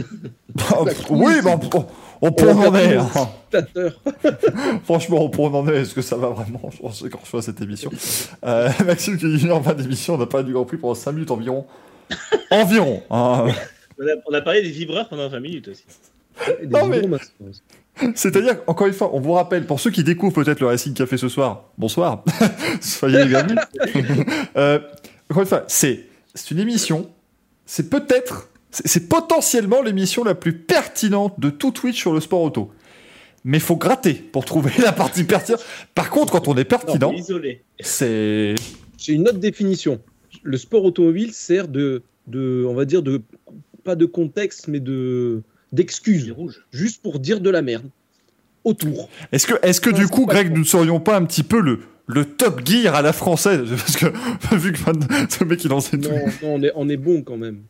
[0.78, 1.88] Oh, oui, bah, on,
[2.22, 2.98] on peut en est.
[3.00, 4.00] Spectateur.
[4.84, 5.78] Franchement, on peut en est.
[5.82, 7.91] Est-ce que ça va vraiment changer quand je fais cette émission
[8.46, 11.12] euh, Maxime qui dit en fin d'émission, on n'a pas du Grand Prix pendant 5
[11.14, 11.66] minutes environ.
[12.52, 13.02] environ.
[13.10, 13.48] hein.
[14.02, 15.84] On a, on a parlé des vibreurs pendant 20 minutes aussi.
[16.70, 17.02] Non, mais-.
[18.16, 21.18] C'est-à-dire, encore une fois, on vous rappelle, pour ceux qui découvrent peut-être le Racing Café
[21.18, 22.24] ce soir, bonsoir,
[22.82, 23.58] soyez les bienvenus.
[24.56, 24.80] Euh,
[25.30, 27.10] encore une fois, c'est c'est une émission,
[27.66, 32.72] c'est peut-être, c'est potentiellement l'émission la plus pertinente de tout Twitch sur le sport auto.
[33.44, 35.64] Mais il faut gratter pour trouver la partie pertinente.
[35.96, 37.64] Par contre, quand on est pertinent, Isolé.
[37.80, 38.56] c'est...
[38.98, 40.02] J'ai une autre définition.
[40.44, 43.22] Le sport automobile sert de, de, on va dire, de,
[43.84, 45.41] pas de contexte, mais de
[45.72, 46.34] d'excuses,
[46.72, 47.90] juste pour dire de la merde
[48.64, 49.08] autour.
[49.32, 51.82] Est-ce que, est-ce que du coup, Greg, nous ne serions pas un petit peu le,
[52.08, 53.70] le top gear à la française?
[53.70, 54.08] Parce que,
[54.56, 54.80] vu que
[55.30, 56.10] ce mec, il en sait tout.
[56.10, 57.62] Non, non, on est, on est bon quand même.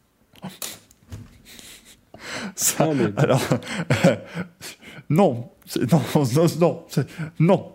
[2.56, 3.42] Ça- Non, mais- Alors,
[5.10, 5.50] non,
[5.92, 6.02] non,
[6.36, 7.08] non, non, c'est-
[7.40, 7.74] non,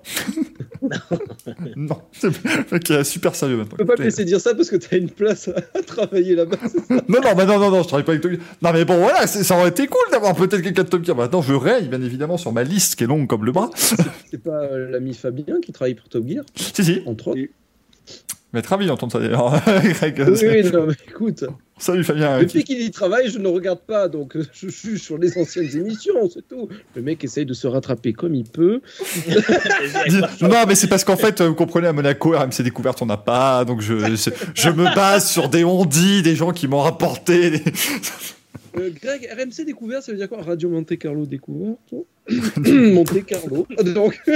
[1.77, 1.99] non.
[2.91, 3.73] Est super sérieux maintenant.
[3.73, 6.57] Je peux pas te laisser dire ça parce que t'as une place à, travailler là-bas.
[6.63, 6.95] c'est ça?
[7.09, 8.41] Non, non, bah non, non, non, je travaille pas avec Top Gear.
[8.63, 11.17] Non, mais bon, voilà, ça aurait été cool d'avoir peut-être quelqu'un de Top Gear.
[11.17, 13.71] Maintenant, je raye, bien évidemment, sur ma liste qui est longue comme le bras.
[13.75, 17.03] C'est pas euh, l'ami Fabien qui travaille pour Top Gear, Si, si.
[17.07, 17.41] entre autres.
[18.55, 19.61] Mais très ravi d'entendre ça d'ailleurs.
[20.01, 21.45] Greg, Oui, non, mais écoute,
[21.77, 22.39] Salut Fabien.
[22.39, 26.31] depuis qu'il y travaille, je ne regarde pas, donc je suis sur les anciennes émissions,
[26.33, 26.69] c'est tout.
[26.95, 28.81] Le mec essaye de se rattraper comme il peut.
[30.41, 33.65] Non, mais c'est parce qu'en fait, vous comprenez, à Monaco, RMC Découverte, on n'a pas.
[33.65, 37.51] Donc, je, je, je me base sur des ondits, des gens qui m'ont rapporté.
[37.51, 37.63] des-
[38.77, 40.43] Euh, Greg, RMC découvert, ça veut dire quoi?
[40.43, 41.75] Radio Monte Carlo découvert
[42.59, 43.67] Monte Carlo.
[43.85, 44.21] Donc,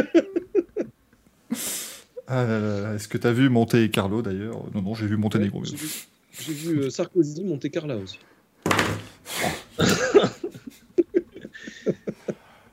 [2.31, 4.63] Ah là là là, Est-ce que t'as vu Monte Carlo d'ailleurs?
[4.75, 5.65] Non, non, j'ai vu Monténégro.
[5.65, 5.89] j'ai vu,
[6.39, 8.19] j'ai vu, euh, Sarkozy, Monte Carlo aussi.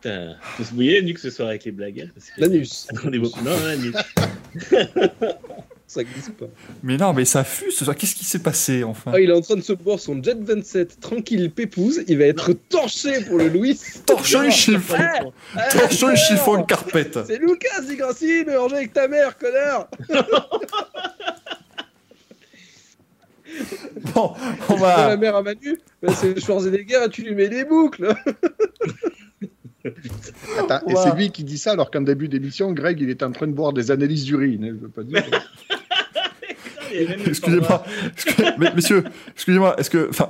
[0.01, 2.01] Putain, faut se mouiller nuque ce soir avec les blagues.
[2.01, 3.41] hein, que- L'anus, Attendez beaucoup.
[3.43, 3.95] Non, la nuque.
[5.95, 6.45] ça glisse pas.
[6.83, 7.95] Mais non, mais ça fuse ce soir.
[7.95, 10.37] Qu'est-ce qui s'est passé enfin Ah, il est en train de se boire son Jet
[10.39, 12.03] 27, tranquille, pépouze.
[12.07, 13.79] Il va être torché pour le Louis.
[14.05, 14.95] Torchon chiffon
[15.55, 19.87] Ah, Torchon alors chiffon une carpette C'est Lucas, dit Grassi, mélangé avec ta mère, connard
[24.13, 24.33] Bon,
[24.69, 25.17] on C'est la va.
[25.17, 28.13] mère à Manu bah, C'est Schwarzenegger, tu lui mets des boucles
[30.57, 33.31] Attends, et c'est lui qui dit ça alors qu'en début d'émission, Greg, il est en
[33.31, 34.63] train de boire des analyses d'urine.
[34.65, 35.23] hein, Je veux pas dire.
[35.23, 36.84] Il y a même le
[37.27, 37.83] Excusez-moi,
[38.15, 39.03] excusez- messieurs,
[39.33, 40.09] excusez-moi, est-ce que.
[40.09, 40.29] Enfin,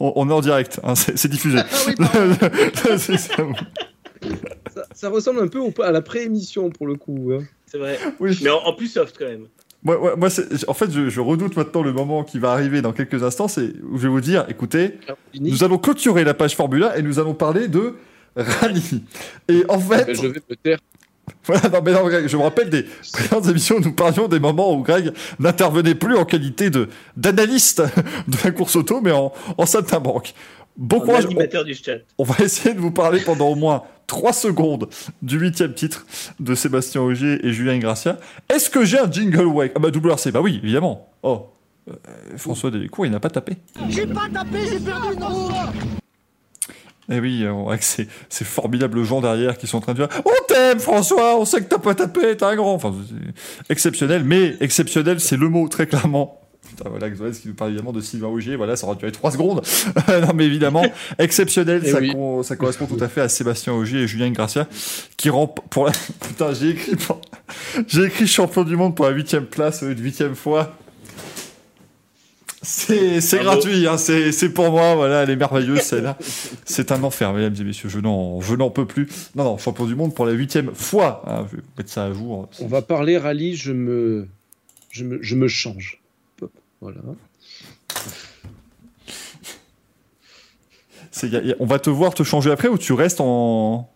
[0.00, 1.58] on, on est en direct, hein, c'est diffusé.
[1.58, 1.94] Ah oui,
[2.74, 2.98] ça.
[4.74, 7.30] ça, ça ressemble un peu au- à la pré-émission, pour le coup.
[7.32, 7.44] hein.
[7.66, 7.98] C'est vrai.
[8.20, 8.38] Oui.
[8.42, 9.46] Mais en, en plus soft quand même.
[9.84, 10.28] Moi, moi,
[10.66, 13.72] en fait, je, je redoute maintenant le moment qui va arriver dans quelques instants, c'est
[13.88, 14.94] où je vais vous dire, écoutez,
[15.40, 17.94] nous allons clôturer la page Formula et nous allons parler de
[18.34, 19.04] rallye.
[19.48, 20.78] Et en fait, Bah, je vais me taire.
[21.44, 24.40] voilà, non, mais non, Greg, je me rappelle des précédentes émissions où nous parlions des
[24.40, 27.82] moments où Greg n'intervenait plus en qualité de d'analyste
[28.28, 30.34] de la course auto, mais en, en saltimbanque.
[30.76, 31.26] Bon courage.
[31.26, 31.98] On, du chat.
[32.18, 34.88] on va essayer de vous parler pendant au moins 3 secondes
[35.22, 36.06] du huitième titre
[36.38, 38.18] de Sébastien Ogier et Julien Ingracia.
[38.48, 39.72] Est-ce que j'ai un jingle wake?
[39.74, 41.08] Ah bah WRC, bah oui, évidemment.
[41.24, 41.48] Oh,
[41.88, 41.92] euh,
[42.36, 43.56] François Delcourt, il n'a pas tapé.
[43.88, 45.52] J'ai pas tapé, j'ai perdu une roue
[47.10, 50.46] Et oui, avec ces, ces, formidables gens derrière qui sont en train de dire On
[50.46, 52.74] t'aime, François, on sait que t'as pas tapé, t'es un grand.
[52.74, 52.94] Enfin,
[53.70, 56.38] exceptionnel, mais exceptionnel, c'est le mot, très clairement.
[56.68, 59.32] Putain, voilà, Xoès qui nous parle évidemment de Sylvain Augier, voilà, ça aurait duré 3
[59.32, 59.62] secondes.
[60.08, 60.84] non, mais évidemment,
[61.18, 61.98] exceptionnel, ça,
[62.42, 64.66] ça, correspond tout à fait à Sébastien Augier et Julien Gracia,
[65.16, 65.92] qui rend pour la.
[66.20, 66.92] Putain, j'ai écrit,
[67.86, 70.76] j'ai écrit champion du monde pour la huitième place, une huitième fois.
[72.62, 76.18] C'est gratuit, hein, c'est pour moi, voilà, elle est merveilleuse celle-là.
[76.64, 79.08] C'est un enfer, mesdames et messieurs, je n'en peux plus.
[79.36, 81.22] Non, non, champion du monde pour la huitième fois.
[81.26, 82.48] Hein, je vais mettre ça à jour.
[82.60, 84.28] On va parler rallye, je me,
[84.90, 86.00] je me, je me change.
[86.80, 87.00] Voilà.
[91.58, 93.90] on va te voir te changer après ou tu restes en.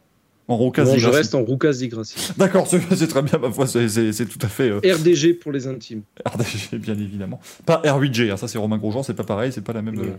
[0.48, 1.72] En Roucas non, je reste en Roucas
[2.36, 4.70] D'accord, c'est très bien, ma foi, c'est tout à fait.
[4.70, 6.02] Euh, RDG pour les intimes.
[6.26, 7.40] RDG, bien évidemment.
[7.64, 9.98] Pas R8G, hein, ça c'est Romain Grosjean, c'est pas pareil, c'est pas la même.
[9.98, 10.12] Euh,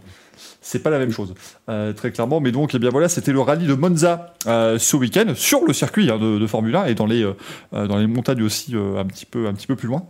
[0.61, 1.33] c'est pas la même chose,
[1.69, 2.39] euh, très clairement.
[2.39, 6.09] Mais donc, eh bien voilà, c'était le rallye de Monza ce week-end sur le circuit
[6.09, 7.29] hein, de, Formule 1 et dans les
[7.71, 10.05] dans les montagnes aussi un petit peu un petit peu plus loin.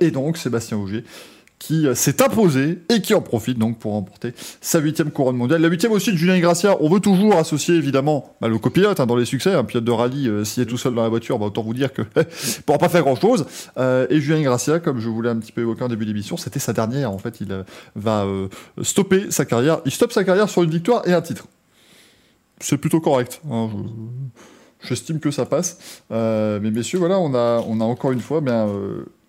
[0.00, 1.04] et donc Sébastien Auger
[1.60, 5.60] qui euh, s'est imposé et qui en profite donc pour remporter sa huitième couronne mondiale.
[5.60, 6.76] La huitième aussi de Julien Gracia.
[6.80, 9.54] On veut toujours associer évidemment bah, le copilote hein, dans les succès.
[9.54, 11.74] Un pilote de rallye, euh, s'il est tout seul dans la voiture, bah, autant vous
[11.74, 12.02] dire que
[12.66, 13.46] pourra pas faire grand chose.
[13.76, 16.58] Euh, et Julien Gracia, comme je voulais un petit peu évoquer en début d'émission, c'était
[16.58, 17.12] sa dernière.
[17.12, 17.64] En fait, il
[17.94, 18.26] va
[18.82, 19.80] stopper sa carrière.
[19.84, 21.46] Il stoppe sa carrière sur une victoire et un titre.
[22.58, 23.42] C'est plutôt correct.
[23.50, 23.68] Hein,
[24.82, 26.02] j'estime que ça passe.
[26.10, 28.66] mais messieurs, voilà, on a, on a encore une fois bien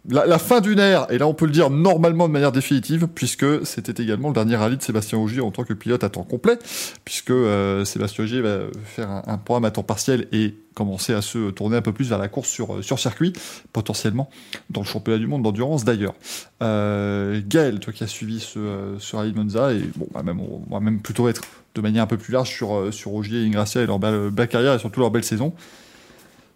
[0.09, 3.65] la, fin d'une ère, et là on peut le dire normalement de manière définitive, puisque
[3.65, 6.57] c'était également le dernier rallye de Sébastien Ogier en tant que pilote à temps complet,
[7.05, 11.51] puisque euh, Sébastien Ogier va faire un, programme à temps partiel et commencer à se
[11.51, 13.33] tourner un peu plus vers la course sur, euh, circuit,
[13.73, 14.29] potentiellement
[14.71, 16.15] dans le championnat du monde d'endurance d'ailleurs.
[16.63, 19.83] Euh, Gaël, toi qui as suivi ce, euh, rallye Monza, et
[20.13, 21.43] bah, même, on va même plutôt être
[21.75, 24.73] de manière un peu plus large sur, sur Ogier et Ingracia et leur belle, carrière
[24.73, 25.53] et surtout leur belle saison.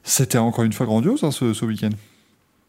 [0.04, 1.92] C'était encore une fois grandiose hein, ce week-end.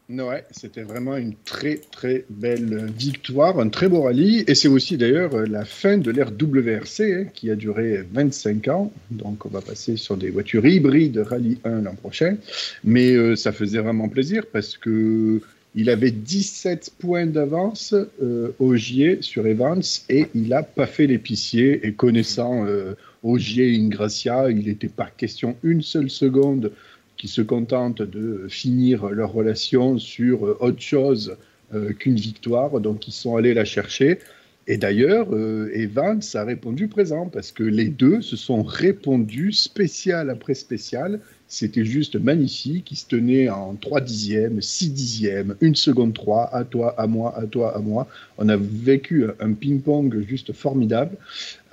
[0.09, 4.45] Ouais, c'était vraiment une très très belle victoire, un très beau rallye.
[4.47, 8.93] Et c'est aussi d'ailleurs la fin de l'ère WRC hein, qui a duré 25 ans.
[9.11, 12.37] Donc on va passer sur des voitures hybrides Rallye 1 l'an prochain.
[12.85, 15.41] Mais euh, ça faisait vraiment plaisir parce que
[15.75, 17.93] il avait 17 points d'avance
[18.23, 21.85] euh, Ogier sur Evans et il n'a pas fait l'épicier.
[21.85, 26.71] Et connaissant euh, Ogier et Ingracia, il n'était pas question une seule seconde
[27.17, 31.37] qui se contentent de finir leur relation sur euh, autre chose
[31.73, 34.19] euh, qu'une victoire, donc ils sont allés la chercher.
[34.67, 40.29] Et d'ailleurs, euh, Evans a répondu présent parce que les deux se sont répondus spécial
[40.29, 42.91] après spécial c'était juste magnifique.
[42.91, 47.37] Il se tenait en 3 dixièmes, 6 dixièmes, 1 seconde 3, à toi, à moi,
[47.37, 48.07] à toi, à moi.
[48.37, 51.15] On a vécu un ping-pong juste formidable.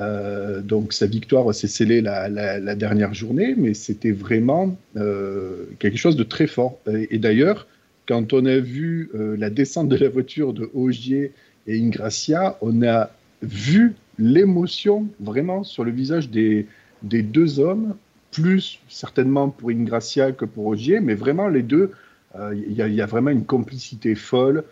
[0.00, 6.16] Euh, donc sa victoire s'est scellée la, dernière journée, mais c'était vraiment euh, quelque chose
[6.16, 6.78] de très fort.
[7.10, 7.66] Et, d'ailleurs,
[8.06, 11.32] quand on a vu euh, la descente de la voiture de Ogier
[11.66, 13.10] et Ingracia, on a
[13.42, 16.66] vu l'émotion vraiment sur le visage des
[17.02, 17.96] deux hommes
[18.34, 21.92] plus certainement pour Ingracia que pour Ogier, mais vraiment les deux,
[22.34, 24.64] euh, il y, a vraiment une complicité folle.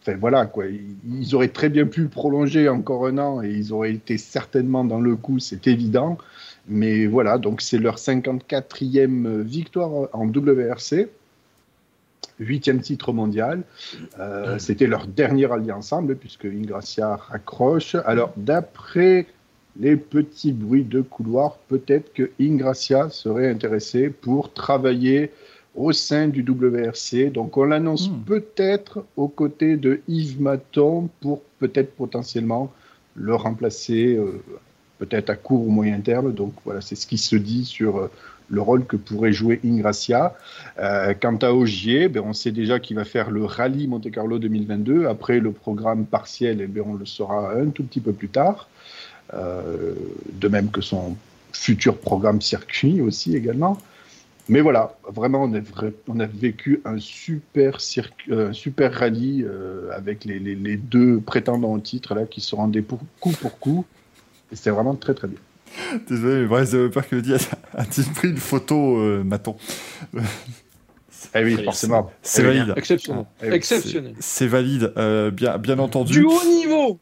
[0.00, 3.92] enfin voilà quoi, ils, auraient très bien pu prolonger encore un an et ils auraient
[3.92, 6.16] été certainement dans le coup, c'est évident.
[6.68, 11.08] Mais voilà, donc c'est leur 54e victoire en WRC,
[12.38, 13.62] huitième titre mondial.
[14.20, 17.96] Euh, c'était leur dernier allié ensemble puisque Ingracia raccroche.
[18.06, 19.26] Alors d'après
[19.78, 25.30] les petits bruits de couloir, peut-être que Ingracia serait intéressé pour travailler
[25.74, 27.30] au sein du WRC.
[27.32, 28.22] Donc on l'annonce hmm.
[28.26, 32.72] peut-être aux côtés de Yves Maton pour peut-être potentiellement
[33.14, 34.42] le remplacer, euh,
[34.98, 36.32] peut-être à court ou moyen terme.
[36.32, 38.10] Donc voilà, c'est ce qui se dit sur euh,
[38.50, 40.34] le rôle que pourrait jouer Ingracia.
[40.78, 44.38] Euh, quant à Ogier, ben, on sait déjà qu'il va faire le rallye Monte Carlo
[44.38, 45.06] 2022.
[45.06, 48.68] Après le programme partiel, eh ben, on le saura un tout petit peu plus tard.
[49.34, 49.94] Euh,
[50.32, 51.14] de même que son
[51.52, 53.78] futur programme circuit aussi également.
[54.48, 55.60] Mais voilà, vraiment, on a,
[56.06, 61.78] on a vécu un super, circuit, super rallye euh, avec les, les, deux prétendants au
[61.78, 63.84] titre là, qui se rendaient pour, coup pour coup.
[64.50, 65.38] Et c'était vraiment très très bien.
[66.08, 67.34] Désolé, mais Bryce me dit
[67.74, 69.56] a-t-il pris une photo, euh, Maton
[71.34, 72.10] eh oui, forcément.
[72.22, 72.72] C'est valide.
[72.76, 73.26] Exceptionnel.
[73.42, 74.14] Exceptionnel.
[74.20, 74.92] C'est valide,
[75.34, 76.12] bien, bien entendu.
[76.12, 77.00] Du haut niveau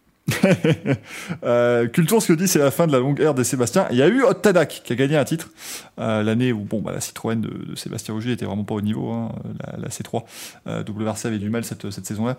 [1.44, 3.86] euh, Culture, ce que dit, c'est la fin de la longue ère des Sébastien.
[3.90, 5.50] Il y a eu Hot Tadak qui a gagné un titre
[5.98, 9.12] euh, l'année où bon, bah, la Citroën de, Sébastien Roger était vraiment pas au niveau.
[9.12, 9.32] Hein,
[9.78, 10.24] la, C3
[10.66, 12.38] euh, WRC avait du mal cette, saison-là.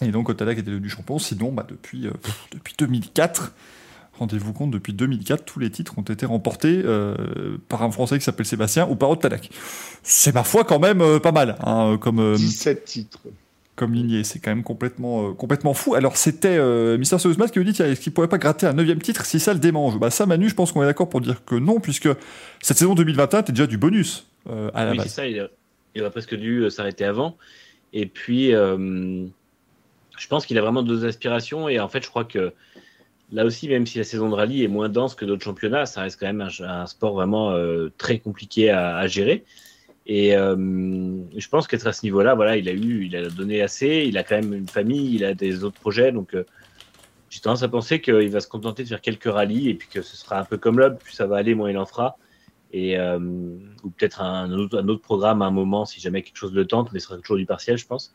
[0.00, 1.18] Et donc Hot Tadak était devenu champion.
[1.18, 2.06] Sinon, bah, depuis,
[2.52, 3.52] depuis 2004,
[4.18, 6.84] Rendez-vous compte, depuis 2004, tous les titres ont été remportés
[7.68, 9.48] par un Français qui s'appelle Sébastien ou par Ottanak.
[10.02, 11.56] C'est ma foi quand même pas mal.
[11.64, 13.20] Hein, comme, 17 titres
[13.76, 14.24] comme lignée.
[14.24, 15.94] C'est quand même complètement, euh, complètement fou.
[15.94, 19.00] Alors, c'était euh, Mister Seussmas qui nous dit est-ce qu'il pourrait pas gratter un neuvième
[19.00, 19.98] titre si ça le démange?
[19.98, 22.08] Bah, ça, Manu, je pense qu'on est d'accord pour dire que non, puisque
[22.60, 25.08] cette saison 2021 était déjà du bonus euh, à la oui, base.
[25.08, 25.26] ça.
[25.26, 25.48] Il,
[26.00, 27.36] aurait presque dû s'arrêter avant.
[27.92, 29.28] Et puis, je
[30.28, 31.68] pense qu'il a vraiment deux aspirations.
[31.68, 32.52] Et en fait, je crois que
[33.30, 36.00] là aussi, même si la saison de rallye est moins dense que d'autres championnats, ça
[36.00, 37.54] reste quand même un, sport vraiment
[37.98, 39.44] très compliqué à, à gérer.
[40.06, 40.56] Et euh,
[41.36, 44.04] je pense qu'être à ce niveau-là, voilà, il a eu, il a donné assez.
[44.06, 46.12] Il a quand même une famille, il a des autres projets.
[46.12, 46.44] Donc, euh,
[47.30, 50.02] j'ai tendance à penser qu'il va se contenter de faire quelques rallyes et puis que
[50.02, 52.16] ce sera un peu comme l'homme, plus ça va aller, moins il en fera.
[52.72, 53.18] Et, euh,
[53.84, 56.92] ou peut-être un, un, autre, programme à un moment si jamais quelque chose le tente,
[56.92, 58.12] mais ce sera toujours du partiel, je pense.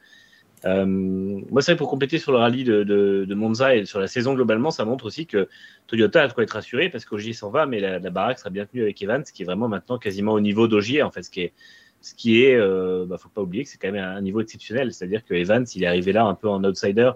[0.65, 4.71] Euh, moi, c'est pour compléter sur le rallye de, Monza et sur la saison globalement,
[4.71, 5.47] ça montre aussi que
[5.87, 8.65] Toyota a de quoi être rassuré parce qu'Ogier s'en va, mais la, baraque sera bien
[8.65, 11.41] tenue avec Evans, qui est vraiment maintenant quasiment au niveau d'Ogier, en fait, ce qui
[11.41, 11.53] est,
[12.01, 14.93] ce qui euh, bah, faut pas oublier que c'est quand même un niveau exceptionnel.
[14.93, 17.11] C'est-à-dire que Evans, il est arrivé là un peu en outsider,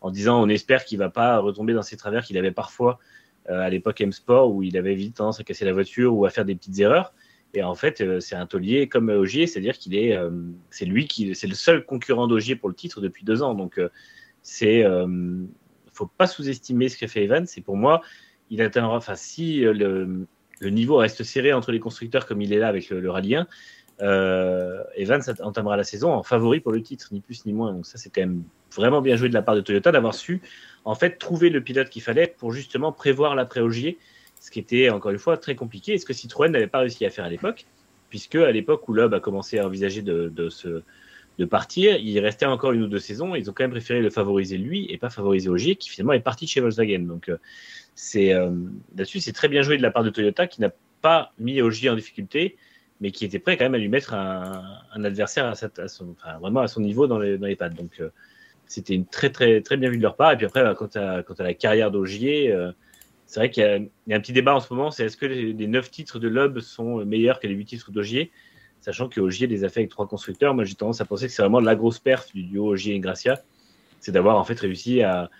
[0.00, 2.98] en disant on espère qu'il va pas retomber dans ces travers qu'il avait parfois
[3.50, 6.26] euh, à l'époque M Sport où il avait vite tendance à casser la voiture ou
[6.26, 7.12] à faire des petites erreurs.
[7.54, 10.30] Et en fait, euh, c'est un taulier comme Ogier, c'est-à-dire qu'il est, euh,
[10.70, 13.54] c'est lui qui, c'est le seul concurrent d'Ogier pour le titre depuis deux ans.
[13.54, 13.80] Donc,
[14.42, 14.84] c'est,
[15.92, 17.46] faut pas sous-estimer ce qu'a fait Evans.
[17.46, 18.00] C'est pour moi,
[18.50, 20.26] il atteindra, enfin, si le,
[20.62, 23.46] niveau reste serré entre les constructeurs comme il est là avec le, le Rallye 1,
[24.00, 27.72] euh, Evans entamera la saison en favori pour le titre, ni plus ni moins.
[27.72, 28.42] Donc ça, c'est quand même
[28.74, 30.40] vraiment bien joué de la part de Toyota d'avoir su
[30.84, 33.98] en fait trouver le pilote qu'il fallait pour justement prévoir l'après-Ogier,
[34.42, 37.06] ce qui était encore une fois très compliqué et ce que Citroën n'avait pas réussi
[37.06, 37.64] à faire à l'époque,
[38.10, 40.82] puisque à l'époque où Loeb a commencé à envisager de, de, se,
[41.38, 43.36] de partir, il restait encore une ou deux saisons.
[43.36, 46.20] Ils ont quand même préféré le favoriser lui et pas favoriser Ogier, qui finalement est
[46.20, 47.06] parti chez Volkswagen.
[47.06, 47.38] Donc euh,
[48.16, 48.50] euh,
[48.96, 51.88] là-dessus, c'est très bien joué de la part de Toyota qui n'a pas mis Ogier
[51.88, 52.56] en difficulté
[53.00, 54.62] mais qui était prêt quand même à lui mettre un,
[55.04, 55.54] adversaire à,
[55.88, 57.74] son, enfin, vraiment à son niveau dans les, dans les pattes.
[57.74, 58.10] Donc, euh,
[58.66, 60.30] c'était une très, très, très bien vue de leur part.
[60.32, 62.56] Et puis après, bah, quant, à, à la carrière d'Augier,
[63.32, 65.54] c'est vrai qu'il y, a un petit débat en ce moment c'est est-ce que les,
[65.54, 68.30] neuf 9 titres de Loeb sont meilleurs que les 8 titres d'Augier?
[68.82, 70.54] Sachant que Augier les a fait avec trois constructeurs.
[70.54, 73.00] Moi, j'ai tendance à penser que c'est vraiment la grosse perf du duo Augier et
[73.00, 73.40] Gracia.
[74.00, 75.30] C'est d'avoir en fait réussi à,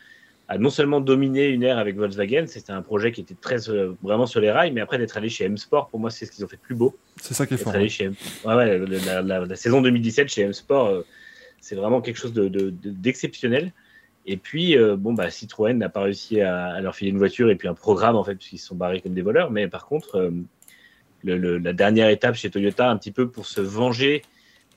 [0.59, 4.25] non seulement dominer une ère avec Volkswagen, c'était un projet qui était très euh, vraiment
[4.25, 6.47] sur les rails, mais après d'être allé chez M Sport, pour moi, c'est ce qu'ils
[6.47, 6.97] ont fait de plus beau.
[7.21, 7.75] C'est ça qui est fort.
[7.89, 11.03] Chez ouais, ouais, la, saison 2017 chez M Sport, euh,
[11.61, 13.67] c'est vraiment quelque chose d'exceptionnel.
[13.67, 13.71] De,
[14.27, 17.57] et puis, euh, bon, bah, Citroën n'a pas réussi à, leur filer une voiture et
[17.57, 19.51] puis un programme, en fait, puisqu'ils se sont barrés comme des voleurs.
[19.51, 20.33] Mais par contre,
[21.25, 24.23] le, la dernière étape chez Toyota, un petit peu pour se venger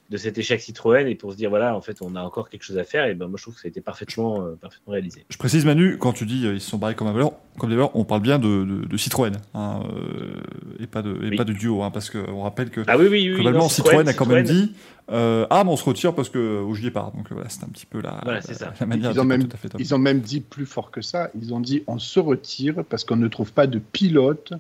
[0.09, 2.63] de cet échec Citroën et pour se dire voilà en fait on a encore quelque
[2.63, 3.05] chose à faire.
[3.05, 5.25] Et ben moi je trouve que ça a été parfaitement euh, parfaitement réalisé.
[5.29, 7.69] Je précise Manu quand tu dis euh, ils se sont barrés comme un voleur comme
[7.69, 10.41] des voleurs on parle bien de, de, Citroën hein, euh,
[10.79, 13.29] et pas de et pas de duo hein, parce qu'on rappelle que ah, oui, oui,
[13.29, 14.73] globalement Citroën, a quand même dit
[15.09, 18.19] ah mais on se retire parce que part donc voilà c'est un petit peu la,
[18.23, 18.73] voilà, ça.
[18.79, 19.47] la manière ils ont même
[19.79, 21.31] ils ont même dit plus fort que ça.
[21.39, 24.53] Ils ont dit on se retire parce qu'on ne trouve pas de pilote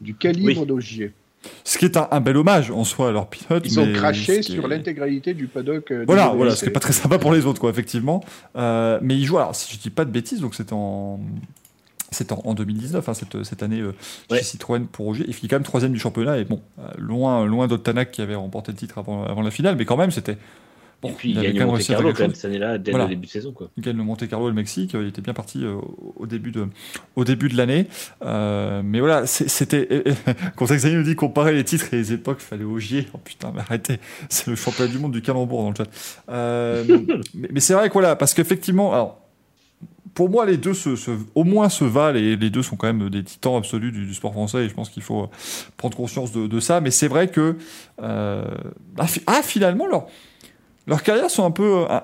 [0.00, 1.12] du calibre d'Ogier.
[1.64, 3.64] Ce qui est un, bel hommage en soi à leur pilote.
[3.64, 5.90] Ils ont craché sur l'intégralité du paddock.
[5.90, 8.22] Euh, voilà, voilà, ce qui n'est pas très sympa pour les autres, quoi, effectivement.
[8.56, 11.20] Euh, mais ils jouent, alors si je dis pas de bêtises, donc c'était en.
[12.12, 13.94] C'est en, 2019, hein, cette, cette, année euh,
[14.32, 15.24] chez Citroën pour Roger.
[15.28, 16.60] Il finit quand même troisième du championnat et bon,
[16.98, 20.10] loin, loin d'Ottanak qui avait remporté le titre avant, avant la finale, mais quand même,
[20.10, 20.36] c'était
[21.02, 23.30] et puis il, gagne le Monte Carlo quand même cette année-là, dès le début de
[23.30, 23.52] saison.
[23.52, 23.70] Quoi.
[23.76, 24.92] Il gagne le Monte Carlo et le Mexique.
[24.94, 25.76] Il était bien parti euh,
[26.16, 26.66] au début de,
[27.16, 27.86] au début de l'année.
[28.22, 30.04] Euh, mais voilà, c'était.
[30.56, 33.08] Quand Xavier nous dit comparer les titres et les époques, il fallait Ogier.
[33.14, 33.98] Oh putain, mais arrêtez.
[34.28, 35.88] C'est le championnat du monde du calembour dans le chat.
[36.28, 36.84] Euh,
[37.34, 39.18] mais, c'est vrai que voilà, parce qu'effectivement, alors.
[40.12, 40.90] Pour moi, les deux se,
[41.36, 44.32] au moins se valent et les deux sont quand même des titans absolus du, sport
[44.32, 45.30] français et je pense qu'il faut
[45.76, 46.80] prendre conscience de, de ça.
[46.80, 47.56] Mais c'est vrai que
[48.02, 48.42] ah,
[48.98, 50.10] ah, finalement, alors,
[50.90, 52.00] leurs carrières sont un peu, euh,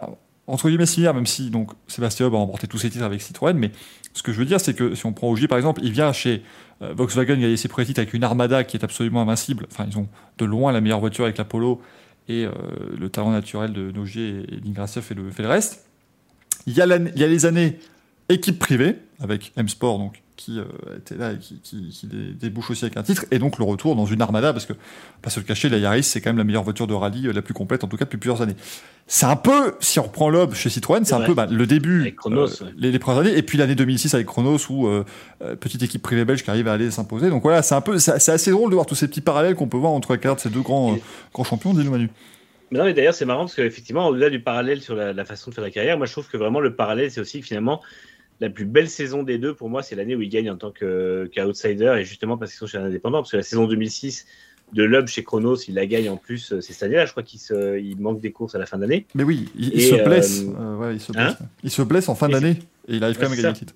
[0.47, 3.55] entre guillemets, similaires, même si donc, Sébastien a remporté tous ses titres avec Citroën.
[3.55, 3.73] Mais
[4.15, 6.13] ce que je veux dire, c'est que si on prend Ogier, par exemple, il vient
[6.13, 6.45] chez
[6.83, 9.67] euh, Volkswagen gagner ses premiers titres avec une Armada qui est absolument invincible.
[9.73, 10.07] Enfin, ils ont
[10.39, 11.83] de loin la meilleure voiture avec la Polo
[12.29, 12.53] et euh,
[12.97, 15.85] le talent naturel de Nogier et d'Ingracia fait le, reste.
[16.69, 17.81] Il y, a il y a les années
[18.29, 20.65] équipe privée avec M Sport, donc qui euh,
[20.99, 23.97] était là et qui, qui, qui, débouche aussi avec un titre, et donc le retour
[23.97, 24.75] dans une Armada, parce que,
[25.23, 27.33] pas se le cacher, la Yaris, c'est quand même la meilleure voiture de rallye euh,
[27.33, 28.57] la plus complète, en tout cas depuis plusieurs années.
[29.07, 32.15] C'est un peu, si on reprend l'OB chez Citroën, c'est un peu bah, le début,
[32.27, 34.89] euh, les, les, premières années, et puis l'année 2006 avec Chronos, où
[35.61, 37.31] petite équipe privée belge qui arrive à aller s'imposer.
[37.31, 39.69] Donc voilà, c'est un peu, c'est assez drôle de voir tous ces petits parallèles qu'on
[39.69, 40.99] peut voir entre la carrière de ces deux grands,
[41.33, 42.11] grands champions, dis-nous Manu.
[42.73, 45.51] Mais non, mais d'ailleurs, c'est marrant parce qu'effectivement, au-delà du parallèle sur la, la, façon
[45.51, 47.81] de faire la carrière, moi je trouve que vraiment le parallèle, c'est aussi finalement,
[48.41, 50.73] la plus belle saison des deux, pour moi, c'est l'année où ils gagnent en tant
[50.73, 54.27] qu'outsider, et justement parce qu'ils sont chez un indépendant, parce que la saison 2006
[54.73, 57.41] de Loeb chez Chronos, il la gagne en plus, c'est cette année-là, je crois qu'il
[57.79, 59.07] il manque des courses à la fin d'année.
[59.15, 60.45] Mais oui, il, se blesse.
[60.93, 61.37] il, se blesse.
[61.63, 62.59] il se blesse en fin d'année,
[62.89, 63.75] et il arrive quand même à gagner le titre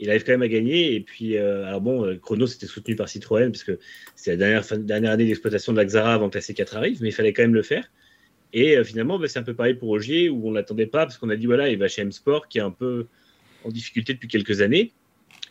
[0.00, 0.94] il arrive quand même à gagner.
[0.94, 3.78] Et puis, euh, alors bon, euh, Chronos était soutenu par Citroën, parce que
[4.16, 7.08] c'est la dernière, dernière année d'exploitation de la Xara avant que la C4 arrive, mais
[7.08, 7.90] il fallait quand même le faire.
[8.52, 11.18] Et euh, finalement, bah, c'est un peu pareil pour Ogier, où on l'attendait pas, parce
[11.18, 13.06] qu'on a dit, voilà, il va chez M-Sport, qui est un peu
[13.68, 14.92] en difficulté depuis quelques années.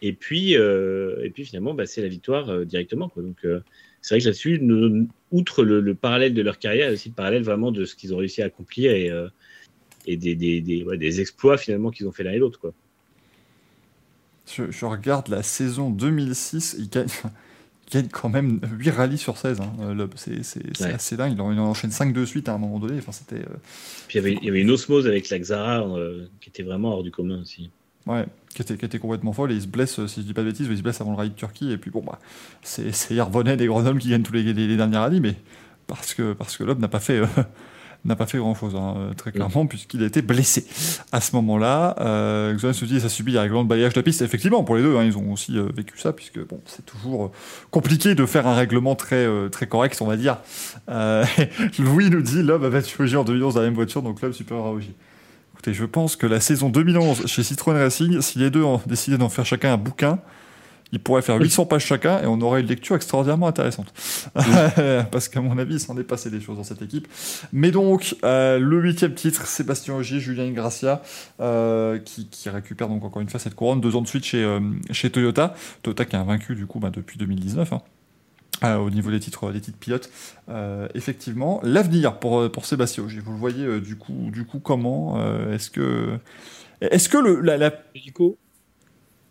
[0.02, 3.10] Et puis, et puis finalement, bah, c'est la victoire directement.
[3.10, 3.24] Quoi.
[3.24, 3.38] Donc,
[4.02, 4.62] c'est vrai que là-dessus,
[5.32, 7.96] outre le, parallèle de leur carrière, il y a aussi le parallèle vraiment de ce
[7.96, 9.12] qu'ils ont réussi à accomplir et,
[10.06, 12.60] et des, des, des, des exploits finalement qu'ils ont fait l'un et l'autre.
[12.60, 12.74] quoi.
[14.48, 19.60] Je, regarde la saison 2006, il gagne, quand même 8 rallyes sur 16.
[19.62, 21.34] Hein, euh, c'est assez dingue.
[21.34, 22.98] Il en, enchaîne 5 de suite à un moment donné.
[22.98, 23.36] Enfin, c'était.
[23.36, 23.56] Euh,
[24.08, 27.12] Puis il y, avait, une osmose avec la Xara euh, qui était vraiment hors du
[27.12, 27.70] commun aussi.
[28.08, 29.52] Ouais, qui était, qui était complètement folle.
[29.52, 31.18] Et il se blesse, si je dis pas de bêtises, il se blesse avant le
[31.18, 31.72] rallye de Turquie.
[31.72, 32.20] Et puis bon, bah,
[32.62, 35.36] c'est Yarvonet et Grenoble qui gagnent tous les, les, les derniers rallyes, mais
[35.88, 37.22] parce que, parce que n'a pas fait
[38.06, 40.66] n'a pas fait grand-chose, hein, euh, très clairement, puisqu'il a été blessé.
[41.12, 44.22] À ce moment-là, euh, se dit ça subit un de balayage de la piste.
[44.22, 47.26] Effectivement, pour les deux, hein, ils ont aussi euh, vécu ça, puisque bon, c'est toujours
[47.26, 47.32] euh,
[47.72, 50.38] compliqué de faire un règlement très, très correct, on va dire.
[51.80, 54.34] Louis nous dit l'homme a battu Ogier en 2011 dans la même voiture, donc l'homme
[54.34, 54.96] supérieur à Ogier.
[55.58, 59.18] Écoutez, je pense que la saison 2011 chez Citroën Racing, si les deux ont décidé
[59.18, 60.20] d'en faire chacun un bouquin,
[60.92, 63.92] ils pourraient faire 800 pages chacun et on aurait une lecture extraordinairement intéressante.
[65.12, 67.08] Parce qu'à mon avis, il s'en est passé des choses dans cette équipe.
[67.52, 71.02] Mais donc, euh, le huitième titre, Sébastien Ogier, Julien Ingracia,
[71.40, 74.60] euh, qui, récupère donc encore une fois cette couronne, deux ans de suite chez, euh,
[74.92, 75.56] chez Toyota.
[75.82, 77.74] Toyota qui a vaincu du coup bah, depuis 2019.
[77.74, 77.82] Hein.
[78.64, 80.10] Au niveau des titres, des titres pilotes,
[80.96, 85.20] effectivement, l'avenir pour, pour Sébastien vous le voyez du coup, du coup comment
[85.52, 86.18] Est-ce que,
[86.82, 87.72] est-ce que le la, la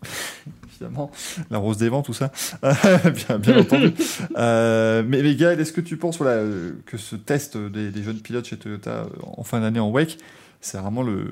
[0.69, 1.11] évidemment,
[1.49, 2.31] la rose des vents, tout ça,
[2.61, 3.93] bien, bien, entendu.
[4.37, 6.43] Euh, mais, mais Gaël, est-ce que tu penses voilà,
[6.85, 10.17] que ce test des, jeunes pilotes chez Toyota en fin d'année en WEC,
[10.61, 11.31] c'est vraiment le,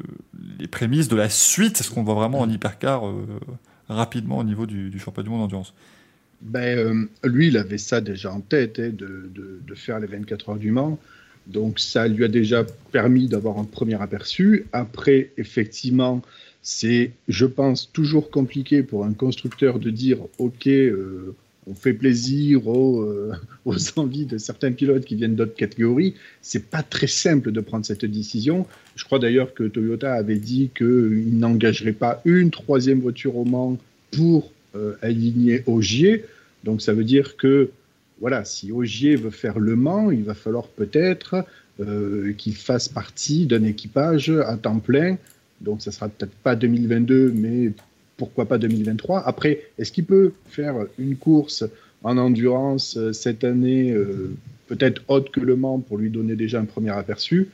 [0.59, 1.79] les prémices de la suite?
[1.79, 3.25] Est-ce qu'on voit vraiment en hypercar euh,
[3.89, 5.73] rapidement au niveau du, du championnat du monde d'endurance
[6.45, 10.57] ben, euh, Lui, il avait ça déjà en tête, hein, de, faire les 24 heures
[10.57, 10.99] du Mans.
[11.47, 14.65] Donc ça lui a déjà permis d'avoir un premier aperçu.
[14.71, 16.21] Après, effectivement,
[16.61, 21.35] c'est, je pense, toujours compliqué pour un constructeur de dire OK, euh,
[21.67, 23.33] on fait plaisir aux, euh,
[23.65, 26.15] aux, envies de certains pilotes qui viennent d'autres catégories.
[26.41, 28.65] C'est pas très simple de prendre cette décision.
[28.95, 33.77] Je crois d'ailleurs que Toyota avait dit qu'il n'engagerait pas une troisième voiture au Mans
[34.11, 34.51] pour
[35.01, 36.25] aligner Ogier.
[36.65, 37.69] Donc ça veut dire que
[38.19, 41.45] voilà, si Ogier veut faire le Mans, il va falloir peut-être
[42.37, 45.17] qu'il fasse partie d'un équipage à temps plein
[45.61, 47.71] donc, ça sera peut-être pas 2022, mais
[48.17, 49.27] pourquoi pas 2023.
[49.27, 51.63] Après, est-ce qu'il peut faire une course
[52.03, 54.35] en endurance euh, cette année, euh,
[54.67, 57.49] peut-être haute que Le Mans, pour lui donner déjà un premier aperçu?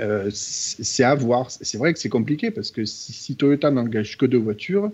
[0.00, 1.50] Euh, C'est à voir.
[1.50, 4.90] C'est vrai que c'est compliqué parce que si, Toyota n'engage que deux voitures,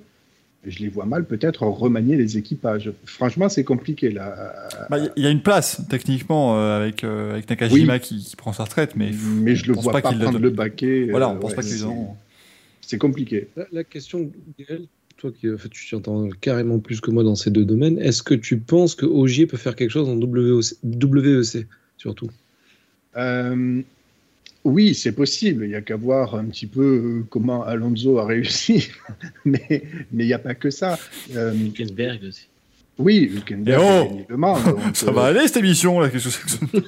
[0.66, 2.93] je les vois mal peut-être remanier les équipages.
[3.05, 4.68] Franchement, c'est compliqué là.
[4.90, 9.10] Bah, il y a une place techniquement avec, avec Nakajima qui, prend sa retraite, mais,
[9.43, 11.09] mais je le vois pas, prendre le baquet.
[11.10, 12.16] Voilà, on pense pas qu'ils ont
[12.86, 13.48] c'est compliqué.
[13.72, 14.86] La, question, Gaël,
[15.16, 18.22] toi qui en fait, tu entends carrément plus que moi dans ces deux domaines, est-ce
[18.22, 21.66] que tu penses que Ogier peut faire quelque chose en WEC,
[21.97, 22.30] surtout?
[23.16, 23.82] Euh,
[24.66, 25.64] Oui, c'est possible.
[25.64, 28.88] Il n'y a qu'à voir un petit peu euh, comment Alonso a réussi.
[29.44, 30.98] mais il n'y a pas que ça.
[31.36, 31.55] Euh,
[32.26, 32.48] aussi.
[32.98, 34.60] Oui, Hülkenberg oh a
[34.94, 36.78] Ça va aller cette émission là, qu'est-ce que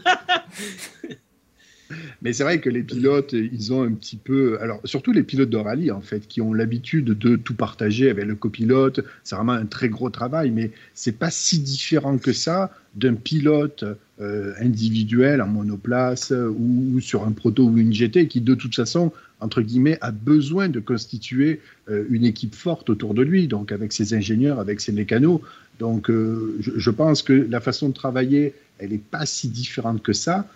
[2.23, 4.59] mais c'est vrai que les pilotes, ils ont un petit peu.
[4.61, 8.25] Alors, surtout les pilotes de rallye, en fait, qui ont l'habitude de tout partager avec
[8.25, 9.05] le copilote.
[9.23, 13.85] C'est vraiment un très gros travail, mais c'est pas si différent que ça d'un pilote
[14.21, 19.13] euh, individuel en monoplace ou, sur un proto ou une GT qui, de toute façon,
[19.41, 23.93] entre guillemets, a besoin de constituer euh, une équipe forte autour de lui, donc avec
[23.93, 25.41] ses ingénieurs, avec ses mécanos.
[25.79, 30.13] Donc, euh, je, pense que la façon de travailler, elle n'est pas si différente que
[30.13, 30.49] ça.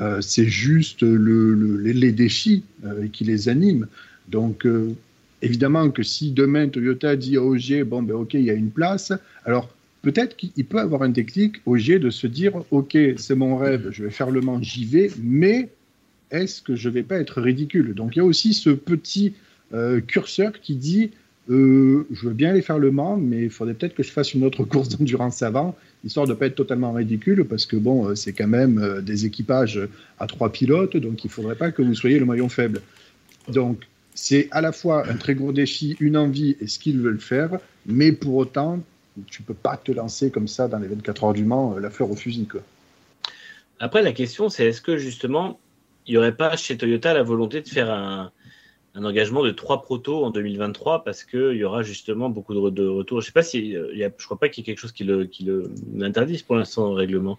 [0.00, 3.86] Euh, c'est juste les défis euh, qui les animent.
[4.28, 4.92] Donc, euh,
[5.40, 8.70] évidemment que si demain Toyota dit à Ogier, bon, ben ok, il y a une
[8.70, 9.12] place,
[9.44, 9.70] alors
[10.02, 14.04] peut-être qu'il peut avoir un déclic, Ogier, de se dire, ok, c'est mon rêve, je
[14.04, 15.68] vais faire le Mans, j'y vais, mais
[16.30, 17.94] est-ce que je vais pas être ridicule?
[17.94, 19.34] Donc, il y a aussi ce petit
[20.06, 21.10] curseur qui dit,
[21.48, 24.44] je veux bien aller faire le Mans, mais il faudrait peut-être que je fasse une
[24.44, 28.14] autre course d'endurance avant histoire de ne pas être totalement ridicule, parce que bon, euh,
[28.14, 29.80] c'est quand même euh, des équipages
[30.18, 32.80] à trois pilotes, donc il ne faudrait pas que vous soyez le maillon faible.
[33.48, 33.82] Donc,
[34.14, 37.58] c'est à la fois un très gros défi, une envie et ce qu'ils veulent faire,
[37.86, 38.82] mais pour autant,
[39.26, 41.90] tu peux pas te lancer comme ça dans les 24 heures du Mans, euh, la
[41.90, 42.46] fleur au fusil.
[42.46, 42.60] Quoi.
[43.78, 45.58] Après, la question, c'est est-ce que justement,
[46.06, 48.32] il n'y aurait pas chez Toyota la volonté de faire un,
[48.94, 53.20] engagement de trois protos en 2023 parce qu'il y aura justement beaucoup de, retours?
[53.20, 55.04] Je sais pas si, y a, je crois pas qu'il y ait quelque chose qui
[55.04, 55.70] le, qui le
[56.00, 57.38] interdise pour l'instant au règlement.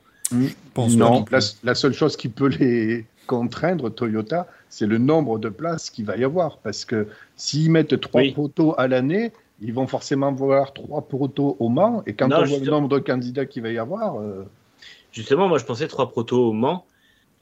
[0.78, 1.26] non,
[1.64, 6.16] la, seule chose qui peut les contraindre, Toyota, c'est le nombre de places qu'il va
[6.16, 6.58] y avoir.
[6.60, 11.70] Parce que s'ils mettent trois protos à l'année, ils vont forcément voir trois protos au
[11.70, 12.04] Mans.
[12.06, 14.20] Et quand on voit le nombre de candidats qu'il va y avoir.
[14.20, 14.46] Euh,
[15.12, 16.86] justement, moi je pensais trois protos au Mans.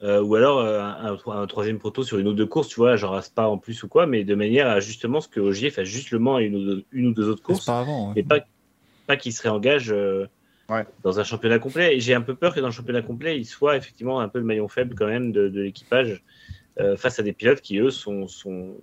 [0.02, 3.14] Euh, ou alors euh, un, troisième proto sur une ou deux courses, tu vois, genre
[3.14, 5.88] à Spa en plus ou quoi, mais de manière à justement ce que Ogier fasse
[5.88, 8.40] juste le Mans et une ou deux, autres courses, pas avant, et pas,
[9.06, 10.26] pas qu'il se réengage euh,
[11.02, 11.96] dans un championnat complet.
[11.96, 14.38] Et j'ai un peu peur que dans le championnat complet, il soit effectivement un peu
[14.38, 16.22] le maillon faible quand même de, l'équipage
[16.98, 18.74] face à des pilotes qui, eux, sont, sont,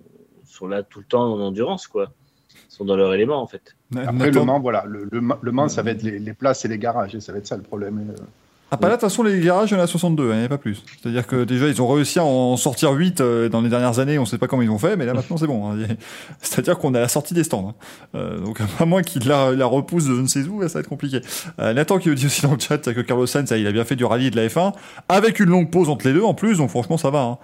[0.44, 2.12] sont là tout le temps en endurance, quoi.
[2.74, 3.74] Sont dans leur élément, en fait.
[3.96, 6.78] Après, le Mans, voilà, le, le, Mans, ça va être les, les, places et les
[6.78, 8.14] garages, et ça va être ça le problème.
[8.74, 10.44] Ah, pas là, de toute façon, les garages, il y en a 62, il n'y
[10.44, 10.82] a pas plus.
[11.00, 14.18] C'est-à-dire que déjà, ils ont réussi à en sortir 8 euh, dans les dernières années,
[14.18, 15.70] on ne sait pas comment ils ont fait, mais là, maintenant, c'est bon.
[15.70, 15.76] Hein.
[16.40, 17.68] C'est-à-dire qu'on est à la sortie des stands.
[17.68, 17.74] Hein.
[18.16, 20.80] Euh, donc, à moins qu'il la, la, repousse de je ne sais où, ça va
[20.80, 21.20] être compliqué.
[21.60, 23.94] Euh, Nathan qui dit aussi dans le chat que Carlos Sainz, il a bien fait
[23.94, 24.72] du rallye de la F1,
[25.08, 27.20] avec une longue pause entre les deux en plus, donc franchement, ça va.
[27.20, 27.38] Hein.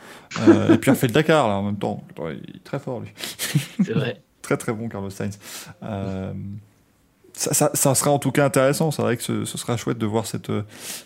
[0.73, 2.02] Et puis, il a fait le Dakar, là, en même temps.
[2.19, 3.11] Il est très fort, lui.
[3.85, 4.20] C'est vrai.
[4.56, 5.39] très, très bon, Carlos Sainz.
[5.82, 6.32] Euh,
[7.32, 8.90] ça, ça, sera en tout cas intéressant.
[8.90, 10.51] C'est vrai que ce, sera chouette de voir cette,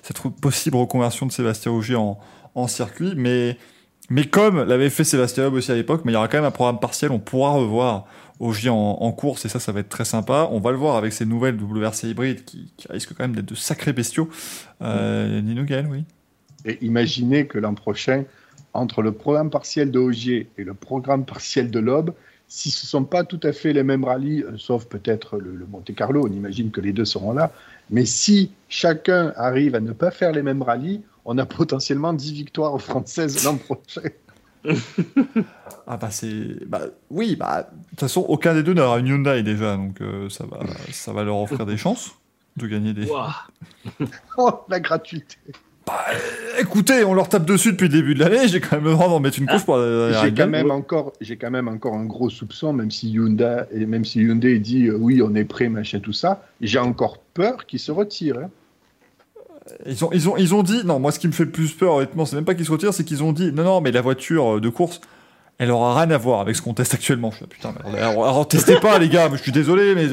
[0.03, 2.19] cette possible reconversion de Sébastien Ogier en,
[2.55, 3.12] en circuit.
[3.16, 3.59] Mais,
[4.11, 6.47] mais comme l'avait fait Sébastien Loeb aussi à l'époque, mais il y aura quand même
[6.47, 7.11] un programme partiel.
[7.12, 8.07] On pourra revoir
[8.41, 10.49] Ogier en, en, course et ça, ça va être très sympa.
[10.51, 13.49] On va le voir avec ces nouvelles WRC hybrides qui, qui risquent quand même d'être
[13.49, 14.29] de sacrés bestiaux.
[14.83, 16.05] Euh, Nino Gaël, oui.
[16.65, 18.25] Et imaginez que l'an prochain,
[18.73, 22.11] entre le programme partiel de Ogier et le programme partiel de Loeb,
[22.55, 25.67] si ce ne sont pas tout à fait les mêmes rallyes, euh, sauf peut-être le,
[25.69, 27.51] Monte Carlo, on imagine que les deux seront là,
[27.91, 32.33] mais si chacun arrive à ne pas faire les mêmes rallyes, on a potentiellement 10
[32.33, 34.09] victoires françaises l'an prochain.
[35.87, 39.43] ah bah c'est bah oui bah de toute façon aucun des deux n'aura une Hyundai
[39.43, 40.61] déjà donc euh, ça va
[40.91, 42.13] ça va leur offrir des chances
[42.57, 43.07] de gagner des
[44.39, 45.37] oh la gratuité
[45.86, 46.05] bah,
[46.59, 48.48] écoutez, on leur tape dessus depuis le début de l'année.
[48.48, 49.78] J'ai quand même le droit d'en mettre une couche pour.
[49.78, 53.85] j'ai quand même encore, j'ai quand même encore un gros soupçon, même si Hyundai, et
[53.85, 56.43] même si Hyundai dit euh, oui, on est prêt, machin, tout ça.
[56.61, 58.39] J'ai encore peur qu'ils se retirent.
[58.39, 58.51] Hein.
[59.86, 61.01] Ils ont, ils ont, ils ont dit non.
[61.01, 63.05] Moi, ce qui me fait plus peur, honnêtement, c'est même pas qu'ils se retirent, c'est
[63.05, 65.01] qu'ils ont dit non, non, mais la voiture de course,
[65.59, 67.31] elle aura rien à voir avec ce qu'on teste actuellement.
[67.31, 69.28] Je suis, putain, alors, testez pas, les gars.
[69.28, 70.06] Mais je suis désolé, mais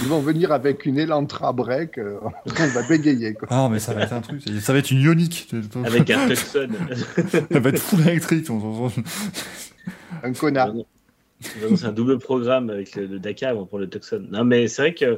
[0.00, 3.34] ils vont venir avec une Elantra break, euh, on va bégayer.
[3.34, 3.48] Quoi.
[3.50, 5.48] Ah, mais ça va être un truc, ça va être une Ioniq.
[5.84, 6.68] Avec un Tucson.
[7.50, 8.48] ça va être full électrique.
[10.22, 10.74] un connard.
[11.40, 14.26] C'est un double programme avec le, Dakar pour le Tucson.
[14.30, 15.16] Non, mais c'est vrai que.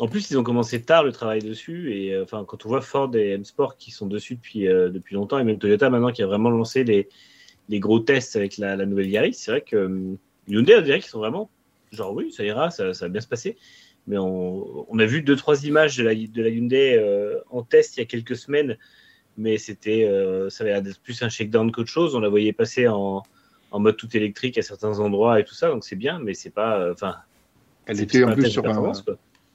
[0.00, 1.94] En plus, ils ont commencé tard le travail dessus.
[1.94, 5.14] Et euh, enfin, quand on voit Ford et M-Sport qui sont dessus depuis, euh, depuis
[5.14, 7.08] longtemps, et même Toyota maintenant qui a vraiment lancé les,
[7.68, 10.16] les gros tests avec la, la nouvelle Yaris, c'est vrai que
[10.48, 11.48] Hyundai, on dirait qu'ils sont vraiment
[11.92, 13.56] genre oui, ça ira, ça, ça va bien se passer
[14.06, 17.96] mais on, a vu deux trois images de la, de la Hyundai euh, en test
[17.96, 18.76] il y a quelques semaines,
[19.38, 22.14] mais c'était euh, ça avait l'air plus un shakedown qu'autre chose.
[22.14, 23.22] On la voyait passer en,
[23.70, 26.50] en, mode tout électrique à certains endroits et tout ça, donc c'est bien, mais c'est
[26.50, 27.16] pas euh, enfin.
[27.86, 28.92] elle était un peu sur un,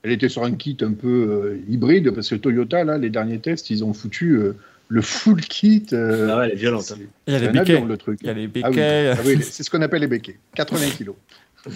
[0.02, 3.70] elle était sur un kit un peu hybride parce que Toyota là, les derniers tests,
[3.70, 4.40] ils ont foutu
[4.88, 5.86] le full kit.
[5.92, 6.92] ah ouais, elle est violente.
[6.92, 7.02] Hein.
[7.28, 7.82] Il y a les béquets.
[7.82, 8.20] le truc.
[8.22, 9.14] Il y a les ah béquets.
[9.16, 10.40] Ah oui, c'est ce qu'on appelle les béquets.
[10.56, 11.16] 80 kilos.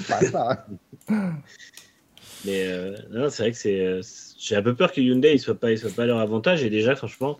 [2.45, 3.85] Mais euh, non, c'est vrai que c'est.
[3.85, 4.01] Euh,
[4.37, 6.63] j'ai un peu peur que Hyundai ne soit, pas, soit pas à leur avantage.
[6.63, 7.39] Et déjà, franchement,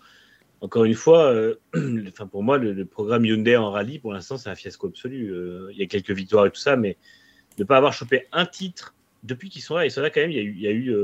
[0.62, 1.56] encore une fois, euh,
[2.08, 5.34] enfin pour moi, le, programme Hyundai en rallye, pour l'instant, c'est un fiasco absolu.
[5.72, 6.98] il y a quelques victoires et tout ça, mais
[7.58, 10.32] ne pas avoir chopé un titre depuis qu'ils sont là, ils sont là quand même.
[10.32, 10.96] Il y a eu, il y a eu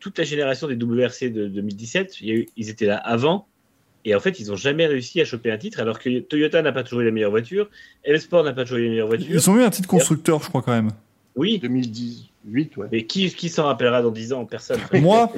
[0.00, 2.20] toute la génération des WRC de 2017.
[2.20, 3.46] Il y a eu, ils étaient là avant.
[4.04, 6.72] Et en fait, ils n'ont jamais réussi à choper un titre, alors que Toyota n'a
[6.72, 7.70] pas toujours eu la meilleure voiture,
[8.04, 9.30] M-Sport n'a pas toujours eu la meilleure voiture.
[9.30, 10.90] Ils ont eu un titre constructeur, je crois, quand même.
[11.36, 11.58] Oui.
[11.58, 12.88] 2018, ouais.
[12.92, 14.44] Mais qui, qui s'en rappellera dans 10 ans?
[14.44, 14.80] Personne.
[14.92, 15.32] Moi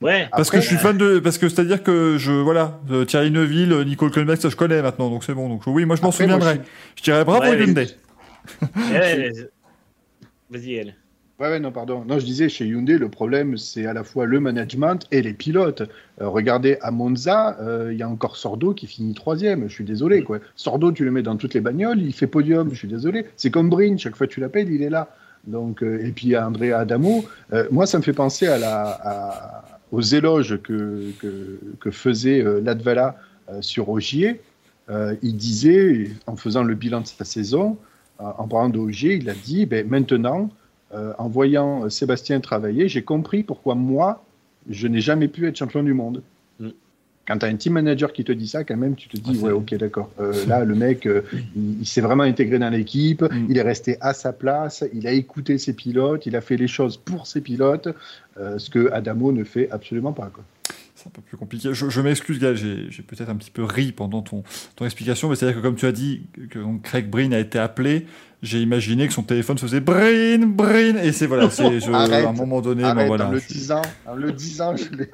[0.00, 0.28] Ouais.
[0.32, 1.18] Parce que je suis fan de.
[1.18, 2.32] Parce que c'est-à-dire que je.
[2.32, 2.78] Voilà.
[3.06, 5.48] Thierry Neuville, Nicole Colmex, ça je connais maintenant, donc c'est bon.
[5.48, 6.60] Donc oui, moi je m'en souviendrai.
[6.96, 7.02] Je...
[7.02, 7.86] dirais bravo Hyundai.
[10.50, 10.94] Vas-y, elle.
[11.40, 12.04] Ouais, ouais, non, pardon.
[12.04, 15.32] Non, je disais, chez Hyundai, le problème, c'est à la fois le management et les
[15.32, 15.82] pilotes.
[16.20, 19.68] Euh, regardez, à Monza, euh, il y a encore Sordo qui finit troisième.
[19.68, 20.38] Je suis désolé, quoi.
[20.54, 23.26] Sordo, tu le mets dans toutes les bagnoles, il fait podium, je suis désolé.
[23.36, 25.08] C'est comme Brin, chaque fois que tu l'appelles, il est là.
[25.48, 27.24] Donc, euh, et puis, à Andrea Adamo,
[27.72, 33.16] moi, ça me fait penser à la, aux éloges que, que, que faisait Latvala
[33.60, 34.40] sur Ogier.
[34.88, 37.76] il disait, en faisant le bilan de sa saison,
[38.18, 40.48] en parlant d'OG, il a dit ben, maintenant,
[41.18, 44.24] en voyant Sébastien travailler, j'ai compris pourquoi moi,
[44.68, 46.22] je n'ai jamais pu être champion du monde.
[46.58, 46.68] Mm.
[47.26, 49.38] Quand tu as un team manager qui te dit ça, quand même, tu te dis,
[49.38, 50.10] ouais, ok, d'accord.
[50.20, 51.22] Euh, là, le mec, euh,
[51.56, 53.46] il, s'est vraiment intégré dans l'équipe, mm.
[53.48, 56.68] il est resté à sa place, il a écouté ses pilotes, il a fait les
[56.68, 57.88] choses pour ses pilotes,
[58.38, 60.30] euh, ce que Adamo ne fait absolument pas.
[60.32, 60.44] Quoi
[61.06, 61.70] un peu plus compliqué.
[61.72, 64.42] Je, m'excuse, gars, j'ai peut-être un petit peu ri pendant ton,
[64.76, 68.06] ton explication, mais c'est-à-dire que comme tu as dit que Craig Breen a été appelé,
[68.44, 72.60] j'ai imaginé que son téléphone faisait Breen, Breen, et c'est voilà, c'est à un moment
[72.60, 73.28] donné, arrête, voilà.
[73.28, 75.10] En le disant, en le disant, je l'ai.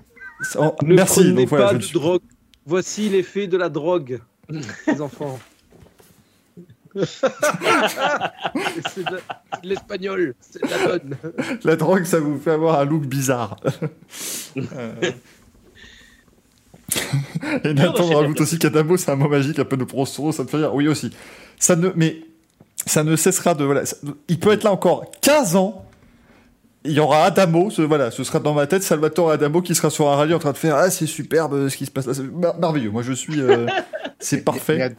[0.57, 1.23] Oh, ne merci.
[1.23, 2.23] Prenez pas de drogue.
[2.67, 4.21] Voici l'effet de la drogue,
[4.87, 5.39] les enfants.
[7.05, 7.23] c'est
[9.05, 9.21] de,
[9.63, 11.17] l'espagnol, c'est de la bonne.
[11.63, 13.57] La drogue, ça vous fait avoir un look bizarre.
[14.57, 15.13] euh...
[17.65, 20.51] Et Nathan rajoute aussi qu'Adamo, c'est un mot magique, un peu de prostro, ça te
[20.51, 20.75] fait rire.
[20.75, 21.13] Oui, aussi.
[21.59, 22.23] Ça ne, mais
[22.87, 23.65] ça ne cessera de.
[23.65, 23.83] Voilà,
[24.29, 25.85] il peut être là encore 15 ans.
[26.85, 29.91] Il y aura Adamo, ce, voilà, ce sera dans ma tête, Salvatore Adamo qui sera
[29.91, 32.15] sur un rallye en train de faire Ah, c'est superbe ce qui se passe là,
[32.15, 32.23] c'est
[32.59, 32.91] merveilleux.
[32.91, 33.41] Moi, je suis.
[33.41, 33.67] Euh,
[34.19, 34.95] c'est parfait.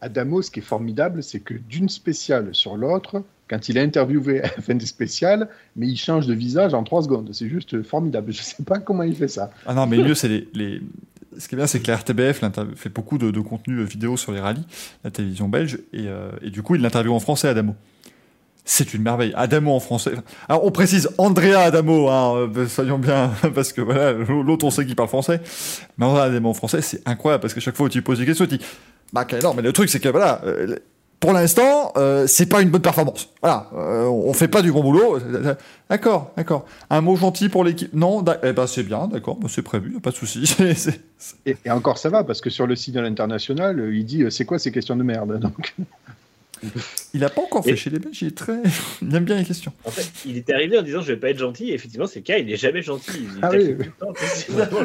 [0.00, 4.40] Adamo, ce qui est formidable, c'est que d'une spéciale sur l'autre, quand il est interviewé
[4.42, 7.30] à la fin des spéciales, mais il change de visage en 3 secondes.
[7.32, 8.32] C'est juste formidable.
[8.32, 9.50] Je ne sais pas comment il fait ça.
[9.66, 10.80] Ah non, mais mieux, c'est les,
[11.38, 12.42] ce qui est bien, c'est que la RTBF
[12.76, 14.66] fait beaucoup de, contenu vidéo sur les rallyes,
[15.04, 17.74] la télévision belge, euh, et, du coup, il l'interviewe en français, Adamo.
[18.64, 19.32] C'est une merveille.
[19.36, 20.12] Adamo en français.
[20.48, 24.84] Alors, on précise Andrea Adamo, hein, euh, soyons bien, parce que voilà, l'autre, on sait
[24.84, 25.40] qu'il parle français.
[25.98, 28.26] Mais Andrea Adamo en français, c'est incroyable, parce que chaque fois où tu poses des
[28.26, 28.64] questions, tu dis,
[29.12, 30.76] bah, non, mais le truc, c'est que voilà, euh,
[31.20, 33.30] pour l'instant, euh, c'est pas une bonne performance.
[33.40, 35.18] Voilà, euh, on fait pas du bon boulot.
[35.88, 36.66] D'accord, d'accord.
[36.90, 40.10] Un mot gentil pour l'équipe Non, eh ben c'est bien, d'accord, bah, c'est prévu, pas
[40.10, 40.56] de souci.
[41.46, 44.58] et, encore ça va parce que sur le site de l'international, il dit c'est quoi
[44.58, 45.74] ces questions de merde donc?
[47.14, 48.62] Il n'a pas encore fait chez les Belges, il, est très...
[49.02, 49.72] il aime bien les questions.
[49.84, 52.20] En fait, il était arrivé en disant je vais pas être gentil, et effectivement, c'est
[52.20, 53.26] le cas, il n'est jamais gentil.
[53.42, 53.76] Ah oui.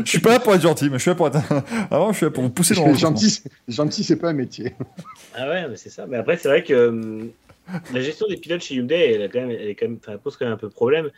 [0.06, 1.40] je suis pas là pour être gentil, mais je suis là pour être.
[1.92, 3.42] Avant, je suis là pour vous pousser dans le gentil.
[3.68, 4.74] Gentil, c'est pas un métier.
[5.34, 6.06] Ah ouais, mais c'est ça.
[6.08, 7.32] Mais après, c'est vrai que hum,
[7.94, 10.38] la gestion des pilotes chez Hyundai, elle, a quand même, elle, est quand même, pose
[10.38, 11.10] quand même un peu de problème.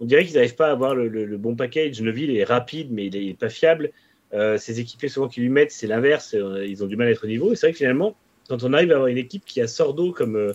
[0.00, 2.00] On dirait qu'ils n'arrivent pas à avoir le, bon package.
[2.00, 3.90] Neuville est rapide, mais il n'est pas fiable.
[4.32, 6.34] Euh, ces équipiers souvent qui lui mettent, c'est l'inverse.
[6.34, 7.52] Euh, ils ont du mal à être au niveau.
[7.52, 8.16] Et c'est vrai que finalement,
[8.48, 10.52] quand on arrive à avoir une équipe qui a Sordo comme, euh,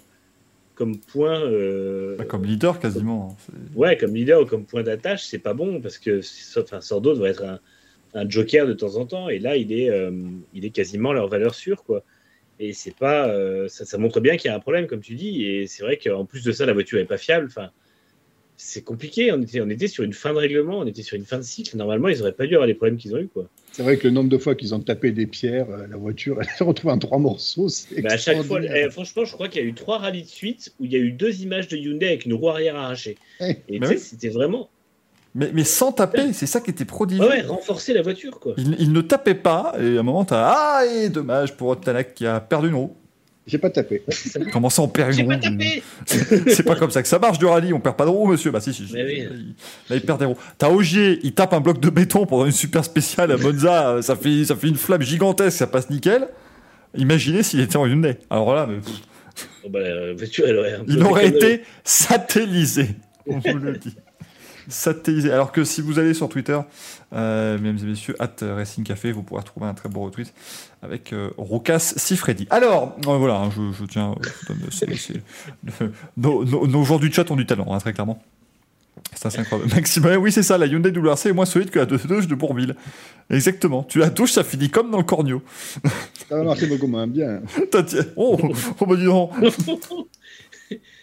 [0.75, 1.41] comme point.
[1.41, 3.35] Euh, comme leader quasiment.
[3.75, 6.21] Ouais, comme leader ou comme point d'attache, c'est pas bon parce que
[6.59, 7.59] enfin, Sordo doit être un,
[8.13, 10.11] un, joker de temps en temps et là, il est, euh,
[10.53, 11.83] il est quasiment leur valeur sûre.
[11.83, 12.03] Quoi.
[12.59, 13.33] Et c'est pas,
[13.69, 15.45] ça, ça, montre bien qu'il y a un problème, comme tu dis.
[15.45, 17.47] Et c'est vrai qu'en plus de ça, la voiture est pas fiable.
[17.47, 17.69] Enfin,
[18.61, 19.31] c'est compliqué.
[19.31, 21.44] On était, on était sur une fin de règlement, on était sur une fin de
[21.44, 21.77] cycle.
[21.77, 23.27] Normalement, ils n'auraient pas dû avoir les problèmes qu'ils ont eu.
[23.27, 23.45] Quoi.
[23.72, 26.38] C'est vrai que le nombre de fois qu'ils ont tapé des pierres, euh, la voiture,
[26.41, 27.69] elle se retrouve en trois morceaux.
[28.03, 30.27] Bah à chaque fois, eh, franchement, je crois qu'il y a eu trois rallyes de
[30.27, 33.18] suite où il y a eu deux images de Hyundai avec une roue arrière arrachée.
[33.40, 33.56] Eh.
[33.69, 34.69] Et tu sais, c'était vraiment.
[35.36, 37.23] Mais, mais, sans taper, c'est ça qui était prodigieux.
[37.23, 38.56] Ouais, renforcer la voiture, quoi.
[38.57, 42.26] Il, ne tapait pas, et à un moment, t'as Ah, et dommage pour Tanak qui
[42.26, 42.95] a perdu une roue.
[43.49, 44.03] J'ai pas tapé.
[44.53, 45.39] Comment ça, on perd une roue
[46.05, 48.51] C'est pas comme ça que ça marche du rallye, on perd pas de roue, monsieur.
[48.51, 48.85] Bah si, si.
[48.93, 50.38] Là, il perd des roues.
[50.57, 54.15] T'as Ogier, il tape un bloc de béton pendant une super spéciale à Monza, ça
[54.15, 56.27] fait, ça fait une flamme gigantesque, ça passe nickel.
[56.95, 58.17] Imaginez s'il était en Hyundai.
[58.30, 58.77] Alors là, mais...
[59.63, 62.89] Oh bah, aurait il aurait été satellisé,
[63.26, 63.95] on vous le dit
[64.69, 65.31] satellisé.
[65.31, 66.59] Alors que si vous allez sur Twitter,
[67.13, 70.33] euh, mesdames et messieurs, at Racing Café, vous pourrez trouver un très beau retweet
[70.81, 72.47] avec euh, Rocas Sifredi.
[72.49, 74.15] Alors, euh, voilà, hein, je, tiens,
[76.17, 78.21] nos, joueurs du chat ont du talent, hein, très clairement.
[79.15, 79.73] C'est incroyable.
[79.73, 82.75] Maxime, oui, c'est ça, la Hyundai WRC est moins solide que la douche de Bourville.
[83.29, 83.83] Exactement.
[83.83, 85.41] Tu la douche, ça finit comme dans le cornio.
[86.29, 87.41] Ça va marcher beaucoup moins bien.
[88.15, 88.37] oh,
[88.79, 89.31] oh, bah dis donc.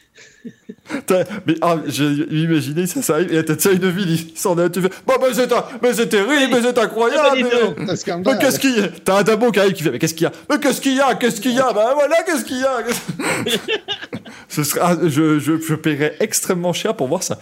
[1.46, 4.80] mais ah, j'ai imaginé ça, ça arrive, et t'as une ville, il s'en est, tu
[4.80, 5.48] fais, bon, mais c'est,
[5.82, 7.86] mais c'est terrible, mais c'est incroyable, mais,
[8.24, 8.88] mais qu'est-ce qu'il y a?
[9.04, 10.32] T'as un dabo qui arrive qui fait, mais qu'est-ce qu'il y a?
[10.48, 11.14] Mais qu'est-ce qu'il y a?
[11.14, 11.72] Qu'est-ce qu'il y a?
[11.72, 12.78] Ben voilà, qu'est-ce qu'il y a?
[14.48, 17.38] Ce sera, ah, je, je, je paierais extrêmement cher pour voir ça.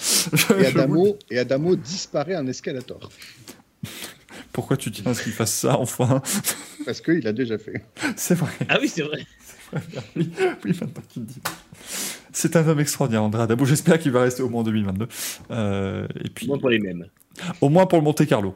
[0.58, 3.10] et, Adamo, et Adamo disparaît en escalator.
[4.52, 6.22] Pourquoi tu tiens à ce qu'il fasse ça, enfin?
[6.84, 7.84] Parce qu'il a déjà fait.
[8.16, 8.52] C'est vrai.
[8.68, 9.26] Ah oui, c'est vrai.
[10.14, 10.30] Oui,
[10.64, 11.40] oui, maintenant tu le dis.
[12.32, 13.64] C'est un homme extraordinaire, André Adamo.
[13.64, 15.08] J'espère qu'il va rester au moins en 2022.
[15.50, 17.06] Euh, et puis, au moins pour les mêmes.
[17.60, 18.54] Au moins pour le Monte Carlo.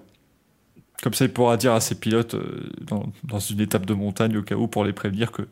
[1.03, 4.43] Comme ça, il pourra dire à ses pilotes euh, dans, une étape de montagne, au
[4.43, 5.43] cas où, pour les prévenir que,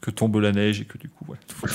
[0.00, 1.40] que tombe la neige et que du coup, voilà.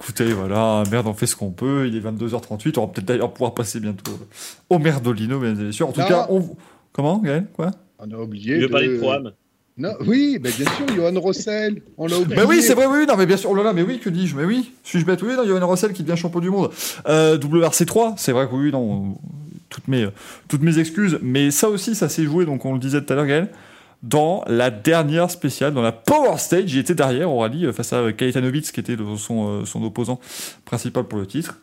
[0.00, 1.88] Écoutez, voilà, merde, on fait ce qu'on peut.
[1.88, 2.78] Il est 22h38.
[2.78, 4.12] On va peut-être d'ailleurs pouvoir passer bientôt
[4.70, 5.88] au Merdolino, bien sûr.
[5.88, 6.56] En tout cas, on.
[6.92, 8.58] Comment, Gaël Quoi On a oublié.
[8.58, 8.66] de...
[8.66, 9.32] parler de programme.
[9.76, 12.36] Non, oui, bien sûr, Johan Rossel, on l'a oublié.
[12.36, 14.10] Mais oui, c'est vrai, oui, non, mais bien sûr, oh là là, mais oui, que
[14.10, 16.70] dis-je, mais oui, suis-je bête, oui, non, Johan Rossel qui devient champion du monde.
[17.06, 19.16] Euh, WRC3, c'est vrai que oui, non,
[19.68, 20.08] toutes mes,
[20.48, 23.16] toutes mes excuses, mais ça aussi, ça s'est joué, donc on le disait tout à
[23.16, 23.50] l'heure, Gaël,
[24.02, 28.12] dans la dernière spéciale, dans la Power Stage, il était derrière au rallye face à
[28.12, 30.20] Kajetanovic, qui était son, son opposant
[30.64, 31.58] principal pour le titre.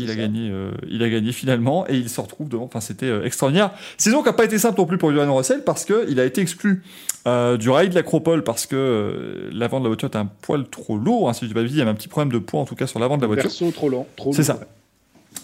[0.00, 2.64] Il a, gagné, euh, il a gagné finalement et il se retrouve devant.
[2.64, 3.72] Enfin, c'était euh, extraordinaire.
[3.96, 6.40] Saison qui n'a pas été simple non plus pour Johan Russell parce qu'il a été
[6.40, 6.84] exclu
[7.26, 10.96] euh, du rail de l'Acropole parce que l'avant de la voiture était un poil trop
[10.96, 11.28] lourd.
[11.28, 12.76] Hein, si je dis pas il y avait un petit problème de poids en tout
[12.76, 13.44] cas sur l'avant de la voiture.
[13.44, 14.06] Perso trop lent.
[14.32, 14.60] C'est ça.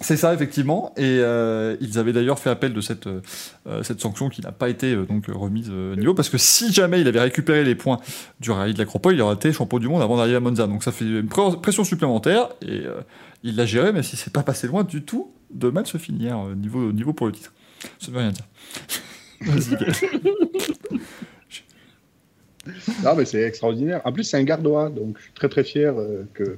[0.00, 0.92] C'est ça, effectivement.
[0.96, 1.18] Et
[1.80, 3.08] ils avaient d'ailleurs fait appel de cette,
[3.82, 7.08] cette sanction qui n'a pas été donc remise à niveau, parce que si jamais il
[7.08, 8.00] avait récupéré les points
[8.40, 10.66] du rallye de l'Acropole, il aurait été champion du monde avant d'arriver à Monza.
[10.66, 12.48] Donc ça fait une pression supplémentaire.
[12.60, 12.82] Et
[13.44, 16.38] il l'a géré, mais si c'est pas passé loin du tout de mal se finir
[16.38, 17.52] euh, niveau, niveau pour le titre.
[17.98, 18.44] Ça ne veut rien dire.
[23.04, 24.00] non, mais c'est extraordinaire.
[24.04, 26.56] En plus, c'est un gardois, donc je suis très très fier euh, que.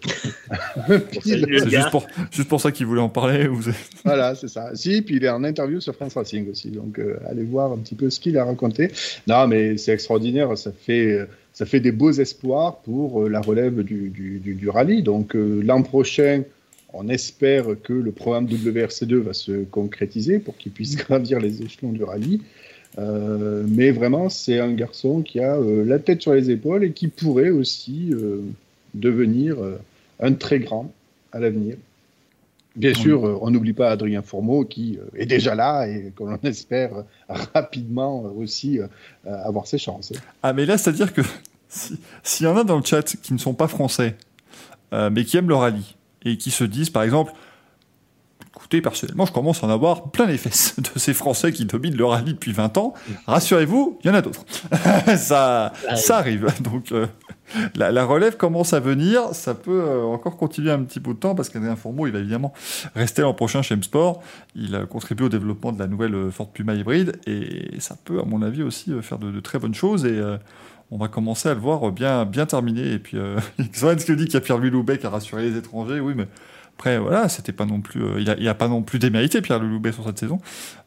[1.23, 3.49] c'est juste pour, juste pour ça qu'il voulait en parler.
[4.05, 4.71] voilà, c'est ça.
[4.75, 7.79] Si, puis il est en interview sur France Racing aussi, donc euh, allez voir un
[7.79, 8.91] petit peu ce qu'il a raconté.
[9.27, 10.57] Non, mais c'est extraordinaire.
[10.57, 15.03] Ça fait, ça fait des beaux espoirs pour la relève du, du, du rallye.
[15.03, 16.43] Donc l'an prochain,
[16.93, 21.93] on espère que le programme WRC2 va se concrétiser pour qu'il puisse gravir les échelons
[21.93, 22.43] du rallye.
[22.99, 26.93] Euh, mais vraiment, c'est un garçon qui a euh, la tête sur les épaules et
[26.93, 28.41] qui pourrait aussi euh,
[28.95, 29.57] devenir
[30.21, 30.91] un très grand
[31.33, 31.77] à l'avenir.
[32.75, 38.23] Bien sûr, on n'oublie pas Adrien Fourmeau qui est déjà là et qu'on espère rapidement
[38.37, 38.81] aussi
[39.25, 40.13] avoir ses chances.
[40.43, 41.23] Ah, mais là, c'est-à-dire que
[42.23, 44.15] s'il y en a dans le chat qui ne sont pas français,
[44.93, 47.33] mais qui aiment le rallye, et qui se disent, par exemple,
[48.67, 51.97] écoutez, personnellement, je commence à en avoir plein les fesses de ces Français qui dominent
[51.97, 52.95] le rallye depuis 20 ans.
[53.29, 54.45] Rassurez-vous, il y en a d'autres.
[55.17, 56.53] ça, ça arrive.
[56.61, 57.07] Donc, euh,
[57.77, 59.29] la, relève commence à venir.
[59.35, 62.19] Ça peut euh, encore continuer un petit bout de temps parce qu'Adrien Fourmeau, il va
[62.19, 62.53] évidemment
[62.97, 64.21] rester l'an prochain chez M-Sport.
[64.57, 68.19] Il a contribué au développement de la nouvelle euh, Ford Puma hybride et ça peut,
[68.19, 70.05] à mon avis, aussi faire de, très bonnes choses.
[70.05, 70.21] Et
[70.91, 72.93] on va commencer à le voir bien, bien terminé.
[72.93, 73.39] Et puis, euh,
[73.73, 76.01] ce dit qu'il y a Pierre-Louis Loubet qui a rassuré les étrangers.
[76.01, 76.29] Oui, mais
[76.77, 79.71] après, voilà, c'était pas non plus, euh, il, a, a, pas non plus démérité Pierre-Louis
[79.71, 80.39] Loubet sur cette saison.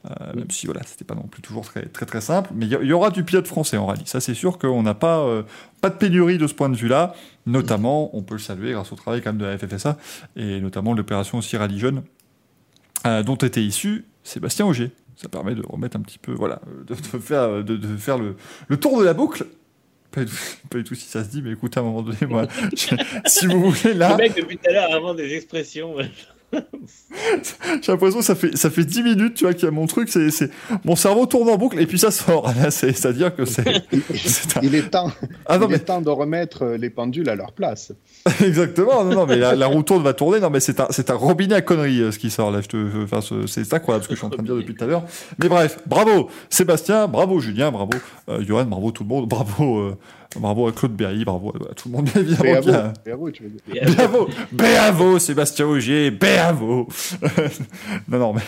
[0.05, 2.51] Euh, même si, voilà, c'était pas non plus toujours très, très, très simple.
[2.53, 4.03] Mais il y, aura du pilote français en rallye.
[4.05, 5.41] Ça, c'est sûr qu'on n'a pas, euh,
[5.81, 7.15] pas de pénurie de ce point de vue-là.
[7.47, 9.97] Notamment, on peut le saluer grâce au travail quand même de la FFSA
[10.35, 12.03] et notamment l'opération aussi Rallye Jeune,
[13.25, 17.61] dont était issu Sébastien Auger ça permet de remettre un petit peu, voilà, de, faire,
[17.61, 18.37] de, de faire le,
[18.69, 19.45] le, tour de la boucle
[20.11, 22.47] pas du, tout, si ça se dit, mais écoutez, à un moment donné, moi,
[23.25, 24.11] si vous voulez là.
[24.11, 25.95] Le mec, depuis tout à l'heure, avant des expressions.
[27.81, 29.85] J'ai l'impression que ça fait, ça fait 10 minutes, tu vois, qu'il y a mon
[29.85, 30.49] truc, c'est, c'est,
[30.83, 32.51] mon cerveau tourne en boucle et puis ça sort.
[32.69, 33.83] c'est, à dire que c'est.
[34.61, 35.11] il est temps,
[35.45, 35.75] ah, non, il mais...
[35.77, 37.93] est temps de remettre les pendules à leur place.
[38.43, 40.39] Exactement, non, non, mais la, roue tourne va tourner.
[40.39, 42.61] Non, mais c'est un, c'est un robinet à conneries, euh, ce qui sort là.
[42.61, 44.83] Je te, enfin, c'est incroyable ce que je suis en train de dire depuis tout
[44.83, 45.03] à l'heure.
[45.41, 47.91] Mais bref, bravo Sébastien, bravo Julien, bravo
[48.29, 49.79] euh, Johan, bravo tout le monde, bravo.
[49.79, 49.97] Euh,
[50.35, 52.93] Bravo à Claude Berry, bravo à tout le monde, évidemment.
[53.03, 53.95] Bravo, tu veux dire.
[53.95, 56.87] Bravo, bravo, Sébastien Augier, bravo.
[58.07, 58.41] non, non, mais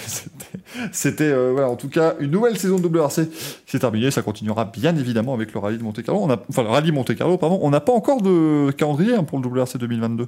[0.92, 4.12] c'était, euh, voilà, en tout cas, une nouvelle saison de WRC qui s'est terminée.
[4.12, 6.22] Ça continuera bien évidemment avec le rallye de Monte Carlo.
[6.22, 7.58] On a, enfin, le rallye Monte Carlo, pardon.
[7.64, 10.28] On n'a pas encore de calendrier hein, pour le WRC 2022.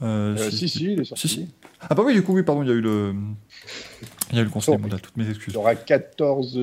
[0.00, 1.48] Euh, euh, si, si, il est sorti.
[1.82, 3.14] Ah bah oui, du coup, oui, pardon, il y a eu le...
[4.30, 5.52] Il y a eu le conseil mondial, toutes mes excuses.
[5.52, 6.58] Il y aura 14,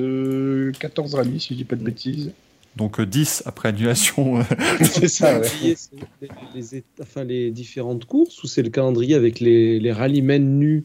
[0.80, 2.32] 14 rallyes, si je dis pas de bêtises
[2.76, 4.44] donc 10 euh, après annulation.
[4.82, 5.48] c'est ça, ouais.
[6.54, 10.84] les, enfin, les différentes courses ou c'est le calendrier avec les, les rallymen nus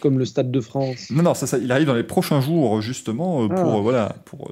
[0.00, 1.10] comme le Stade de France.
[1.10, 3.76] Non, non, ça, ça, il arrive dans les prochains jours, justement, euh, pour, ah.
[3.76, 4.50] euh, voilà, pour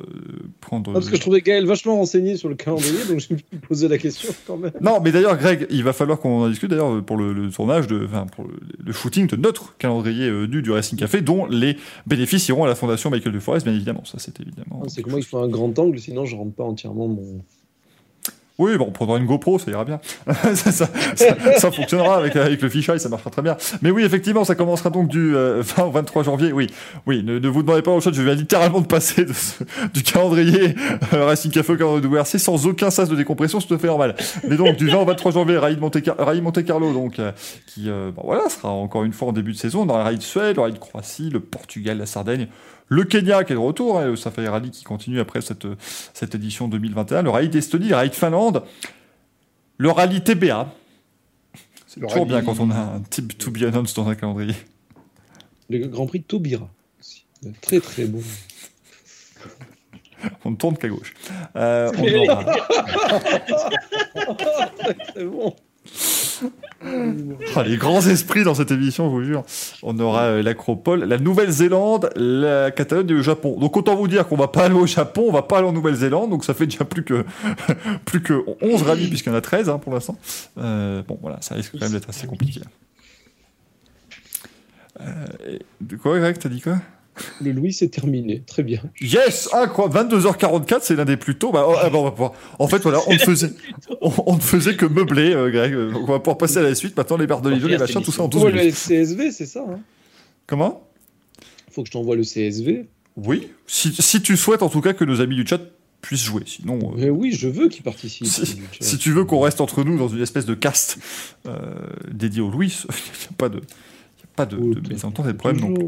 [0.61, 0.93] prendre.
[0.93, 3.89] parce que je trouvais Gaël vachement renseigné sur le calendrier, donc je me suis posé
[3.89, 4.73] la question quand même.
[4.81, 8.05] Non, mais d'ailleurs, Greg, il va falloir qu'on en discute, d'ailleurs, pour le, tournage, de,
[8.05, 11.77] enfin, pour le, shooting de notre calendrier nu du Racing Café, dont les
[12.07, 14.05] bénéfices iront à la Fondation Michael de Forest, bien évidemment.
[14.05, 14.83] Ça, c'est évidemment.
[14.85, 17.43] Ah, c'est que moi, il faut un grand angle, sinon je rentre pas entièrement mon,
[18.59, 20.01] oui, bon, on prendra une GoPro, ça ira bien.
[20.55, 20.89] ça, ça,
[21.59, 23.57] ça, fonctionnera avec, avec le fisheye, ça marchera très bien.
[23.83, 26.53] Mais oui, effectivement, ça commencera donc du 20 euh, au 23 janvier.
[26.53, 26.69] Oui,
[27.07, 29.33] oui, ne, ne vous demandez pas au chat, je viens littéralement de passer de
[29.93, 30.74] du calendrier
[31.12, 33.87] euh, Racing Café au calendrier WRC sans aucun sas de décompression, c'est tout à fait
[33.87, 34.15] normal.
[34.49, 35.99] Mais donc, du 20 au 23 janvier, Rallye Monte,
[36.43, 37.33] Monte Carlo, donc, euh,
[37.66, 40.23] qui, euh, voilà, sera encore une fois en début de saison, dans la Rallye de
[40.23, 42.49] Suède, le Rallye de Croatie, le Portugal, la Sardaigne,
[42.89, 45.67] le Kenya qui est de retour, hein, le Safari Rally qui continue après cette,
[46.15, 48.63] cette édition 2021, le Rallye d'Estonie, le Rallye de Finlande,
[49.79, 50.73] le rallye TBA.
[51.87, 54.55] C'est toujours bien quand on a un type to be announced dans un calendrier.
[55.69, 56.69] Le Grand Prix de Taubira.
[57.61, 58.23] Très très beau.
[60.45, 61.15] on ne tourne qu'à gauche.
[61.57, 62.45] Euh, on aura...
[65.15, 65.55] C'est bon.
[66.85, 69.45] Oh, les grands esprits dans cette émission, je vous jure.
[69.83, 73.59] On aura euh, l'Acropole, la Nouvelle-Zélande, la Catalogne et le Japon.
[73.59, 75.73] Donc autant vous dire qu'on va pas aller au Japon, on va pas aller en
[75.73, 77.25] Nouvelle-Zélande, donc ça fait déjà plus que
[78.05, 80.19] plus que 11 rallyes puisqu'il y en a 13 hein, pour l'instant.
[80.59, 82.61] Euh, bon voilà, ça risque quand même d'être assez compliqué.
[85.01, 86.79] Euh, de quoi Greg, t'as dit quoi?
[87.41, 88.43] Le Louis, c'est terminé.
[88.47, 88.81] Très bien.
[89.01, 91.53] Yes Incroyable 22h44, c'est l'un des plus tôt.
[91.53, 93.51] Bah, oh, ah, bah, on va pouvoir- En fait, voilà, on ne faisait,
[94.01, 95.75] on, on ne faisait que meubler, euh, Greg.
[95.93, 96.97] Donc, on va pouvoir passer à la suite.
[96.97, 98.65] Maintenant, les Bardolino, les machins, tout ça en 12 Oh, minutes.
[98.65, 99.65] le CSV, c'est ça.
[99.69, 99.81] Hein?
[100.47, 100.89] Comment?
[101.71, 102.87] Faut que je t'envoie le CSV.
[103.17, 103.49] Oui.
[103.67, 105.61] Si, si tu souhaites, en tout cas, que nos amis du chat
[106.03, 106.43] puissent jouer.
[106.47, 108.27] Sinon, euh, Mais oui, je veux qu'il participe.
[108.27, 110.99] si, si tu veux qu'on reste entre nous dans une espèce de caste
[111.49, 111.59] euh,
[112.13, 114.89] dédié au Louis, il n'y a pas de, il y a pas de, Oh, de
[114.89, 115.87] mésentente et de problème non plus.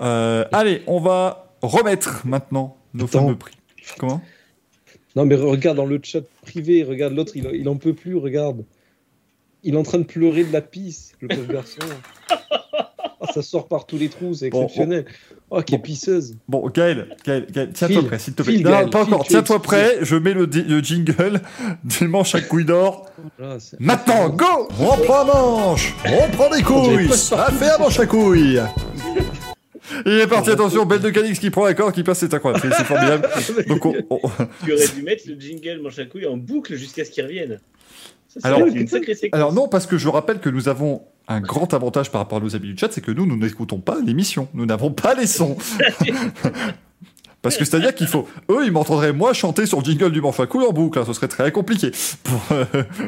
[0.00, 3.20] Euh, allez, on va remettre maintenant nos Attends.
[3.26, 3.54] fameux prix.
[3.98, 4.20] Comment?
[5.14, 8.64] Non, mais regarde dans le chat privé, regarde l'autre, il, il en peut plus, regarde.
[9.62, 11.78] Il est en train de pleurer de la pisse, le pauvre garçon.
[13.18, 15.06] Ah, ça sort par tous les trous, c'est Bon, exceptionnel.
[15.48, 16.36] Oh, qui est pisseuse.
[16.48, 18.58] Bon, Gaël, Gaël, Gaël, tiens-toi prêt, s'il te plaît.
[18.58, 19.24] Non, Gaël, pas encore.
[19.26, 19.96] Tiens-toi prêt.
[20.02, 20.46] Je mets le,
[20.82, 21.40] jingle
[21.84, 23.06] du manche à couilles d'or.
[23.38, 27.98] Voilà, c'est- Maintenant, go On prend manche On prend des couilles Ça fait un manche
[27.98, 28.60] à couilles
[30.04, 32.62] Il est parti, attention, Belle de Calix qui prend la corde, qui passe, c'est incroyable,
[32.68, 33.28] c'est c'est formidable.
[33.68, 34.20] Donc, on- on-
[34.64, 37.60] Tu aurais dû mettre le jingle manche à couilles en boucle jusqu'à ce qu'il revienne.
[38.28, 38.86] Ça, Alors- une.
[39.32, 42.40] Alors non, parce que je rappelle que nous avons un grand avantage par rapport à
[42.40, 44.48] nos amis du chat, c'est que nous, nous n'écoutons pas l'émission.
[44.54, 45.56] Nous n'avons pas les sons.
[47.46, 48.26] Parce que c'est-à-dire qu'il faut...
[48.50, 50.98] Eux, ils m'entendraient moi chanter sur le jingle du manche à en boucle.
[50.98, 51.04] hein.
[51.06, 51.92] Ce serait très compliqué
[52.24, 52.64] pour, euh,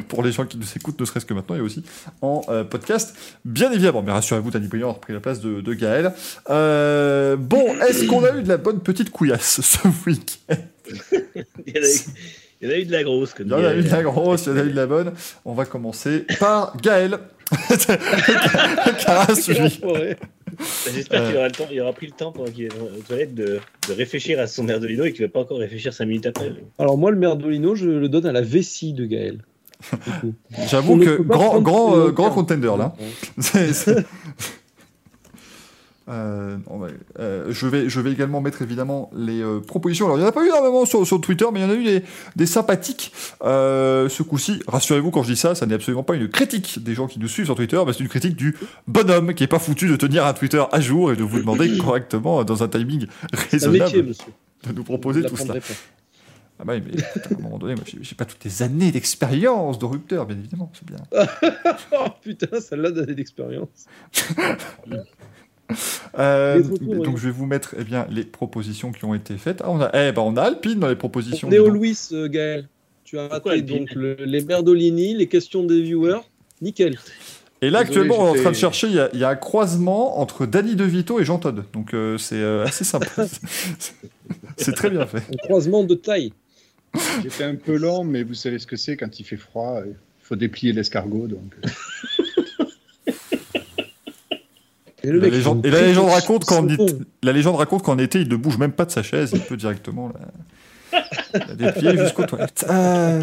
[0.07, 1.83] pour les gens qui nous écoutent, ne serait-ce que maintenant, et aussi
[2.21, 4.01] en euh, podcast, bien évidemment.
[4.01, 6.13] Mais rassurez-vous, Danny Brillant a repris la place de, de Gaël.
[6.49, 10.55] Euh, bon, est-ce qu'on a eu de la bonne petite couillasse ce week-end?
[11.67, 11.73] Il,
[12.61, 13.33] y en a eu, de la grosse.
[13.33, 14.75] Comme Il y en a eu de la grosse, il y en a eu de
[14.77, 15.11] la bonne.
[15.43, 17.19] On va commencer par Gaël.
[19.07, 20.15] Enfoiré.
[20.93, 21.27] J'espère Euh.
[21.27, 23.59] qu'il aura, le temps, il aura pris le temps pendant qu'il est aux toilettes de,
[23.87, 26.51] de réfléchir à son merdolino et qu'il va pas encore réfléchir 5 minutes après.
[26.77, 29.39] Alors moi, le merdolino, je le donne à la vessie de Gaël.
[30.69, 32.93] J'avoue ne que grand, grand, euh, grand contender là.
[33.39, 34.05] C'est- c'est-
[36.09, 36.57] Euh,
[37.19, 40.05] euh, je, vais, je vais également mettre évidemment les euh, propositions.
[40.07, 41.69] Alors, il n'y en a pas eu énormément sur, sur Twitter, mais il y en
[41.69, 42.03] a eu des,
[42.35, 43.13] des sympathiques.
[43.41, 47.07] Ce coup-ci, rassurez-vous, quand je dis ça, ça n'est absolument pas une critique des gens
[47.07, 48.55] qui nous suivent sur Twitter, mais c'est une critique du
[48.87, 51.77] bonhomme qui est pas foutu de tenir un Twitter à jour et de vous demander
[51.83, 53.05] correctement, dans un timing
[53.51, 55.55] raisonnable, métier, de nous proposer tout cela.
[55.55, 55.59] pas.
[56.61, 58.91] Ah bah oui, mais putain, à un moment donné, moi, j'ai pas toutes les années
[58.91, 60.97] d'expérience de rupteur, bien évidemment, c'est bien.
[61.93, 63.85] Oh putain, celle-là donné d'expérience.
[66.17, 67.13] Euh, donc oui.
[67.15, 69.61] je vais vous mettre eh bien, les propositions qui ont été faites.
[69.63, 71.47] Ah, on a, eh ben, on a Alpine dans les propositions.
[71.47, 71.77] On est au dis donc.
[71.77, 72.67] Louis, euh, Gaël.
[73.03, 76.21] Tu as raté donc le- les merdolini, les questions des viewers.
[76.61, 76.97] Nickel.
[77.61, 79.23] Et là, Désolé, actuellement, on est en train de chercher, il y, a, il y
[79.23, 81.65] a un croisement entre Danny DeVito et Jean Todd.
[81.73, 83.07] Donc euh, c'est euh, assez sympa.
[84.57, 85.23] c'est très bien fait.
[85.33, 86.31] Un croisement de taille.
[87.21, 89.81] J'étais un peu lent, mais vous savez ce que c'est quand il fait froid.
[89.85, 91.27] Il faut déplier l'escargot.
[91.27, 91.53] Donc...
[95.03, 96.87] Et, La mec, légende, et la raconte qu'en été- bon.
[97.23, 99.55] la légende raconte qu'en été, il ne bouge même pas de sa chaise, il peut
[99.57, 100.11] directement
[100.93, 101.05] la,
[101.47, 102.65] la déplier jusqu'aux toilettes.
[102.69, 103.21] Euh,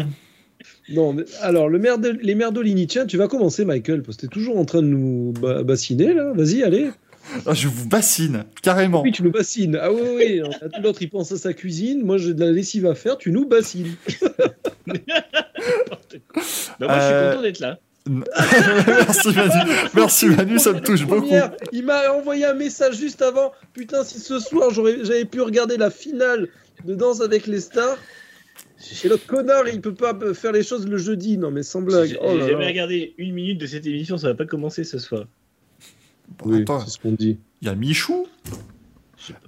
[0.89, 4.27] Non, mais alors, le merde, les merdolini, tiens, tu vas commencer, Michael, parce que t'es
[4.27, 6.31] toujours en train de nous ba- bassiner, là.
[6.33, 6.89] Vas-y, allez.
[7.45, 9.01] ah, je vous bassine, carrément.
[9.03, 9.77] Oui, tu nous bassines.
[9.81, 10.41] Ah oui, oui.
[10.81, 12.03] L'autre, il pense à sa cuisine.
[12.05, 13.17] Moi, j'ai de la lessive à faire.
[13.17, 13.95] Tu nous bassines.
[16.79, 17.79] Bah, moi, je suis content d'être là.
[18.09, 21.27] Merci Manu, merci Manu, ça me touche beaucoup.
[21.71, 23.51] Il m'a envoyé un message juste avant.
[23.73, 26.47] Putain, si ce soir, j'aurais- j'avais pu regarder la finale
[26.85, 27.97] de Danse avec les stars.
[29.03, 31.37] Et l'autre connard, il peut pas faire les choses le jeudi.
[31.37, 32.09] Non, mais sans blague.
[32.09, 35.25] J'ai Oh jamais regardé une minute de cette émission, ça va pas commencer ce soir.
[36.39, 37.37] Bon, Oui, attends, c'est ce qu'on dit.
[37.61, 38.27] il y a Michou,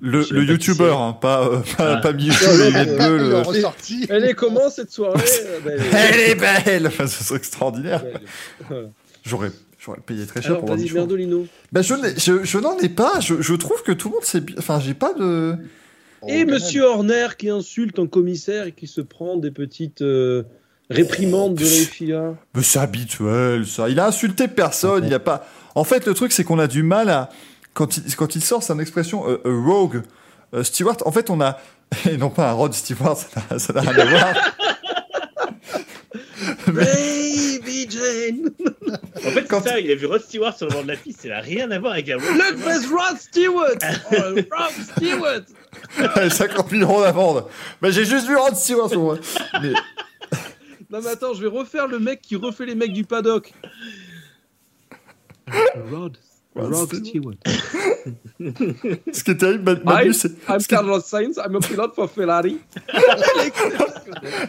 [0.02, 1.98] le, le youtubeur, hein, pas, euh, pas, Ah.
[1.98, 4.06] pas Michou, les lunettes bleues, le- ressorti.
[4.10, 7.38] Elle est comment cette soirée Euh, ben, elle est- Elle est belle Enfin, Ce serait
[7.38, 8.04] extraordinaire.
[9.26, 10.94] J'aurais, j'aurais payé très cher Alors, pour voir.
[10.94, 11.46] Merdolino.
[11.72, 13.20] Ben, je, je, je n'en ai pas.
[13.20, 14.56] Je, je trouve que tout le monde sait bien.
[14.58, 15.56] Enfin, j'ai pas de.
[16.28, 20.44] Et Monsieur Horner qui insulte un commissaire et qui se prend des petites euh,
[20.90, 22.36] réprimandes de la FIA.
[22.56, 23.90] Mais c'est habituel, ça.
[23.90, 25.06] Il a insulté personne.
[25.06, 25.46] Il a pas.
[25.76, 27.30] En fait, le truc, c'est qu'on a du mal à.
[27.80, 30.02] Quand il, quand il sort son expression euh, euh, rogue
[30.54, 31.58] euh, Stewart, en fait, on a.
[32.10, 34.34] Et non pas un Rod Stewart, ça n'a- rien à voir.
[36.68, 38.50] Baby Jane
[39.16, 41.22] En fait, Quand- ça, il a vu Rod Stewart sur le bord de la piste,
[41.22, 43.78] ça n'a rien à voir avec un Rod Look, there's Rod Stewart
[44.12, 47.46] oh, Rod Stewart 50 millions d'amende.
[47.82, 48.90] Mais j'ai juste vu Rod Stewart.
[49.62, 49.72] Mais...
[50.90, 53.54] Non, mais attends, je vais refaire le mec qui refait les mecs du paddock.
[55.90, 56.18] Rod
[56.61, 57.36] Rod Stewart.
[59.14, 60.31] Ce qui est terrible, Manu, c'est.
[60.48, 62.57] I'm Carlos Sainz, I'm a pilot for Ferrari.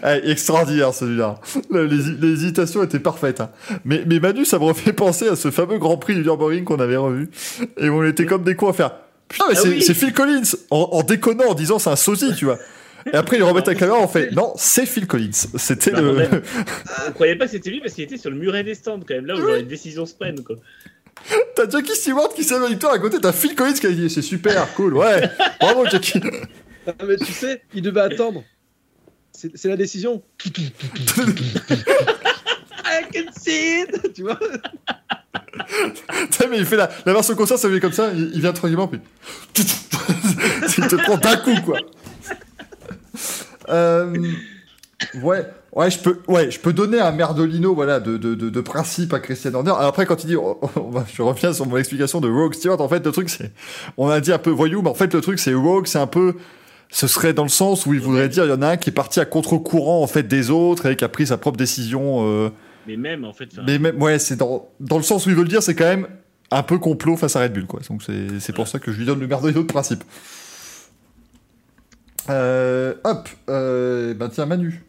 [0.02, 1.40] hey, extraordinaire celui-là.
[1.70, 3.40] Les, hésitations étaient parfaites.
[3.40, 3.50] Hein.
[3.84, 6.80] Mais, mais Manu, ça me refait penser à ce fameux Grand Prix du Nürburgring qu'on
[6.80, 7.30] avait revu.
[7.78, 8.92] Et on était comme des cons à faire.
[9.28, 12.58] Putain, mais ah c'est Phil Collins en, déconnant, en disant c'est un sosie, tu vois.
[13.06, 15.30] Et après, ils remettent la caméra, on fait non, c'est Phil Collins.
[15.32, 16.28] C'était bah, le.
[17.08, 19.14] on croyait pas que c'était lui parce qu'il était sur le muret des stands quand
[19.14, 20.56] même, là où les décisions se prennent, quoi.
[21.55, 24.22] T'as Jackie Stewart qui s'est victoire à côté, t'as Phil Collins qui a dit c'est
[24.22, 25.30] super, cool, ouais,
[25.60, 26.20] bravo Jackie.
[26.86, 28.42] Ah, mais tu sais, il devait attendre.
[29.32, 30.22] C'est la décision.
[32.90, 34.38] I can see it, tu vois.
[36.51, 39.01] mais il fait la, la version concert, ça vient comme ça, il, vient tranquillement, puis.
[40.78, 41.78] il te prend d'un coup, quoi.
[43.68, 44.32] Euh,
[45.22, 45.47] ouais.
[45.72, 49.20] Ouais, je peux, ouais, je peux donner un merdolino, voilà, de, de, de, principe à
[49.20, 49.72] Christian Horner.
[49.78, 52.88] après, quand il dit, oh, oh, je reviens sur mon explication de Rogue Stewart, en
[52.88, 53.52] fait, le truc, c'est,
[53.97, 56.09] on a dit un peu voyou, mais en fait, le truc, c'est Rogue, c'est un
[56.09, 56.34] peu,
[56.90, 58.90] ce serait dans le sens où il voudrait dire, il y en a un qui
[58.90, 62.26] est parti à contre-courant, en fait, des autres, et qui a pris sa propre décision,
[62.26, 62.51] euh...
[62.88, 63.48] Mais même, en fait.
[63.64, 65.84] Mais même, ouais, c'est dans, dans le sens où il veut le dire, c'est quand
[65.84, 66.09] même
[66.51, 67.80] un peu complot face à Red Bull, quoi.
[67.88, 70.02] Donc, c'est, c'est pour ça que je lui donne le merdolino de principe.
[72.28, 74.84] Euh, hop, euh, ben tiens, Manu.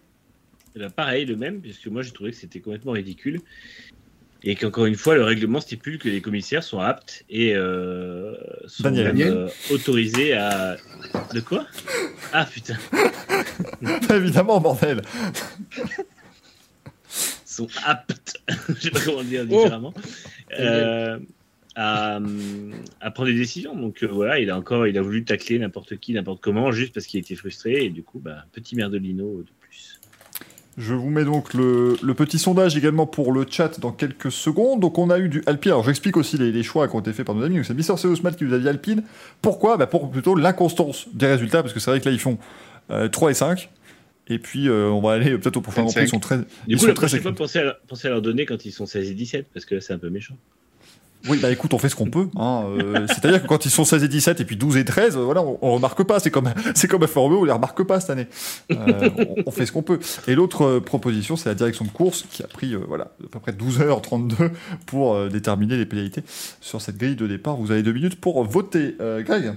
[0.75, 3.41] Eh ben, pareil, le même, puisque moi j'ai trouvé que c'était complètement ridicule.
[4.43, 8.33] Et qu'encore une fois, le règlement stipule que les commissaires sont aptes et euh,
[8.65, 10.77] sont euh, autorisés à.
[11.33, 11.67] De quoi?
[12.33, 12.77] Ah putain
[14.09, 15.01] Évidemment, bordel
[17.51, 20.53] sont aptes, je sais pas comment dire différemment, oh.
[20.59, 21.19] euh,
[21.75, 22.19] à,
[23.01, 23.75] à, prendre des décisions.
[23.75, 27.05] Donc voilà, il a encore, il a voulu tacler n'importe qui, n'importe comment, juste parce
[27.05, 27.85] qu'il était frustré.
[27.85, 29.90] Et du coup, bah, petit merdelino de plus.
[30.77, 34.79] Je vous mets donc le, petit sondage également pour le chat dans quelques secondes.
[34.79, 35.73] Donc on a eu du Alpine.
[35.73, 37.59] Alors j'explique aussi les, choix qui ont été faits par nos amis.
[37.65, 39.03] C'est Mister Seusmat qui nous a dit Alpine.
[39.41, 39.77] Pourquoi?
[39.77, 42.37] Bah Pour plutôt l'inconstance des résultats, parce que c'est vrai que là ils font
[43.11, 43.69] 3 euh, et 5.
[44.27, 46.37] Et puis euh, on va aller peut-être au prochain Ils sont très.
[46.37, 48.85] Du ils coup, sont très pas penser à, penser à leur donner quand ils sont
[48.85, 50.35] 16 et 17, parce que c'est un peu méchant.
[51.27, 52.27] Oui, bah écoute, on fait ce qu'on peut.
[52.35, 55.17] Hein, euh, C'est-à-dire que quand ils sont 16 et 17 et puis 12 et 13,
[55.17, 56.19] voilà, on, on remarque pas.
[56.19, 58.27] C'est comme, c'est comme à on les remarque pas cette année.
[58.71, 59.09] Euh,
[59.45, 59.99] on, fait ce qu'on peut.
[60.27, 63.39] Et l'autre euh, proposition, c'est la direction de course qui a pris, voilà, à peu
[63.39, 64.49] près 12h32
[64.85, 66.23] pour déterminer les pénalités
[66.59, 67.55] sur cette grille de départ.
[67.55, 68.95] Vous avez deux minutes pour voter.
[68.99, 69.53] Greg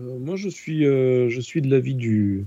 [0.00, 2.44] Moi, je suis, je suis de l'avis du,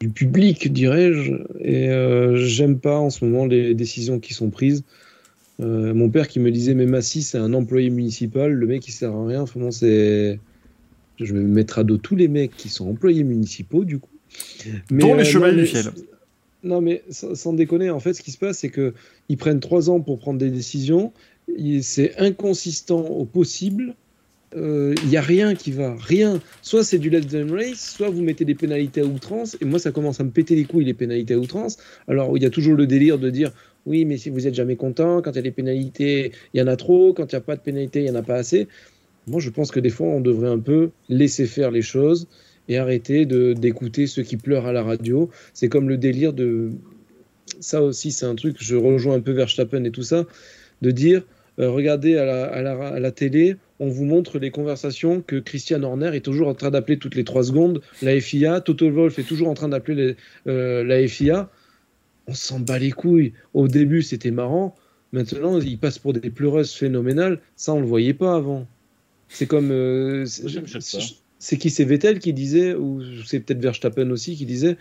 [0.00, 4.84] du public, dirais-je, et j'aime pas en ce moment les décisions qui sont prises.
[5.60, 8.92] Euh, mon père qui me disait mais Massy c'est un employé municipal, le mec il
[8.92, 9.42] sert à rien.
[9.42, 10.40] Enfin, c'est,
[11.20, 14.10] je vais mettre à dos tous les mecs qui sont employés municipaux du coup.
[14.90, 15.84] Mais, Dont les euh, chevaliers du ciel.
[16.64, 18.94] Non mais sans, déconner, en fait ce qui se passe c'est que
[19.28, 21.12] ils prennent trois ans pour prendre des décisions.
[21.82, 23.94] C'est inconsistant au possible.
[24.54, 26.40] Il euh, n'y a rien qui va, rien.
[26.62, 29.56] Soit c'est du let them race, soit vous mettez des pénalités à outrance.
[29.60, 31.76] Et moi, ça commence à me péter les couilles les pénalités à outrance.
[32.06, 33.50] Alors, il y a toujours le délire de dire
[33.86, 36.62] oui, mais si vous êtes jamais content, quand il y a des pénalités, il y
[36.62, 38.36] en a trop, quand il n'y a pas de pénalités, il n'y en a pas
[38.36, 38.68] assez.
[39.26, 42.26] Moi, je pense que des fois, on devrait un peu laisser faire les choses
[42.68, 45.30] et arrêter d'écouter ceux qui pleurent à la radio.
[45.52, 46.70] C'est comme le délire de.
[47.60, 50.24] Ça aussi, c'est un truc, je rejoins un peu Verstappen et tout ça,
[50.80, 51.24] de dire
[51.58, 56.16] euh, regardez à la, à, la, télé, on vous montre les conversations que Christian Horner
[56.16, 59.48] est toujours en train d'appeler toutes les trois secondes la FIA, Toto Wolf est toujours
[59.48, 60.16] en train d'appeler
[60.48, 61.48] euh, la FIA
[62.26, 63.32] on s'en bat les couilles.
[63.52, 64.74] Au début, c'était marrant.
[65.12, 67.40] Maintenant, il passe pour des pleureuses phénoménales.
[67.56, 68.66] Ça, on le voyait pas avant.
[69.28, 69.70] C'est comme.
[69.70, 70.24] Euh,
[71.38, 71.70] c'est qui?
[71.70, 74.76] C'est Vettel qui disait, ou c'est peut-être Verstappen aussi qui disait.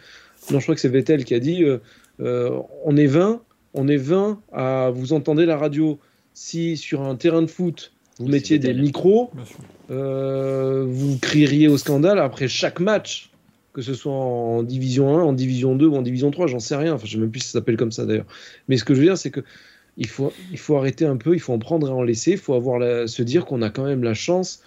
[0.52, 1.78] Non, je crois que c'est Vettel qui a dit euh,
[2.20, 3.42] euh, on est 20,
[3.74, 6.00] on est 20 à vous entendre la radio.
[6.34, 9.32] Si sur un terrain de foot, vous mettiez des micros,
[9.90, 13.33] vous crieriez au scandale après chaque match
[13.74, 16.76] que ce soit en division 1, en division 2 ou en division 3, j'en sais
[16.76, 16.94] rien.
[16.94, 18.28] Enfin, je ne sais même plus si ça s'appelle comme ça d'ailleurs.
[18.68, 19.42] Mais ce que je veux dire, c'est que
[19.98, 22.32] il faut, il faut arrêter un peu, il faut en prendre et en laisser.
[22.32, 24.62] Il faut avoir se dire qu'on a quand même la chance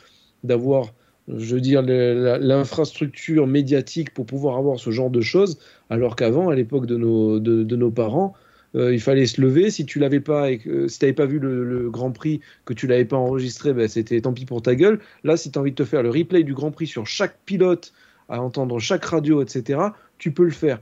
[0.45, 0.93] d'avoir,
[1.29, 5.59] je veux dire, l'infrastructure médiatique pour pouvoir avoir ce genre de choses,
[5.91, 8.35] alors qu'avant, à l'époque de nos, de, nos parents,
[8.75, 9.71] euh, il fallait se lever.
[9.71, 13.05] Si tu l'avais pas, que, si t'avais pas vu le, Grand Prix, que tu l'avais
[13.05, 15.01] pas enregistré, ben, c'était tant pis pour ta gueule.
[15.25, 17.39] Là, si tu as envie de te faire le replay du Grand Prix sur chaque
[17.47, 17.93] pilote
[18.29, 19.81] à entendre chaque radio, etc.,
[20.19, 20.81] tu peux le faire.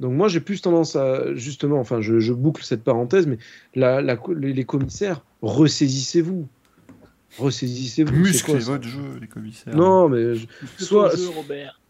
[0.00, 3.38] Donc moi j'ai plus tendance à justement, enfin je, boucle cette parenthèse, mais
[3.74, 6.48] la, les commissaires, ressaisissez-vous.
[7.38, 8.14] Ressaisissez-vous.
[8.14, 9.74] Musclez votre jeu, les commissaires.
[9.74, 10.34] Non, mais
[10.78, 11.16] soit.
[11.16, 11.80] Jeu, Robert.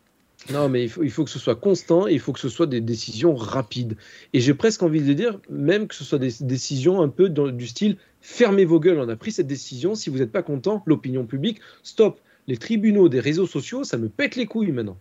[0.53, 2.49] Non, mais il faut, il faut, que ce soit constant et il faut que ce
[2.49, 3.97] soit des décisions rapides.
[4.33, 7.49] Et j'ai presque envie de dire, même que ce soit des décisions un peu dans,
[7.49, 10.83] du style fermez vos gueules, on a pris cette décision, si vous n'êtes pas content,
[10.87, 12.21] l'opinion publique, stop.
[12.49, 14.99] Les tribunaux des réseaux sociaux, ça me pète les couilles maintenant.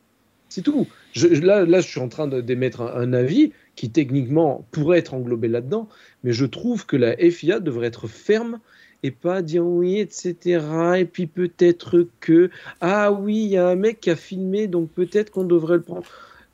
[0.50, 0.86] C'est tout.
[1.14, 5.48] Je, là, là, je suis en train d'émettre un, avis qui techniquement pourrait être englobé
[5.48, 5.88] là-dedans,
[6.26, 8.60] mais je trouve que la FIA devrait être ferme
[9.02, 10.66] et pas dire oui, etc.
[10.98, 12.50] Et puis peut-être que,
[12.82, 15.84] ah oui, il y a un mec qui a filmé, donc peut-être qu'on devrait le
[15.84, 16.04] prendre.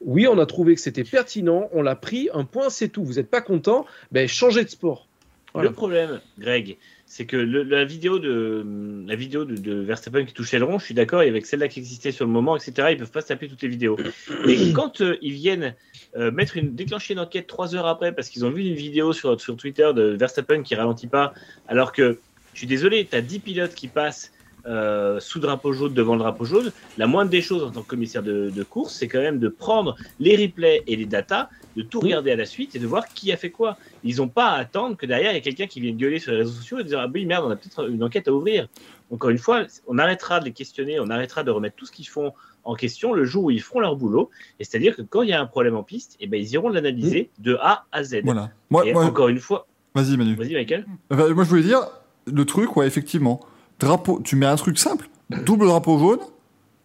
[0.01, 3.03] Oui, on a trouvé que c'était pertinent, on l'a pris, un point, c'est tout.
[3.03, 5.07] Vous n'êtes pas content, ben changez de sport.
[5.55, 6.77] Le problème, Greg,
[7.09, 8.65] c'est que la vidéo de
[9.07, 12.11] la vidéo de, Verstappen qui touchait le rond, je suis d'accord, avec celle-là qui existait
[12.11, 12.89] sur le moment, etc.
[12.91, 13.97] Ils peuvent pas se taper toutes les vidéos.
[14.45, 15.73] Mais quand euh, ils viennent
[16.17, 19.13] euh, mettre une déclencher une enquête trois heures après parce qu'ils ont vu une vidéo
[19.13, 21.34] sur, sur Twitter de Verstappen qui ralentit pas,
[21.69, 22.19] alors que
[22.53, 24.34] je suis désolé, tu as 10 pilotes qui passent
[24.67, 26.73] euh, sous drapeau jaune devant le drapeau jaune.
[26.97, 29.95] La moindre des choses en tant que commissaire de, course, c'est quand même de prendre
[30.19, 33.31] les replays et les datas, de tout regarder à la suite et de voir qui
[33.31, 33.77] a fait quoi.
[34.03, 36.31] Ils n'ont pas à attendre que derrière il y ait quelqu'un qui vienne gueuler sur
[36.31, 38.67] les réseaux sociaux et dire Ah oui, merde, on a peut-être une enquête à ouvrir.
[39.11, 42.07] Encore une fois, on arrêtera de les questionner, on arrêtera de remettre tout ce qu'ils
[42.07, 42.33] font
[42.63, 44.31] en question le jour où ils feront leur boulot.
[44.59, 46.69] Et c'est-à-dire que quand il y a un problème en piste, eh ben, ils iront
[46.69, 48.21] l'analyser de A à Z.
[48.23, 48.49] Voilà.
[48.69, 49.67] Moi, et encore une fois.
[49.95, 50.35] Vas-y, Manu.
[50.35, 50.85] Vas-y, Michael.
[51.09, 51.87] moi, je voulais dire,
[52.25, 53.39] le truc, ouais, effectivement.
[53.79, 56.19] Drapeau, tu mets un truc simple, double drapeau jaune,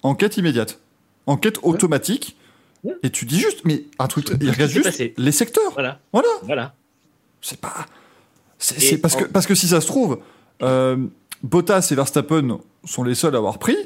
[0.03, 0.79] enquête immédiate,
[1.27, 2.37] enquête automatique,
[3.03, 5.73] et tu dis juste, mais un truc, il regarde juste les secteurs.
[5.73, 6.01] Voilà.
[6.13, 6.29] Voilà.
[6.43, 6.75] voilà.
[7.41, 7.87] C'est pas.
[8.59, 10.21] C'est parce, que, parce que si ça se trouve,
[10.63, 10.97] euh,
[11.43, 13.77] Bottas et Verstappen sont les seuls à avoir pris,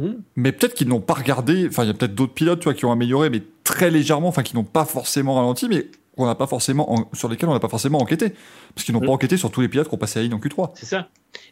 [0.00, 0.12] hmm.
[0.36, 1.66] mais peut-être qu'ils n'ont pas regardé.
[1.68, 4.28] Enfin, il y a peut-être d'autres pilotes tu vois, qui ont amélioré, mais très légèrement,
[4.28, 7.60] enfin, qui n'ont pas forcément ralenti, mais on n'a pas forcément sur lesquels on n'a
[7.60, 8.32] pas forcément enquêté
[8.74, 10.38] parce qu'ils n'ont pas enquêté sur tous les pilotes qui ont passé à ligne en
[10.38, 10.70] Q3.
[10.74, 11.08] C'est ça.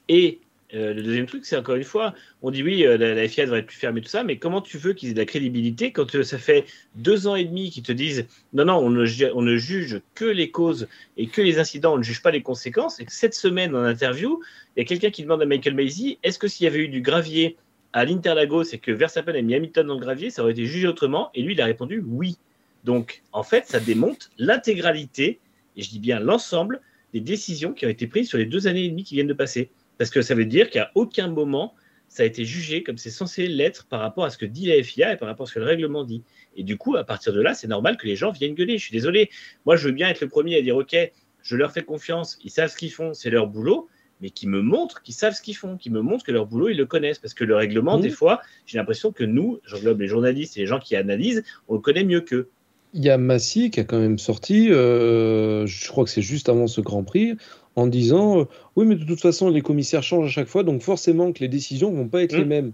[0.09, 0.41] Et
[0.73, 3.61] euh, le deuxième truc, c'est encore une fois, on dit oui, euh, la, FIA devrait
[3.61, 6.15] être plus fermée, tout ça, mais comment tu veux qu'ils aient de la crédibilité quand
[6.15, 6.65] euh, ça fait
[6.95, 9.05] deux ans et demi qu'ils te disent non, non, on ne,
[9.35, 12.99] on juge que les causes et que les incidents, on ne juge pas les conséquences,
[12.99, 14.41] et que cette semaine, en interview,
[14.77, 16.89] il y a quelqu'un qui demande à Michael Maisy est-ce que s'il y avait eu
[16.89, 17.57] du gravier
[17.93, 20.89] à l'Interlagos et que Verstappen a mis Hamilton dans le gravier, ça aurait été jugé
[20.89, 21.31] autrement?
[21.35, 22.37] Et lui, il a répondu oui.
[22.83, 25.39] Donc, en fait, ça démonte l'intégralité,
[25.77, 26.81] et je dis bien l'ensemble,
[27.13, 29.33] des décisions qui ont été prises sur les deux années et demie qui viennent de
[29.33, 29.71] passer.
[29.99, 31.75] Parce que ça veut dire qu'à aucun moment,
[32.09, 34.83] ça a été jugé comme c'est censé l'être par rapport à ce que dit la
[34.83, 36.23] FIA et par rapport à ce que le règlement dit.
[36.57, 38.79] Et du coup, à partir de là, c'est normal que les gens viennent gueuler.
[38.79, 39.31] Je suis désolé.
[39.67, 40.97] Moi, je veux bien être le premier à dire OK,
[41.43, 43.89] je leur fais confiance, ils savent ce qu'ils font, c'est leur boulot,
[44.21, 46.69] mais qui me montrent qu'ils savent ce qu'ils font, qui me montrent que leur boulot,
[46.69, 47.19] ils le connaissent.
[47.19, 50.67] Parce que le règlement, des fois, j'ai l'impression que nous, j'englobe les journalistes et les
[50.67, 52.49] gens qui analysent, on le connaît mieux qu'eux.
[52.97, 56.49] Il y a Massy qui a quand même sorti, euh, je crois que c'est juste
[56.49, 57.37] avant ce Grand Prix,
[57.77, 58.45] en disant euh,
[58.77, 61.49] oui, mais de toute façon, les commissaires changent à chaque fois, donc forcément que les
[61.49, 62.49] décisions vont pas être les mmh.
[62.49, 62.71] mêmes.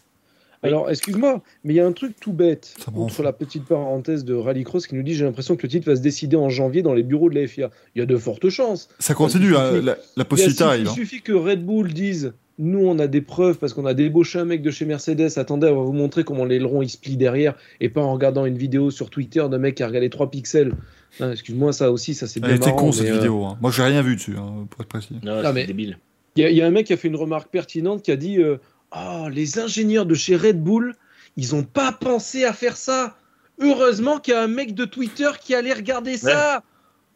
[0.62, 4.34] Alors, excuse-moi, mais il y a un truc tout bête, entre la petite parenthèse de
[4.34, 6.92] Rallycross qui nous dit j'ai l'impression que le titre va se décider en janvier dans
[6.92, 7.70] les bureaux de la FIA.
[7.94, 8.90] Il y a de fortes chances.
[8.98, 10.82] Ça continue, hein, la, la, possibilité arrive.
[10.82, 10.92] Il hein.
[10.92, 14.44] suffit que Red Bull dise nous, on a des preuves parce qu'on a débauché un
[14.44, 15.30] mec de chez Mercedes.
[15.38, 18.44] Attendez, on va vous montrer comment l'aileron il se plie derrière et pas en regardant
[18.44, 20.74] une vidéo sur Twitter d'un mec qui a regardé 3 pixels.
[21.18, 22.50] Excuse-moi, ça aussi, ça c'est bien.
[22.50, 23.44] Elle était con cette euh, vidéo.
[23.44, 23.58] Hein.
[23.60, 25.18] Moi, j'ai rien vu dessus, hein, pour être précis.
[25.22, 25.98] Non, c'est débile.
[26.36, 28.58] Il y, a un mec qui a fait une remarque pertinente qui a dit euh,
[28.96, 30.94] oh, les ingénieurs de chez Red Bull,
[31.36, 33.16] ils ont pas pensé à faire ça.
[33.58, 36.62] Heureusement qu'il y a un mec de Twitter qui allait regarder ça.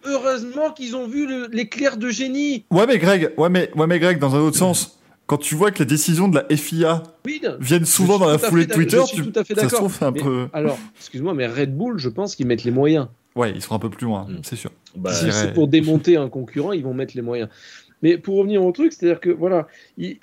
[0.04, 2.66] Heureusement qu'ils ont vu l'éclair de génie.
[2.70, 5.70] Ouais, mais Greg, ouais, mais, ouais, mais Greg, dans un autre sens quand tu vois
[5.70, 7.02] que les décisions de la FIA
[7.58, 10.12] viennent souvent dans la foulée de Twitter, tu, tout à fait ça se trouve un
[10.12, 10.48] peu.
[10.52, 13.08] Alors, excuse-moi, mais Red Bull, je pense qu'ils mettent les moyens.
[13.36, 14.40] Ouais, ils seront un peu plus loin, mm.
[14.42, 14.70] c'est sûr.
[14.94, 17.48] Bah, si c'est pour démonter un concurrent, ils vont mettre les moyens.
[18.02, 19.66] Mais pour revenir au truc, c'est-à-dire que voilà,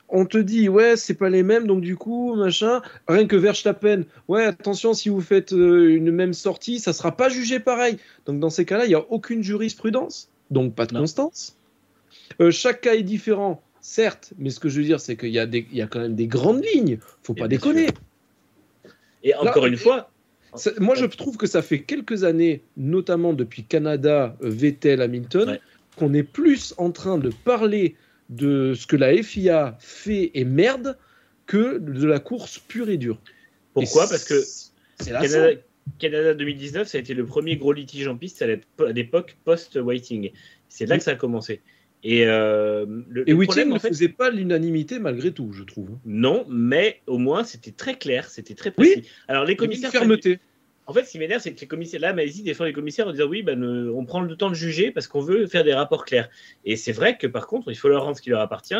[0.07, 4.03] on te dit ouais, c'est pas les mêmes, donc du coup, machin, rien que Verstappen,
[4.27, 7.97] ouais, attention, si vous faites euh, une même sortie, ça sera pas jugé pareil.
[8.27, 11.57] Donc dans ces cas-là, il n'y a aucune jurisprudence, donc pas de constance.
[12.39, 15.39] Euh, chaque cas est différent certes, mais ce que je veux dire, c'est qu'il y,
[15.39, 16.99] a y a quand même des grandes lignes.
[17.23, 17.87] faut pas déconner.
[19.23, 20.11] Et encore une fois.
[20.79, 25.59] Moi, je trouve que ça fait quelques années, notamment depuis Canada, Vettel, Hamilton,
[25.97, 27.95] qu'on est plus en train de parler
[28.29, 30.97] de ce que la FIA fait et merde
[31.45, 33.19] que de la course pure et dure.
[33.73, 34.41] Pourquoi Parce que
[35.03, 35.59] Canada,
[35.99, 40.31] Canada, 2019, ça a été le premier gros litige en piste à l'époque post-Whiting.
[40.69, 41.61] C'est là que ça a commencé.
[42.03, 45.89] Et, euh, le, et ne faisait pas l'unanimité malgré tout, je trouve.
[46.05, 49.03] Non, mais au moins c'était très clair, c'était très précis.
[49.27, 49.91] Alors les commissaires.
[49.91, 50.39] Fermeté.
[50.87, 53.11] En fait, ce qui m'énerve, c'est que les commissaires, là, Maïsi défend les commissaires en
[53.11, 56.05] disant oui, ben, on prend le temps de juger parce qu'on veut faire des rapports
[56.05, 56.29] clairs.
[56.65, 58.75] Et c'est vrai que par contre, il faut leur rendre ce qui leur appartient.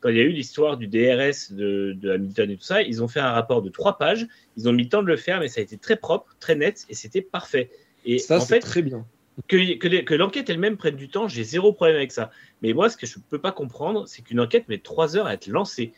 [0.00, 3.08] quand il y a eu l'histoire du DRS de, Hamilton et tout ça, ils ont
[3.08, 4.28] fait un rapport de trois pages.
[4.56, 6.54] Ils ont mis le temps de le faire, mais ça a été très propre, très
[6.54, 7.70] net, et c'était parfait.
[8.04, 9.06] Et ça, c'est très bien.
[9.48, 12.30] Que, que, l'enquête elle-même prenne du temps, j'ai zéro problème avec ça.
[12.62, 15.26] Mais moi, ce que je ne peux pas comprendre, c'est qu'une enquête met trois heures
[15.26, 15.92] à être lancée.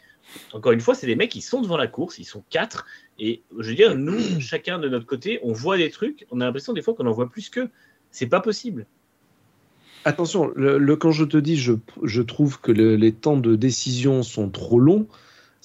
[0.53, 2.85] Encore une fois, c'est des mecs qui sont devant la course, ils sont quatre.
[3.19, 6.45] Et je veux dire, nous, chacun de notre côté, on voit des trucs, on a
[6.45, 7.71] l'impression des fois qu'on en voit plus qu'eux.
[8.11, 8.87] C'est pas possible.
[10.05, 14.49] Attention, le, quand je te dis, je, je trouve que les temps de décision sont
[14.49, 15.07] trop longs,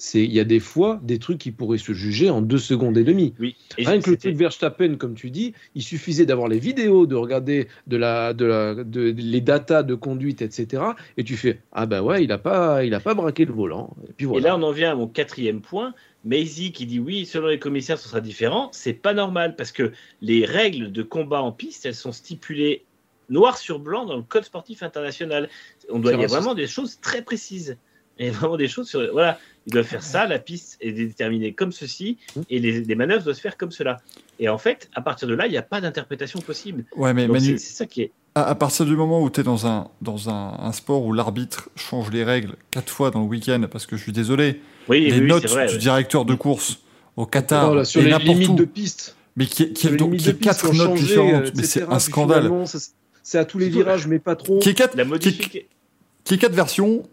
[0.04, 2.98] c'est il y a des fois des trucs qui pourraient se juger en deux secondes
[2.98, 3.32] et demie.
[3.40, 3.56] Oui.
[3.78, 7.68] Rien que le truc Verstappen, comme tu dis, il suffisait d'avoir les vidéos, de regarder
[7.86, 10.82] de la, de la, de, les datas de conduite, etc.
[11.16, 13.96] Et tu fais ah ben ouais, il a pas, il a pas braqué le volant.
[14.06, 14.40] Et, puis voilà.
[14.40, 15.94] et là, on en vient à mon quatrième point.
[16.26, 19.92] Maisie qui dit oui, selon les commissaires, ce sera différent, c'est pas normal parce que
[20.20, 22.84] les règles de combat en piste, elles sont stipulées
[23.30, 25.48] noir sur blanc dans le code sportif international.
[25.88, 27.78] On doit, y a vraiment des choses très précises.
[28.18, 29.12] Il y a vraiment des choses sur.
[29.12, 32.40] Voilà, ils doivent faire ça, la piste est déterminée comme ceci, mmh.
[32.50, 33.98] et les, manœuvres doivent se faire comme cela.
[34.38, 36.84] Et en fait, à partir de là, il n'y a pas d'interprétation possible.
[36.96, 38.12] Ouais, mais c'est ça qui est.
[38.36, 42.10] À, partir du moment où tu es dans, un, dans un, sport où l'arbitre change
[42.10, 45.78] les règles quatre fois dans le week-end, parce que je suis désolé, les notes du
[45.78, 46.80] directeur de course
[47.16, 49.16] au Qatar, sur les limites de piste.
[49.36, 52.50] Mais qui, qui, qui, quatre notes différentes, mais c'est un scandale.
[53.22, 54.58] C'est à tous les virages, mais pas trop.
[54.58, 54.96] Qui est quatre,
[56.24, 57.04] qui, quatre versions,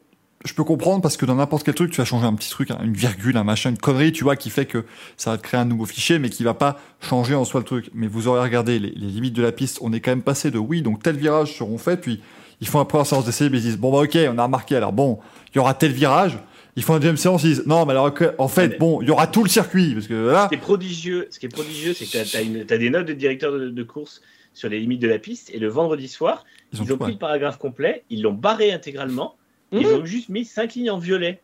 [0.45, 2.69] je peux comprendre parce que dans n'importe quel truc, tu vas changer un petit truc,
[2.83, 4.85] une virgule, un machin, une connerie, tu vois, qui fait que
[5.17, 7.65] ça va te créer un nouveau fichier, mais qui va pas changer en soi le
[7.65, 7.89] truc.
[7.93, 10.57] Mais vous aurez regardé les, limites de la piste, on est quand même passé de
[10.57, 12.21] oui, donc tel virage seront faits, puis
[12.59, 14.75] ils font après première séance d'essai, mais ils disent bon bah ok, on a remarqué,
[14.75, 15.19] alors bon,
[15.53, 16.37] il y aura tel virage.
[16.77, 19.11] Ils font une deuxième séance, ils disent non, mais alors en fait, bon, il y
[19.11, 20.45] aura tout le circuit parce que voilà.
[20.45, 23.13] Ce qui est prodigieux, ce qui est prodigieux, c'est que tu as, des notes de
[23.13, 24.21] directeur de course
[24.53, 25.49] sur les limites de la piste.
[25.53, 29.35] Et le vendredi soir, ils ont, pris le paragraphe complet, ils l'ont barré intégralement,
[29.71, 30.01] ils mhm.
[30.01, 31.41] ont juste mis cinq lignes en violet.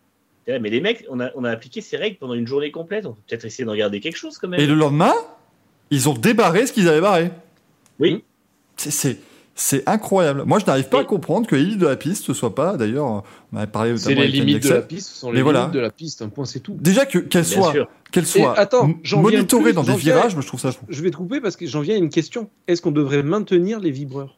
[0.47, 3.05] Mais les mecs, on a, on a appliqué ces règles pendant une journée complète.
[3.05, 4.61] On peut peut-être essayer de regarder quelque chose quand même.
[4.61, 5.13] Et le lendemain,
[5.91, 7.31] ils ont débarré ce qu'ils avaient barré.
[7.99, 8.23] Oui.
[8.77, 9.19] C'est
[9.59, 10.43] c'est incroyable.
[10.45, 12.77] Moi, je n'arrive pas à comprendre que les limites de la piste ne soient pas.
[12.77, 13.97] D'ailleurs, on avait parlé.
[13.97, 16.21] C'est les limites de la piste, ce sont les limites de la piste.
[16.21, 16.77] Un point, c'est tout.
[16.79, 17.73] Déjà que qu'elles soient,
[18.11, 18.55] qu'elles soient
[19.17, 20.71] monitorées dans des virages, je trouve ça.
[20.71, 20.85] Fou.
[20.87, 22.49] Je vais te couper parce que j'en viens à une question.
[22.67, 24.36] Est-ce qu'on devrait maintenir les vibreurs?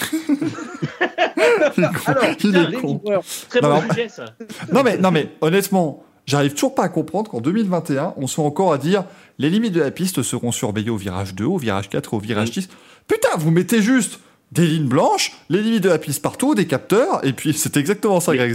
[2.06, 3.00] Alors, il est con.
[3.48, 4.24] Très bon sujet, ça.
[4.72, 8.72] non mais non mais honnêtement, j'arrive toujours pas à comprendre qu'en 2021, on soit encore
[8.72, 9.04] à dire
[9.38, 12.52] les limites de la piste seront surveillées au virage 2, au virage 4, au virage
[12.52, 12.68] 6.
[13.06, 14.20] Putain, vous mettez juste
[14.52, 18.20] des lignes blanches, les limites de la piste partout, des capteurs, et puis c'est exactement
[18.20, 18.54] ça, Greg.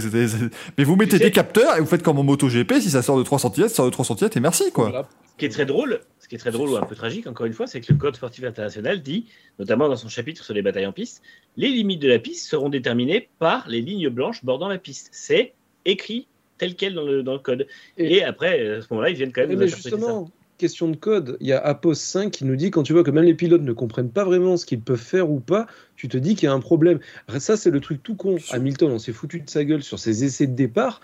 [0.76, 3.22] Mais vous mettez des capteurs et vous faites comme en MotoGP, si ça sort de
[3.22, 5.08] 3 cm, ça sort de 3 cm et merci, quoi.
[5.32, 7.46] Ce qui est très drôle, ce qui est très drôle ou un peu tragique, encore
[7.46, 9.26] une fois, c'est que le Code sportif international dit,
[9.60, 11.22] notamment dans son chapitre sur les batailles en piste,
[11.56, 15.08] les limites de la piste seront déterminées par les lignes blanches bordant la piste.
[15.12, 15.52] C'est
[15.84, 16.26] écrit
[16.58, 17.68] tel quel dans le, dans le code.
[17.96, 19.56] Et, après, à ce moment-là, ils viennent quand même.
[19.56, 20.28] Mais justement,
[20.58, 21.36] question de code.
[21.38, 23.62] Il y a Apos 5 qui nous dit quand tu vois que même les pilotes
[23.62, 26.50] ne comprennent pas vraiment ce qu'ils peuvent faire ou pas, tu te dis qu'il y
[26.50, 26.98] a un problème.
[27.38, 28.38] Ça, c'est le truc tout con.
[28.50, 31.00] Hamilton, on s'est foutu de sa gueule sur ses essais de départ.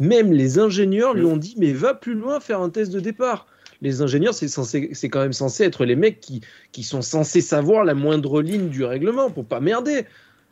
[0.00, 3.46] Même les ingénieurs lui ont dit mais va plus loin faire un test de départ.
[3.82, 6.40] Les ingénieurs, c'est c'est quand même censé être les mecs qui,
[6.72, 10.04] qui sont censés savoir la moindre ligne du règlement pour pas merder.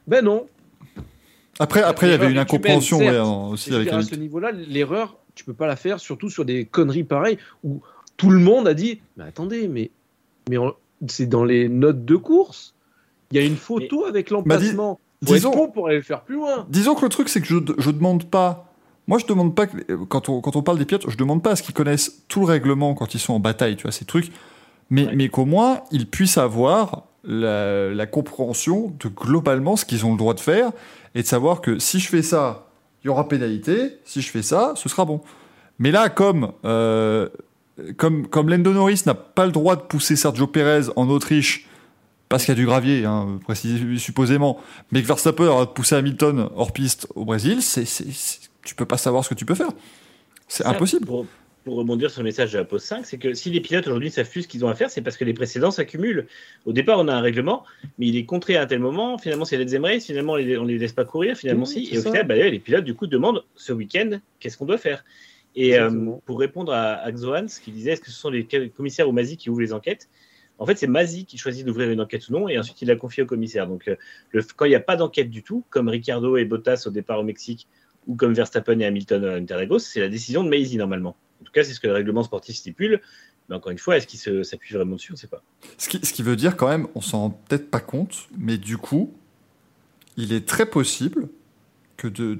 [0.07, 0.47] Ben non.
[1.59, 3.93] Après, après, il y avait une incompréhension aussi avec.
[3.93, 7.81] À ce niveau-là, l'erreur, tu peux pas la faire, surtout sur des conneries pareilles où
[8.17, 9.91] tout le monde a dit Mais attendez, mais,
[10.49, 10.57] mais
[11.09, 12.75] c'est dans les notes de course.
[13.31, 15.01] Il y a une photo avec bah, l'emplacement.
[15.23, 16.67] disons, pour aller le faire plus loin.
[16.69, 18.72] Disons que le truc, c'est que je, je demande pas.
[19.09, 19.67] Moi, je demande pas,
[20.09, 22.41] quand on, quand on parle des pilotes, je demande pas à ce qu'ils connaissent tout
[22.41, 24.31] le règlement quand ils sont en bataille, tu vois, ces trucs,
[24.91, 30.13] mais, mais qu'au moins, ils puissent avoir la, la compréhension de globalement ce qu'ils ont
[30.13, 30.71] le droit de faire
[31.15, 32.67] et de savoir que si je fais ça,
[33.03, 35.21] il y aura pénalité, si je fais ça, ce sera bon.
[35.79, 37.29] Mais là, comme euh,
[37.97, 41.69] comme, comme Lando Norris n'a pas le droit de pousser Sergio Perez en Autriche,
[42.29, 43.39] parce qu'il y a du gravier, hein,
[43.99, 44.59] supposément,
[44.91, 47.85] mais que Verstappen aura poussé Hamilton hors piste au Brésil, c'est,
[48.65, 49.71] tu peux pas savoir ce que tu peux faire.
[50.49, 51.07] C'est impossible.
[51.07, 51.27] Pour,
[51.65, 54.29] rebondir sur le message de la pause 5, c'est que si les pilotes aujourd'hui savent
[54.29, 56.27] plus ce qu'ils ont à faire, c'est parce que les précédents s'accumulent.
[56.67, 57.65] Au départ, on a un règlement,
[57.99, 59.17] mais il est contré à un tel moment.
[59.17, 61.89] Finalement, c'est les Race, finalement, on les, les laisse pas courir, finalement, si.
[61.93, 65.05] Et au final, bah, les pilotes, du coup, demandent ce week-end, qu'est-ce qu'on doit faire?
[65.55, 65.91] Et euh,
[66.25, 69.51] pour répondre à, ce qui disait est-ce que ce sont les commissaires ou Mazi qui
[69.51, 70.09] ouvrent les enquêtes?
[70.59, 72.97] En fait, c'est Mazi qui choisit d'ouvrir une enquête ou non, et ensuite il la
[72.97, 73.67] confie au commissaire.
[73.67, 73.97] Donc, euh,
[74.31, 77.21] le, quand il n'y a pas d'enquête du tout, comme Ricardo et Bottas au départ
[77.21, 77.69] au Mexique,
[78.07, 81.17] ou comme Verstappen et Hamilton à Interlagos, c'est la décision de Mazi normalement.
[81.41, 83.01] En tout cas, c'est ce que le règlement sportif stipule.
[83.49, 85.43] Mais encore une fois, est-ce qu'il s'appuie vraiment dessus On ne sait pas.
[85.79, 88.57] Ce qui, ce qui veut dire quand même, on s'en rend peut-être pas compte, mais
[88.57, 89.13] du coup,
[90.17, 91.29] il est très possible
[91.97, 92.39] que de,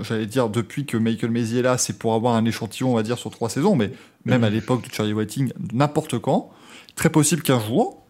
[0.00, 3.02] j'allais dire depuis que Michael Maisy est là, c'est pour avoir un échantillon, on va
[3.02, 3.92] dire, sur trois saisons, mais
[4.24, 6.50] même à l'époque de Charlie Whiting, n'importe quand.
[6.96, 8.02] Très possible qu'un jour,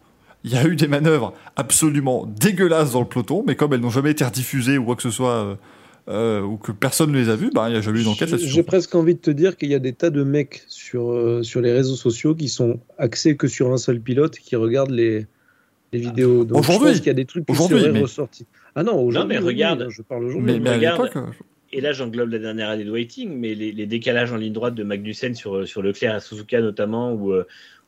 [0.43, 3.89] il y a eu des manœuvres absolument dégueulasses dans le peloton, mais comme elles n'ont
[3.89, 5.57] jamais été rediffusées ou quoi que ce soit,
[6.07, 8.03] euh, euh, ou que personne ne les a vues, bah, il n'y a jamais eu
[8.03, 8.49] d'enquête là-dessus.
[8.49, 11.43] J'ai presque envie de te dire qu'il y a des tas de mecs sur, euh,
[11.43, 15.27] sur les réseaux sociaux qui sont axés que sur un seul pilote qui regardent les,
[15.93, 16.45] les vidéos.
[16.51, 18.01] Aujourd'hui, il y a des trucs qui seraient mais...
[18.01, 18.45] ressortis.
[18.75, 19.37] Ah non, aujourd'hui.
[19.37, 20.59] mais regarde, je parle aujourd'hui.
[20.59, 21.13] Mais, à l'époque.
[21.73, 24.75] Et là, j'englobe la dernière année de Waiting, mais les, les, décalages en ligne droite
[24.75, 27.33] de Magnussen sur, sur Leclerc à Suzuka notamment, ou,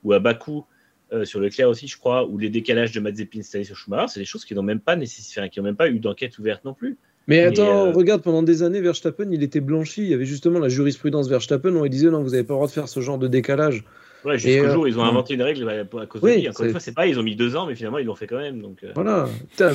[0.05, 0.65] ou à Bakou,
[1.13, 4.19] euh, sur Leclerc aussi, je crois, ou les décalages de Mazepin année sur Schumacher, c'est
[4.19, 6.73] des choses qui n'ont même pas nécessaire, qui n'ont même pas eu d'enquête ouverte non
[6.73, 6.97] plus.
[7.27, 10.01] Mais attends, euh, regarde, pendant des années, Verstappen, il était blanchi.
[10.01, 12.57] Il y avait justement la jurisprudence Verstappen où il disait non, vous n'avez pas le
[12.57, 13.83] droit de faire ce genre de décalage.
[14.25, 16.47] Ouais, jusqu'au jour où ils ont euh, inventé une règle à cause de lui.
[16.47, 18.27] Encore une fois, c'est pas, ils ont mis deux ans, mais finalement, ils l'ont fait
[18.27, 18.61] quand même.
[18.61, 19.27] Donc, Voilà.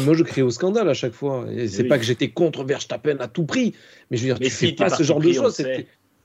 [0.04, 1.46] moi, je crie au scandale à chaque fois.
[1.68, 3.74] C'est pas que j'étais contre Verstappen à tout prix,
[4.10, 5.62] mais je veux dire, mais tu fais pas ce genre de choses.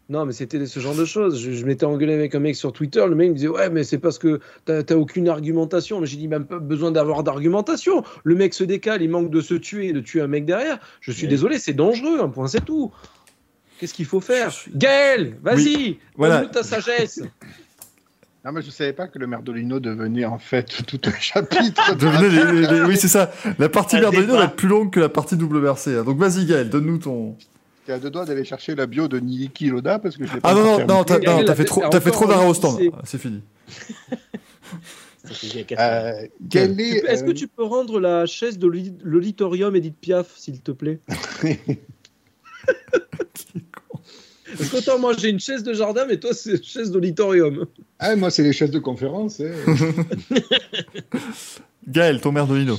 [0.09, 1.39] Non, mais c'était ce genre de choses.
[1.39, 3.03] Je, m'étais engueulé avec un mec sur Twitter.
[3.07, 6.01] Le mec me disait Ouais, mais c'est parce que t'as aucune argumentation.
[6.01, 8.03] Mais j'ai dit Même pas besoin d'avoir d'argumentation.
[8.23, 10.79] Le mec se décale, il manque de se tuer, de tuer un mec derrière.
[10.99, 12.19] Je suis désolé, c'est dangereux.
[12.19, 12.91] Un point, c'est tout.
[13.79, 14.53] Qu'est-ce qu'il faut faire?
[14.75, 16.45] Gaël, vas-y, voilà.
[16.45, 17.21] ta sagesse.
[18.45, 21.95] Non, mais je savais pas que le Merdolino devenait en fait tout un chapitre.
[22.87, 23.31] Oui, c'est ça.
[23.57, 25.87] La partie Merdolino va être plus longue que la partie WRC.
[25.87, 26.03] Hein.
[26.03, 27.37] Donc vas-y, Gaël, donne-nous ton.
[27.85, 30.39] T'es à deux doigts d'aller chercher la bio de Niki Loda parce que je l'ai
[30.39, 30.51] pas.
[30.51, 32.79] Ah non, non, non, t'as fait trop, as fait trop d'arrêt au stand.
[33.03, 33.41] C'est fini.
[35.25, 38.71] euh, Est-ce que euh, tu peux rendre la chaise de
[39.03, 40.99] l'auditorium Edith Piaf, s'il te plaît
[44.57, 47.65] Parce qu'autant moi j'ai une chaise de jardin, mais toi c'est une chaise d'auditorium.
[47.99, 49.41] Ah, moi c'est les chaises de conférence.
[49.41, 49.51] Hein.
[51.87, 52.77] Gaël, ton mère de Lino.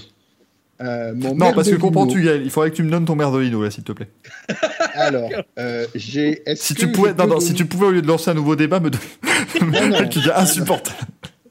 [0.81, 3.71] Euh, non, parce que comprends-tu, Gaël Il faudrait que tu me donnes ton merdolino, là,
[3.71, 4.09] s'il te plaît.
[4.95, 6.43] Alors, euh, j'ai.
[6.57, 8.81] Si, tu pouvais, non, non, si tu pouvais, au lieu de lancer un nouveau débat,
[8.81, 10.09] me donner.
[10.09, 10.99] qui est insupportable.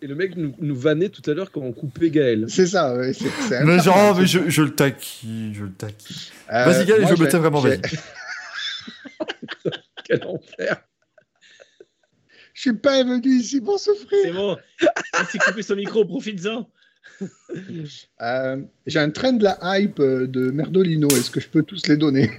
[0.01, 2.47] Et le mec nous, nous vannait tout à l'heure quand on coupait Gaël.
[2.49, 6.29] C'est ça, ouais, c'est Mais genre, mais je, je, le taquille, je le taquille.
[6.51, 7.79] Euh, vas-y, Gaël, je me tais vraiment, vas-y.
[10.03, 10.83] Quel enfer.
[12.53, 14.19] Je suis pas venu ici pour souffrir.
[14.23, 14.57] C'est bon.
[14.81, 16.69] Il s'est coupé son micro, profite-en.
[18.21, 18.57] Euh,
[18.87, 21.07] j'ai un train de la hype euh, de Merdolino.
[21.09, 22.31] Est-ce que je peux tous les donner?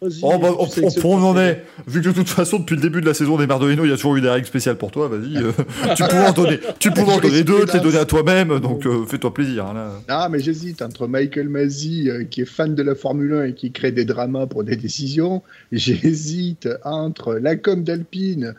[0.00, 1.64] Oh, bah, on, en est.
[1.86, 3.92] Vu que de toute façon, depuis le début de la saison des Merdolino, il y
[3.92, 5.08] a toujours eu des règles spéciales pour toi.
[5.08, 5.52] Vas-y, euh,
[5.96, 8.58] tu pourrais en donner, tu en donner deux, te les donner à toi-même.
[8.60, 9.66] Donc fais-toi plaisir.
[9.66, 13.54] Hein, Ah, mais j'hésite entre Michael Masi, qui est fan de la Formule 1 et
[13.54, 15.42] qui crée des dramas pour des décisions.
[15.72, 18.54] J'hésite entre la com d'Alpine,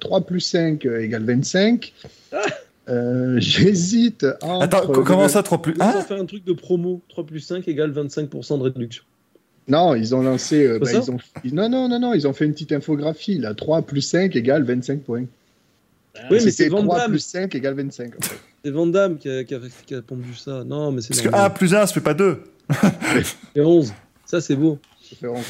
[0.00, 1.92] 3 plus 5 égale 25.
[2.88, 7.02] Euh, j'hésite Attends, comment ça 3 plus 1 Ils ont fait un truc de promo.
[7.08, 9.04] 3 plus 5 égale 25% de réduction.
[9.68, 10.64] Non, ils ont lancé.
[10.64, 11.18] Euh, bah, ils ont...
[11.52, 13.38] Non, non, non, non, ils ont fait une petite infographie.
[13.38, 15.24] Là, 3 plus 5 égale 25 points.
[16.14, 18.12] Ah, oui, mais c'est 3 plus 5 égale 25.
[18.64, 20.64] C'est Vandame qui a, qui, a, qui a pondu ça.
[20.64, 21.08] Non, mais c'est.
[21.08, 22.42] Parce que 1 plus 1, ça fait pas 2.
[23.54, 23.92] c'est 11.
[24.24, 24.78] Ça, c'est beau.
[25.02, 25.44] Ça fait 11.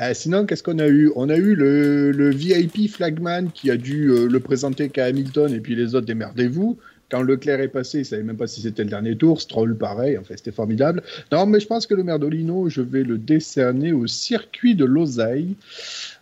[0.00, 1.10] Euh, sinon, qu'est-ce qu'on a eu?
[1.16, 5.52] On a eu le, le, VIP Flagman qui a dû euh, le présenter qu'à Hamilton
[5.52, 6.78] et puis les autres, démerdez-vous.
[7.10, 9.40] Quand Leclerc est passé, il ne savait même pas si c'était le dernier tour.
[9.40, 10.18] Stroll, pareil.
[10.18, 11.02] En fait, c'était formidable.
[11.30, 15.54] Non, mais je pense que le Merdolino, je vais le décerner au circuit de Losail,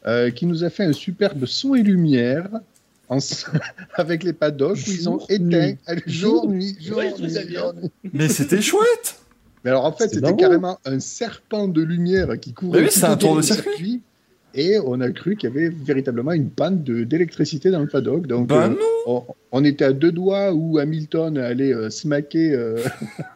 [0.07, 2.49] euh, qui nous a fait un superbe son et lumière.
[3.09, 3.19] En...
[3.95, 5.75] avec les paddocks où ils ont éteint
[6.07, 7.91] jour, nuit, jour, nuit, jour, nuit.
[8.13, 9.19] Mais c'était chouette
[9.65, 12.83] mais alors en fait, c'était carrément un serpent de lumière qui courait.
[12.83, 14.03] Oui, c'est un tour de circuit.
[14.55, 18.27] Et on a cru qu'il y avait véritablement une panne d'électricité dans le paddock.
[18.27, 18.71] Donc, bah
[19.09, 22.53] euh, on, était à deux doigts où Hamilton allait euh, smacker.
[22.53, 22.79] Euh,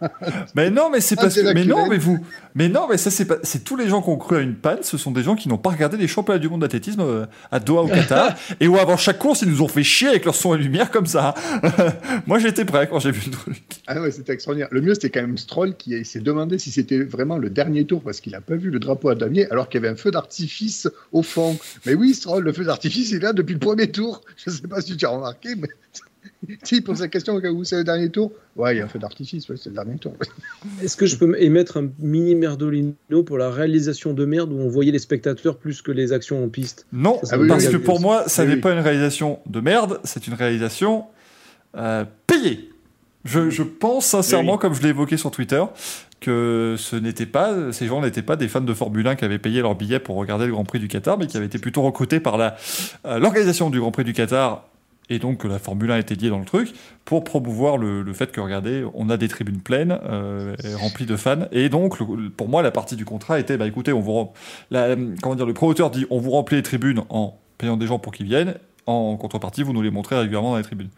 [0.54, 1.54] mais non, mais c'est parce que.
[1.54, 2.18] Mais non, mais vous.
[2.54, 3.36] Mais non, mais ça, c'est pas.
[3.42, 4.82] C'est tous les gens qui ont cru à une panne.
[4.82, 7.82] Ce sont des gens qui n'ont pas regardé les championnats du monde d'athlétisme à Doha
[7.84, 8.36] au Qatar.
[8.60, 10.90] et où avant chaque course, ils nous ont fait chier avec leur son et lumière
[10.90, 11.34] comme ça.
[12.26, 13.62] Moi, j'étais prêt quand j'ai vu le truc.
[13.86, 14.68] Ah ouais, c'était extraordinaire.
[14.70, 18.02] Le mieux, c'était quand même Stroll qui s'est demandé si c'était vraiment le dernier tour
[18.02, 20.10] parce qu'il n'a pas vu le drapeau à damier alors qu'il y avait un feu
[20.10, 21.58] d'artifice au fond.
[21.84, 24.22] Mais oui, Stroll, le feu d'artifice, il est là depuis le premier tour.
[24.36, 25.68] Je ne sais pas si tu as remarqué, mais
[26.62, 28.98] si pose la question où c'est le dernier tour, ouais, il y a un feu
[28.98, 30.14] d'artifice, c'est le dernier tour.
[30.82, 34.68] Est-ce que je peux émettre un mini merdolino pour la réalisation de merde où on
[34.68, 36.86] voyait les spectateurs plus que les actions en piste?
[36.92, 40.34] Non, ah parce que pour moi, ça n'est pas une réalisation de merde, c'est une
[40.34, 41.06] réalisation
[41.76, 42.70] euh, payée.
[43.26, 45.62] Je, je, pense sincèrement, comme je l'ai évoqué sur Twitter,
[46.20, 49.38] que ce n'était pas, ces gens n'étaient pas des fans de Formule 1 qui avaient
[49.38, 51.82] payé leur billet pour regarder le Grand Prix du Qatar, mais qui avaient été plutôt
[51.82, 54.64] recrutés par euh, l'organisation du Grand Prix du Qatar
[55.08, 56.72] et donc que la Formule 1 était liée dans le truc,
[57.04, 61.46] pour promouvoir le, fait que, regardez, on a des tribunes pleines, euh, remplies de fans,
[61.52, 61.98] et donc,
[62.36, 64.30] pour moi, la partie du contrat était, bah écoutez, on vous,
[64.70, 67.98] la, comment dire, le promoteur dit, on vous remplit les tribunes en payant des gens
[67.98, 68.54] pour qu'ils viennent,
[68.86, 70.90] en contrepartie, vous nous les montrez régulièrement dans les tribunes.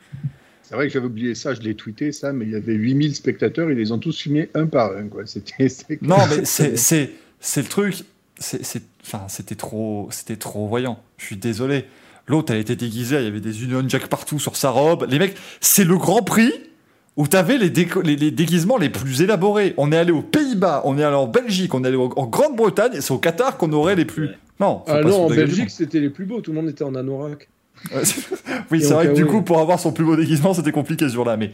[0.69, 3.15] C'est vrai que j'avais oublié ça, je l'ai tweeté ça, mais il y avait 8000
[3.15, 5.09] spectateurs, ils les ont tous filmés un par un.
[5.09, 5.23] Quoi.
[5.25, 5.71] C'était,
[6.03, 7.95] non, mais c'est, c'est, c'est le truc,
[8.37, 11.03] c'est, c'est, enfin, c'était, trop, c'était trop voyant.
[11.17, 11.87] Je suis désolé.
[12.27, 15.07] L'autre, elle était déguisée, il y avait des Union Jack partout sur sa robe.
[15.09, 16.53] Les mecs, c'est le grand prix
[17.17, 19.73] où tu avais les, les, déguisements les plus élaborés.
[19.79, 22.93] On est allé aux Pays-Bas, on est allé en Belgique, on est allé en Grande-Bretagne,
[22.93, 24.29] et c'est au Qatar qu'on aurait les plus.
[24.61, 27.49] Non, ah non en Belgique, c'était les plus beaux, tout le monde était en anorak.
[28.71, 31.15] oui, c'est vrai que du coup, pour avoir son plus beau déguisement, c'était compliqué ce
[31.15, 31.37] jour-là.
[31.37, 31.53] Mais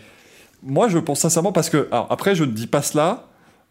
[0.62, 1.88] moi, je pense sincèrement parce que.
[1.90, 3.28] Alors, après, je ne dis pas cela.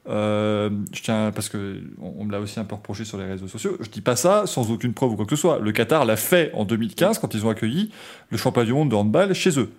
[0.10, 3.48] Euh, je tiens parce que on, me l'a aussi un peu reproché sur les réseaux
[3.48, 3.78] sociaux.
[3.80, 5.60] Je dis pas ça sans aucune preuve ou quoi que ce soit.
[5.60, 7.90] Le Qatar l'a fait en 2015 quand ils ont accueilli
[8.30, 9.72] le championnat du monde de handball chez eux.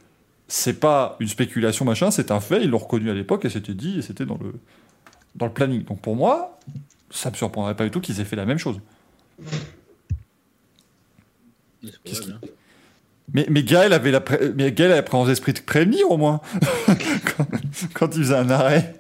[0.49, 2.63] C'est pas une spéculation machin, c'est un fait.
[2.63, 4.55] Ils l'ont reconnu à l'époque et c'était dit et c'était dans le
[5.35, 5.85] dans le planning.
[5.85, 6.59] Donc pour moi,
[7.11, 8.81] ça me surprendrait pas du tout qu'ils aient fait la même chose.
[13.33, 14.23] Mais, mais Gaël avait la,
[14.55, 16.41] mais Gaël avait présence d'esprit de prévenir au moins
[17.95, 18.95] quand, il faisait un arrêt.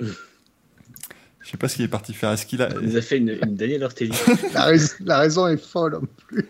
[0.00, 2.32] Je sais pas ce qu'il est parti faire.
[2.32, 2.68] Est-ce qu'il a.
[2.82, 4.12] Il a fait une, une Daniel Ortelli.
[4.54, 4.72] la,
[5.04, 6.48] la, raison est folle en plus.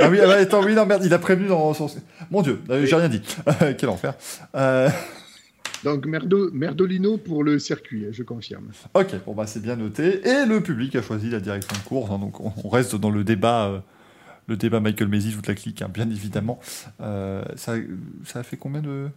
[0.00, 1.90] ah oui, ah bah, attends, oui, non, merde, il a prévenu dans son.
[2.30, 3.22] Mon Dieu, euh, j'ai rien dit.
[3.78, 4.14] Quel enfer.
[4.54, 4.88] Euh...
[5.84, 8.68] Donc Merdo, Merdolino pour le circuit, je confirme.
[8.94, 10.26] Ok, bon bah c'est bien noté.
[10.26, 13.22] Et le public a choisi la direction de course, hein, donc on, reste dans le
[13.22, 13.84] débat.
[14.44, 16.60] Euh, le débat Michael Maisy, toute la clique, hein, bien évidemment.
[17.00, 17.74] Euh, ça,
[18.24, 19.08] ça a fait combien de.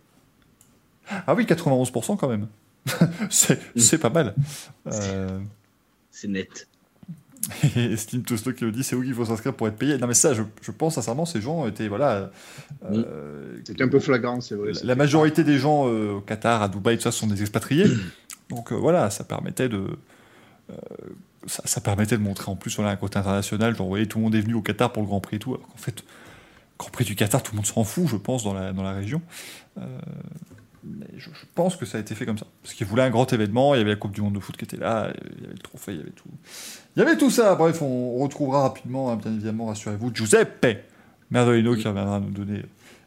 [1.10, 2.48] Ah oui, 91% quand même.
[3.30, 4.36] c'est pas mal.
[4.88, 5.40] Euh,
[6.12, 6.68] c'est net.
[7.78, 9.98] Et Steam Tosto qui le dit, c'est où qu'il faut s'inscrire pour être payé.
[9.98, 12.32] Non mais ça, je, je pense sincèrement, ces gens étaient voilà.
[12.90, 14.72] Euh, C'était un peu flagrant, c'est vrai.
[14.84, 17.86] La, majorité des gens au Qatar, à Dubaï, tout ça, sont des expatriés.
[18.50, 19.98] Donc voilà, ça permettait de
[21.48, 23.76] ça, permettait de montrer en plus voilà, un côté international.
[23.76, 25.40] Genre, vous voyez, tout le monde est venu au Qatar pour le Grand Prix et
[25.40, 25.56] tout.
[25.56, 26.04] Alors qu'en fait,
[26.78, 28.94] Grand Prix du Qatar, tout le monde s'en fout, je pense, dans la, dans la
[28.94, 29.22] région.
[29.78, 29.82] Euh,
[30.84, 32.46] mais je, pense que ça a été fait comme ça.
[32.62, 34.56] Parce qu'ils voulaient un grand événement, il y avait la Coupe du Monde de foot
[34.56, 36.30] qui était là, il y avait le trophée, il y avait tout.
[36.96, 37.56] Il y avait tout ça.
[37.56, 40.86] Bref, on retrouvera rapidement, hein, bien évidemment, rassurez-vous, Giuseppe
[41.30, 42.64] Merdolino qui reviendra nous donner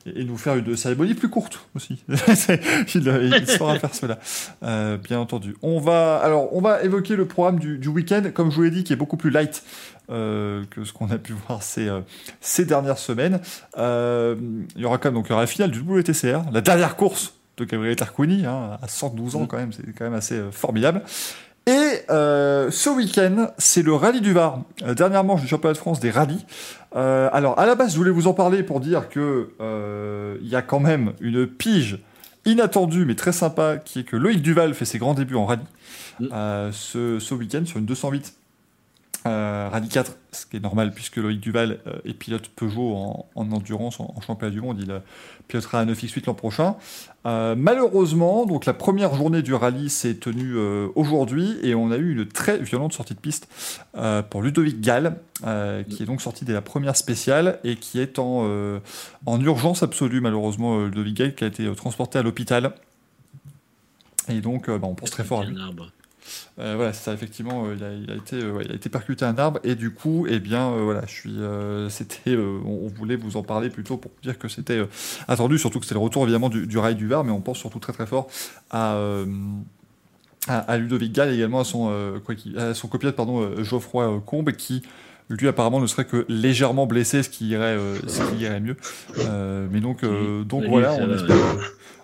[0.07, 2.05] et, nous faire une cérémonie plus courte aussi.
[2.09, 4.19] il, il, saura faire cela,
[4.63, 5.57] euh, bien entendu.
[5.63, 8.71] On va, alors, on va évoquer le programme du, du week-end, comme je vous l'ai
[8.71, 9.63] dit, qui est beaucoup plus light
[10.11, 12.01] euh, que ce qu'on a pu voir ces, euh,
[12.41, 13.41] ces dernières semaines.
[13.79, 14.37] Euh,
[14.77, 16.97] il y aura quand même donc, il y aura la finale du WTCR, la dernière
[16.97, 20.51] course de Gabriel Tarquini, hein, à 112 ans quand même, c'est quand même assez euh,
[20.51, 21.03] formidable.
[21.67, 24.61] Et euh, ce week-end, c'est le rallye du Var,
[24.97, 26.45] dernière manche du championnat de France des rallyes.
[26.97, 29.51] Euh, alors, à la base, je voulais vous en parler pour dire que
[30.41, 31.99] il y a quand même une pige
[32.47, 35.63] inattendue mais très sympa, qui est que Loïc Duval fait ses grands débuts en rallye
[36.21, 36.29] mm.
[36.73, 38.40] ce, ce week-end sur une 208
[39.27, 42.95] euh, Rallye 4, ce qui est normal puisque Loïc Duval euh, est pilote Peugeot
[43.35, 44.79] en, endurance, en, championnat du monde.
[44.81, 45.01] Il euh,
[45.47, 46.77] pilotera un 9X8 l'an prochain.
[47.25, 50.57] malheureusement, donc la première journée du rallye s'est tenue
[50.95, 53.49] aujourd'hui et on a eu une très violente sortie de piste
[54.31, 55.17] pour Ludovic Gall,
[55.89, 58.49] qui est donc sorti dès la première spéciale et qui est en,
[59.27, 62.75] en urgence absolue, malheureusement, Ludovic Gall, qui a été transporté à l'hôpital.
[64.29, 65.57] Et donc, bah, on pense très fort à lui.
[66.59, 69.61] Euh, voilà, ça, effectivement, euh, il, a, été, euh, il a été percuté un arbre
[69.65, 71.39] et du coup, eh bien, voilà, je suis,
[71.89, 74.81] c'était, on, voulait vous en parler plutôt pour dire que c'était
[75.29, 77.79] attendu, surtout que c'était le retour évidemment du, rail du Var, mais on pense surtout
[77.79, 78.29] très très fort
[78.71, 78.99] à
[80.49, 84.83] à, Ludovic Gall également à son, quoi, à son copilote pardon, Geoffroy Combe qui
[85.29, 87.77] lui apparemment ne serait que légèrement blessé, ce qui irait,
[88.07, 88.77] ce qui irait mieux.
[89.71, 90.05] mais donc,
[90.47, 91.37] donc voilà, on espère,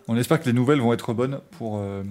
[0.08, 2.02] on espère que les nouvelles vont être bonnes pour, euh,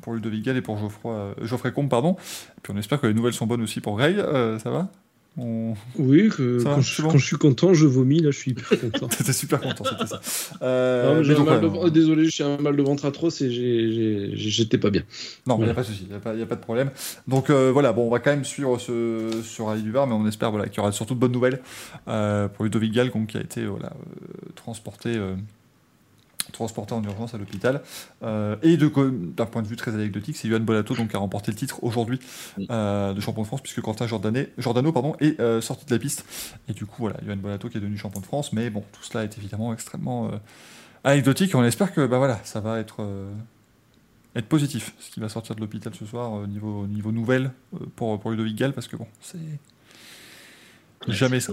[0.00, 1.88] pour Ludovic Gall et pour Geoffroy, euh, Geoffrey Combe.
[1.88, 2.12] Pardon.
[2.12, 4.18] Et puis on espère que les nouvelles sont bonnes aussi pour Greg.
[4.18, 4.88] Euh, ça va?
[5.36, 8.20] Oui, quand, je, suis content, je vomis.
[8.20, 9.08] Là, je suis hyper content.
[9.16, 10.20] T'étais super content, c'était ça.
[11.88, 15.02] désolé, j'ai un mal de ventre atroce et j'étais pas bien.
[15.46, 16.90] Non, il n'y a pas de souci, il n'y a, pas de problème.
[17.26, 20.26] Donc voilà, bon, on va quand même suivre ce, sur Rallye du Var, mais on
[20.26, 21.60] espère voilà, qu'il y aura surtout de bonnes nouvelles
[22.04, 23.92] pour Ludovic Gall, qui a été voilà,
[24.56, 25.16] transporté
[26.50, 27.82] transporté en urgence à l'hôpital.
[28.22, 31.50] Euh, et d'un point de vue très anecdotique, c'est Yohan Bolato donc, qui a remporté
[31.50, 32.18] le titre aujourd'hui
[32.70, 36.24] euh, de champion de France, puisque Quentin Giordano pardon, est euh, sorti de la piste.
[36.68, 38.52] Et du coup, voilà, Yohan Bolato qui est devenu champion de France.
[38.52, 40.30] Mais bon, tout cela est évidemment extrêmement
[41.04, 41.52] anecdotique.
[41.52, 43.04] Et on espère que bah, voilà, ça va être,
[44.36, 47.52] être positif, ce qui va sortir de l'hôpital ce soir au niveau, niveau nouvelle
[47.96, 49.38] pour, pour Ludovic Gall, parce que bon, c'est
[51.08, 51.52] jamais ça.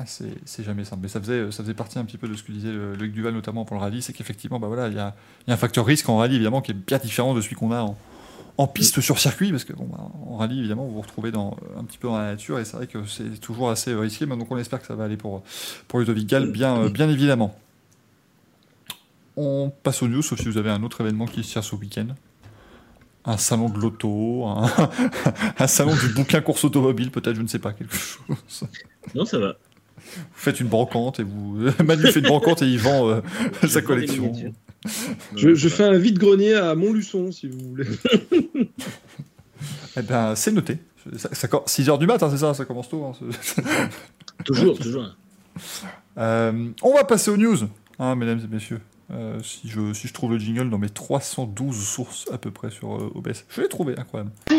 [0.00, 1.02] Ah, c'est jamais simple.
[1.02, 3.34] Mais ça faisait, ça faisait partie un petit peu de ce que disait Luc Duval,
[3.34, 5.14] notamment pour le rallye, c'est qu'effectivement, bah voilà, il y a,
[5.46, 7.84] un facteur risque en rallye, évidemment, qui est bien différent de celui qu'on a
[8.56, 11.54] en, piste sur circuit, parce que bon, bah, en rallye, évidemment, vous vous retrouvez dans,
[11.78, 14.50] un petit peu dans la nature, et c'est vrai que c'est toujours assez risqué, donc
[14.50, 15.42] on espère que ça va aller pour,
[15.86, 17.54] pour Ludovic Gall, bien, bien évidemment.
[19.36, 21.74] On passe aux news, sauf si vous avez un autre événement qui se tient ce
[21.74, 22.08] week-end
[23.26, 27.74] un salon de l'auto, un, salon du bouquin course automobile, peut-être, je ne sais pas,
[27.74, 28.64] quelque chose.
[29.14, 29.56] Non, ça va.
[30.16, 31.58] Vous faites une brocante et vous.
[31.84, 33.20] Manu fait une brocante et il vend euh,
[33.68, 34.32] sa collection.
[35.36, 37.86] Je, fais un vide-grenier à Montluçon, si vous voulez.
[39.96, 40.78] eh ben, c'est noté.
[41.08, 43.04] 6h du matin, c'est ça Ça commence tôt.
[43.04, 43.12] Hein,
[44.44, 45.04] toujours, toujours.
[46.18, 47.58] Euh, on va passer aux news,
[47.98, 48.80] hein, mesdames et messieurs.
[49.12, 52.70] Euh, si, je, si je trouve le jingle dans mes 312 sources à peu près
[52.70, 53.44] sur euh, OBS.
[53.48, 54.30] Je l'ai trouvé, incroyable.
[54.52, 54.54] Oh,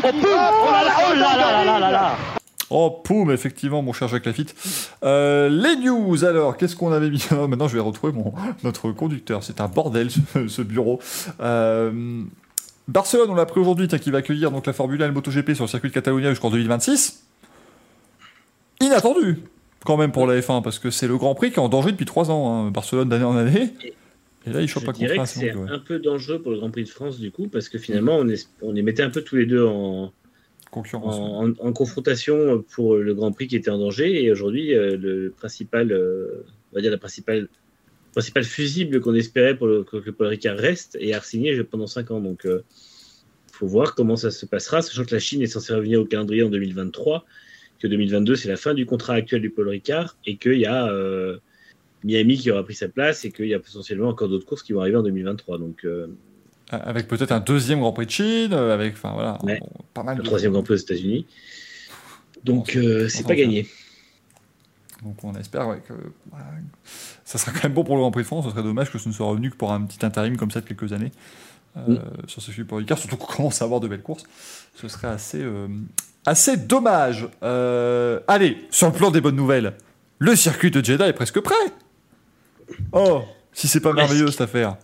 [3.03, 4.55] poum, effectivement, mon cher Jacques Lafitte.
[5.03, 7.23] Euh, les news, alors, qu'est-ce qu'on avait mis?
[7.31, 8.33] Maintenant, je vais retrouver mon,
[8.63, 9.43] notre conducteur.
[9.43, 10.09] C'est un bordel,
[10.47, 10.99] ce, bureau.
[11.41, 12.23] Euh,
[12.87, 15.53] Barcelone, on l'a pris aujourd'hui, qui va accueillir donc, la Formule 1 et le MotoGP
[15.53, 17.23] sur le circuit de Catalunya jusqu'en 2026.
[18.79, 19.39] Inattendu,
[19.85, 21.91] quand même, pour la F1, parce que c'est le Grand Prix qui est en danger
[21.91, 22.65] depuis 3 ans.
[22.65, 22.71] Hein.
[22.71, 23.73] Barcelone d'année en année.
[24.47, 27.19] Et là, il chope que c'est un peu dangereux pour le Grand Prix de France,
[27.19, 29.65] du coup, parce que finalement, on, est, on les mettait un peu tous les deux
[29.65, 30.11] en,
[30.71, 34.23] en, confrontation pour le Grand Prix qui était en danger.
[34.23, 37.47] Et aujourd'hui, euh, le principal, euh, on va dire la principale,
[38.43, 41.21] fusible qu'on espérait pour le, que, Paul Ricard reste et a
[41.69, 42.19] pendant 5 ans.
[42.19, 42.63] Donc, euh,
[43.51, 46.43] faut voir comment ça se passera, sachant que la Chine est censée revenir au calendrier
[46.43, 47.25] en 2023,
[47.79, 50.89] que 2022 c'est la fin du contrat actuel du Paul Ricard et qu'il y a
[52.03, 54.73] Miami qui aura pris sa place et qu'il y a potentiellement encore d'autres courses qui
[54.73, 55.57] vont arriver en 2023.
[55.57, 56.07] Donc, euh,
[56.71, 59.37] Avec peut-être un deuxième Grand Prix de Chine, euh, avec enfin, voilà,
[59.93, 60.19] pas mal.
[60.19, 61.25] Un troisième Grand Prix aux États-Unis.
[62.43, 63.67] Donc, euh, c'est pas gagné.
[65.03, 65.93] Donc on espère que
[67.25, 68.45] ça sera quand même bon pour le Grand Prix de France.
[68.45, 70.61] Ce serait dommage que ce ne soit revenu que pour un petit intérim comme ça
[70.61, 71.11] de quelques années
[71.75, 71.95] mm.
[72.27, 74.23] sur ce sujet pour Ricard, surtout qu'on commence à avoir de belles courses.
[74.75, 75.43] Ce serait assez,
[76.25, 77.27] assez dommage.
[77.41, 79.73] allez, sur le plan des bonnes nouvelles,
[80.19, 81.55] le circuit de Jeddah est presque prêt.
[82.91, 84.77] Oh, si c'est pas merveilleux cette affaire.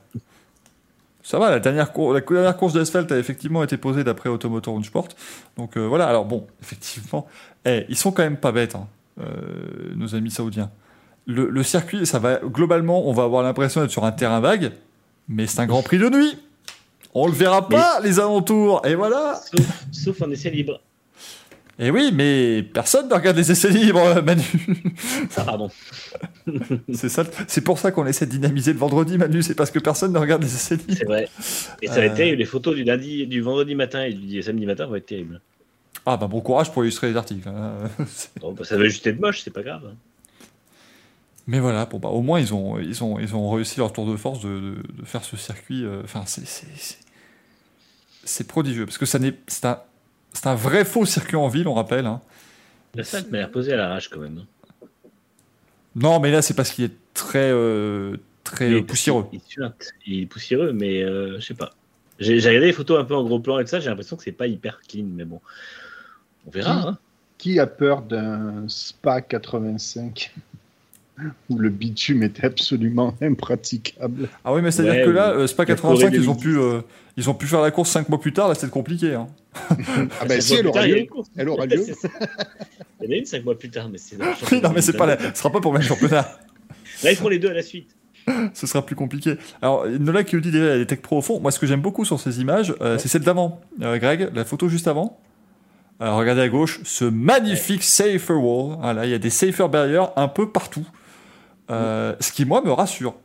[1.27, 5.09] Ça va, la dernière, la dernière course d'asphalte a effectivement été posée d'après Automotor Sport.
[5.57, 7.27] Donc euh, voilà, alors bon, effectivement,
[7.65, 8.87] eh, ils sont quand même pas bêtes, hein,
[9.19, 10.71] euh, nos amis saoudiens.
[11.25, 14.71] Le, circuit, ça va globalement, on va avoir l'impression d'être sur un terrain vague,
[15.27, 16.37] mais c'est un grand prix de nuit.
[17.13, 19.41] On le verra pas, les alentours, et voilà.
[19.91, 20.79] sauf en essai libre.
[21.79, 24.41] Et eh oui, mais personne ne regarde les essais libres, Manu.
[25.37, 25.69] Ah, pardon.
[26.93, 29.43] c'est ça, c'est pour ça qu'on essaie de dynamiser le vendredi, Manu.
[29.43, 30.95] C'est parce que personne ne regarde les essais libres.
[30.97, 31.29] C'est vrai.
[31.83, 32.15] Et ça va être euh.
[32.15, 32.37] terrible.
[32.37, 35.39] Les photos du lundi, du vendredi matin et du samedi matin vont être terribles.
[36.07, 37.47] Ah bah bon courage pour illustrer les articles.
[37.47, 37.73] Hein.
[38.41, 39.93] Bah, ça va juste être moche, c'est pas grave.
[41.45, 44.09] Mais voilà, bon, bah, au moins ils ont, ils, ont, ils ont réussi leur tour
[44.09, 45.83] de force de, de, faire ce circuit.
[45.85, 46.23] Euh, enfin,
[48.23, 49.79] c'est prodigieux parce que ça n'est, c'est un,
[50.37, 52.05] c'est un vrai faux circuit en ville, on rappelle.
[52.05, 52.21] Hein.
[52.93, 54.45] La salle m'a l'air posée à l'arrache quand même.
[55.95, 59.25] Non, mais là, c'est parce qu'il est très, euh, très poussiéreux.
[60.05, 61.71] Il, est poussiéreux, mais euh, je sais pas.
[62.19, 64.23] J'ai regardé les photos un peu en gros plan et tout ça, j'ai l'impression que
[64.23, 65.41] c'est pas hyper clean, mais bon.
[66.45, 66.89] On verra.
[66.89, 66.97] Hein.
[67.39, 70.33] Qui a peur d'un Spa 85
[71.49, 74.29] où le bitume était absolument impraticable.
[74.43, 76.81] Ah oui, mais c'est-à-dire que là, euh, Spa 85, ils ont, pu, euh,
[77.15, 79.15] ils ont pu faire la course 5 mois plus tard, là c'était compliqué.
[79.15, 79.27] Hein.
[80.19, 81.07] ah ben si, elle aura lieu.
[81.35, 81.83] Elle aura lieu.
[83.01, 84.17] Il y en a une 5 mois plus tard, mais c'est...
[84.51, 86.21] oui, non, mais c'est pas ce sera pas pour le même championnat.
[87.03, 87.95] Là, ils feront les deux à la suite.
[88.53, 89.35] ce sera plus compliqué.
[89.61, 91.39] Alors, Nola qui dit déjà les Tech Pro au fond.
[91.39, 93.61] Moi, ce que j'aime beaucoup sur ces images, euh, c'est celle d'avant.
[93.79, 95.19] Greg, la photo juste avant.
[95.99, 98.77] Alors, regardez à gauche, ce magnifique safer wall.
[98.79, 100.85] Voilà, il y a des safer barriers un peu partout.
[101.69, 103.15] Euh, ce qui, moi, me rassure.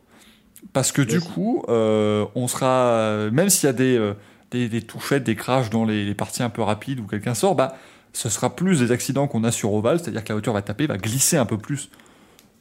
[0.71, 4.13] Parce que du coup, euh, on sera, même s'il y a des, euh,
[4.51, 7.77] des, des, touchettes, des crashs dans les, parties un peu rapides où quelqu'un sort, bah,
[8.13, 10.87] ce sera plus des accidents qu'on a sur Oval, c'est-à-dire que la voiture va taper,
[10.87, 11.89] va glisser un peu plus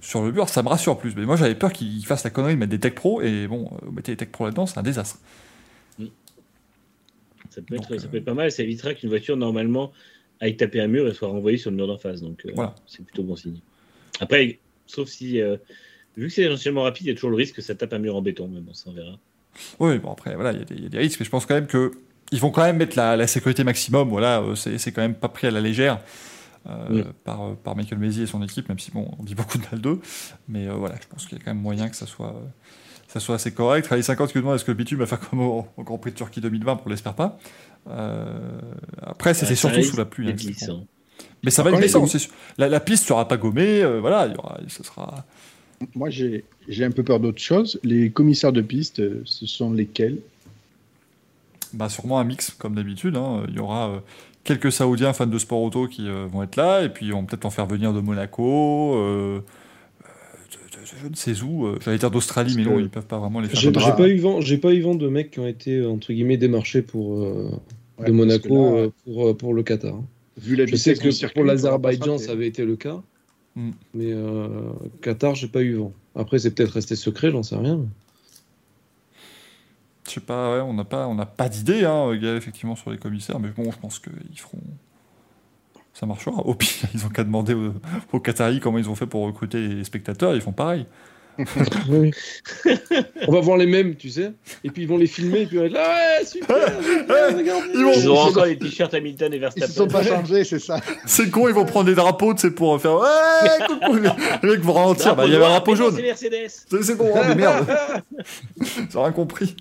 [0.00, 1.14] sur le mur, ça me rassure plus.
[1.14, 3.70] Mais moi, j'avais peur qu'ils fassent la connerie de mettre des Tech Pro, et bon,
[3.82, 5.18] vous mettez des Tech Pro là-dedans, c'est un désastre.
[7.50, 9.92] Ça peut, être, ça peut être pas mal, ça évitera qu'une voiture, normalement,
[10.40, 12.20] aille taper un mur et soit renvoyée sur le mur d'en face.
[12.20, 12.74] Donc, voilà.
[12.86, 13.60] c'est plutôt bon signe.
[14.20, 14.58] Après,
[14.94, 15.56] Sauf si, euh,
[16.16, 17.98] vu que c'est essentiellement rapide, il y a toujours le risque que ça tape un
[17.98, 19.18] mur en béton, mais bon, ça on verra.
[19.80, 21.92] Oui, bon après, voilà, il y, a des risques, mais je pense quand même que
[22.30, 24.08] ils vont quand même mettre la, sécurité maximum.
[24.08, 26.00] Voilà, euh, c'est quand même pas pris à la légère.
[26.68, 29.64] Euh, par, par Michael Mézi et son équipe, même si bon, on dit beaucoup de
[29.70, 30.00] mal d'eux.
[30.48, 32.40] Mais voilà, je pense qu'il y a quand même moyen que ça soit,
[33.08, 33.88] ça soit assez correct.
[33.88, 36.16] Rallye 50 qui demande est-ce que le bitume va faire comme au, Grand Prix de
[36.16, 37.38] Turquie 2020 pour l'espère pas.
[39.02, 40.30] après, c'était surtout sous la pluie.
[40.30, 40.84] Hein,
[41.44, 42.06] Mais ça va être glissant,
[42.56, 45.24] la, la, piste sera pas gommée, euh, voilà, il y aura, ce sera.
[45.96, 46.44] Moi, j'ai
[46.84, 47.80] un peu peur d'autre chose.
[47.82, 50.18] Les commissaires de piste, euh, ce sont lesquels?
[51.72, 53.16] Bah, Sûrement un mix, comme d'habitude.
[53.16, 53.42] Hein.
[53.48, 53.98] Il y aura euh,
[54.44, 57.50] quelques Saoudiens fans de sport auto qui vont être là, et puis on peut-être en
[57.50, 58.94] faire venir de Monaco.
[60.84, 63.58] je ne sais où, j'allais dire d'Australie, mais non, ils peuvent pas vraiment les faire.
[63.58, 66.36] J'ai pas eu vent, j'ai pas eu vent de mecs qui ont été entre guillemets
[66.36, 67.26] démarchés pour
[67.98, 69.94] de Monaco pour, pour le Qatar.
[69.94, 70.04] Hein.
[70.36, 73.02] Vu la je sais que pour l'Azerbaïdjan, ça avait été le cas.
[73.54, 73.70] Mm.
[73.94, 75.92] Mais euh, Qatar, j'ai pas eu vent.
[76.14, 77.80] Après, c'est peut-être resté secret, j'en sais rien.
[80.06, 82.98] Je sais pas, ouais, on n'a pas, on n'a pas d'idée, hein, effectivement, sur les
[82.98, 84.60] commissaires, mais bon, je pense qu'ils feront.
[85.94, 86.32] Ça marchera.
[86.32, 87.74] Au pire, ils ont qu'à demander aux,
[88.12, 90.86] aux Qataris comment ils ont fait pour recruter les spectateurs, ils font pareil.
[93.26, 94.32] On va voir les mêmes, tu sais.
[94.64, 96.56] Et puis ils vont les filmer, et puis on va être là, ouais, super,
[97.74, 99.66] ils, auront encore les t-shirts Hamilton et Verstappen.
[99.66, 100.80] Ils se sont pas changés, c'est ça.
[101.06, 103.96] C'est con, ils vont prendre des drapeaux, tu sais, pour faire ouais, coucou.
[104.42, 105.98] Les mecs vont ralentir, bah, il y avait un drapeau jaune.
[106.82, 107.66] C'est bon, hein, mais merde.
[108.94, 109.56] Ont rien compris.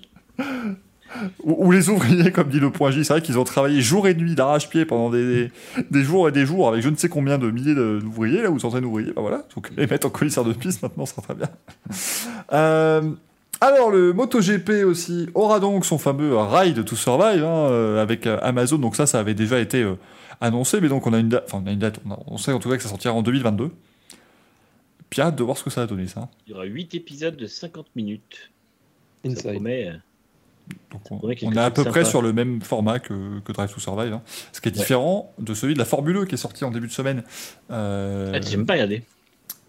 [1.44, 4.14] Ou, les ouvriers, comme dit le point J, c'est vrai qu'ils ont travaillé jour et
[4.14, 5.52] nuit d'arrache-pied pendant des,
[5.90, 8.60] des, jours et des jours avec je ne sais combien de milliers d'ouvriers, là, où
[8.60, 11.36] centaines d'ouvriers, bah voilà, donc les mettre en commissaire de piste maintenant, ça sera très
[11.36, 11.50] bien.
[12.54, 13.02] Euh,
[13.62, 18.38] alors, le MotoGP aussi aura donc son fameux Ride to Survive hein, euh, avec euh,
[18.42, 19.86] Amazon, donc ça, ça avait déjà été
[20.42, 22.60] annoncé, mais donc on a une date, enfin on a une date, on, sait en
[22.60, 23.72] tout cas que ça sortira en 2022.
[25.10, 26.28] Puis hâte de voir ce que ça va donner ça.
[26.46, 28.52] Il y aura 8 épisodes de 50 minutes.
[29.24, 29.42] Inside.
[29.42, 29.92] Ça promet,
[31.12, 33.14] on, est à peu près sur le même format que,
[33.52, 34.14] Drive to Survive.
[34.14, 34.22] Hein.
[34.52, 36.88] Ce qui est différent de celui de la Formule E qui est sorti en début
[36.88, 37.24] de semaine.
[37.72, 39.04] Euh, ah, J'aime pas regarder.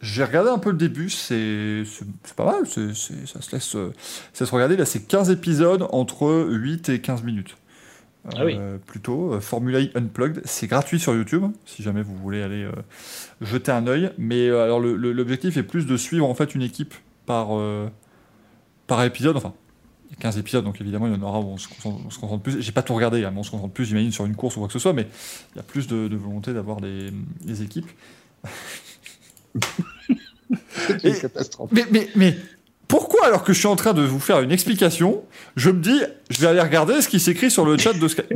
[0.00, 1.84] J'ai regardé un peu le début, c'est
[2.34, 3.76] pas mal, ça, se laisse,
[4.32, 4.76] ça se regarder.
[4.76, 7.56] Là, c'est 15 épisodes entre 8 et 15 minutes.
[8.34, 8.56] Ah oui.
[8.58, 9.34] Euh, plutôt.
[9.34, 12.68] Euh, Formula E Unplugged, c'est gratuit sur YouTube, si jamais vous voulez aller
[13.40, 14.10] jeter un œil.
[14.18, 16.94] Mais alors, l'objectif est plus de suivre en fait une équipe
[17.26, 17.50] par,
[18.88, 19.36] par épisode.
[19.36, 19.54] Enfin,
[20.20, 22.60] 15 épisodes, donc évidemment, il y en aura où on se concentre, plus.
[22.60, 24.60] J'ai pas tout regardé, hein, mais on se concentre plus, j'imagine, sur une course ou
[24.60, 25.06] quoi que ce soit, mais
[25.54, 27.90] il y a plus de, volonté d'avoir des, équipes.
[30.88, 31.70] C'est une catastrophe.
[31.72, 32.36] Mais, mais, mais,
[32.88, 35.22] pourquoi, alors que je suis en train de vous faire une explication,
[35.56, 38.32] je me dis, je vais aller regarder ce qui s'écrit sur le chat de Skype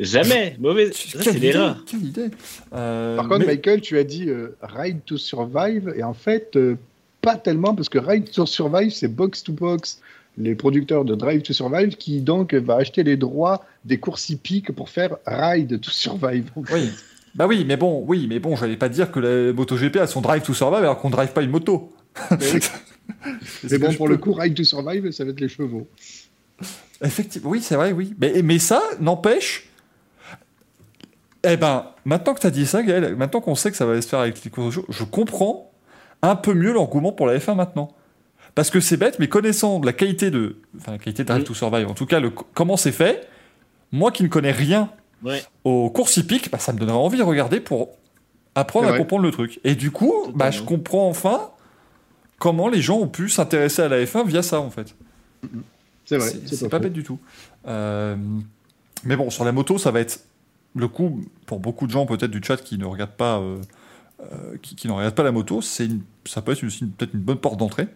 [0.00, 0.92] Jamais, mauvaise.
[0.94, 1.82] C'est l'erreur.
[1.86, 2.30] Quelle idée.
[2.74, 6.76] Euh, Par contre, Michael, tu as dit euh, Ride to Survive, et en fait, euh,
[7.22, 10.00] pas tellement, parce que Ride to Survive, c'est box to box
[10.36, 14.72] les producteurs de Drive to Survive qui donc va acheter les droits des courses hippiques
[14.72, 16.50] pour faire Ride to Survive.
[16.56, 16.90] Oui.
[17.34, 20.20] Bah oui, mais bon, oui, mais bon, j'allais pas dire que la MotoGP a son
[20.20, 21.92] Drive to Survive alors qu'on drive pas une moto.
[23.70, 25.86] Mais, bon, pour le coup, Ride to Survive, ça va être les chevaux.
[27.02, 28.14] Effectivement, oui, c'est vrai, oui.
[28.18, 29.68] Mais, mais ça n'empêche.
[31.42, 34.00] Eh ben, maintenant que tu as dit ça, Gaël, maintenant qu'on sait que ça va
[34.00, 35.70] se faire avec les courses je comprends
[36.22, 37.92] un peu mieux l'engouement pour la F1 maintenant.
[38.54, 41.54] Parce que c'est bête, mais connaissant la qualité de, enfin la qualité de Drive to
[41.54, 43.28] Survive, en tout cas le, comment c'est fait,
[43.90, 44.90] moi qui ne connais rien
[45.64, 47.90] aux courses hippiques, bah, ça me donnerait envie de regarder pour
[48.54, 49.60] apprendre à comprendre le truc.
[49.64, 51.50] Et du coup, bah, je comprends enfin
[52.38, 54.94] comment les gens ont pu s'intéresser à la F1 via ça en fait.
[56.04, 56.30] C'est vrai.
[56.46, 57.18] C'est pas, bête du tout.
[57.66, 58.16] Euh,
[59.04, 60.24] mais bon, sur la moto, ça va être
[60.76, 63.38] le coup pour beaucoup de gens peut-être du chat qui ne regardent pas.
[63.38, 63.56] Euh,
[64.20, 65.88] euh, qui, qui, pas la moto, c'est
[66.24, 67.88] ça peut être aussi peut-être une bonne porte d'entrée.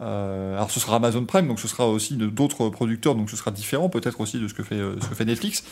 [0.00, 3.50] Euh, alors ce sera Amazon Prime, donc ce sera aussi d'autres producteurs, donc ce sera
[3.50, 5.64] différent peut-être aussi de ce que fait, euh, ce que fait Netflix.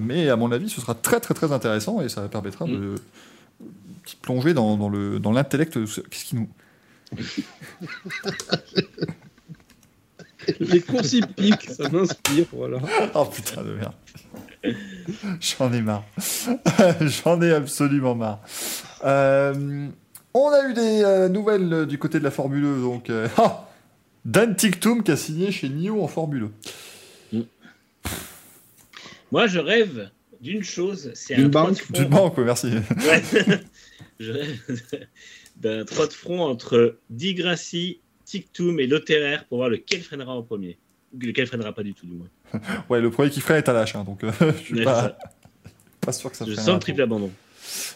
[0.00, 2.94] mais à mon avis, ce sera très très très intéressant et ça permettra de
[3.60, 3.66] mm.
[4.22, 5.74] plonger dans, dans le dans l'intellect.
[5.74, 6.48] Qu'est-ce qui nous
[10.60, 12.78] Les courses hippiques, ça m'inspire, voilà.
[13.14, 13.94] Oh putain de merde.
[15.40, 16.04] J'en ai marre.
[17.00, 18.40] J'en ai absolument marre.
[19.04, 19.88] Euh,
[20.34, 22.80] on a eu des euh, nouvelles euh, du côté de la Formule 2.
[22.80, 23.68] Donc, ah,
[24.24, 26.50] Dan Tictum qui a signé chez NIO en Formule
[27.32, 27.38] 2.
[27.38, 27.42] Mm.
[29.32, 31.10] Moi, je rêve d'une chose.
[31.14, 31.90] C'est un banque.
[31.92, 32.72] D'une banque, merci.
[34.18, 34.58] je rêve
[35.56, 40.78] d'un 3 de front entre Digrassi, Tictum et Lotterer pour voir lequel freinera en premier.
[41.18, 42.28] Lequel freinera pas du tout, du moins.
[42.90, 45.16] ouais, le premier qui freine est à lâche, hein, donc je suis pas,
[46.00, 47.30] pas, sûr que ça Je sens le triple abandon.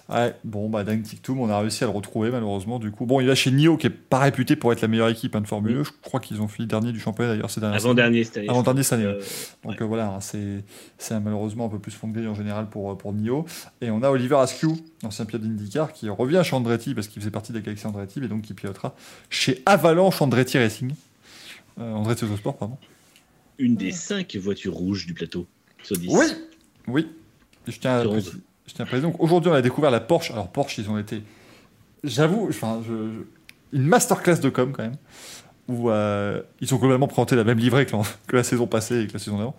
[0.09, 2.79] Ouais, bon, bah, Dang Tictum, on a réussi à le retrouver malheureusement.
[2.79, 5.09] Du coup, bon, il va chez Nio, qui est pas réputé pour être la meilleure
[5.09, 5.85] équipe hein, de Formule 1.
[5.85, 8.49] Je crois qu'ils ont fini dernier du championnat d'ailleurs ces dernières Avant-dernier cette année.
[8.49, 9.19] Avant-dernier cette année.
[9.65, 13.13] Donc euh, voilà, hein, c'est malheureusement un peu plus fondé en général pour, euh, pour
[13.13, 13.47] Nio.
[13.81, 17.31] Et on a Oliver Askew, ancien pilote d'IndyCar, qui revient chez Andretti parce qu'il faisait
[17.31, 18.95] partie de la galaxie Andretti, et donc qui pilotera
[19.31, 20.93] chez Avalanche Andretti Racing.
[21.81, 22.77] Euh, Andretti Autosport, pardon.
[23.59, 25.47] Une des cinq voitures rouges du plateau
[25.83, 26.09] sur 10.
[26.11, 26.27] Oui,
[26.89, 27.09] oui.
[27.67, 28.05] Je tiens à
[28.67, 29.03] je tiens à préciser.
[29.03, 30.31] Donc aujourd'hui, on a découvert la Porsche.
[30.31, 31.23] Alors Porsche, ils ont été,
[32.03, 33.23] j'avoue, enfin, je,
[33.73, 34.97] une masterclass de com quand même,
[35.69, 37.93] où euh, ils ont globalement présenté la même livrée que,
[38.27, 39.57] que, la saison passée et que la saison d'avant.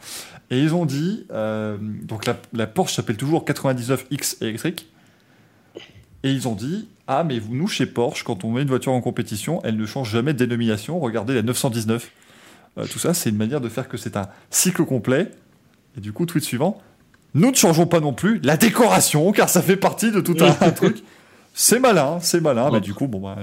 [0.50, 4.88] Et ils ont dit, euh, donc la, la Porsche s'appelle toujours 99X électrique.
[6.24, 8.94] Et ils ont dit, ah mais vous, nous chez Porsche, quand on met une voiture
[8.94, 11.00] en compétition, elle ne change jamais de dénomination.
[11.00, 12.10] Regardez la 919.
[12.78, 15.32] Euh, tout ça, c'est une manière de faire que c'est un cycle complet.
[15.98, 16.82] Et du coup, tweet suivant.
[17.34, 20.52] Nous ne changeons pas non plus la décoration, car ça fait partie de tout un,
[20.72, 21.04] truc.
[21.54, 22.70] C'est malin, c'est malin.
[22.72, 23.38] Mais du coup, bon, bah,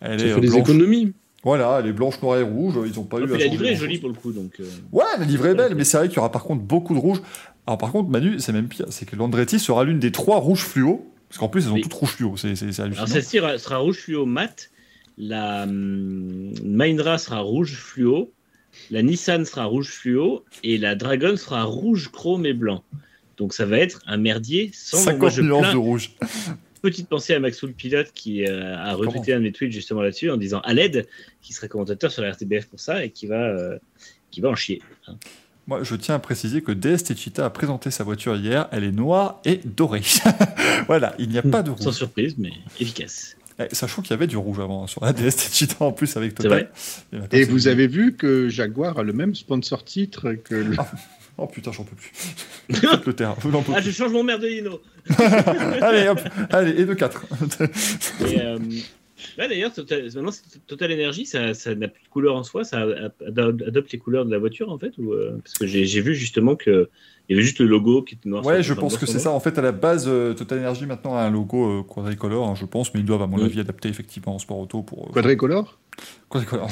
[0.00, 0.34] elle, est.
[0.34, 1.12] Fait des économies.
[1.44, 2.74] Voilà, elle est blanche, noire et rouge.
[2.84, 3.26] Ils ont pas eu.
[3.26, 4.54] la livrée est jolie pour le coup, donc.
[4.60, 4.64] Euh.
[4.92, 6.98] Ouais, la livrée est belle, mais c'est vrai qu'il y aura par contre beaucoup de
[6.98, 7.20] rouge.
[7.66, 10.62] Alors par contre, Manu, c'est même pire, c'est que l'Andretti sera l'une des trois rouges
[10.62, 12.36] fluo, parce qu'en plus elles ont toutes rouge fluo.
[12.36, 12.86] C'est hallucinant.
[12.96, 14.70] Alors celle-ci sera rouge fluo mat.
[15.16, 18.30] La hum, Mindra sera rouge fluo.
[18.90, 22.82] La Nissan sera rouge fluo et la Dragon sera rouge chrome et blanc.
[23.36, 26.12] Donc ça va être un merdier sans 50 nuances de rouge.
[26.82, 30.30] Petite pensée à Maxwell Pilote qui euh, a retweeté un de mes tweets justement là-dessus
[30.30, 31.08] en disant à l'aide
[31.42, 33.78] qui serait commentateur sur la RTBF pour ça et qui va, euh,
[34.30, 34.80] qui va en chier.
[35.08, 35.16] Hein.
[35.66, 38.68] Moi, je tiens à préciser que DS Techita a présenté sa voiture hier.
[38.72, 40.00] Elle est noire et dorée.
[40.86, 41.82] voilà, il n'y a pas de rouge.
[41.82, 43.36] Sans surprise, mais efficace.
[43.60, 46.34] Eh, sachant qu'il y avait du rouge avant sur la DS Techita en plus avec
[46.34, 46.70] Total.
[47.32, 50.76] Et vous avez vu que Jaguar a le même sponsor titre que le...
[50.78, 50.88] Ah,
[51.38, 52.12] oh putain, j'en peux plus.
[53.06, 53.36] le terrain.
[53.74, 54.80] ah, je change mon merdolino.
[55.80, 56.20] allez, hop,
[56.50, 57.26] allez, et de 4.
[58.26, 58.58] et, euh,
[59.36, 60.30] là d'ailleurs, maintenant,
[60.66, 62.86] Total Energy, ça n'a plus de couleur en soi, ça
[63.26, 66.54] adopte les couleurs de la voiture en fait ou, euh, Parce que j'ai vu justement
[66.54, 66.90] que
[67.28, 68.44] il y avait juste le logo qui était noir.
[68.44, 69.30] Ouais, je pense que c'est ça.
[69.30, 72.54] En fait, à la base, euh, Total Energy maintenant a un logo euh, quadricolore, hein,
[72.54, 75.08] je pense, mais ils doivent, à mon avis, adapter effectivement en sport auto pour.
[75.08, 75.78] Euh, quadricolore?
[76.28, 76.70] Quadricolore.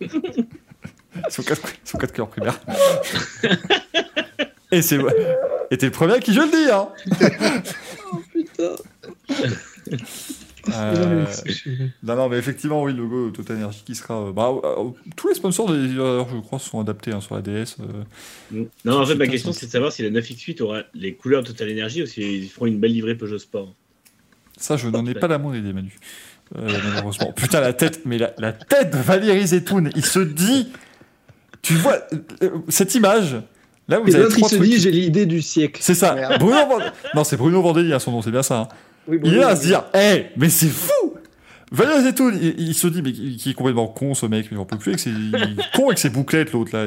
[1.14, 2.58] Ils sont quatre, couleurs primaires.
[4.72, 4.98] Et c'est.
[5.70, 6.88] Et t'es le premier à qui je le dis, hein
[8.12, 8.76] Oh putain
[10.68, 11.26] euh,
[12.02, 14.28] non, non, mais effectivement, oui, le logo Total Energy qui sera.
[14.28, 17.76] Euh, bah, euh, tous les sponsors, je crois, sont adaptés hein, sur la DS.
[18.50, 18.62] Mm.
[18.84, 21.70] non, en fait, ma question, c'est de savoir si la 9X8 aura les couleurs Total
[21.70, 23.74] Energy ou s'ils feront une belle livrée Peugeot Sport.
[24.56, 25.96] Ça, je n'en ai pas la moindre idée, Manu.
[26.54, 27.32] malheureusement.
[27.36, 30.68] Putain, la tête, mais la, tête de Valérie Zetoun, il se dit.
[31.62, 31.98] Tu vois,
[32.68, 33.36] cette image.
[33.88, 35.80] Là, vous avez trois il se dit, j'ai l'idée du siècle.
[35.82, 36.38] C'est ça.
[36.38, 36.56] Bruno
[37.14, 38.60] Non, c'est Bruno Vandelli, hein, son nom, c'est bien ça.
[38.60, 38.68] Hein
[39.08, 41.14] il est là à se dire, hé, mais c'est fou!
[41.72, 44.66] Valérie Zetoun, il, il, se dit, mais qui est complètement con ce mec, mais on
[44.66, 45.10] peut plus avec ses,
[45.74, 46.86] con avec ses bouclettes, l'autre là,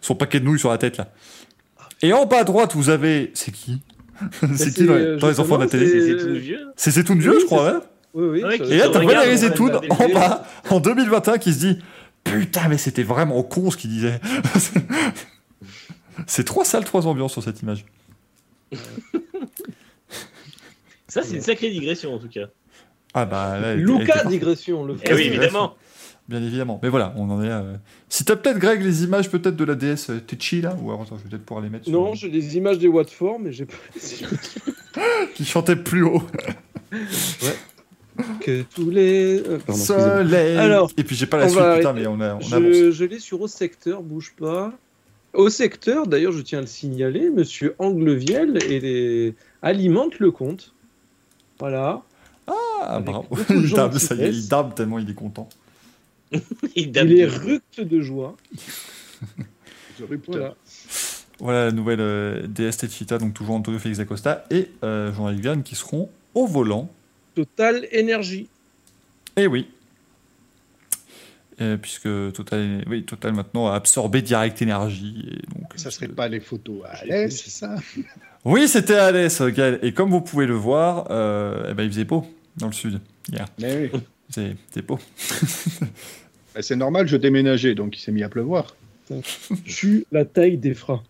[0.00, 1.08] son paquet de nouilles sur la tête là.
[2.00, 3.80] Et en bas à droite, vous avez, c'est qui?
[4.56, 5.88] C'est qui dans, les enfants de la télé?
[5.88, 6.58] C'est Zetoun vieux.
[6.76, 7.80] C'est Zetoun vieux, je crois, hein?
[8.14, 11.78] Oui, oui, Et là, t'as Valérie Zetoun en bas, en 2021, qui se dit,
[12.24, 14.20] putain, mais c'était vraiment con ce qu'il disait.
[16.26, 17.84] c'est trois salles, trois ambiances sur cette image.
[21.08, 22.46] Ça, c'est une sacrée digression en tout cas.
[23.14, 25.74] Ah bah là, Luca digression, le eh oui, évidemment.
[26.28, 26.78] Bien évidemment.
[26.82, 27.60] Mais voilà, on en est là.
[27.60, 27.76] Euh.
[28.10, 31.02] Si t'as peut-être, Greg, les images peut-être de la DS euh, Techi là Ou alors,
[31.02, 31.88] attends, je vais peut-être pouvoir les mettre.
[31.90, 33.76] Non, j'ai des images des Watford, mais j'ai pas
[35.34, 36.22] Qui chantaient plus haut.
[36.92, 37.56] ouais.
[38.40, 39.40] Que tous les.
[39.40, 42.90] Euh, Soleil Alors, Et puis j'ai pas la suite, putain, mais on, a, on je,
[42.90, 44.74] Je l'ai sur Au Secteur, bouge pas.
[45.34, 50.74] Au secteur, d'ailleurs, je tiens à le signaler, monsieur Angleviel et alimente le compte.
[51.58, 52.02] Voilà.
[52.46, 53.28] Ah, bravo.
[53.50, 55.48] Il dame, ça y est, il dame tellement il est content.
[56.76, 58.36] il, est ructe de joie.
[60.26, 60.54] voilà.
[61.38, 61.64] voilà.
[61.66, 65.74] la nouvelle euh, DST Cheetah, donc toujours Antonio Félix Acosta et euh, Jean-Luc Vierne qui
[65.74, 66.90] seront au volant.
[67.34, 68.48] Total énergie.
[69.36, 69.68] Eh oui.
[71.80, 75.28] puisque Total, oui, Total maintenant a absorbé Direct Énergie.
[75.30, 77.76] Et donc, ça serait pas les photos à l'aise, c'est ça?
[78.48, 79.42] Oui, c'était à l'est,
[79.82, 83.00] Et comme vous pouvez le voir, euh, eh ben, il faisait beau dans le sud
[83.30, 83.46] hier.
[83.58, 84.00] Mais oui.
[84.70, 84.98] C'est beau.
[86.54, 88.74] Ben, c'est normal, je déménageais, donc il s'est mis à pleuvoir.
[89.64, 91.02] Tu la taille des freins.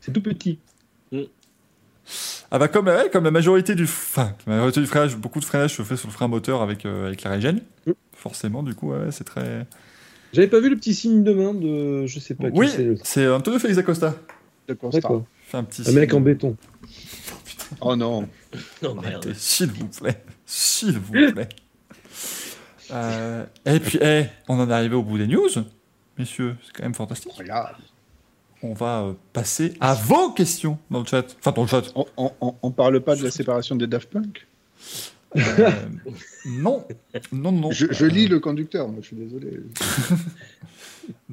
[0.00, 0.58] C'est tout petit.
[2.50, 5.74] Ah bah comme, comme la majorité du, enfin, la majorité du freinage, beaucoup de freinage
[5.74, 7.60] se fait sur le frein moteur avec, euh, avec la régène.
[8.12, 9.66] Forcément, du coup, ouais, c'est très.
[10.32, 12.48] J'avais pas vu le petit signe de main de, je sais pas.
[12.52, 12.68] Oui,
[13.04, 14.16] c'est Antonio Félix Acosta.
[14.68, 15.24] D'accord
[15.54, 16.56] un mec en béton.
[17.80, 18.28] Oh non.
[18.82, 19.32] non merde.
[19.34, 20.22] S'il vous plaît.
[20.44, 21.48] S'il vous plaît.
[22.92, 25.48] Euh, et puis, eh, on en est arrivé au bout des news,
[26.18, 26.56] messieurs.
[26.64, 27.32] C'est quand même fantastique.
[28.64, 31.36] On va euh, passer à vos questions dans le chat.
[31.38, 31.82] Enfin, dans le chat.
[31.94, 34.44] On, on, parle pas de la séparation des Daft Punk?
[35.36, 35.70] Euh,
[36.46, 36.84] Non.
[37.30, 37.70] Non, non.
[37.70, 39.60] Je, je, lis le conducteur, moi, je suis désolé.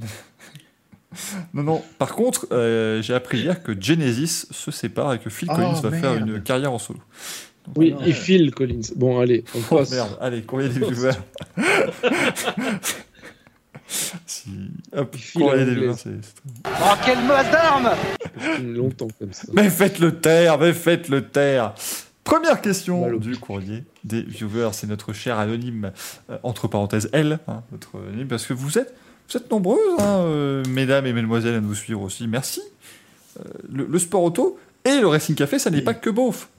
[1.54, 1.84] Non, non.
[1.98, 5.82] Par contre, euh, j'ai appris hier que Genesis se sépare et que Phil Oh, Collins
[5.82, 7.00] va faire une carrière en solo.
[7.66, 8.82] Donc, Oui, et Phil Collins.
[8.96, 9.92] Bon, allez, on Oh passe.
[9.92, 11.12] merde, allez, courrier des viewers.
[14.26, 14.50] si...
[14.96, 17.92] Hop, courrier des viewers, c'est- Oh, quelle masse d'armes
[18.64, 19.48] longtemps comme ça.
[19.54, 21.74] Mais faites-le taire, mais faites-le taire.
[22.24, 25.92] Première question Mal au du courrier des viewers, c'est notre cher anonyme,
[26.30, 28.94] euh, entre parenthèses elle, hein, notre anonyme, parce que vous êtes,
[29.30, 32.28] vous êtes nombreuses, hein, euh, mesdames et mesdemoiselles, à nous suivre aussi.
[32.28, 32.62] Merci.
[33.40, 36.50] Euh, le, le sport auto et le Racing Café, ça n'est pas que beauf.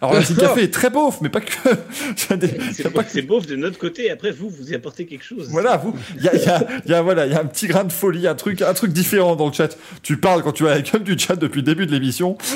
[0.00, 1.52] Alors, le Racing Café est très beauf, mais pas que.
[2.16, 4.10] C'est pas beau- c'est beauf de notre côté.
[4.10, 5.48] Après, vous, vous y apportez quelque chose.
[5.50, 7.46] Voilà, vous, il y a, y a- il y a- voilà, il y a un
[7.46, 9.76] petit grain de folie, un truc, un truc différent dans le chat.
[10.02, 12.36] Tu parles quand tu as la gueule du chat depuis le début de l'émission.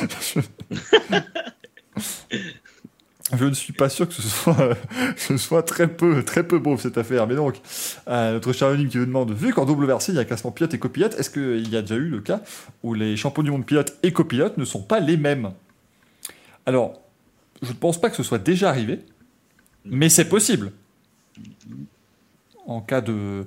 [3.37, 4.15] Je ne suis pas sûr que
[5.17, 7.27] ce soit, très peu, très peu beau cette affaire.
[7.27, 7.61] Mais donc,
[8.09, 10.75] euh, notre cher anonyme qui vous demande, vu qu'en WRC il y a classement pilote
[10.75, 12.41] et copilote, est-ce qu'il y a déjà eu le cas
[12.83, 15.53] où les champions du monde pilote et copilote ne sont pas les mêmes?
[16.67, 17.01] Alors,
[17.63, 19.01] je ne pense pas que ce soit déjà arrivé,
[19.85, 20.73] mais c'est possible.
[22.67, 23.45] En cas de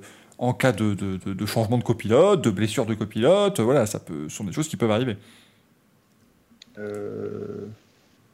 [1.46, 4.76] changement de copilote, de blessure de copilote, voilà, ça peut, ce sont des choses qui
[4.76, 5.16] peuvent arriver.
[6.78, 7.66] Euh,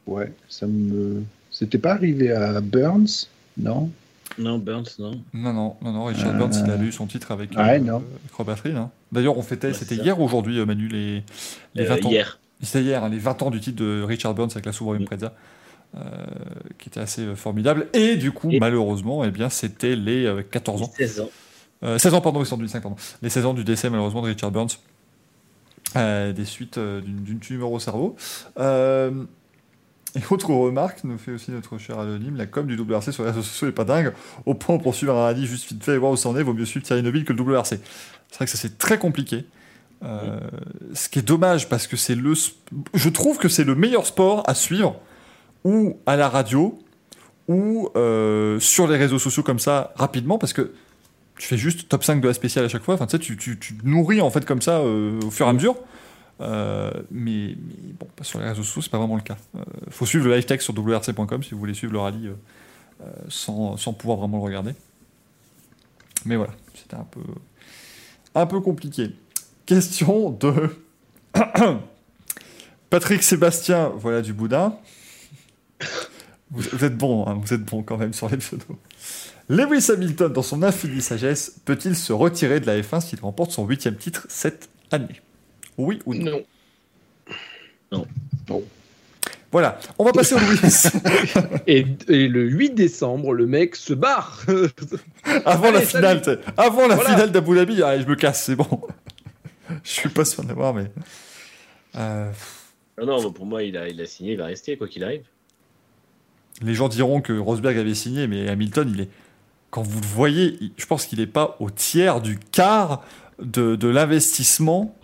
[0.07, 1.23] Ouais, ça me.
[1.61, 3.91] C'était pas arrivé à Burns, non?
[4.39, 5.11] Non, Burns, non.
[5.33, 7.79] Non, non, non, non, Richard Euh, Burns, il a eu son titre avec, ouais, euh,
[7.79, 7.97] non.
[7.97, 8.89] avec Robert Reed, hein.
[9.11, 11.23] D'ailleurs, on fêtait, Ouais, c'était hier ou aujourd'hui, euh, Manu, les,
[11.75, 12.09] les Euh, 20 ans.
[12.09, 12.39] hier.
[12.63, 15.05] C'était hier, hein, les 20 ans du titre de Richard Burns avec la Subaru Mm.
[15.93, 15.99] Euh,
[16.79, 17.87] qui était assez euh, formidable.
[17.93, 20.91] Et du coup, Et- malheureusement, eh bien, c'était les euh, 14 ans.
[20.97, 21.29] 16 ans.
[21.83, 22.97] Euh, 16 ans, pardon, oui, c'est en 2005, pardon.
[23.21, 24.69] Les 16 ans du décès, malheureusement, de Richard Burns,
[25.97, 28.15] euh, des suites euh, d'une d'une tumeur au cerveau.
[30.15, 33.29] Et autre remarque, nous fait aussi notre cher anonyme, la com du WRC sur les
[33.29, 34.13] réseaux sociaux est pas dingue.
[34.45, 36.43] Au point pour suivre un rallye juste vite fait et voir où ça en est,
[36.43, 37.79] vaut mieux suivre Thierry Neuville que le WRC.
[38.29, 39.45] C'est vrai que ça c'est très compliqué.
[40.03, 40.39] Euh,
[40.93, 42.33] Ce qui est dommage parce que c'est le,
[42.93, 44.99] je trouve que c'est le meilleur sport à suivre
[45.63, 46.77] ou à la radio
[47.47, 50.73] ou euh, sur les réseaux sociaux comme ça rapidement parce que
[51.37, 52.95] tu fais juste top 5 de la spéciale à chaque fois.
[52.95, 55.53] Enfin, tu sais, tu, tu, nourris en fait comme ça euh, au fur et à
[55.53, 55.75] mesure.
[56.41, 57.55] Euh, mais,
[57.99, 59.37] bon, sur les réseaux sociaux, c'est pas vraiment le cas.
[59.55, 62.33] Il faut suivre le live text sur wrc.com si vous voulez suivre le rallye euh,
[63.03, 64.73] euh, sans, sans pouvoir vraiment le regarder.
[66.25, 67.21] Mais voilà, c'était un peu,
[68.35, 69.11] un peu compliqué.
[69.65, 70.75] Question de
[72.89, 74.75] Patrick Sébastien, voilà du boudin.
[76.51, 78.77] Vous, vous êtes bon, hein, vous êtes bon quand même sur les pseudos.
[79.47, 83.65] Lewis Hamilton, dans son infinie sagesse, peut-il se retirer de la F1 s'il remporte son
[83.65, 85.21] huitième titre cette année?
[85.77, 86.41] Oui ou non?
[87.91, 88.05] Non.
[89.51, 90.83] Voilà, on va passer au Lewis.
[91.67, 94.45] Et, et le 8 décembre, le mec se barre.
[95.45, 96.21] Avant la finale,
[96.55, 97.09] avant la Voilà.
[97.11, 98.81] finale d'Abu Dhabi, allez, je me casse, c'est bon.
[99.83, 100.89] je suis pas sûr d'avoir, mais.
[101.97, 102.31] Euh,
[102.97, 105.23] Non, non, pour moi, il a, il a signé, il va rester, quoi qu'il arrive.
[106.61, 109.09] les gens diront que Rosberg avait signé, mais Hamilton, il est.
[109.69, 113.03] Quand vous le voyez, je pense qu'il n'est pas au tiers du quart
[113.41, 114.95] de, de l'investissement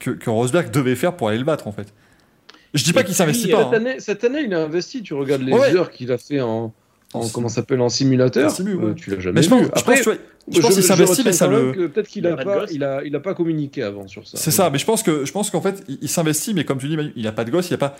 [0.00, 1.92] que, que Rosberg devait faire pour aller le battre, en fait.
[2.74, 3.64] Je dis pas qu'il s'investit pas.
[3.64, 3.76] Cette, hein.
[3.76, 5.02] année, cette année, il a investi.
[5.02, 5.74] Tu regardes les Ouais.
[5.76, 6.72] heures qu'il a fait en,
[7.14, 8.46] en En comment ça s'appelle en simulateur.
[8.46, 8.84] En simu, ouais.
[8.90, 9.64] Euh, tu l'as jamais Mais je pense, vu.
[9.66, 9.96] je pense, Après,
[10.52, 11.72] je pense qu'il s'investit, mais ça le.
[11.88, 14.36] Peut-être qu'il Il a a pas il a, il a pas communiqué avant sur ça.
[14.38, 16.78] C'est ça, mais je pense que je pense qu'en fait, il, il s'investit, mais comme
[16.78, 17.96] tu dis, Manu, il a pas de gosse, il a pas,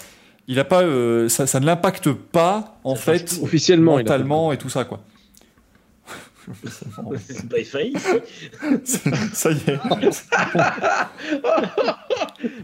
[0.46, 4.56] il a pas, euh, ça, ça ne l'impacte pas en Ça fait Officiellement, mentalement et
[4.58, 5.00] tout ça quoi.
[7.26, 7.94] C'est pas failli.
[9.32, 9.78] ça y est.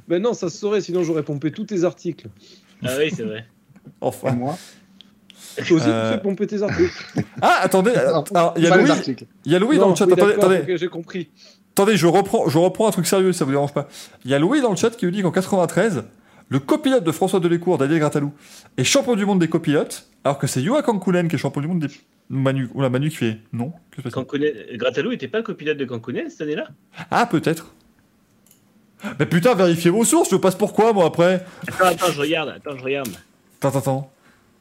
[0.09, 2.29] Ben non, ça se saurait, sinon j'aurais pompé tous tes articles.
[2.85, 3.41] Ah oui, c'est vrai.
[3.41, 4.33] Et Enfin.
[4.33, 4.57] moi
[5.67, 7.05] Toi aussi, Euh, tu fais pomper tes articles.
[7.41, 7.93] Ah, attendez,
[8.57, 8.91] il y a Louis,
[9.47, 10.07] y a Louis dans le chat.
[10.07, 11.31] oui, attendez, attendez, j'ai compris.
[11.73, 13.89] attendez, je reprends, je reprends un truc sérieux, ça vous dérange pas.
[14.25, 16.05] Il y a Louis dans le chat qui nous dit qu'en 93,
[16.49, 18.33] le copilote de François Delécourt, Daniel Gratalou,
[18.77, 21.69] est champion du monde des copilotes, alors que c'est Yoa Kankunen qui est champion du
[21.69, 21.89] monde des
[22.29, 23.73] Manu, ou la Manu qui fait non.
[23.91, 26.69] Que se Gratalou était pas le copilote de Cancounet cette année-là?
[27.11, 27.73] Ah, peut-être.
[29.19, 31.45] Mais putain, vérifiez vos sources, je passe pourquoi, moi, après?
[31.69, 33.09] Attends, attends, je regarde, attends, je regarde.
[33.61, 34.13] Attends, attends.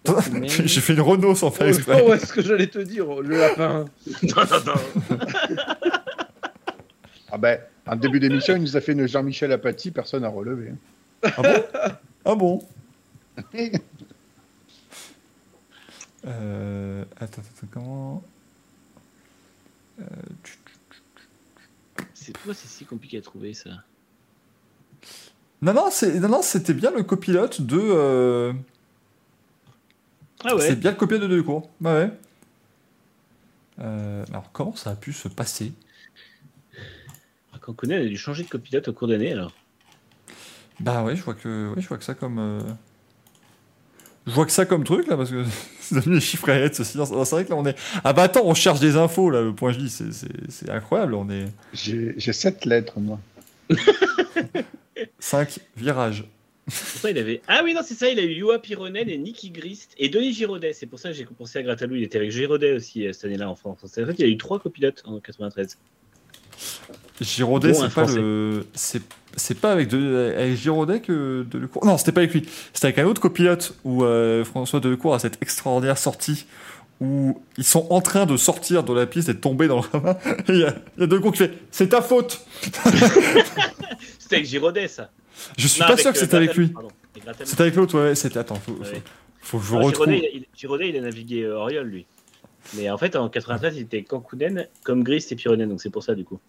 [0.05, 0.19] attends.
[0.65, 2.03] J'ai fait une Renault sans faire Oh, exprès.
[2.05, 3.85] oh, ouais, ce que j'allais te dire, le lapin.
[4.23, 5.17] Non, non, non.
[7.31, 10.71] Ah ben, en début d'émission, il nous a fait une Jean-Michel Apathy, personne n'a relevé.
[11.23, 11.63] Ah bon?
[12.23, 12.63] Ah bon?
[16.25, 18.23] Euh, Attends, attends, comment
[20.01, 20.03] Euh,
[22.13, 23.69] C'est pourquoi c'est si compliqué à trouver ça
[25.61, 27.77] Non, non, c'est- non, non, c'était bien le copilote de.
[27.79, 28.53] euh,
[30.43, 31.69] Ah C'est ouais bien le copilote de Delecourt.
[31.81, 32.11] Ouais, ouais.
[34.29, 35.73] Alors, comment ça a pu se passer?
[37.61, 39.51] Cancunen a dû changer de copilote au cours d'année alors.
[40.79, 42.59] Bah oui, je vois que, oui, je vois que ça comme.
[44.27, 45.43] Je vois que ça comme truc là, parce que
[45.89, 47.09] c'est devenu réels de ce silence.
[47.09, 47.75] C'est vrai que là on est.
[48.03, 51.13] Ah bah attends, on cherche des infos là, le point J, c'est- c'est c'est incroyable,
[51.15, 51.45] on est.
[51.73, 53.19] J'ai j'ai sept lettres, moi.
[55.19, 56.23] 5 virages.
[57.07, 57.41] Il avait...
[57.47, 60.33] Ah oui, non, c'est ça, il a eu Yoa Pironen et Nicky Grist et Denis
[60.33, 60.73] Giraudet.
[60.73, 61.95] C'est pour ça que j'ai pensé à Gratalou.
[61.95, 63.79] Il était avec Giraudet aussi euh, cette année-là en France.
[63.85, 65.77] C'est vrai qu'il y a eu trois copilotes en 93.
[67.21, 68.15] Giraudet, Bon, c'est pas Français.
[68.17, 68.65] le.
[69.35, 70.33] C'est pas avec, de...
[70.37, 71.85] avec Giraudet que Delecourt.
[71.85, 72.47] Non, c'était pas avec lui.
[72.73, 76.45] C'était avec un autre copilote où euh, François Delecourt a cette extraordinaire sortie
[77.01, 79.81] où ils sont en train de sortir de la piste et de tomber dans le
[79.81, 80.17] ravin.
[80.47, 82.45] Et il y a, il y a Delecourt qui fait C'est ta faute
[84.19, 85.11] C'était avec Giraudet, ça.
[85.57, 86.73] Je suis Non, pas sûr que euh, c'était avec lui.
[87.43, 88.15] C'était avec l'autre, ouais.
[88.15, 88.39] C'était.
[88.39, 89.01] Attends, faut, faut, Ouais.
[89.41, 90.07] faut que je Non, retrouve.
[90.07, 92.05] Giraudet, il, Giraudet, il a navigué euh, Oriol, lui.
[92.73, 95.69] Mais en fait, en 93, il était Cancunen comme Grist et Pironen.
[95.69, 96.39] Donc c'est pour ça, du coup.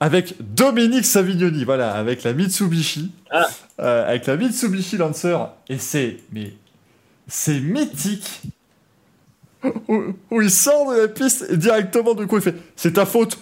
[0.00, 3.10] Avec Dominique Savignoni, voilà, avec la Mitsubishi.
[3.30, 3.46] Ah.
[3.80, 5.36] Euh, avec la Mitsubishi Lancer.
[5.68, 6.18] Et c'est.
[6.32, 6.52] Mais.
[7.26, 8.42] C'est mythique.
[9.88, 13.04] Où, où il sort de la piste et directement, du coup, il fait C'est ta
[13.04, 13.38] faute.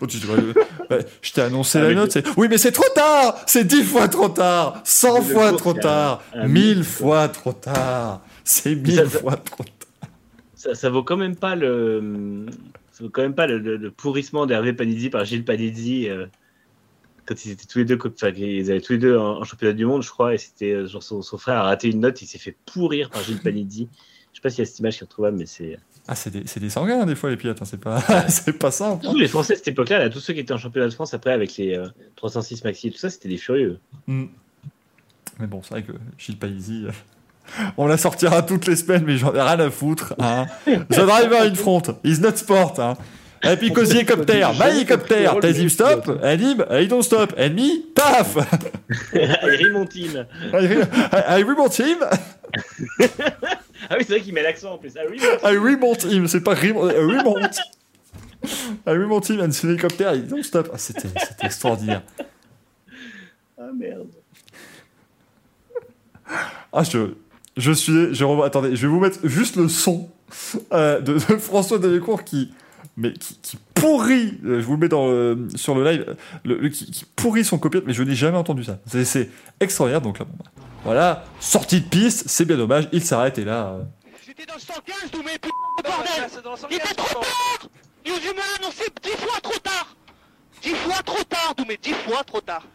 [0.00, 0.06] Oh,
[1.22, 3.36] je t'ai annoncé Ah, la note, c'est oui, mais c'est trop tard!
[3.46, 4.80] C'est dix fois trop tard!
[4.84, 6.22] Cent fois trop tard!
[6.46, 8.20] Mille fois trop tard!
[8.44, 10.10] C'est mille fois trop tard!
[10.54, 12.46] Ça, ça vaut quand même pas le.
[13.12, 16.08] Quand même pas le, le- le pourrissement d'Hervé Panizzi par Gilles Panizzi.
[16.08, 16.26] euh,
[17.26, 19.44] quand ils étaient tous les deux, co- enfin, ils avaient tous les deux en, en
[19.44, 22.00] championnat du monde, je crois, et c'était euh, genre son, son frère a raté une
[22.00, 23.88] note, il s'est fait pourrir par Gilles Panizzi.
[24.32, 25.78] Je sais pas s'il y a cette image qui est retrouvable, mais c'est.
[26.06, 29.04] Ah, c'est des, des sanguins, des fois, les pilotes, hein, c'est pas, c'est pas simple.
[29.06, 29.10] hein.
[29.12, 31.12] Tous les Français de cette époque-là, là, tous ceux qui étaient en championnat de France
[31.12, 31.86] après avec les euh,
[32.16, 33.78] 306 maxi et tout ça, c'était des furieux.
[34.06, 34.24] Mm.
[35.40, 36.90] Mais bon, c'est vrai que Gilles euh,
[37.76, 40.14] on la sortira toutes les semaines, mais j'en ai rien à foutre.
[40.18, 40.46] Hein.
[40.66, 42.78] The driver in front, is not sport.
[42.78, 42.96] Hein.
[43.44, 48.36] Et puis cosy hélicoptère, my hélicoptère, Tazim stop, anime, I don't stop, ennemi, paf
[49.12, 50.26] Eric Montine.
[50.52, 51.98] I remonte him,
[53.90, 54.92] Ah oui, c'est vrai qu'il met l'accent en plus.
[54.96, 57.58] I remonte him, c'est pas remont, I remonte.
[58.86, 60.70] I remonte him, and c'est l'hélicoptère, I don't stop.
[60.72, 62.02] Ah, c'était, c'était extraordinaire.
[63.56, 64.08] Ah merde.
[66.72, 67.14] Ah, je,
[67.58, 68.14] je suis.
[68.14, 68.46] Je revois.
[68.46, 70.08] Attendez, je vais vous mettre juste le son
[70.72, 72.52] euh, de, de François Delecourt qui.
[72.96, 76.58] Mais qui, qui pourrit, euh, je vous le mets dans le- sur le live, le,
[76.58, 78.78] le- qui, qui pourrit son copilote, mais je n'ai jamais entendu ça.
[78.86, 79.30] C'est,
[79.60, 80.50] extraordinaire, donc là, bon, bah,
[80.82, 83.66] voilà, sortie de piste, c'est bien dommage, il s'arrête et là.
[83.68, 83.82] euh,
[84.26, 85.48] J'étais dans le 115, d'où mes p...
[85.84, 86.28] bordel
[86.70, 87.68] Il était trop tard
[88.04, 89.96] News Humain a annoncé 10 fois trop tard
[90.62, 92.66] 10 fois trop tard, d'où mes 10 fois trop tard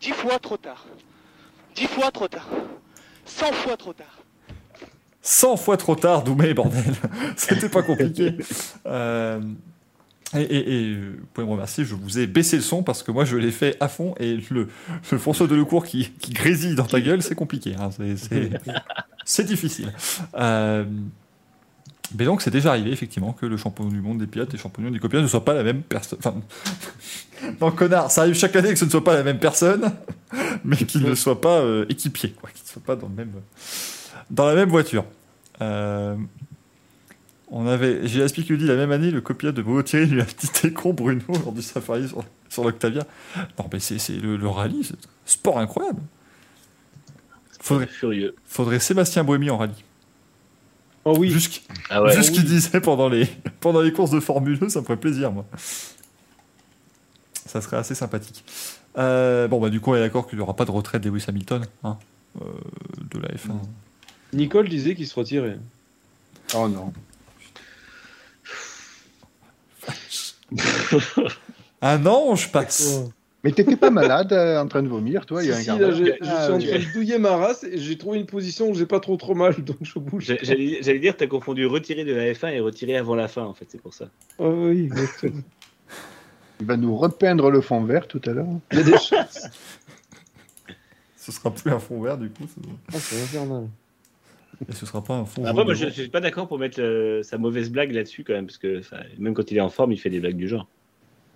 [0.00, 0.86] 10 fois trop tard
[1.76, 2.48] 10 fois trop tard
[3.36, 4.16] 100 fois trop tard
[5.22, 6.82] 100 fois trop tard, Doumé, bordel.
[7.36, 8.36] C'était pas compliqué.
[8.86, 9.40] Euh,
[10.34, 13.10] et, et- et, vous pouvez me remercier, je vous ai baissé le son parce que
[13.10, 14.68] moi je l'ai fait à fond et le,
[15.10, 17.74] le François Delecourt qui, qui grésille dans ta gueule, c'est compliqué.
[17.78, 17.90] hein,
[19.26, 19.92] c'est difficile.
[20.34, 20.84] Euh,
[22.18, 24.62] mais donc c'est déjà arrivé effectivement que le champion du monde des pilotes et le
[24.62, 26.18] champion des copilotes ne soient pas la même personne.
[26.18, 26.34] Enfin,
[27.60, 29.92] non, connard, ça arrive chaque année que ce ne soit pas la même personne,
[30.64, 33.32] mais qu'ils ne soient pas euh, équipiers, quoi, qu'ils ne soient pas dans le même
[34.30, 35.04] dans la même voiture.
[35.60, 36.16] Euh,
[37.50, 40.24] on avait, qui nous dit la même année, le copilote de Bobo Thierry lui a
[40.24, 43.04] petit écran Bruno lors du safari sur, sur l'Octavia.
[43.58, 46.00] Non, mais c'est, c'est le, le rallye, c'est un sport incroyable.
[47.60, 48.34] Faudrait, Furieux.
[48.46, 49.84] faudrait Sébastien Bohémy en rallye.
[51.04, 51.30] Oh oui.
[51.30, 52.14] Vu ce qu'il Ah ouais.
[52.16, 53.26] vu ce qu'il disait pendant les,
[53.60, 55.46] pendant les courses de Formule 1, ça me ferait plaisir, moi.
[57.46, 58.44] Ça serait assez sympathique.
[58.98, 61.24] Euh, bon, bah, du coup, on est d'accord qu'il n'y aura pas de retraite Lewis
[61.28, 61.96] Hamilton hein,
[62.40, 62.44] euh,
[63.12, 63.52] de la F1.
[64.32, 65.58] Nicole disait qu'il se retirait.
[66.54, 66.92] Oh non.
[71.82, 73.00] Un ange passe.
[73.42, 75.68] Mais t'étais pas malade euh, en train de vomir, toi, il y a un Si,
[75.68, 78.26] là, j'ai- je Ah, suis en train de douiller ma race et j'ai trouvé une
[78.26, 80.24] position où j'ai pas trop trop mal, donc je bouge.
[80.42, 83.54] J'ai- J'allais dire, t'as confondu retirer de la F1 et retirer avant la fin, en
[83.54, 84.10] fait, c'est pour ça.
[84.38, 85.40] Oh oui, exactement.
[86.60, 88.46] Il va nous repeindre le fond vert tout à l'heure.
[88.72, 89.48] Il y a des chances.
[91.16, 92.44] Ce sera plus un fond vert, du coup.
[92.46, 92.60] ce-
[92.92, 93.68] Ah, c'est infernal.
[94.68, 95.94] Et ce sera pas un fond Après, moi, je devant.
[95.94, 98.82] suis pas d'accord pour mettre euh, sa mauvaise blague là-dessus, quand même, parce que
[99.18, 100.66] même quand il est en forme, il fait des blagues du genre.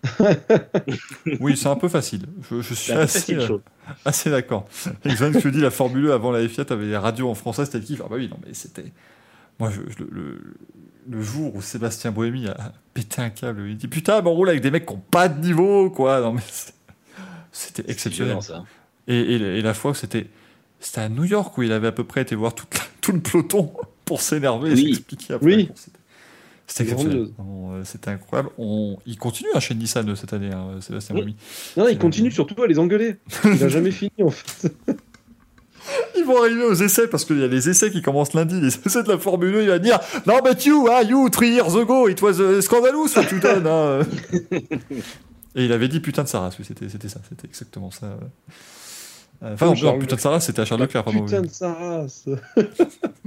[1.41, 2.23] Oui, c'est un peu facile.
[2.50, 3.58] Je, je suis assez, euh,
[4.05, 4.66] assez d'accord.
[5.05, 7.78] Exemple, tu dis la Formule 1 avant la Fiat avait les radios en français, c'était
[7.78, 8.00] le kiff.
[8.05, 8.92] Ah bah oui, non, mais c'était.
[9.58, 14.20] Moi, je, je- le, jour où Sébastien Bohémy a pété un câble, il dit Putain,
[14.23, 16.20] mais on roule avec des mecs qui n'ont pas de niveau, quoi.
[16.20, 16.42] Non, mais
[17.52, 18.33] c'était exceptionnel.
[18.33, 18.65] violent, ça.
[19.07, 20.26] Et, et, et la fois, c'était
[20.81, 23.73] c'était à New York où il avait à peu près été voir tout le peloton
[24.05, 24.94] pour s'énerver et Oui.
[24.94, 25.47] s'expliquer après.
[25.55, 25.70] Oui.
[26.67, 27.28] C'était- exceptionnel.
[27.39, 28.51] Euh, C'était incroyable.
[28.59, 28.97] On...
[29.07, 31.20] Il continue hein, chez Nissan euh, cette année, hein, Sébastien Oui.
[31.23, 31.36] Remy.
[31.76, 33.17] Non, il continue surtout à les engueuler.
[33.44, 34.73] Il a jamais fini en fait.
[36.17, 38.59] Ils vont arriver aux essais parce qu'il y a les essais qui commencent lundi.
[38.60, 41.51] Les essais de la Formule 1, il va dire Non, but you, ah, you, three
[41.51, 43.67] years ago, it was uh, scandalous what you done.
[43.67, 44.01] hein.
[45.57, 48.07] Et il avait dit putain de Saras, oui, c'était c'était ça, c'était exactement ça.
[48.07, 48.17] euh.
[49.52, 51.24] Enfin, Oh, non, Charles putain de Saras, c'était à Charles Leclerc, pardon.
[51.24, 52.24] Putain de sa race.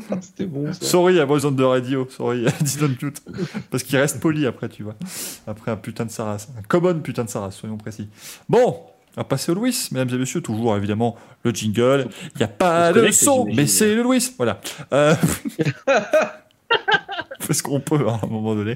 [0.09, 0.85] Ah, C'était bon ça.
[0.85, 2.07] Sorry, I was on the radio.
[2.09, 3.21] Sorry, I didn't mute.
[3.71, 4.95] Parce qu'il reste poli après, tu vois.
[5.47, 6.47] Après un putain de Saras.
[6.57, 8.07] Un common putain de Saras, soyons précis.
[8.47, 8.79] Bon,
[9.17, 10.41] on va passer au Louis, mesdames et messieurs.
[10.41, 12.07] Toujours, évidemment, le jingle.
[12.35, 14.23] Il n'y a pas de son, mais c'est le Louis.
[14.37, 14.61] Voilà.
[14.93, 15.15] Euh...
[17.39, 18.75] on fait ce qu'on peut hein, à un moment donné.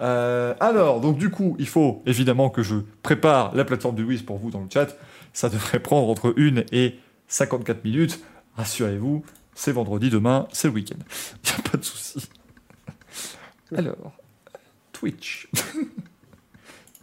[0.00, 4.18] Euh, alors, donc du coup, il faut évidemment que je prépare la plateforme du Louis
[4.18, 4.88] pour vous dans le chat.
[5.32, 6.96] Ça devrait prendre entre 1 et
[7.28, 8.20] 54 minutes.
[8.56, 9.24] Rassurez-vous,
[9.54, 10.98] c'est vendredi, demain, c'est le week-end.
[11.44, 12.28] Il n'y a pas de souci.
[13.76, 14.12] Alors,
[14.92, 15.48] Twitch.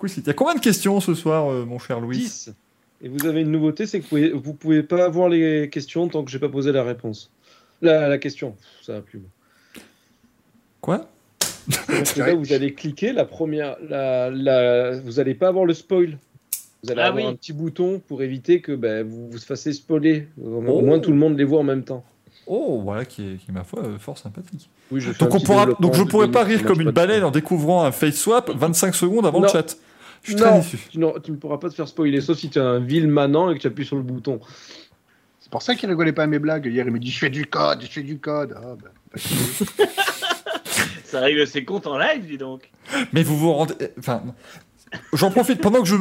[0.04, 2.54] Il y a combien de questions ce soir, euh, mon cher Louis 10.
[3.02, 6.08] Et vous avez une nouveauté, c'est que vous pouvez, vous pouvez pas avoir les questions
[6.08, 7.32] tant que j'ai pas posé la réponse.
[7.82, 9.22] La, la question, ça va plus.
[10.82, 11.08] Quoi?
[12.18, 16.18] Là, vous allez cliquer la première, la, la, vous allez pas avoir le spoil.
[16.86, 17.30] Vous allez Ah avoir oui.
[17.32, 20.28] un petit bouton pour éviter que ben, vous vous fassiez spoiler.
[20.42, 20.82] Au Oh.
[20.82, 22.04] moins tout le monde les voit en même temps.
[22.48, 24.70] Oh, voilà, qui est, qui est, ma foi, euh, fort sympathique.
[24.92, 27.92] Oui, je Donc, on pourra, je pourrais pas rire comme une baleine en découvrant un
[27.92, 29.46] face swap 25 secondes avant Non.
[29.48, 29.78] le chat.
[30.22, 30.78] Je suis très Non, déçu.
[30.92, 33.56] tu, ne pourras pas te faire spoiler, sauf si tu es un vil manant et
[33.56, 34.40] que tu appuies sur le bouton.
[35.40, 36.66] C'est pour ça qu'il rigolait pas à mes blagues.
[36.68, 38.56] Hier, il me dit Je fais du code, je fais du code.
[38.58, 38.90] Ah, bah.
[41.04, 42.70] Ça règle ses comptes en live, dis donc.
[43.14, 43.74] Mais vous vous rendez.
[44.00, 44.24] Enfin,
[45.14, 45.96] j'en profite pendant que je.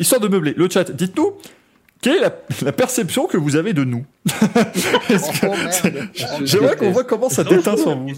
[0.00, 1.34] histoire de meubler le chat, dites-nous.
[2.00, 4.04] Quelle est la, la perception que vous avez de nous
[5.44, 5.54] Oh.
[6.40, 8.10] Je J'aimerais qu'on voit comment ça déteint sur vous.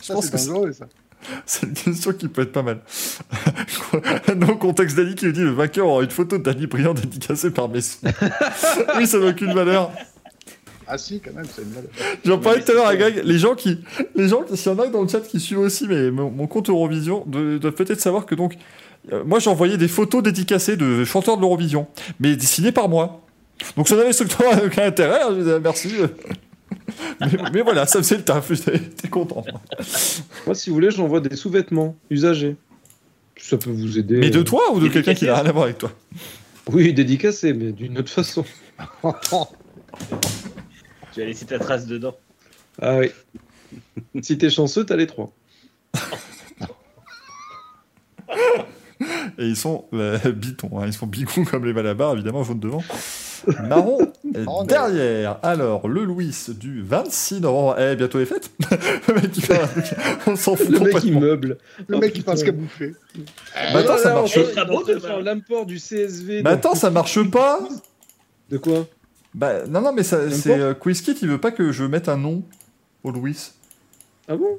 [0.00, 0.38] Ça, pense que
[1.46, 2.80] c'est- une question qui peut être pas mal.
[4.36, 7.68] non, contexte d'Ali qui nous dit le vainqueur aura une photo de Briand dédicacée par
[7.68, 7.98] Messi.
[8.98, 9.92] oui, ça n'a aucune valeur.
[10.86, 11.84] Ah, si, quand même, c'est une blague.
[12.24, 13.22] J'en parlais tout à l'heure à Greg.
[13.24, 13.78] Les gens qui,
[14.16, 16.46] les gens, s'il y en a dans le chat qui suivent aussi mais mon, mon
[16.46, 18.56] compte Eurovision, doivent peut-être savoir que donc,
[19.10, 21.88] euh, moi j'envoyais des photos dédicacées de chanteurs de l'Eurovision,
[22.20, 23.22] mais dessinées par moi.
[23.76, 25.22] Donc ça n'avait strictement aucun intérêt.
[25.22, 25.92] hein, je disais, merci.
[27.20, 28.52] mais, mais voilà, ça faisait le taf.
[28.52, 29.44] J'étais content.
[30.46, 32.56] Moi, si vous voulez, j'envoie des sous-vêtements usagés.
[33.36, 34.18] Ça peut vous aider.
[34.18, 35.92] Mais de toi ou de quelqu'un qui n'a rien à voir avec toi?
[36.70, 38.44] Oui, dédicacés, mais d'une autre façon.
[41.12, 42.14] Tu vas laisser ta trace dedans.
[42.80, 43.10] Ah oui.
[44.22, 45.32] si t'es chanceux, t'as les trois.
[49.38, 50.84] Et ils sont euh, bitons, hein.
[50.86, 52.82] ils sont bigons comme les malabars, évidemment, jaune devant.
[53.68, 53.98] Marron
[54.46, 55.38] Oh, derrière.
[55.42, 57.76] Alors, le Louis du 26 novembre.
[57.78, 58.50] Eh, bientôt les fêtes.
[59.08, 59.60] le mec, il fait
[60.26, 61.58] On s'en fout Le mec, il meuble.
[61.86, 62.52] Le mec, il pense putain.
[62.52, 62.94] qu'à bouffer.
[63.72, 64.38] Bah, attends, ça marche.
[65.22, 66.42] l'import du CSV.
[66.42, 67.60] Dans- attends, ça marche pas
[68.48, 68.86] De quoi
[69.34, 72.42] Bah, non, non, mais c'est euh, QuizKit, il veut pas que je mette un nom
[73.02, 73.50] au Louis.
[74.28, 74.58] Ah bon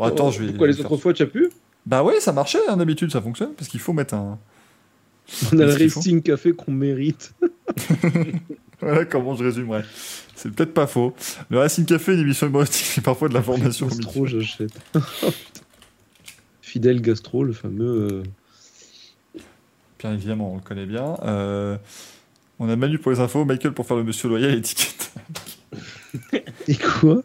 [0.00, 1.48] attends, je vais- Pourquoi les autres fois, tu as pu
[1.86, 4.38] Bah ouais, ça marchait, hein, d'habitude, ça fonctionne, parce qu'il faut mettre un...
[5.52, 7.32] On a le Racing Café qu'on mérite.
[8.80, 9.84] Voilà comment je résumerais.
[10.34, 11.14] C'est peut-être pas faux.
[11.48, 13.86] Le Racing Café, une émission humoristique, et parfois de l'information.
[13.86, 14.02] au milieu.
[14.04, 14.70] Gastro, j'achète.
[16.60, 18.22] Fidèle Gastro, le fameux.
[19.36, 19.40] euh,
[19.98, 21.16] Bien évidemment, on le connaît bien.
[21.22, 21.78] Euh,
[22.58, 25.10] on a Manu pour les infos, Michael pour faire le monsieur loyal et étiquette.
[26.68, 27.22] Et quoi?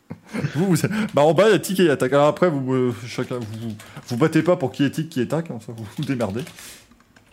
[0.55, 2.13] Vous, vous bah en bas, il y a tic et attaque.
[2.13, 3.75] Alors après, vous, euh, chacun, vous, vous,
[4.07, 6.41] vous battez pas pour qui est tic, qui est tac, hein, ça, vous vous démerdez.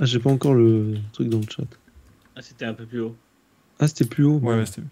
[0.00, 1.64] Ah, j'ai pas encore le truc dans le chat.
[2.36, 3.16] Ah, c'était un peu plus haut.
[3.80, 4.38] Ah, c'était plus haut.
[4.38, 4.82] Ouais, ouais, c'était.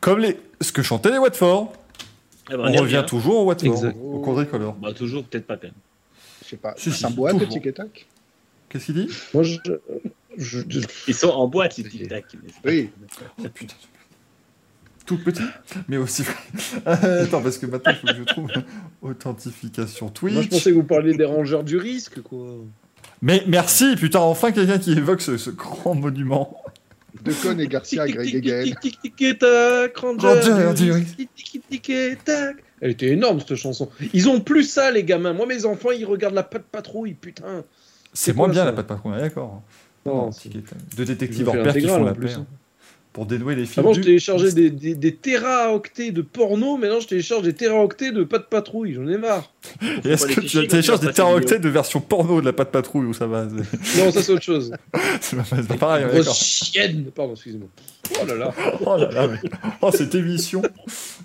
[0.00, 0.38] Comme les...
[0.60, 1.72] ce que chantaient les Watford.
[2.50, 3.96] Ah bah, On revient toujours au Watford, Exact.
[4.02, 4.74] au quadricolore.
[4.74, 5.72] Bah, toujours, peut-être pas quand même.
[6.44, 6.74] Je sais pas.
[6.76, 8.06] Si, si, C'est un boîte, le tic et tac?
[8.68, 9.08] Qu'est-ce qu'il dit?
[9.34, 9.58] Moi, je.
[10.36, 12.24] je- je- Ils sont en boîte, les tic-tac.
[12.64, 12.90] Oui.
[13.38, 13.74] Oh putain.
[15.08, 15.42] Tout petit,
[15.88, 16.22] mais aussi.
[16.86, 18.50] Attends, parce que maintenant, il faut que je trouve
[19.02, 20.34] authentification Twitch.
[20.34, 22.46] Moi, je pensais que vous parliez des rangeurs du risque, quoi.
[23.22, 26.62] Mais merci, putain, enfin quelqu'un qui évoque ce, ce grand monument.
[27.24, 28.76] Decon et Garcia, Greg et Gaël.
[30.76, 31.28] Du risque.
[32.80, 33.88] Elle était énorme, cette chanson.
[34.12, 35.32] Ils ont plus ça, les gamins.
[35.32, 37.64] Moi, mes enfants, ils regardent la patte patrouille, putain.
[38.12, 39.62] C'est moins bien la patte patrouille, d'accord.
[40.04, 40.30] Non, Non,
[40.96, 42.40] De détectives fait pair qui font en la plus, paix.
[43.18, 43.78] Pour dénouer les fils.
[43.78, 48.22] Avant, je téléchargeais des, des, des téraoctets de porno, maintenant je télécharge des téraoctets de
[48.22, 49.52] pas de patrouille, j'en ai marre.
[50.04, 53.06] Et Est-ce pas que tu télécharges des teraoctets de version porno de la patte patrouille
[53.06, 53.44] ou ça va
[53.98, 54.70] Non, ça c'est autre chose.
[55.20, 56.34] c'est pas, c'est pas pareil, Grosse d'accord.
[56.36, 57.66] chienne Pardon, excusez-moi.
[58.22, 58.54] Oh là là.
[58.86, 59.50] Oh là là, mais-
[59.82, 60.62] oh, cette émission,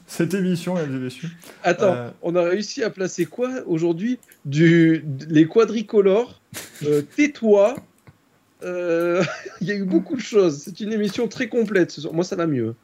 [0.07, 1.29] cette émission, mesdames et messieurs.
[1.63, 2.09] Attends, Euh.
[2.23, 6.41] on a réussi à placer quoi aujourd'hui du, Les quadricolores,
[6.87, 7.75] euh, tais-toi.
[8.63, 9.23] Euh,
[9.61, 10.61] Il y a eu beaucoup de choses.
[10.63, 11.91] C'est une émission très complète.
[11.91, 12.13] ce soir.
[12.13, 12.75] Moi, ça va mieux.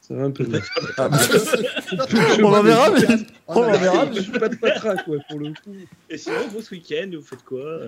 [0.00, 0.60] Ça va un peu mieux.
[0.98, 1.18] Ah, bah,
[2.42, 3.06] on en verra, mais
[3.48, 4.12] on en verra.
[4.12, 5.74] Je suis pas de patraque, ouais, pour le coup.
[6.08, 7.80] Et sinon, vous, ce week-end, vous faites quoi?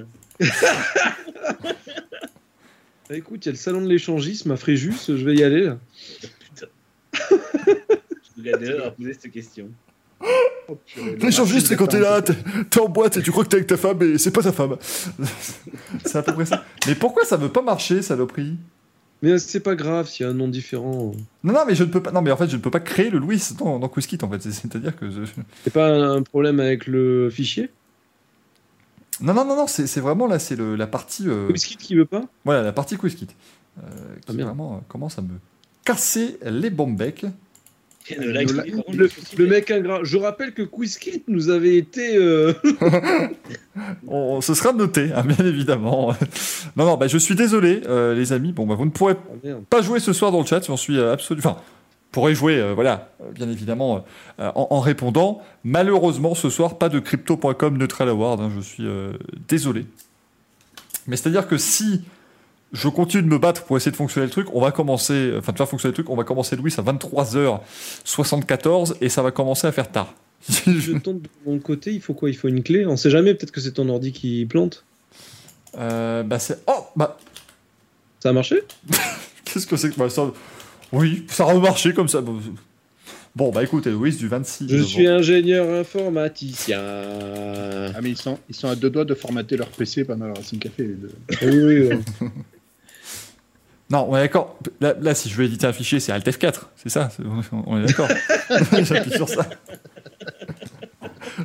[3.09, 5.07] Bah, écoute, il y a le salon de l'échangisme à Fréjus.
[5.09, 5.65] Je vais y aller.
[5.65, 5.79] Là.
[6.41, 6.67] Putain.
[7.15, 9.71] Je vous gagne à poser cette question.
[11.21, 13.77] L'échangiste, c'est quand t'es là, t'es en boîte et tu crois que t'es avec ta
[13.77, 14.77] femme et c'est pas ta femme.
[16.05, 16.65] c'est à peu près ça.
[16.87, 18.57] Mais pourquoi ça veut pas marcher, saloperie?
[19.23, 21.13] Mais c'est pas grave s'il y a un nom différent.
[21.43, 22.13] Non, non, mais je ne peux pas.
[22.13, 24.31] Non, mais en fait, je ne peux pas créer le Louis dans, dans QuizKit, en
[24.31, 24.41] fait.
[24.43, 25.11] C'est- C'est-à-dire que.
[25.11, 25.23] je-
[25.65, 27.71] C'est pas un problème avec le fichier?
[29.21, 31.25] Non, non, non, non, c'est vraiment là, c'est la partie.
[31.29, 32.23] euh, Whisky qui veut pas?
[32.45, 33.27] Voilà, la partie QuizKit.
[33.83, 33.83] Euh,
[34.29, 35.35] Ah, qui vraiment euh, commence à me
[35.85, 37.23] casser les bombecs.
[37.25, 37.33] Il
[38.15, 40.01] qui- Le- contre, mec ingrat.
[40.03, 42.17] Je rappelle que Quizkit nous avait été.
[42.17, 42.53] euh,
[44.09, 46.15] On, ce sera noté, hein, bien évidemment.
[46.77, 48.53] non, non, bah, je suis désolé, euh, les amis.
[48.53, 49.15] Bon, bah, vous ne pourrez
[49.45, 51.51] Ah, pas jouer ce soir dans le chat, j'en suis euh, absolument.
[51.51, 51.61] Enfin,
[52.11, 54.05] pourrez jouer, euh, voilà, euh, bien évidemment,
[54.41, 55.43] euh, en, en répondant.
[55.65, 59.13] Malheureusement, ce soir, pas de crypto.com Neutral Award, hein, je suis euh,
[59.49, 59.87] désolé.
[61.07, 62.03] Mais c'est-à-dire que si
[62.73, 65.53] je continue de me battre pour essayer de fonctionner le truc, on va commencer, enfin
[65.53, 69.67] de faire fonctionner le truc, on va commencer Louis à 23h74 et ça va commencer
[69.67, 70.13] à faire tard.
[70.67, 72.31] Je tente de mon côté, il faut quoi?
[72.31, 72.87] Il faut une clé?
[72.87, 74.85] On sait jamais, peut-être que c'est ton ordi qui plante.
[75.79, 76.59] Euh, bah c'est...
[76.67, 77.19] Oh Bah,
[78.21, 78.63] Ça a marché?
[79.45, 79.99] Qu'est-ce que c'est que...
[79.99, 80.31] Bah, ça...
[80.93, 82.23] Oui, ça a remarché comme ça.
[83.37, 84.67] Bon, bah écoutez, Louis, du 26.
[84.69, 86.81] Je suis ingénieur informaticien.
[86.81, 90.37] Ah, mais ils sont, ils sont à deux doigts de formater leur PC pendant leur
[90.37, 90.85] Racing Café.
[90.85, 91.13] les deux.
[91.43, 92.29] Oui, oui, oui.
[93.91, 94.59] Non, on est d'accord.
[94.81, 97.23] Là, là, si je veux éditer un fichier, c'est Alt F4, c'est ça c'est-
[97.67, 98.09] On est d'accord.
[98.83, 99.47] J'appuie sur ça.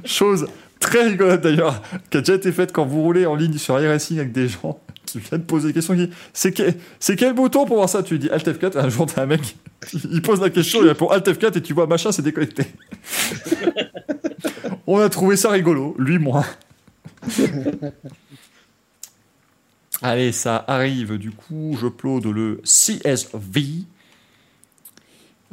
[0.06, 0.48] Chose
[0.80, 4.20] très rigolote d'ailleurs, qui a déjà été faite quand vous roulez en ligne sur iRacing
[4.20, 5.96] avec des gens qui viennent poser des questions.
[5.96, 8.04] qui C'est que- c'est quel bouton pour voir ça?
[8.04, 9.56] Tu dis Alt F4, et un jour t'as un mec,
[9.94, 12.66] il pose la question, il répond Alt F4 et tu vois machin, c'est déconnecté.
[14.88, 16.44] on a trouvé ça rigolo, lui, moi.
[20.04, 21.18] Allez, ça arrive.
[21.18, 23.86] Du coup, je upload le CSV.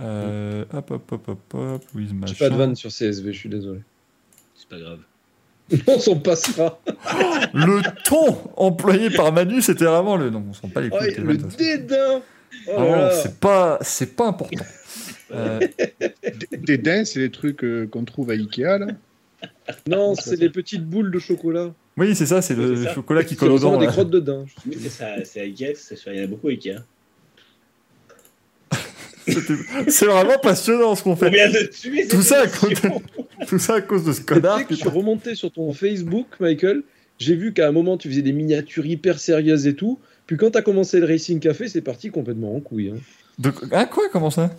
[0.00, 1.82] Euh, hop, hop, hop, hop, hop.
[1.94, 2.34] Louise J'ai machin.
[2.38, 3.80] pas de vanne sur CSV, je suis désolé.
[4.56, 4.98] C'est pas grave.
[5.86, 6.80] On s'en passera.
[7.54, 10.30] Le ton employé par Manu, c'était vraiment le.
[10.30, 11.14] Non, on s'en pas les Oh, couilles.
[11.16, 12.22] le vannes, dédain
[12.76, 14.64] Oh c'est pas, c'est pas important.
[15.32, 15.60] Euh,
[16.76, 18.86] dents, c'est les trucs euh, qu'on trouve à Ikea, là.
[19.86, 21.72] Non, c'est les petites boules de chocolat.
[21.96, 22.94] Oui, c'est ça, c'est le ça.
[22.94, 23.76] chocolat qui colle aux dents.
[23.78, 24.46] des crottes de dents.
[24.66, 25.74] Mais c'est ça, c'est Ikea,
[26.06, 26.76] il y en a beaucoup Ikea.
[29.88, 31.30] C'est vraiment passionnant ce qu'on On fait.
[31.30, 34.60] vient de tuer Tout ça à cause de, tout ça à cause de ce connard.
[34.68, 36.82] je suis remonté sur ton Facebook, Michael.
[37.18, 40.00] J'ai vu qu'à un moment, tu faisais des miniatures hyper sérieuses et tout.
[40.26, 42.90] Puis quand t'as commencé le Racing Café, c'est parti complètement en couille.
[42.94, 42.98] Hein.
[43.38, 43.52] De...
[43.72, 44.50] Ah quoi Comment ça?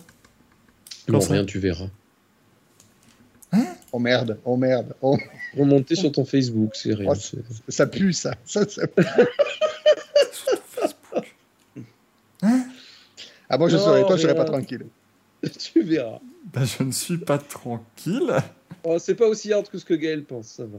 [1.08, 1.32] Non, ça?
[1.34, 1.88] rien, tu verras.
[3.94, 5.18] Oh merde, oh merde, oh,
[5.56, 7.12] Remonter sur ton Facebook, c'est rien.
[7.12, 8.34] Oh, ça pue, ça.
[8.44, 9.04] ça, ça pue.
[13.54, 14.86] Ah bon, je Non, serais toi, je serais pas tranquille.
[15.58, 16.20] tu verras.
[16.54, 18.32] Bah, Je ne suis pas tranquille.
[18.84, 20.78] Oh, c'est pas aussi hard que ce que Gaël pense, ça va.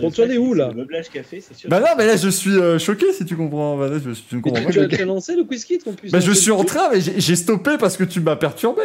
[0.00, 0.68] Bon, tu en es où, là?
[0.68, 1.70] Le meublage café, c'est sûr.
[1.70, 3.78] Bah non, mais là je suis euh, choqué si tu comprends.
[3.78, 4.88] Bah, là, je, ne Mais comprends tu, pas.
[4.88, 7.36] tu as lancé le quiz kit qu'on puisse Bah je suis en train, mais j'ai
[7.36, 8.82] stoppé parce que tu m'as perturbé.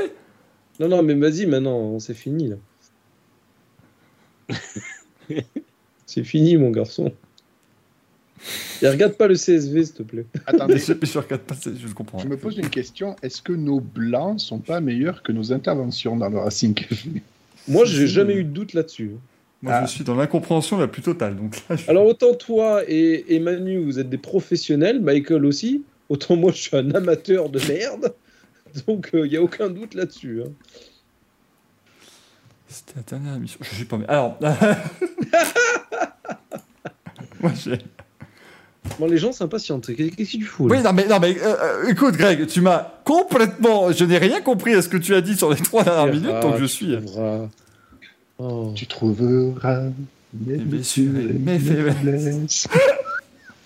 [0.80, 2.56] Non, non, mais vas-y, maintenant, c'est fini, là.
[6.06, 7.12] c'est fini, mon garçon.
[8.82, 10.26] Et regarde pas le CSV, s'il te plaît.
[10.46, 12.20] Attendez, Mais je, regarde pas, je ne comprends.
[12.20, 13.16] je me pose une question.
[13.24, 17.10] Est-ce que nos blancs sont pas meilleurs que nos interventions dans le Racing Café
[17.68, 19.12] Moi, j'ai jamais mais- eu de doute là-dessus.
[19.64, 19.86] Moi Ah.
[19.88, 21.36] je suis dans l'incompréhension la plus totale.
[21.36, 25.84] Donc là, je- Alors, autant toi et, et Manu, vous êtes des professionnels, Michael aussi,
[26.10, 28.14] autant moi, je suis un amateur de merde.
[28.88, 30.42] Donc, il n'y a aucun doute là-dessus.
[30.46, 30.52] hein.
[32.70, 33.60] C'était la dernière émission.
[33.62, 33.98] Je suis pas.
[34.08, 34.38] Alors.
[37.42, 37.80] Moi j'ai.
[39.00, 39.94] Bon, les gens s'impatientent.
[39.96, 42.62] Qu'est-ce que tu fous là Oui, non, mais, non, mais euh, euh, écoute, Greg, tu
[42.62, 43.92] m'as complètement.
[43.92, 46.32] Je n'ai rien compris à ce que tu as dit sur les trois dernières minutes,
[46.34, 46.94] Ah, donc je tu suis.
[46.96, 47.48] euh, trouveras.
[48.40, 48.72] Oh.
[48.76, 49.82] Tu trouveras
[50.34, 52.68] mes Les blessures et mes faiblesses.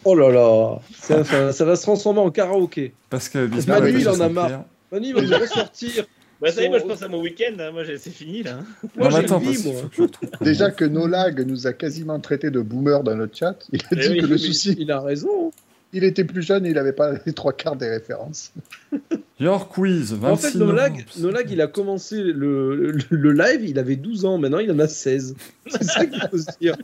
[0.04, 2.92] Oh là là, ça, ça- ça va se transformer en karaoké.
[3.10, 4.64] Parce que Manu, il en a marre.
[4.92, 6.06] Manu, il va nous ressortir.
[6.42, 7.70] Bah ça y est, moi je pense à mon week-end, hein.
[7.72, 8.62] moi j'ai- c'est fini là.
[8.96, 9.84] Moi, Non, attends, vie, moi.
[9.96, 10.04] que.
[10.44, 13.96] Déjà que Nolag nous a quasiment traité de boomer dans notre chat, il a Eh
[13.98, 15.52] dit oui, que le souci, Il a raison.
[15.94, 18.54] il était plus jeune et il n'avait pas les trois quarts des références.
[19.40, 21.06] Your quiz, 26 En fait, Nolag.
[21.20, 24.80] Nolag, il a commencé le, le, le live, il avait 12 ans, maintenant il en
[24.80, 25.36] a 16.
[25.68, 26.76] C'est ça qu'il faut se dire.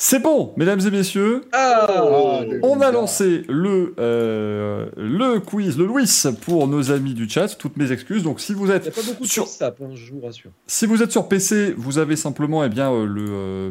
[0.00, 1.40] C'est bon, mesdames et messieurs.
[1.52, 6.08] Ah Ah, On a lancé le, euh, le quiz, le Louis
[6.42, 7.48] pour nos amis du chat.
[7.58, 8.22] Toutes mes excuses.
[8.22, 10.12] Donc, si vous Il n'y a êtes pas beaucoup de Sur- sur SAP, hein, je
[10.12, 10.52] vous rassure.
[10.68, 13.70] Si vous êtes sur PC, vous avez simplement eh bien, euh, le, euh,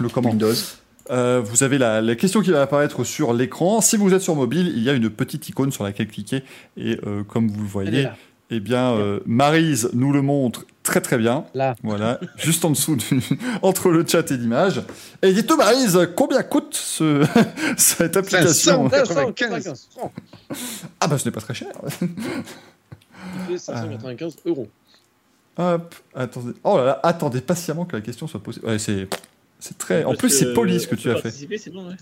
[0.00, 0.52] le comment Windows.
[1.10, 3.80] Euh, Vous avez la, la question qui va apparaître sur l'écran.
[3.80, 6.42] Si vous êtes sur mobile, il y a une petite icône sur laquelle cliquer.
[6.76, 8.08] Et euh, comme vous le voyez,
[8.50, 11.44] eh bien, euh, Maryse nous le montre très très bien.
[11.54, 11.74] Là.
[11.82, 13.20] Voilà, juste en dessous, du-
[13.62, 14.82] entre le chat et l'image.
[15.22, 17.26] Et dites-nous, Maryse, combien coûte ce,
[17.76, 19.32] cette application 500.
[19.32, 19.88] 95.
[21.00, 21.72] Ah bah ce n'est pas très cher.
[22.00, 22.08] Il
[23.48, 24.68] fait 595 euros.
[25.56, 26.52] Hop, attendez.
[26.62, 28.60] Oh là là, attendez patiemment que la question soit posée.
[28.62, 29.08] Ouais, c'est,
[29.58, 30.04] c'est très.
[30.04, 31.22] En plus, c'est que, poli ce que tu as fait.
[31.22, 31.96] participer, C'est bon, ouais.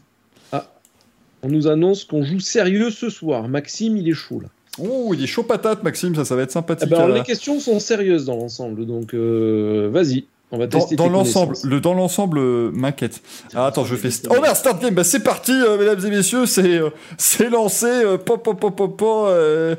[1.45, 3.49] On nous annonce qu'on joue sérieux ce soir.
[3.49, 4.49] Maxime, il est chaud là.
[4.79, 6.89] Oh, il est chaud patate, Maxime, ça, ça va être Eh sympathique.
[6.89, 10.25] ben, alors, à la- les questions sont sérieuses dans l'ensemble, donc euh, vas-y.
[10.55, 13.23] On va Dans, tester dans tes l'ensemble, le dans l'ensemble euh, m'inquiète.
[13.55, 14.11] Ah, attends, je fais.
[14.29, 14.95] Oh merde, start game.
[14.95, 17.87] Bah, c'est parti, euh, mesdames et messieurs, c'est euh, c'est lancé.
[17.87, 19.25] euh, pop pop pop pop pop.
[19.29, 19.77] euh,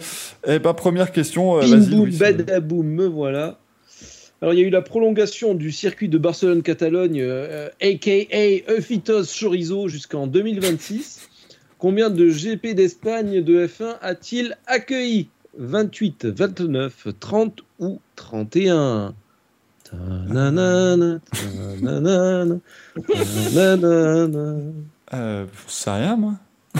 [0.47, 1.59] et bah première question.
[1.61, 3.59] euh, Bim badaboum, me voilà.
[4.41, 9.87] Alors il y a eu la prolongation du circuit de Barcelone-Catalogne, euh, aka Eufitos Chorizo,
[9.87, 11.29] jusqu'en 2026.
[11.83, 15.27] Combien de GP d'Espagne de F1 a-t-il accueilli?
[15.57, 19.13] 28, 29, 30 ou 31
[19.83, 22.55] Ta-na-na-na, ta-na-na-na,
[23.05, 24.61] ta-na-na-na.
[25.13, 26.35] Euh, sais rien moi.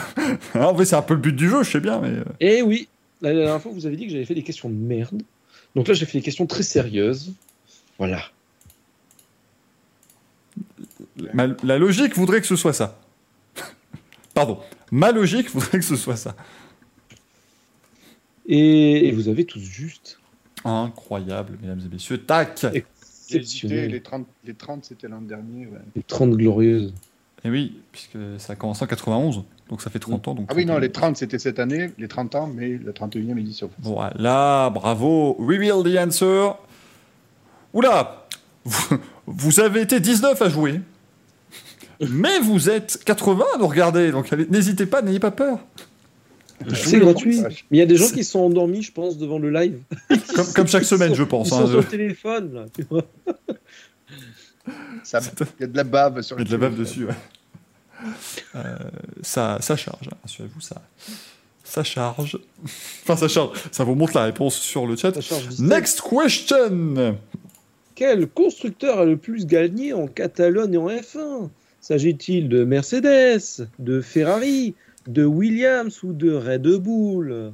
[0.53, 2.07] Ah, en fait, c'est un peu le but du jeu, je sais bien, mais.
[2.07, 2.87] euh, Eh oui,
[3.21, 5.21] la dernière fois vous avez dit que j'avais fait des questions de merde.
[5.75, 7.33] Donc là j'ai fait des questions très sérieuses.
[7.97, 8.21] Voilà.
[11.33, 12.97] la logique voudrait que ce soit ça.
[14.33, 14.59] Pardon.
[14.93, 16.35] Ma logique voudrait que ce soit ça.
[18.45, 20.19] Et, et vous avez tous juste.
[20.63, 22.19] Incroyable, mesdames et messieurs.
[22.19, 22.65] Tac.
[23.31, 25.65] Hésité, les 30, les 30 c'était l'an dernier.
[25.65, 25.79] ouais.
[25.95, 26.93] Les 30 glorieuses.
[27.43, 30.35] Et oui, puisque ça a commencé en 91, donc ça fait 30 ans.
[30.35, 33.39] Donc Ah oui, non, les 30 c'était cette année, les 30 ans, mais la 31e
[33.39, 33.71] édition.
[33.79, 35.33] Voilà, bravo.
[35.39, 36.51] Reveal the answer.
[37.73, 38.27] Oula
[38.63, 40.79] vous, vous avez été 19 à jouer.
[41.99, 45.59] Mais vous êtes 80 à nous regarder, donc n'hésitez pas, n'ayez pas peur.
[46.73, 47.41] C'est gratuit.
[47.71, 49.79] Il y a des gens qui sont endormis, je pense, devant le live.
[50.35, 51.49] Comme, comme chaque semaine, je pense.
[51.49, 52.65] Ils hein, sont je- sur le téléphone, là.
[52.75, 53.03] tu vois.
[55.03, 55.19] Ça-
[55.59, 57.05] Il y a de la bave sur Il y le a de la bave dessus,
[57.05, 57.13] ouais.
[58.55, 58.77] Euh,
[59.21, 60.81] ça, ça charge, hein, rassurez-vous, ça,
[61.63, 62.37] ça charge.
[63.03, 63.57] Enfin, ça charge.
[63.71, 65.11] Ça vous montre la réponse sur le chat.
[65.59, 67.17] Next question
[67.95, 71.49] Quel constructeur a le plus gagné en Catalogne et en F1
[71.83, 74.73] S'agit-il de Mercedes, de Ferrari,
[75.05, 77.51] de Williams ou de Red Bull?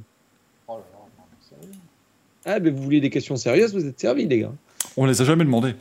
[0.68, 1.74] Oh là là, non, sérieux?
[2.44, 4.52] Ah, ben vous voulez des questions sérieuses, vous êtes servis, les gars.
[4.96, 5.74] On les a jamais demandé.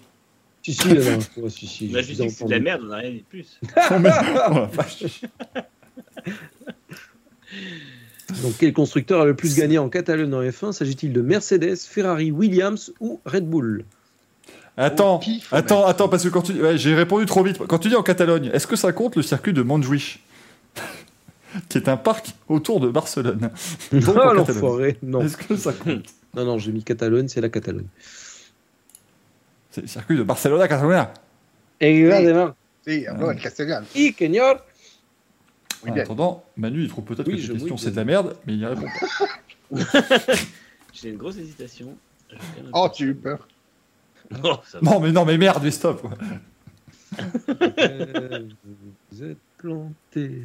[0.64, 3.60] Si, si, fois, si, que c'est de la merde, on n'a rien dit de plus.
[4.00, 4.10] Mais-.
[8.42, 12.32] Donc, quel constructeur a le plus gagné en Catalogne en F1 S'agit-il de Mercedes, Ferrari,
[12.32, 13.86] Williams ou Red Bull?
[14.82, 15.90] Attends, pif, attends, mec.
[15.90, 17.58] attends, parce que quand tu ouais, j'ai répondu trop vite.
[17.68, 20.24] Quand tu dis en Catalogne, est-ce que ça compte le circuit de Montjuïc
[21.70, 23.52] qui est un parc autour de Barcelone?
[23.92, 24.36] Donc, en Catalogne.
[24.38, 26.06] l'enfoiré Non, Est-ce que ça compte?
[26.36, 27.88] Non, non, j'ai mis Catalogne, c'est la Catalogne.
[29.72, 31.08] C'est le circuit de Barcelone à Catalogne.
[31.80, 32.54] Exactement.
[32.88, 33.86] Si, hablo el castellano.
[33.96, 34.62] Y, señor
[35.84, 38.36] Oui, En attendant, Manu, il trouve peut-être Oui, que cette question c'est de la merde,
[38.46, 39.76] mais il y répond pas.
[40.94, 41.98] J'ai une grosse hésitation.
[42.74, 43.48] Oh, tu as eu peur.
[44.44, 44.56] Oh.
[44.82, 46.02] Non, mais non, mais merde, mais stop.
[46.02, 46.12] quoi.
[47.20, 48.44] Euh,
[49.12, 50.44] Vous êtes planté.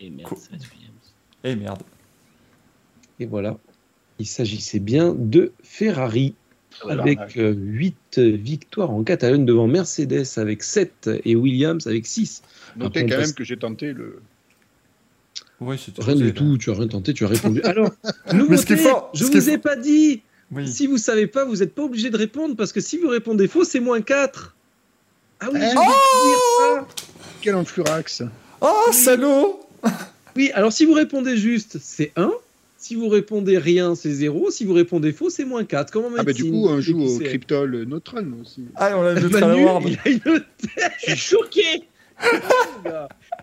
[0.00, 1.14] Et merde, être Williams.
[1.44, 1.82] Eh merde.
[3.20, 3.58] Et voilà.
[4.18, 6.34] Il s'agissait bien de Ferrari
[6.82, 7.02] Voilà.
[7.02, 12.42] avec 8 victoires en Catalogne devant Mercedes avec 7 et Williams avec 6.
[12.76, 14.20] Notez quand même que j'ai tenté le.
[15.60, 17.60] Rien du tout, tu as rien tenté, tu as répondu.
[17.62, 17.90] Alors,
[18.32, 20.22] Mais ce qui est nouveauté, fort- je ce qui est vous ai pas dit.
[20.52, 20.66] Oui.
[20.66, 23.48] Si vous savez pas, vous n'êtes pas obligé de répondre parce que si vous répondez
[23.48, 24.54] faux, c'est moins 4.
[25.40, 26.86] Ah oui, j'ai oublié de dire ça.
[27.42, 28.22] Quel enflurax
[28.60, 29.60] Oh, salaud
[30.36, 32.32] Oui, alors si vous répondez juste, c'est 1.
[32.80, 34.50] Si vous répondez rien, c'est 0.
[34.50, 35.92] Si vous répondez faux, c'est moins 4.
[35.92, 37.18] Comment Ah bah du coup, on joue au.
[37.18, 38.64] Cryptol Neutron aussi.
[38.76, 40.44] Ah, on a le Manu, il a une
[41.06, 41.82] Je suis choqué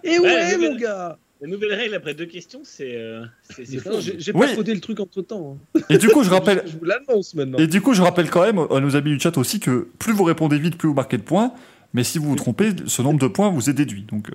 [0.03, 2.95] Et ouais, mon gars La nouvelle règle après deux questions, c'est.
[2.95, 3.23] Euh,
[3.59, 5.59] j'ai pas codé le truc entre temps.
[5.75, 5.81] Hein.
[5.91, 6.63] Et du coup, je rappelle.
[6.65, 7.59] je vous l'annonce maintenant.
[7.59, 10.11] Et du coup, je rappelle quand même à nos amis du chat aussi que plus
[10.11, 11.53] vous répondez vite, plus vous marquez de points.
[11.93, 14.07] Mais si vous vous trompez, ce nombre de points vous est déduit.
[14.09, 14.33] Donc, euh,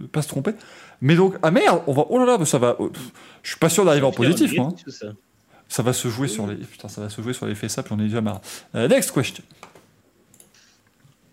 [0.00, 0.50] ne pas se tromper.
[1.00, 2.06] Mais donc, ah merde, on va.
[2.10, 2.74] Oh là là, ça va.
[2.80, 2.90] Oh,
[3.44, 4.74] je suis pas sûr d'arriver en positif, moi.
[4.74, 5.12] Hein.
[5.68, 5.84] Ça.
[5.84, 6.56] va se jouer sur les.
[6.56, 8.40] Putain, ça va se jouer sur les faits ça, puis on est déjà marre.
[8.74, 9.44] Euh, next question.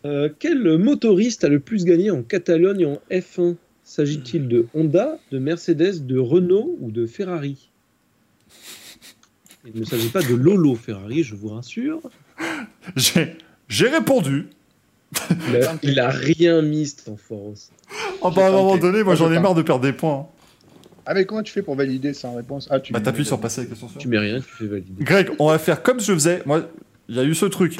[0.06, 3.56] Euh, quel motoriste a le plus gagné en Catalogne en F1
[3.86, 7.70] S'agit-il de Honda, de Mercedes, de Renault ou de Ferrari?
[9.64, 12.02] Il ne s'agit pas de Lolo Ferrari, je vous rassure.
[12.98, 14.48] J'ai répondu.
[15.84, 17.72] Il a, rien mis, cet force.
[18.22, 20.28] Oh, bah, à un moment donné, moi j'en ai marre de perdre des points.
[21.06, 22.68] Ah, mais comment tu fais pour valider sans réponse?
[22.72, 25.04] Ah, tu bah, t'appuies sur passer avec question Tu mets rien, tu fais valider.
[25.04, 26.42] Greg, on va faire comme je faisais.
[26.48, 26.68] Moi,
[27.08, 27.78] il y a eu ce truc.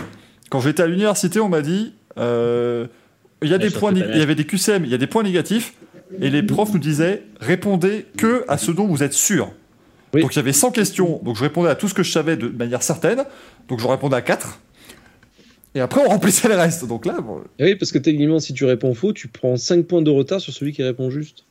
[0.50, 2.86] Quand j'étais à l'université, on m'a dit euh,
[3.42, 5.24] il y a des points, il y avait des QCM, il y a des points
[5.24, 5.74] négatifs,
[6.22, 9.52] et les profs nous disaient répondez que à ce dont vous êtes sûr.
[10.14, 12.38] Donc il y avait 100 questions, donc je répondais à tout ce que je savais
[12.38, 13.26] de manière certaine,
[13.68, 14.60] donc je répondais à 4.
[15.76, 16.88] Et après, on remplissait le reste.
[16.88, 17.18] Donc là,
[17.60, 20.54] Oui, parce que techniquement, si tu réponds faux, tu prends 5 points de retard sur
[20.54, 21.44] celui qui répond juste.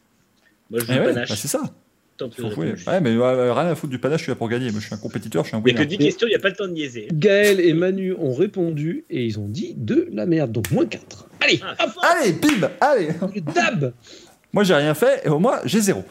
[0.70, 1.60] Moi, je eh bah, c'est ça.
[2.20, 4.70] Ouais, mais rien à foutre du panache, je suis là pour gagner.
[4.70, 5.73] Moi, je suis un compétiteur, je suis un winner.
[5.73, 7.08] Il n'y a que 10 questions, il n'y a pas le temps de niaiser.
[7.12, 10.52] Gaël et Manu ont répondu et ils ont dit de la merde.
[10.52, 11.28] Donc, moins 4.
[11.41, 13.08] Allez, ah, allez, bim, allez.
[13.55, 13.92] dab.
[14.55, 16.05] Moi, j'ai rien fait et au moins, j'ai zéro.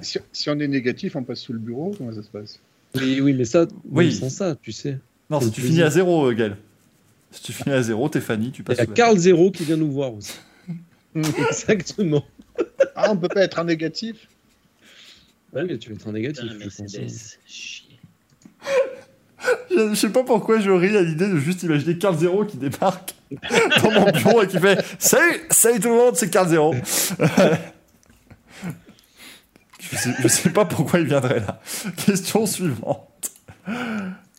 [0.00, 2.60] si, on est négatif, on passe sous le bureau Comment ça se passe?
[2.94, 4.12] Oui, oui, mais ça, oui.
[4.14, 4.98] sans ça, tu sais.
[5.28, 6.56] Non, si tu finis à zéro, Gaël.
[7.32, 8.78] Si tu finis à zéro, t'es Fanny, tu passes.
[8.78, 10.34] Il y a Carl Zéro qui vient nous voir aussi.
[11.14, 12.24] Exactement.
[12.94, 14.28] Ah, on peut pas être un négatif?
[15.52, 17.38] Ouais, mais tu veux être un négatif, je pense.
[19.70, 23.14] Je sais pas pourquoi je ris à l'idée de juste imaginer Carl Zero qui débarque
[23.82, 26.74] dans mon bureau et qui fait Salut, salut tout le monde, c'est Carl Zero.
[29.80, 31.60] je, sais, sais pas pourquoi il viendrait là.
[32.04, 33.32] Question suivante.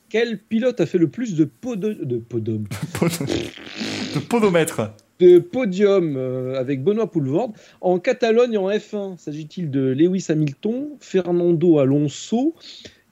[0.09, 2.63] Quel pilote a fait le plus de, de, de podom
[4.13, 7.51] De podomètre de podium euh, avec Benoît Poulvord.
[7.81, 12.55] En Catalogne, en F1, s'agit-il de Lewis Hamilton, Fernando Alonso,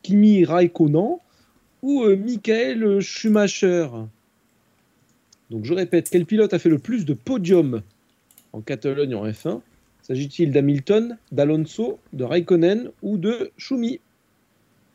[0.03, 1.17] Kimi Raikkonen
[1.81, 3.87] ou euh, Michael Schumacher?
[5.49, 7.81] Donc je répète, quel pilote a fait le plus de podiums
[8.53, 9.61] en Catalogne en F1
[10.01, 13.99] S'agit-il d'Hamilton, d'Alonso, de Raikkonen ou de Schumi?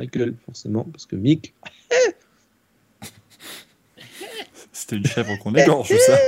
[0.00, 1.52] Michael, forcément, parce que Mick.
[4.72, 6.18] C'était une chèvre qu'on égorge, ça.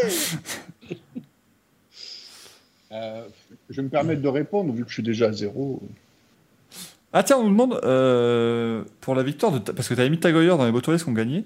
[2.92, 3.26] Euh,
[3.70, 5.82] je vais me permettre de répondre, vu que je suis déjà à zéro.
[7.12, 10.20] Ah tiens, on nous demande euh, pour la victoire, de parce que tu avais mis
[10.20, 11.44] Tagoyer dans les motoristes qui ont gagné.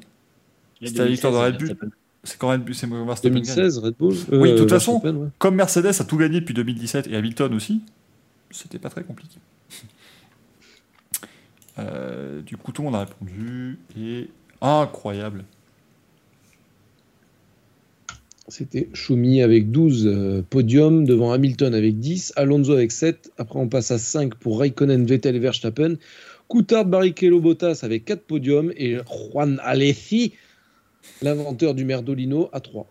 [0.83, 1.91] C'était la victoire de Red Bull.
[2.25, 4.15] C'est quand Red Bull, c'est 2016, Red Bull.
[4.33, 7.81] oui, de toute euh, façon, comme Mercedes a tout gagné depuis 2017 et Hamilton aussi,
[8.51, 9.39] c'était pas très compliqué.
[12.47, 14.29] du coup, tout le monde a répondu et
[14.61, 15.45] incroyable.
[18.49, 23.31] C'était Schumi avec 12 euh, podiums, devant Hamilton avec 10, Alonso avec 7.
[23.37, 25.97] Après, on passe à 5 pour Raikkonen, Vettel et Verstappen.
[26.49, 28.73] Coutard, Barrichello, Bottas avec 4 podiums.
[28.75, 30.33] Et Juan Alesi,
[31.23, 32.87] l'inventeur du Merdolino, à 3.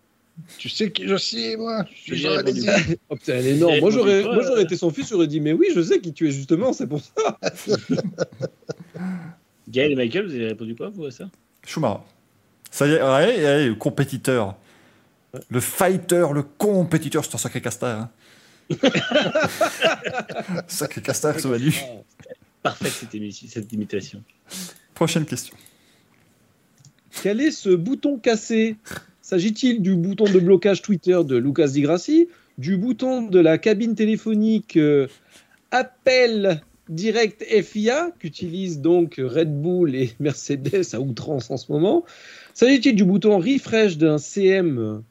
[0.58, 1.86] Tu sais qui je suis, moi?
[2.06, 2.28] Je suis
[3.10, 3.80] oh, putain, énorme.
[3.80, 6.28] Moi, j'aurais, moi, j'aurais été son fils, j'aurais dit Mais oui, je sais qui tu
[6.28, 7.40] es justement, c'est pour ça.
[9.68, 11.30] Gaël et Michael, vous avez répondu quoi, vous, à ça?
[11.66, 12.02] Schumacher.
[12.72, 14.56] Ça y est, allez, compétiteur.
[15.50, 18.02] Le fighter, le compétiteur, c'est un sacré castar.
[18.02, 18.10] Hein.
[20.68, 21.48] sacré castar, ce.
[22.64, 23.12] Parfaite cette,
[23.50, 24.24] cette imitation.
[24.94, 25.56] Prochaine question.
[27.24, 28.76] Quel est ce bouton cassé?
[29.22, 33.96] S'agit-il du bouton de blocage Twitter de Lucas Di Grassi, du bouton de la cabine
[33.96, 35.08] téléphonique euh,
[35.72, 42.06] appel direct FIA qu'utilisent donc Red Bull et Mercedes à outrance en ce moment?
[42.54, 45.04] S'agit-il du bouton refresh d'un CM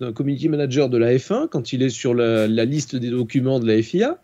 [0.00, 3.66] d'un community manager de la F1 quand il est sur la, liste des documents de
[3.66, 4.18] la FIA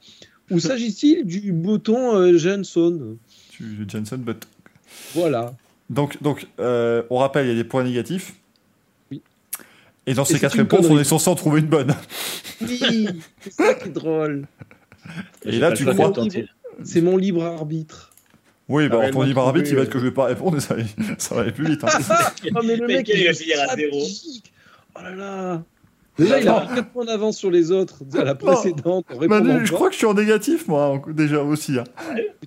[0.50, 3.18] Ou s'agit-il du bouton euh, Jenson
[3.86, 4.42] Jenson but.
[5.14, 5.54] Voilà.
[5.90, 8.34] Donc, donc euh, on rappelle, il y a des points négatifs.
[9.10, 9.22] Oui.
[10.06, 11.94] Et dans ces quatre réponses, on est censé en trouver une bonne.
[12.60, 13.08] Oui,
[13.40, 14.46] c'est ça qui est drôle.
[15.44, 16.12] Et là, tu crois.
[16.84, 18.12] C'est mon libre arbitre.
[18.68, 20.74] Oui, bah, ton libre arbitre, il va être que je vais pas répondre et ça,
[21.18, 21.84] ça va aller plus vite.
[21.84, 21.88] Hein.
[22.54, 24.02] oh, mais le mec, il va finir à zéro.
[24.96, 25.62] Oh là là
[26.18, 29.04] Déjà, il a pris 4 points d'avance sur les autres à la précédente.
[29.28, 31.78] Manu, je crois que je suis en négatif, moi, déjà aussi.
[31.78, 31.84] Hein.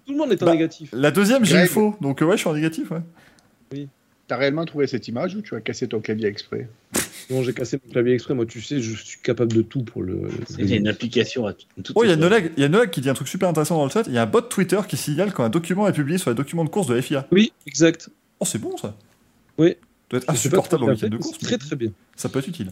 [0.06, 0.90] Tout le monde est en bah, négatif.
[0.92, 1.95] La deuxième, j'ai eu faux.
[2.01, 3.01] Donc, ouais, je suis en négatif, ouais.
[3.73, 3.88] Oui.
[4.27, 6.67] T'as réellement trouvé cette image ou tu as cassé ton clavier exprès?
[7.31, 8.33] Non, j'ai cassé mon clavier exprès.
[8.35, 10.30] Moi, tu sais, je suis capable de tout pour le.
[10.59, 11.93] Il y a une application à tout.
[11.95, 14.03] Oh, il y a Nolag, qui dit un truc super intéressant dans le chat.
[14.07, 16.35] Il y a un bot Twitter qui signale quand un document est publié sur les
[16.35, 17.27] documents de course de FIA.
[17.31, 18.09] Oui, exact.
[18.39, 18.95] Oh, c'est bon ça.
[19.57, 19.69] Oui.
[19.69, 19.75] Ça
[20.11, 21.38] doit être insupportable bien week-end de course.
[21.39, 21.91] Très très bien.
[22.15, 22.72] Ça peut être utile.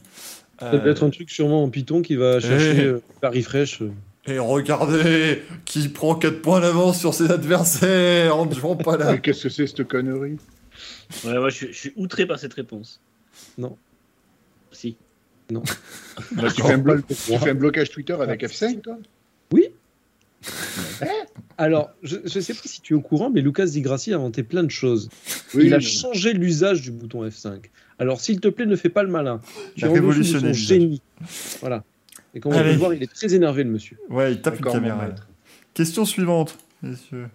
[0.59, 2.81] Ça doit être un truc sûrement en Python qui va chercher Eh.
[2.85, 3.81] euh, la refresh.
[3.83, 3.91] euh.
[4.27, 9.11] Et regardez, qui prend 4 points d'avance sur ses adversaires en jouant pas là.
[9.13, 10.37] Mais Qu'est-ce que c'est cette connerie?
[11.25, 13.01] Ouais, moi, je, suis- je suis outré par cette réponse.
[13.57, 13.77] Non.
[14.71, 14.95] Si.
[15.49, 18.97] tu fais, un blo- tu fais un blocage Twitter avec F5, toi
[21.57, 24.17] Alors, je ne sais pas si tu es au courant, mais Lucas Di Grassi a
[24.17, 25.09] inventé plein de choses.
[25.53, 27.65] Oui, il a mais- changé l'usage du bouton F5.
[27.99, 29.39] Alors, s'il te plaît, ne fais pas le malin.
[29.75, 31.01] Tu Il a es en dessous de révolutionné son génie.
[31.61, 31.83] Voilà.
[32.35, 33.97] Et comme on peut le voir, il est très énervé, le monsieur.
[34.09, 35.15] Ouais, il tape une D'accord, mon caméra.
[35.73, 37.29] Question suivante, messieurs.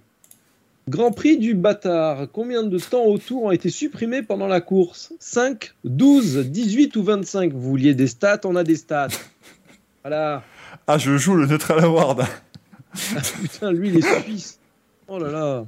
[0.89, 2.27] Grand Prix du bâtard.
[2.33, 5.12] Combien de temps autour ont été supprimés pendant la course?
[5.20, 9.09] 5, 12, 18 ou 25 Vous vouliez des stats On a des stats.
[10.02, 10.43] Voilà.
[10.86, 12.25] Ah, je joue le Neutral Award.
[13.17, 14.59] Ah, putain, lui, il est suisse.
[15.07, 15.67] Oh là là.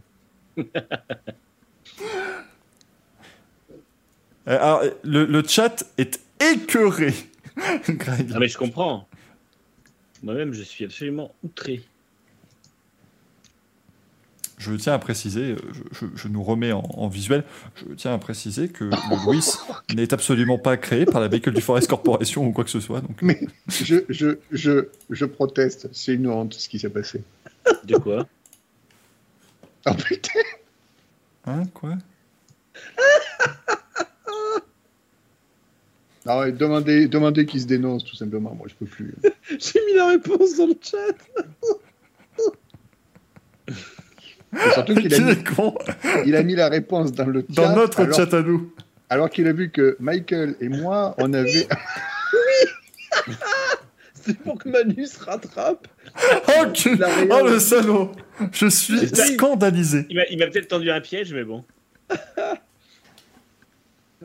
[4.46, 7.14] Euh, Alors, le, le chat est écœuré.
[7.56, 9.06] Ah, mais je comprends.
[10.22, 11.82] Moi-même, je suis absolument outré.
[14.64, 17.44] Je tiens à préciser, euh, je, je- je nous remets en, en visuel,
[17.76, 19.44] je tiens à préciser que le Louis
[19.94, 23.00] n'est absolument pas créé par la Vehicle du Forest Corporation ou quoi que ce soit.
[23.00, 27.22] Donc, Mais je, je, je, je proteste, c'est une honte ce qui s'est passé.
[27.84, 28.26] De quoi?
[29.86, 30.40] Oh putain
[31.46, 31.96] hein, quoi?
[36.26, 38.54] Non, ouais, demandez, demandez qu'il se dénonce, tout simplement.
[38.54, 39.14] Moi, je peux plus.
[39.50, 40.96] J'ai mis la réponse dans le chat.
[44.54, 45.34] Et surtout qu'il Qui a, mis,
[46.26, 47.62] il a mis la réponse dans le chat.
[47.62, 48.72] Dans notre alors, chat à nous.
[49.10, 51.68] Alors qu'il a vu que Michael et moi, on avait.
[54.14, 55.86] C'est pour que Manu se rattrape.
[56.16, 58.12] Oh, que- oh, le salaud
[58.52, 59.08] Je suis Oui.
[59.34, 60.06] scandalisé.
[60.08, 61.62] Il m'a peut-être tendu un piège, mais bon.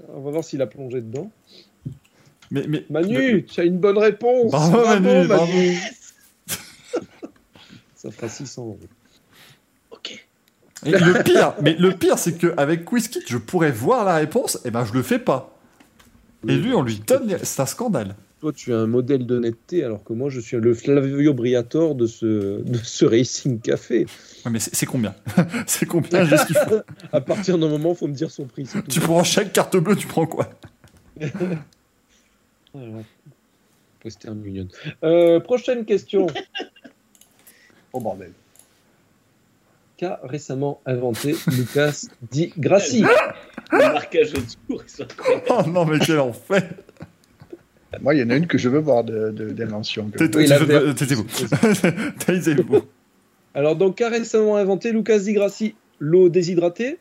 [0.08, 1.30] On va voir s'il a plongé dedans.
[2.52, 4.52] Mais, mais, Manu, tu as une bonne réponse.
[4.52, 5.52] Bravo, Manu, bravo.
[7.96, 8.80] Ça fera 600 euros.
[10.86, 14.72] Et le pire, mais le pire, c'est qu'avec QuizKit, je pourrais voir la réponse, et
[14.72, 15.58] ben je le fais pas.
[16.48, 17.38] Et lui, on lui donne.
[17.44, 18.16] C'est un scandale.
[18.40, 22.08] Toi, tu es un modèle d'honnêteté, alors que moi, je suis le Flavio Briatore de
[22.08, 24.06] ce, de ce Racing Café.
[24.46, 25.14] Ouais, mais c'est combien?
[25.68, 26.80] C'est combien j'ai ce qu'il faut?
[27.12, 28.66] À partir d'un moment, il faut me dire son prix.
[28.88, 30.50] Tu prends chaque carte bleue, tu prends quoi?
[32.74, 33.04] Voilà.
[34.06, 34.68] Western Union.
[35.04, 36.28] Euh, prochaine question.
[37.92, 38.32] Oh bordel.
[40.00, 43.04] Qu'a récemment inventé Lucas Di Grassi
[43.74, 44.82] Le marquage autour.
[45.50, 46.70] Oh non, mais quel enfer
[48.00, 50.10] Moi, il y en a une que je veux voir d'invention.
[50.10, 51.26] Taisez-vous.
[52.26, 52.88] Taisez-vous.
[53.54, 55.76] Alors, donc, qu'a récemment inventé Lucas Di Grassi?
[56.00, 56.98] L'eau déshydratée,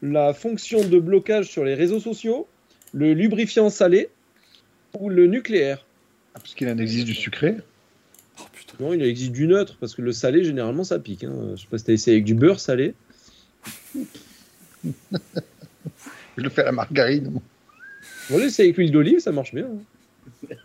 [0.00, 2.46] la fonction de blocage sur les réseaux sociaux,
[2.92, 4.10] le lubrifiant salé
[4.96, 5.84] ou le nucléaire?
[6.36, 7.56] Ah, Parce qu'il en existe du sucré.
[8.80, 11.24] Non, il existe du neutre, parce que le salé, généralement, ça pique.
[11.24, 11.52] Hein.
[11.56, 12.94] Je sais pas si t'as essayé avec du beurre salé.
[16.38, 17.40] Je le fais à la margarine.
[18.30, 19.66] j'ai essayé avec l'huile d'olive, ça marche bien.
[19.66, 20.56] hein.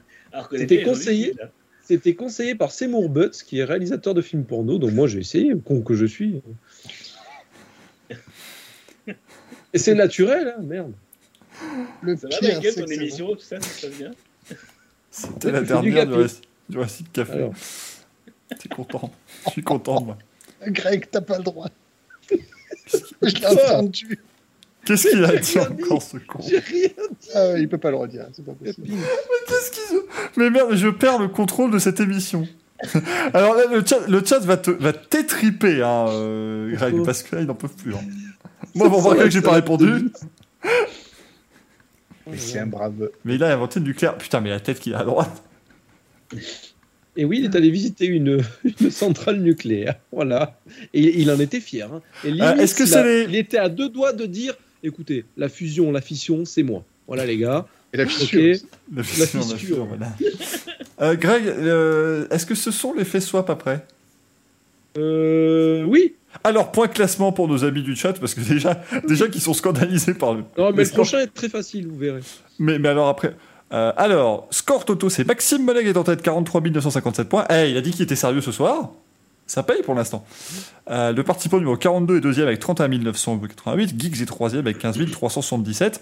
[0.50, 1.34] Que C'était conseillé.
[1.84, 2.16] C'était
[2.56, 5.94] par Seymour Butts, qui est réalisateur de films porno, donc moi j'ai essayé, con que
[5.96, 6.42] je suis.
[9.74, 10.94] Et c'est naturel, hein, merde.
[12.02, 13.98] Le Ça va, pire, Michael, c'est ton que c'est émission, tout ça, ça se passe
[13.98, 14.12] bien
[15.12, 17.34] C'était la dernière du, récit de café.
[17.34, 17.54] Alors,
[18.60, 19.12] T'es content.
[19.46, 20.18] Je suis content, moi.
[20.68, 21.68] Greg, t'as pas le droit.
[23.22, 24.20] je l'ai entendu.
[24.86, 26.90] Qu'est-ce qu'il a dit encore, ce con j'ai rien
[27.34, 28.86] Ah, ouais, il peut pas le redire, c'est pas possible.
[28.88, 28.98] dit.
[29.48, 30.02] Qu'est-ce qu'ils ont
[30.36, 32.46] Mais merde, je perds le contrôle de cette émission.
[33.34, 37.24] Alors là, le chat, le chat va te va t'étriper, hein, euh, Greg, Pourquoi parce
[37.24, 37.94] que là, ils n'en peuvent plus.
[37.96, 38.02] hein.
[38.76, 40.10] Moi, pour voir que j'ai pas répondu.
[42.28, 43.10] Mais c'est un brave.
[43.24, 44.18] Mais il a inventé le nucléaire.
[44.18, 45.44] Putain, mais la tête qu'il a à droite.
[47.16, 48.42] Et oui, il est allé visiter une,
[48.82, 49.96] une centrale nucléaire.
[50.12, 50.58] Voilà.
[50.94, 51.92] Et il en était fier.
[51.94, 52.02] hein.
[52.24, 54.26] Et limite, Euh, est-ce que il, c'est a- les- il était à deux doigts de
[54.26, 56.84] dire écoutez, la fusion, la fission, c'est moi.
[57.08, 57.66] Voilà, les gars.
[57.94, 58.40] Et la fissure.
[58.42, 58.46] Ok.
[58.56, 58.66] aussi.
[58.96, 59.58] La fissure, la fissure.
[59.58, 60.16] fissure, voilà.
[61.02, 63.86] Euh, Greg, euh, est-ce que ce sont les faits swap après?
[64.98, 66.16] Euh, oui.
[66.44, 70.14] Alors, point classement pour nos amis du chat, parce que déjà, déjà qu'ils sont scandalisés
[70.16, 70.44] par le.
[70.58, 72.22] Non, mais les le prochain est très facile, vous verrez.
[72.60, 73.36] Mais, mais alors après.
[73.74, 77.46] Euh, alors, score Toto, c'est Maxime Moleg est en tête, 43 957 points.
[77.50, 78.92] Eh, il a dit qu'il était sérieux ce soir.
[79.48, 80.24] ça paye pour l'instant.
[80.92, 84.00] Euh, le participant numéro 42 est deuxième avec 31 988.
[84.00, 86.02] Geeks est troisième avec 15 377.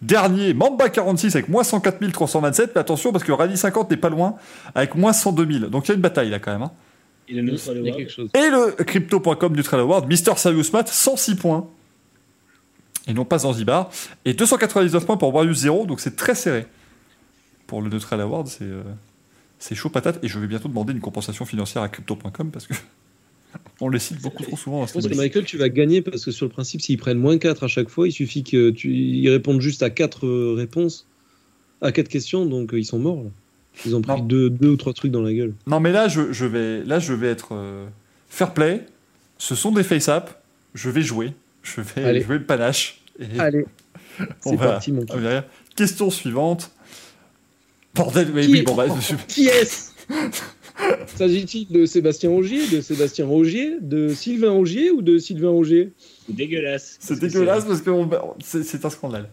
[0.00, 2.72] Dernier, Mamba 46 avec moins 104 327.
[2.74, 4.34] Mais attention parce que Rally 50 n'est pas loin
[4.74, 5.70] avec moins 102 000.
[5.70, 6.62] Donc il y a une bataille là quand même.
[6.62, 6.72] Hein.
[7.28, 7.42] Et le
[8.76, 10.36] le crypto.com du Trail Award, Mr.
[10.36, 11.68] Serious Math, 106 points.
[13.06, 13.90] Et non pas Zanzibar.
[14.24, 16.66] Et 299 points pour Warriors 0, donc c'est très serré.
[17.72, 18.82] Pour le Neutral Award, c'est euh,
[19.58, 20.22] c'est chaud patate.
[20.22, 22.74] Et je vais bientôt demander une compensation financière à crypto.com parce que
[23.80, 24.86] on les cite beaucoup trop souvent.
[24.86, 27.38] Je pense que Michael, tu vas gagner parce que sur le principe, s'ils prennent moins
[27.38, 31.08] 4 à chaque fois, il suffit qu'ils répondent juste à 4 euh, réponses,
[31.80, 33.24] à 4 questions, donc euh, ils sont morts.
[33.86, 35.54] Ils ont pris deux, deux, ou trois trucs dans la gueule.
[35.66, 37.56] Non, mais là, je, je vais, là, je vais être
[38.28, 38.84] fair play.
[39.38, 40.28] Ce sont des face-up.
[40.74, 41.32] Je vais jouer.
[41.62, 43.00] Je vais jouer le panache.
[43.38, 43.64] Allez.
[44.40, 45.06] C'est parti, mon
[45.74, 46.70] Question suivante.
[47.94, 48.86] Bordel, mais oui, bon, bah,
[49.28, 49.92] Qui est-ce?
[51.16, 55.92] S'agit-il de Sébastien Augier, de Sébastien Augier, de Sylvain Augier ou de Sylvain Augier?
[56.26, 56.96] C'est dégueulasse.
[57.00, 57.90] C'est dégueulasse parce que
[58.40, 59.28] c'est un scandale.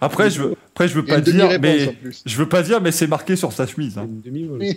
[0.00, 3.06] Après, je veux, après, je veux pas dire, mais je veux pas dire, mais c'est
[3.06, 3.98] marqué sur sa chemise.
[3.98, 4.08] Hein.
[4.08, 4.48] Une demi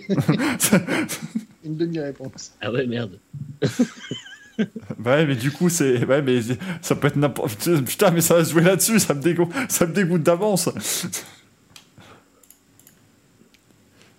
[1.64, 2.52] Une demi-réponse.
[2.60, 3.18] Ah ouais, merde.
[5.04, 6.04] ouais, mais du coup, c'est.
[6.04, 6.40] Ouais, mais
[6.82, 7.68] ça peut être n'importe.
[7.84, 10.68] Putain, mais ça va se jouer là-dessus, ça me dégoûte, ça me dégoûte d'avance.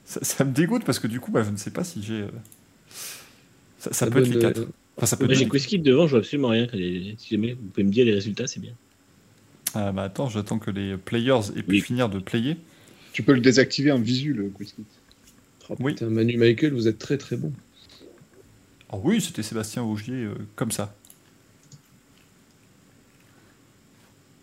[0.06, 2.22] Ça, me dégoûte parce que du coup, bah, je ne sais pas si j'ai.
[2.22, 2.28] Euh,
[3.78, 4.68] ça, peut être les 4.
[4.98, 6.68] Enfin, ça peut Moi, j'ai Quizkit devant, je vois absolument rien.
[6.72, 8.74] Si jamais vous pouvez me dire les résultats, c'est bien.
[9.74, 12.58] Ah, bah attends, j'attends que les players aient pu finir de player.
[13.14, 14.84] Tu peux le désactiver en visu, le Quizkit.
[15.70, 15.96] Oh, oui.
[16.02, 17.54] Manu Michael, vous êtes très très bon.
[18.92, 20.94] Oh oui, c'était Sébastien Augier euh, comme ça.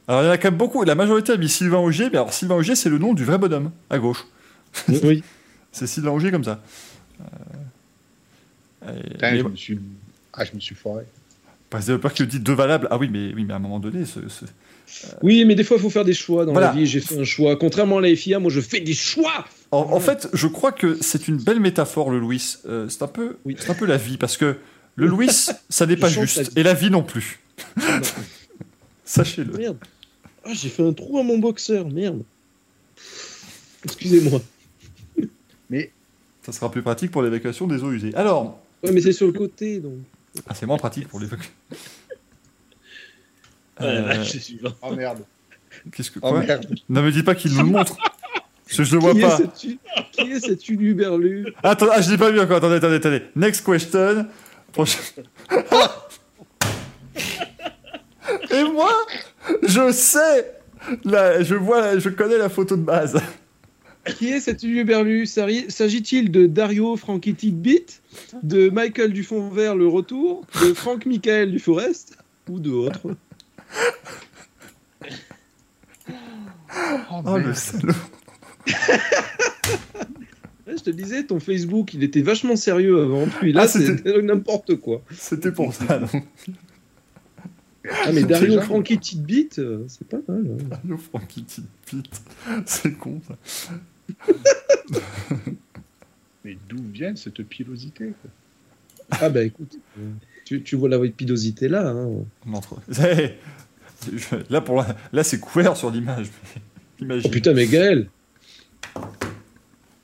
[0.07, 0.83] Alors il y en a quand même beaucoup.
[0.85, 3.37] La majorité a mis Sylvain Augier, mais alors Sylvain Augier, c'est le nom du vrai
[3.37, 4.25] bonhomme, à gauche.
[4.89, 5.23] Oui.
[5.73, 6.63] c'est Sylvain Augier comme ça.
[8.87, 8.93] Euh...
[9.21, 9.79] je, me suis...
[10.33, 11.05] Ah, je me suis foiré.
[11.69, 12.89] Pas peur qu'il dit deux valables.
[12.91, 14.21] Ah oui, mais, oui, mais à un moment donné, ce,
[15.23, 16.87] Oui, mais des fois, il faut faire des choix dans la vie.
[16.87, 17.57] J'ai fait un choix.
[17.57, 19.45] Contrairement à la FIA, moi, je fais des choix.
[19.71, 22.57] En, fait, je crois que c'est une belle métaphore, le Louis.
[22.67, 23.57] Euh, c'est un, peu, oui.
[23.69, 24.57] un peu la vie, parce que
[24.97, 25.31] le Louis,
[25.69, 26.53] ça n'est pas juste.
[26.57, 27.41] Et la vie non plus.
[29.05, 29.53] Sachez-le.
[29.53, 29.79] Merde.
[30.45, 32.23] Ah, j'ai fait un trou à mon boxeur, merde.
[33.85, 34.41] Excusez-moi.
[35.69, 35.93] Mais.
[36.43, 38.15] Ça sera plus pratique pour l'évacuation des eaux usées.
[38.15, 38.59] Alors.
[38.83, 39.99] Ouais, mais c'est sur le côté, donc.
[40.47, 41.53] Ah, c'est moins pratique pour l'évacuation.
[43.81, 44.25] Euh...
[44.83, 45.25] Oh merde.
[45.93, 46.19] Qu'est-ce que.
[46.23, 46.67] Oh, merde.
[46.89, 47.97] Ne me dis pas qu'il nous le montre.
[48.69, 49.39] Je, je le vois pas.
[49.57, 49.79] qui
[50.21, 52.59] est cet uluberlu Attends, ah, je l'ai pas vu encore.
[52.59, 53.23] Attendez, attendez, attendez.
[53.35, 54.27] Next question.
[58.51, 58.93] Et moi,
[59.63, 60.55] je sais.
[61.05, 63.21] Là, je vois, je connais la photo de base.
[64.17, 68.03] Qui est cet uluberlu S'agit-il de Dario Franchitti Beat,
[68.43, 72.17] de Michael Dufond Vert Le Retour, de Franck Michael du Forest
[72.49, 73.17] ou d'autres
[77.25, 77.95] Oh, le salaud
[80.79, 84.77] je te disais, ton Facebook, il était vachement sérieux avant, puis là, ah, c'était n'importe
[84.77, 85.03] quoi.
[85.13, 86.23] C'était pour ça, non
[88.05, 90.47] Ah, mais Dario Franchi Titbit, euh, c'est pas mal.
[90.47, 90.65] Hein.
[90.71, 92.11] Dario Franchi Titbit,
[92.67, 93.37] c'est con ça.
[96.45, 98.13] mais d'où vient cette pilosité
[99.11, 99.79] Ah, bah écoute,
[100.45, 101.89] tu, tu vois la pilosité là.
[101.89, 102.09] Hein.
[104.49, 106.29] Là, pour là c'est couvert sur l'image.
[107.03, 108.09] Oh putain, mais Gaël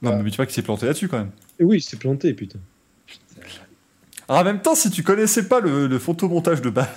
[0.03, 1.31] non, mais tu vois qu'il s'est planté là-dessus quand même.
[1.59, 2.59] Et oui, il s'est planté, putain.
[4.29, 6.89] Alors en même temps, si tu connaissais pas le, le photomontage de base.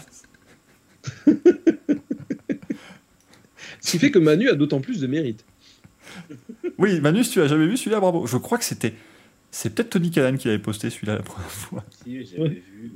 [3.82, 5.46] Ce qui fait que Manu a d'autant plus de mérite.
[6.78, 8.28] Oui, Manu, si tu l'as jamais vu celui-là, bravo.
[8.28, 8.94] Je crois que c'était.
[9.52, 11.86] C'est peut-être Tony Cannon qui avait posté celui-là la première fois.
[12.04, 12.92] Si, j'avais vu.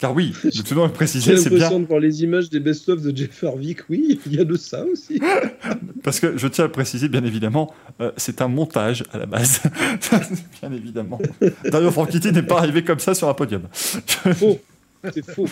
[0.00, 1.78] Car oui, de tout le préciser, c'est bien.
[1.78, 3.80] De voir les images des best-of de Jeff Harvick.
[3.90, 5.20] Oui, il y a de ça aussi.
[6.02, 9.60] Parce que je tiens à préciser, bien évidemment, euh, c'est un montage à la base.
[10.62, 11.20] bien évidemment.
[11.66, 13.68] Dario Franchitti n'est pas arrivé comme ça sur un podium.
[13.72, 14.58] faux.
[15.12, 15.46] C'est faux.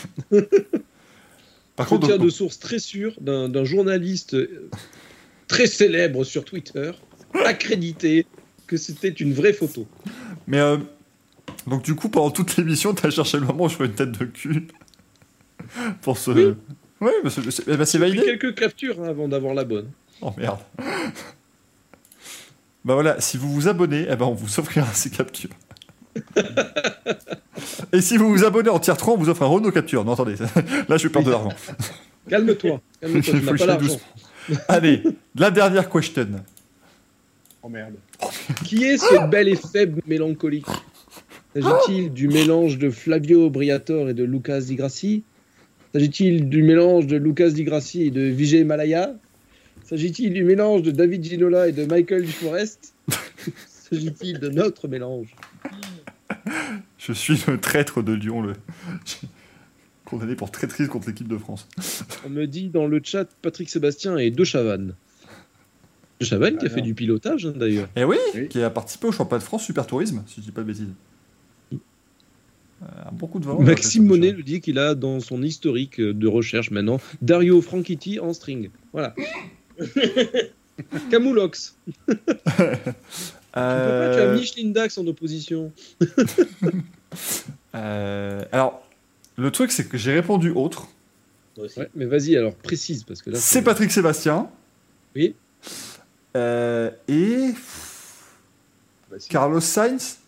[1.77, 4.35] Par je contre, tiens de source très sûre d'un journaliste
[5.47, 6.93] très célèbre sur Twitter,
[7.45, 8.27] accrédité,
[8.67, 9.87] que c'était une vraie photo.
[10.47, 10.79] Mais euh,
[11.69, 14.13] donc du coup, pendant toute l'émission, t'as cherché le moment où je fais une tête
[14.13, 14.67] de cul.
[16.03, 16.31] Pour ce...
[16.31, 16.55] Oui,
[17.01, 18.25] ouais, bah c'est bah, validé.
[18.25, 19.91] quelques captures hein, avant d'avoir la bonne.
[20.21, 20.59] Oh merde.
[22.85, 25.51] bah voilà, si vous vous abonnez, eh ben, on vous offrira ces captures.
[27.93, 30.05] Et si vous vous abonnez en tier 3, on vous offre un Renault capture.
[30.05, 30.35] Non, attendez,
[30.89, 31.53] là je vais perdre de l'argent.
[32.29, 34.01] Calme-toi, calme-toi, tu n'as pas l'argent.
[34.69, 35.03] Allez,
[35.35, 36.27] la dernière question.
[37.63, 37.95] Oh merde.
[38.65, 40.67] Qui est ce bel et faible mélancolique?
[41.61, 45.25] S'agit-il du mélange de Flavio Briatore et de Lucas Di Grassi
[45.93, 49.15] S'agit-il du mélange de Lucas Di Grassi et de Vijay Malaya
[49.85, 52.95] S'agit-il du mélange de David Ginola et de Michael Duforest
[53.67, 55.35] S'agit-il de notre mélange
[56.97, 58.53] Je suis le traître de Lyon, le
[60.05, 61.67] condamné pour traîtrise contre l'équipe de France.
[62.25, 64.95] On me dit dans le chat Patrick Sébastien et De Chavannes.
[66.21, 67.89] De Chavannes qui a fait du pilotage hein, d'ailleurs.
[67.97, 68.17] Et oui,
[68.49, 70.93] qui a participé au championnat de France Super Tourisme, si je dis pas de bêtises.
[72.83, 76.71] Euh, beaucoup de vent, Maxime Monet le dit qu'il a dans son historique de recherche
[76.71, 78.71] maintenant Dario Franchitti en string.
[78.93, 79.15] Voilà.
[81.11, 81.77] Camoulox.
[83.57, 85.73] Euh, Tu as Michelin Dax en opposition.
[87.75, 88.87] euh, Alors,
[89.37, 90.87] le truc, c'est que j'ai répondu autre.
[91.57, 91.81] Moi aussi.
[91.81, 93.39] Ouais, mais vas-y alors précise parce que là.
[93.39, 94.49] C'est Patrick Sébastien.
[95.17, 95.35] Oui.
[96.37, 97.49] Euh, et
[99.11, 99.17] Bah.
[99.29, 100.19] Carlos Sainz,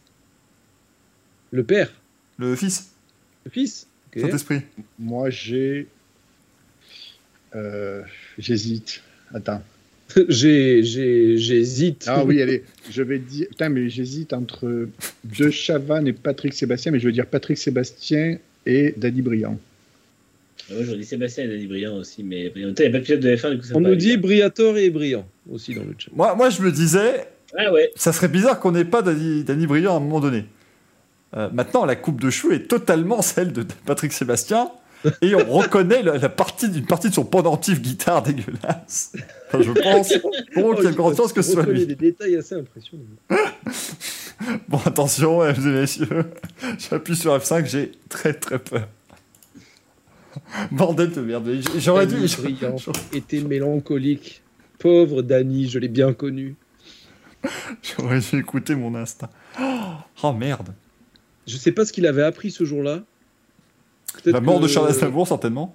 [1.53, 1.93] Le père,
[2.41, 2.91] le fils,
[3.45, 3.87] le fils.
[4.17, 4.61] Saint-Esprit.
[4.99, 5.87] Moi, j'ai.
[7.55, 8.03] euh,
[8.39, 9.03] J'hésite.
[9.35, 9.63] Attends.
[10.29, 12.07] J'ai, j'ai, j'hésite.
[12.09, 13.47] Ah oui, allez, je vais dire.
[13.49, 14.89] Putain, mais j'hésite entre
[15.23, 18.37] De Chavannes et Patrick Sébastien, mais je veux dire Patrick Sébastien
[18.67, 19.57] et Daddy Briand.
[20.69, 22.99] Moi, j'aurais dit Sébastien et Danny Briand aussi, mais en même temps, il n'y a
[22.99, 24.17] pas de pilote de F1, du coup, ça On nous dit.
[24.17, 26.11] Briator et Brillant aussi dans le chat.
[26.13, 29.69] Moi, moi, je me disais, Ah ouais, ça serait bizarre qu'on n'ait pas Danny, Danny
[29.69, 30.45] Briand à un moment donné.
[31.37, 34.71] Euh, maintenant, la coupe de cheveux est totalement celle de Patrick Sébastien.
[35.23, 39.13] Et on reconnaît la, la partie d'une partie de son pendentif guitare dégueulasse.
[39.49, 40.13] Enfin, je pense
[40.55, 41.87] bon, qu'il y a que ce soit lui.
[41.87, 43.05] des détails assez impressionnants.
[44.69, 46.25] Bon, attention, mesdames et messieurs.
[46.79, 48.89] J'appuie sur F5, j'ai très très peur.
[50.71, 51.51] Bordel de merde.
[51.77, 52.17] J'aurais dû.
[52.17, 52.77] Brillant
[53.13, 54.43] était mélancolique.
[54.79, 56.57] Pauvre Danny, je l'ai bien connu.
[57.83, 59.29] J'aurais dû écouter mon instinct.
[60.23, 60.73] Oh merde.
[61.47, 63.03] Je sais pas ce qu'il avait appris ce jour-là.
[64.25, 65.75] La mort de Charles Aznavour, certainement.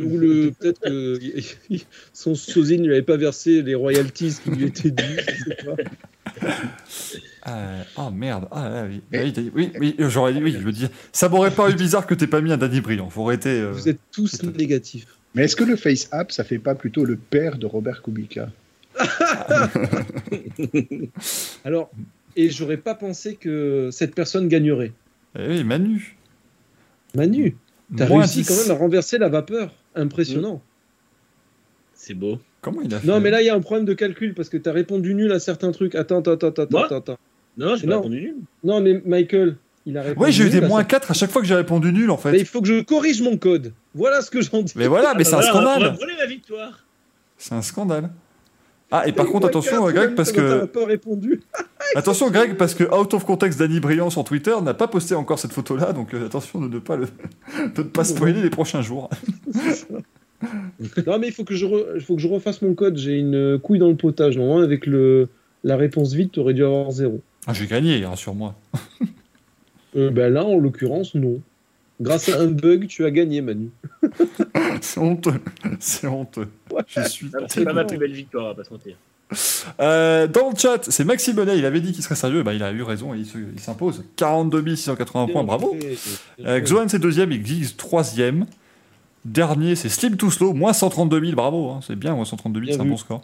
[0.00, 1.18] Ou le peut-être que
[2.12, 5.20] son sosie ne lui avait pas versé les royalties qui lui étaient dues.
[5.28, 5.76] je sais pas.
[7.46, 8.48] Euh, oh merde.
[8.50, 9.00] Ah, là, oui.
[9.12, 10.88] oui, oui, oui, oui, j'aurais dit, oui, je veux dire.
[11.12, 13.08] Ça m'aurait pas eu bizarre que t'aies pas mis un Danny Brillant.
[13.08, 13.60] Faut arrêter.
[13.60, 15.06] euh, Vous êtes tous négatifs.
[15.36, 18.50] Mais est-ce que le Face App, ça fait pas plutôt le père de Robert Kubica?
[21.64, 21.90] Alors,
[22.36, 24.92] et j'aurais pas pensé que cette personne gagnerait.
[25.38, 26.16] Eh oui, Manu.
[27.14, 27.56] Manu,
[27.96, 28.48] t'as réussi 10.
[28.48, 29.74] quand même à renverser la vapeur.
[29.94, 30.60] Impressionnant.
[31.94, 32.38] c'est beau.
[32.60, 34.48] Comment il a fait Non, mais là, il y a un problème de calcul parce
[34.48, 35.94] que t'as répondu nul à certains trucs.
[35.94, 37.18] Attends, attends, attends, attends, Moi attends, attends.
[37.56, 37.90] Non, j'ai Non.
[37.92, 38.34] pas répondu nul.
[38.64, 39.56] Non, mais Michael,
[39.86, 40.26] il a répondu.
[40.26, 42.16] Oui, j'ai eu des moins certains- 4 à chaque fois que j'ai répondu nul en
[42.24, 42.38] Mais fait.
[42.40, 43.72] il faut que je corrige mon code.
[43.94, 44.72] Voilà ce que j'en dis.
[44.76, 45.92] Mais voilà, mais c'est un voilà, On va scandale.
[45.94, 46.84] brûler la victoire.
[47.38, 48.10] C'est un scandale.
[48.96, 50.66] Ah, et par contre, attention, Greg, parce que.
[50.66, 51.40] pas répondu.
[51.96, 55.38] Attention, Greg, parce que Out of Context Danny Brillant sur Twitter n'a pas posté encore
[55.40, 57.06] cette photo-là, donc euh, attention de ne pas, le...
[57.74, 59.10] de ne pas spoiler les prochains jours.
[61.06, 62.98] Non, mais il faut que je, re- il faut que je refasse mon code.
[62.98, 64.36] J'ai une couille dans le potage.
[64.36, 65.28] Normalement, avec le...
[65.62, 67.20] la réponse vite, tu aurais dû avoir zéro.
[67.46, 68.54] Ah, j'ai gagné, rassure-moi.
[69.96, 71.40] Euh, ben là, en l'occurrence, non.
[72.00, 73.70] Grâce à un bug, tu as gagné, Manu.
[74.80, 75.40] C'est honteux.
[75.80, 76.48] C'est honteux.
[76.88, 77.30] Je suis.
[77.34, 78.96] Ah, C'est pas ma plus belle victoire, on va pas se mentir.
[79.80, 82.62] Euh, dans le chat, c'est Maxime Bonnet, il avait dit qu'il serait sérieux, bah, il
[82.62, 84.04] a eu raison et il se- il s'impose.
[84.16, 85.76] 42 680 points, bravo.
[86.44, 88.46] Euh, Xoan c'est deuxième et Giggs troisième.
[89.24, 92.66] Dernier c'est Slim Too Slow, moins 132 000, bravo, hein, c'est bien, moins 132 000,
[92.66, 93.22] Bien c'est un bon score.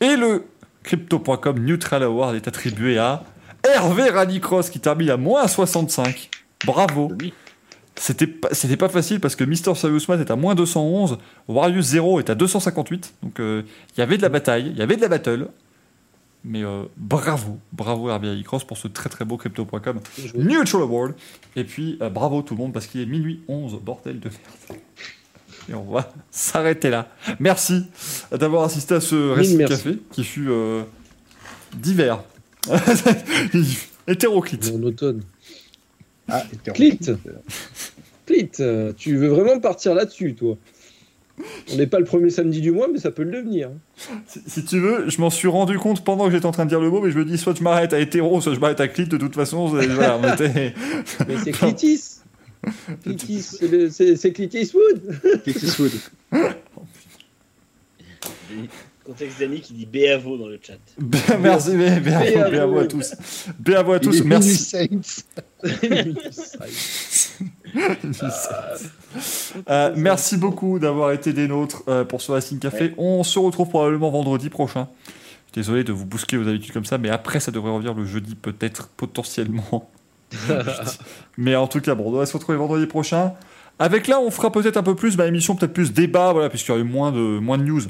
[0.00, 0.44] Et le
[0.82, 3.22] Crypto.com Neutral Award est attribué à
[3.64, 6.30] Hervé Rallycross qui termine à moins 65.
[6.66, 7.12] Bravo.
[7.20, 7.32] Oui.
[8.00, 9.74] C'était pas, c'était pas facile parce que Mr.
[9.74, 11.18] Serious Man est à moins 211,
[11.48, 13.62] Warius 0 est à 258, donc euh,
[13.96, 15.48] il y avait de la bataille, il y avait de la battle.
[16.44, 19.98] Mais euh, bravo, bravo Hervé Rallycross pour ce très très beau Crypto.com
[20.36, 21.14] Neutral Award.
[21.56, 24.80] Et puis euh, bravo tout le monde parce qu'il est minuit 11, bordel de merde.
[25.68, 27.08] Et on va s'arrêter là.
[27.40, 27.86] Merci
[28.30, 30.48] d'avoir assisté à ce récit café qui fut
[31.76, 32.22] divers.
[34.06, 34.72] Hétéroclite.
[34.74, 35.22] En automne.
[36.28, 36.42] Ah,
[36.74, 36.98] Clit.
[38.26, 40.56] Clit, euh, tu veux vraiment partir là-dessus, toi
[41.72, 43.70] On n'est pas le premier samedi du mois, mais ça peut le devenir.
[44.26, 46.70] Si, si tu veux, je m'en suis rendu compte pendant que j'étais en train de
[46.70, 48.80] dire le mot, mais je me dis soit je m'arrête à hétéro, soit je m'arrête
[48.80, 49.06] à clit.
[49.06, 50.74] De toute façon, c'est- voilà, on était.
[51.26, 52.16] Mais c'est Clitis.
[53.04, 55.92] Clitis, c'est c'est c'est Clitis Wood.
[59.08, 60.74] Contexte Dani qui dit Béavo dans le chat.
[61.40, 63.14] Merci, bien à vous à tous.
[63.58, 64.54] Bien à vous à Il tous, merci.
[64.58, 65.00] Saints.
[69.70, 72.92] Euh, merci beaucoup d'avoir été des nôtres euh, pour ce Racing Café.
[72.98, 74.88] On se retrouve probablement vendredi prochain.
[75.54, 78.34] Désolé de vous bousquer vos habitudes comme ça, mais après ça devrait revenir le jeudi
[78.34, 79.90] peut-être potentiellement.
[81.38, 83.32] Mais en tout cas, bon, on doit se retrouver vendredi prochain.
[83.78, 86.72] Avec là, on fera peut-être un peu plus, bah, émission peut-être plus débat, voilà, puisqu'il
[86.72, 87.80] y a eu moins de, moins de news.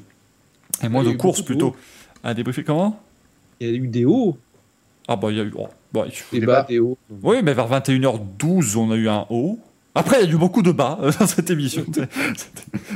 [0.82, 1.74] Et moins de courses plutôt.
[2.22, 3.00] À débriefer comment?
[3.60, 4.36] Il y a eu des hauts,
[5.08, 5.52] Ah bah il y a eu...
[5.56, 6.96] oh, bah, des bas, des hauts.
[7.22, 9.58] Oui, mais vers 21h12, on a eu un haut.
[9.94, 11.84] Après, il y a eu beaucoup de bas euh, dans cette émission.
[11.92, 12.08] C'était-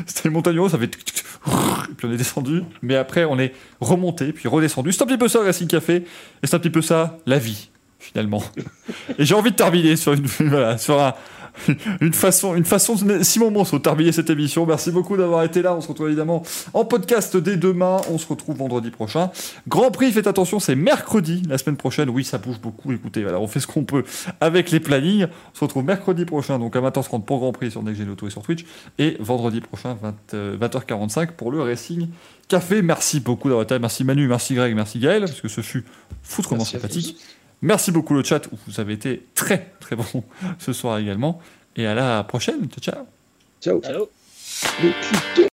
[0.07, 0.85] c'était montagne haut, ça fait...
[0.87, 2.63] Et puis on est descendu.
[2.83, 4.93] Mais après, on est remonté, puis redescendu.
[4.93, 6.05] C'est un petit peu ça, Racing Café.
[6.43, 8.43] Et c'est un petit peu ça, la vie, finalement.
[9.19, 11.15] Et j'ai envie de terminer sur une, voilà, sur un-
[12.01, 14.67] une façon, une façon Simon Monceau terminer cette émission.
[14.67, 15.75] Merci beaucoup d'avoir été là.
[15.75, 16.43] On se retrouve évidemment
[16.75, 17.99] en podcast dès demain.
[18.11, 19.31] On se retrouve vendredi prochain.
[19.69, 22.11] Grand Prix, faites attention, c'est mercredi la semaine prochaine.
[22.11, 22.93] Oui, ça bouge beaucoup.
[22.93, 24.05] Écoutez, voilà, on fait ce qu'on peut
[24.41, 25.27] avec les plannings.
[25.53, 28.27] On se retrouve mercredi prochain, donc à 20h30 pour Grand Prix sur Next Gen Auto
[28.27, 28.65] et sur Twitch.
[28.99, 32.09] Et vendredi prochain, 20, euh, 20h45 pour le Racing
[32.49, 32.83] Café.
[32.83, 33.79] Merci beaucoup d'avoir été là.
[33.79, 35.85] Merci Manu, merci Greg, merci Gaël, parce que ce fut
[36.23, 37.17] foutrement sympathique.
[37.63, 40.25] Merci beaucoup le chat, vous avez été très très bon
[40.59, 41.41] ce soir également.
[41.77, 42.69] Et à la prochaine.
[42.69, 43.07] Ciao, ciao.
[43.61, 43.81] Ciao.
[43.81, 44.09] Ciao.
[44.83, 45.49] Le.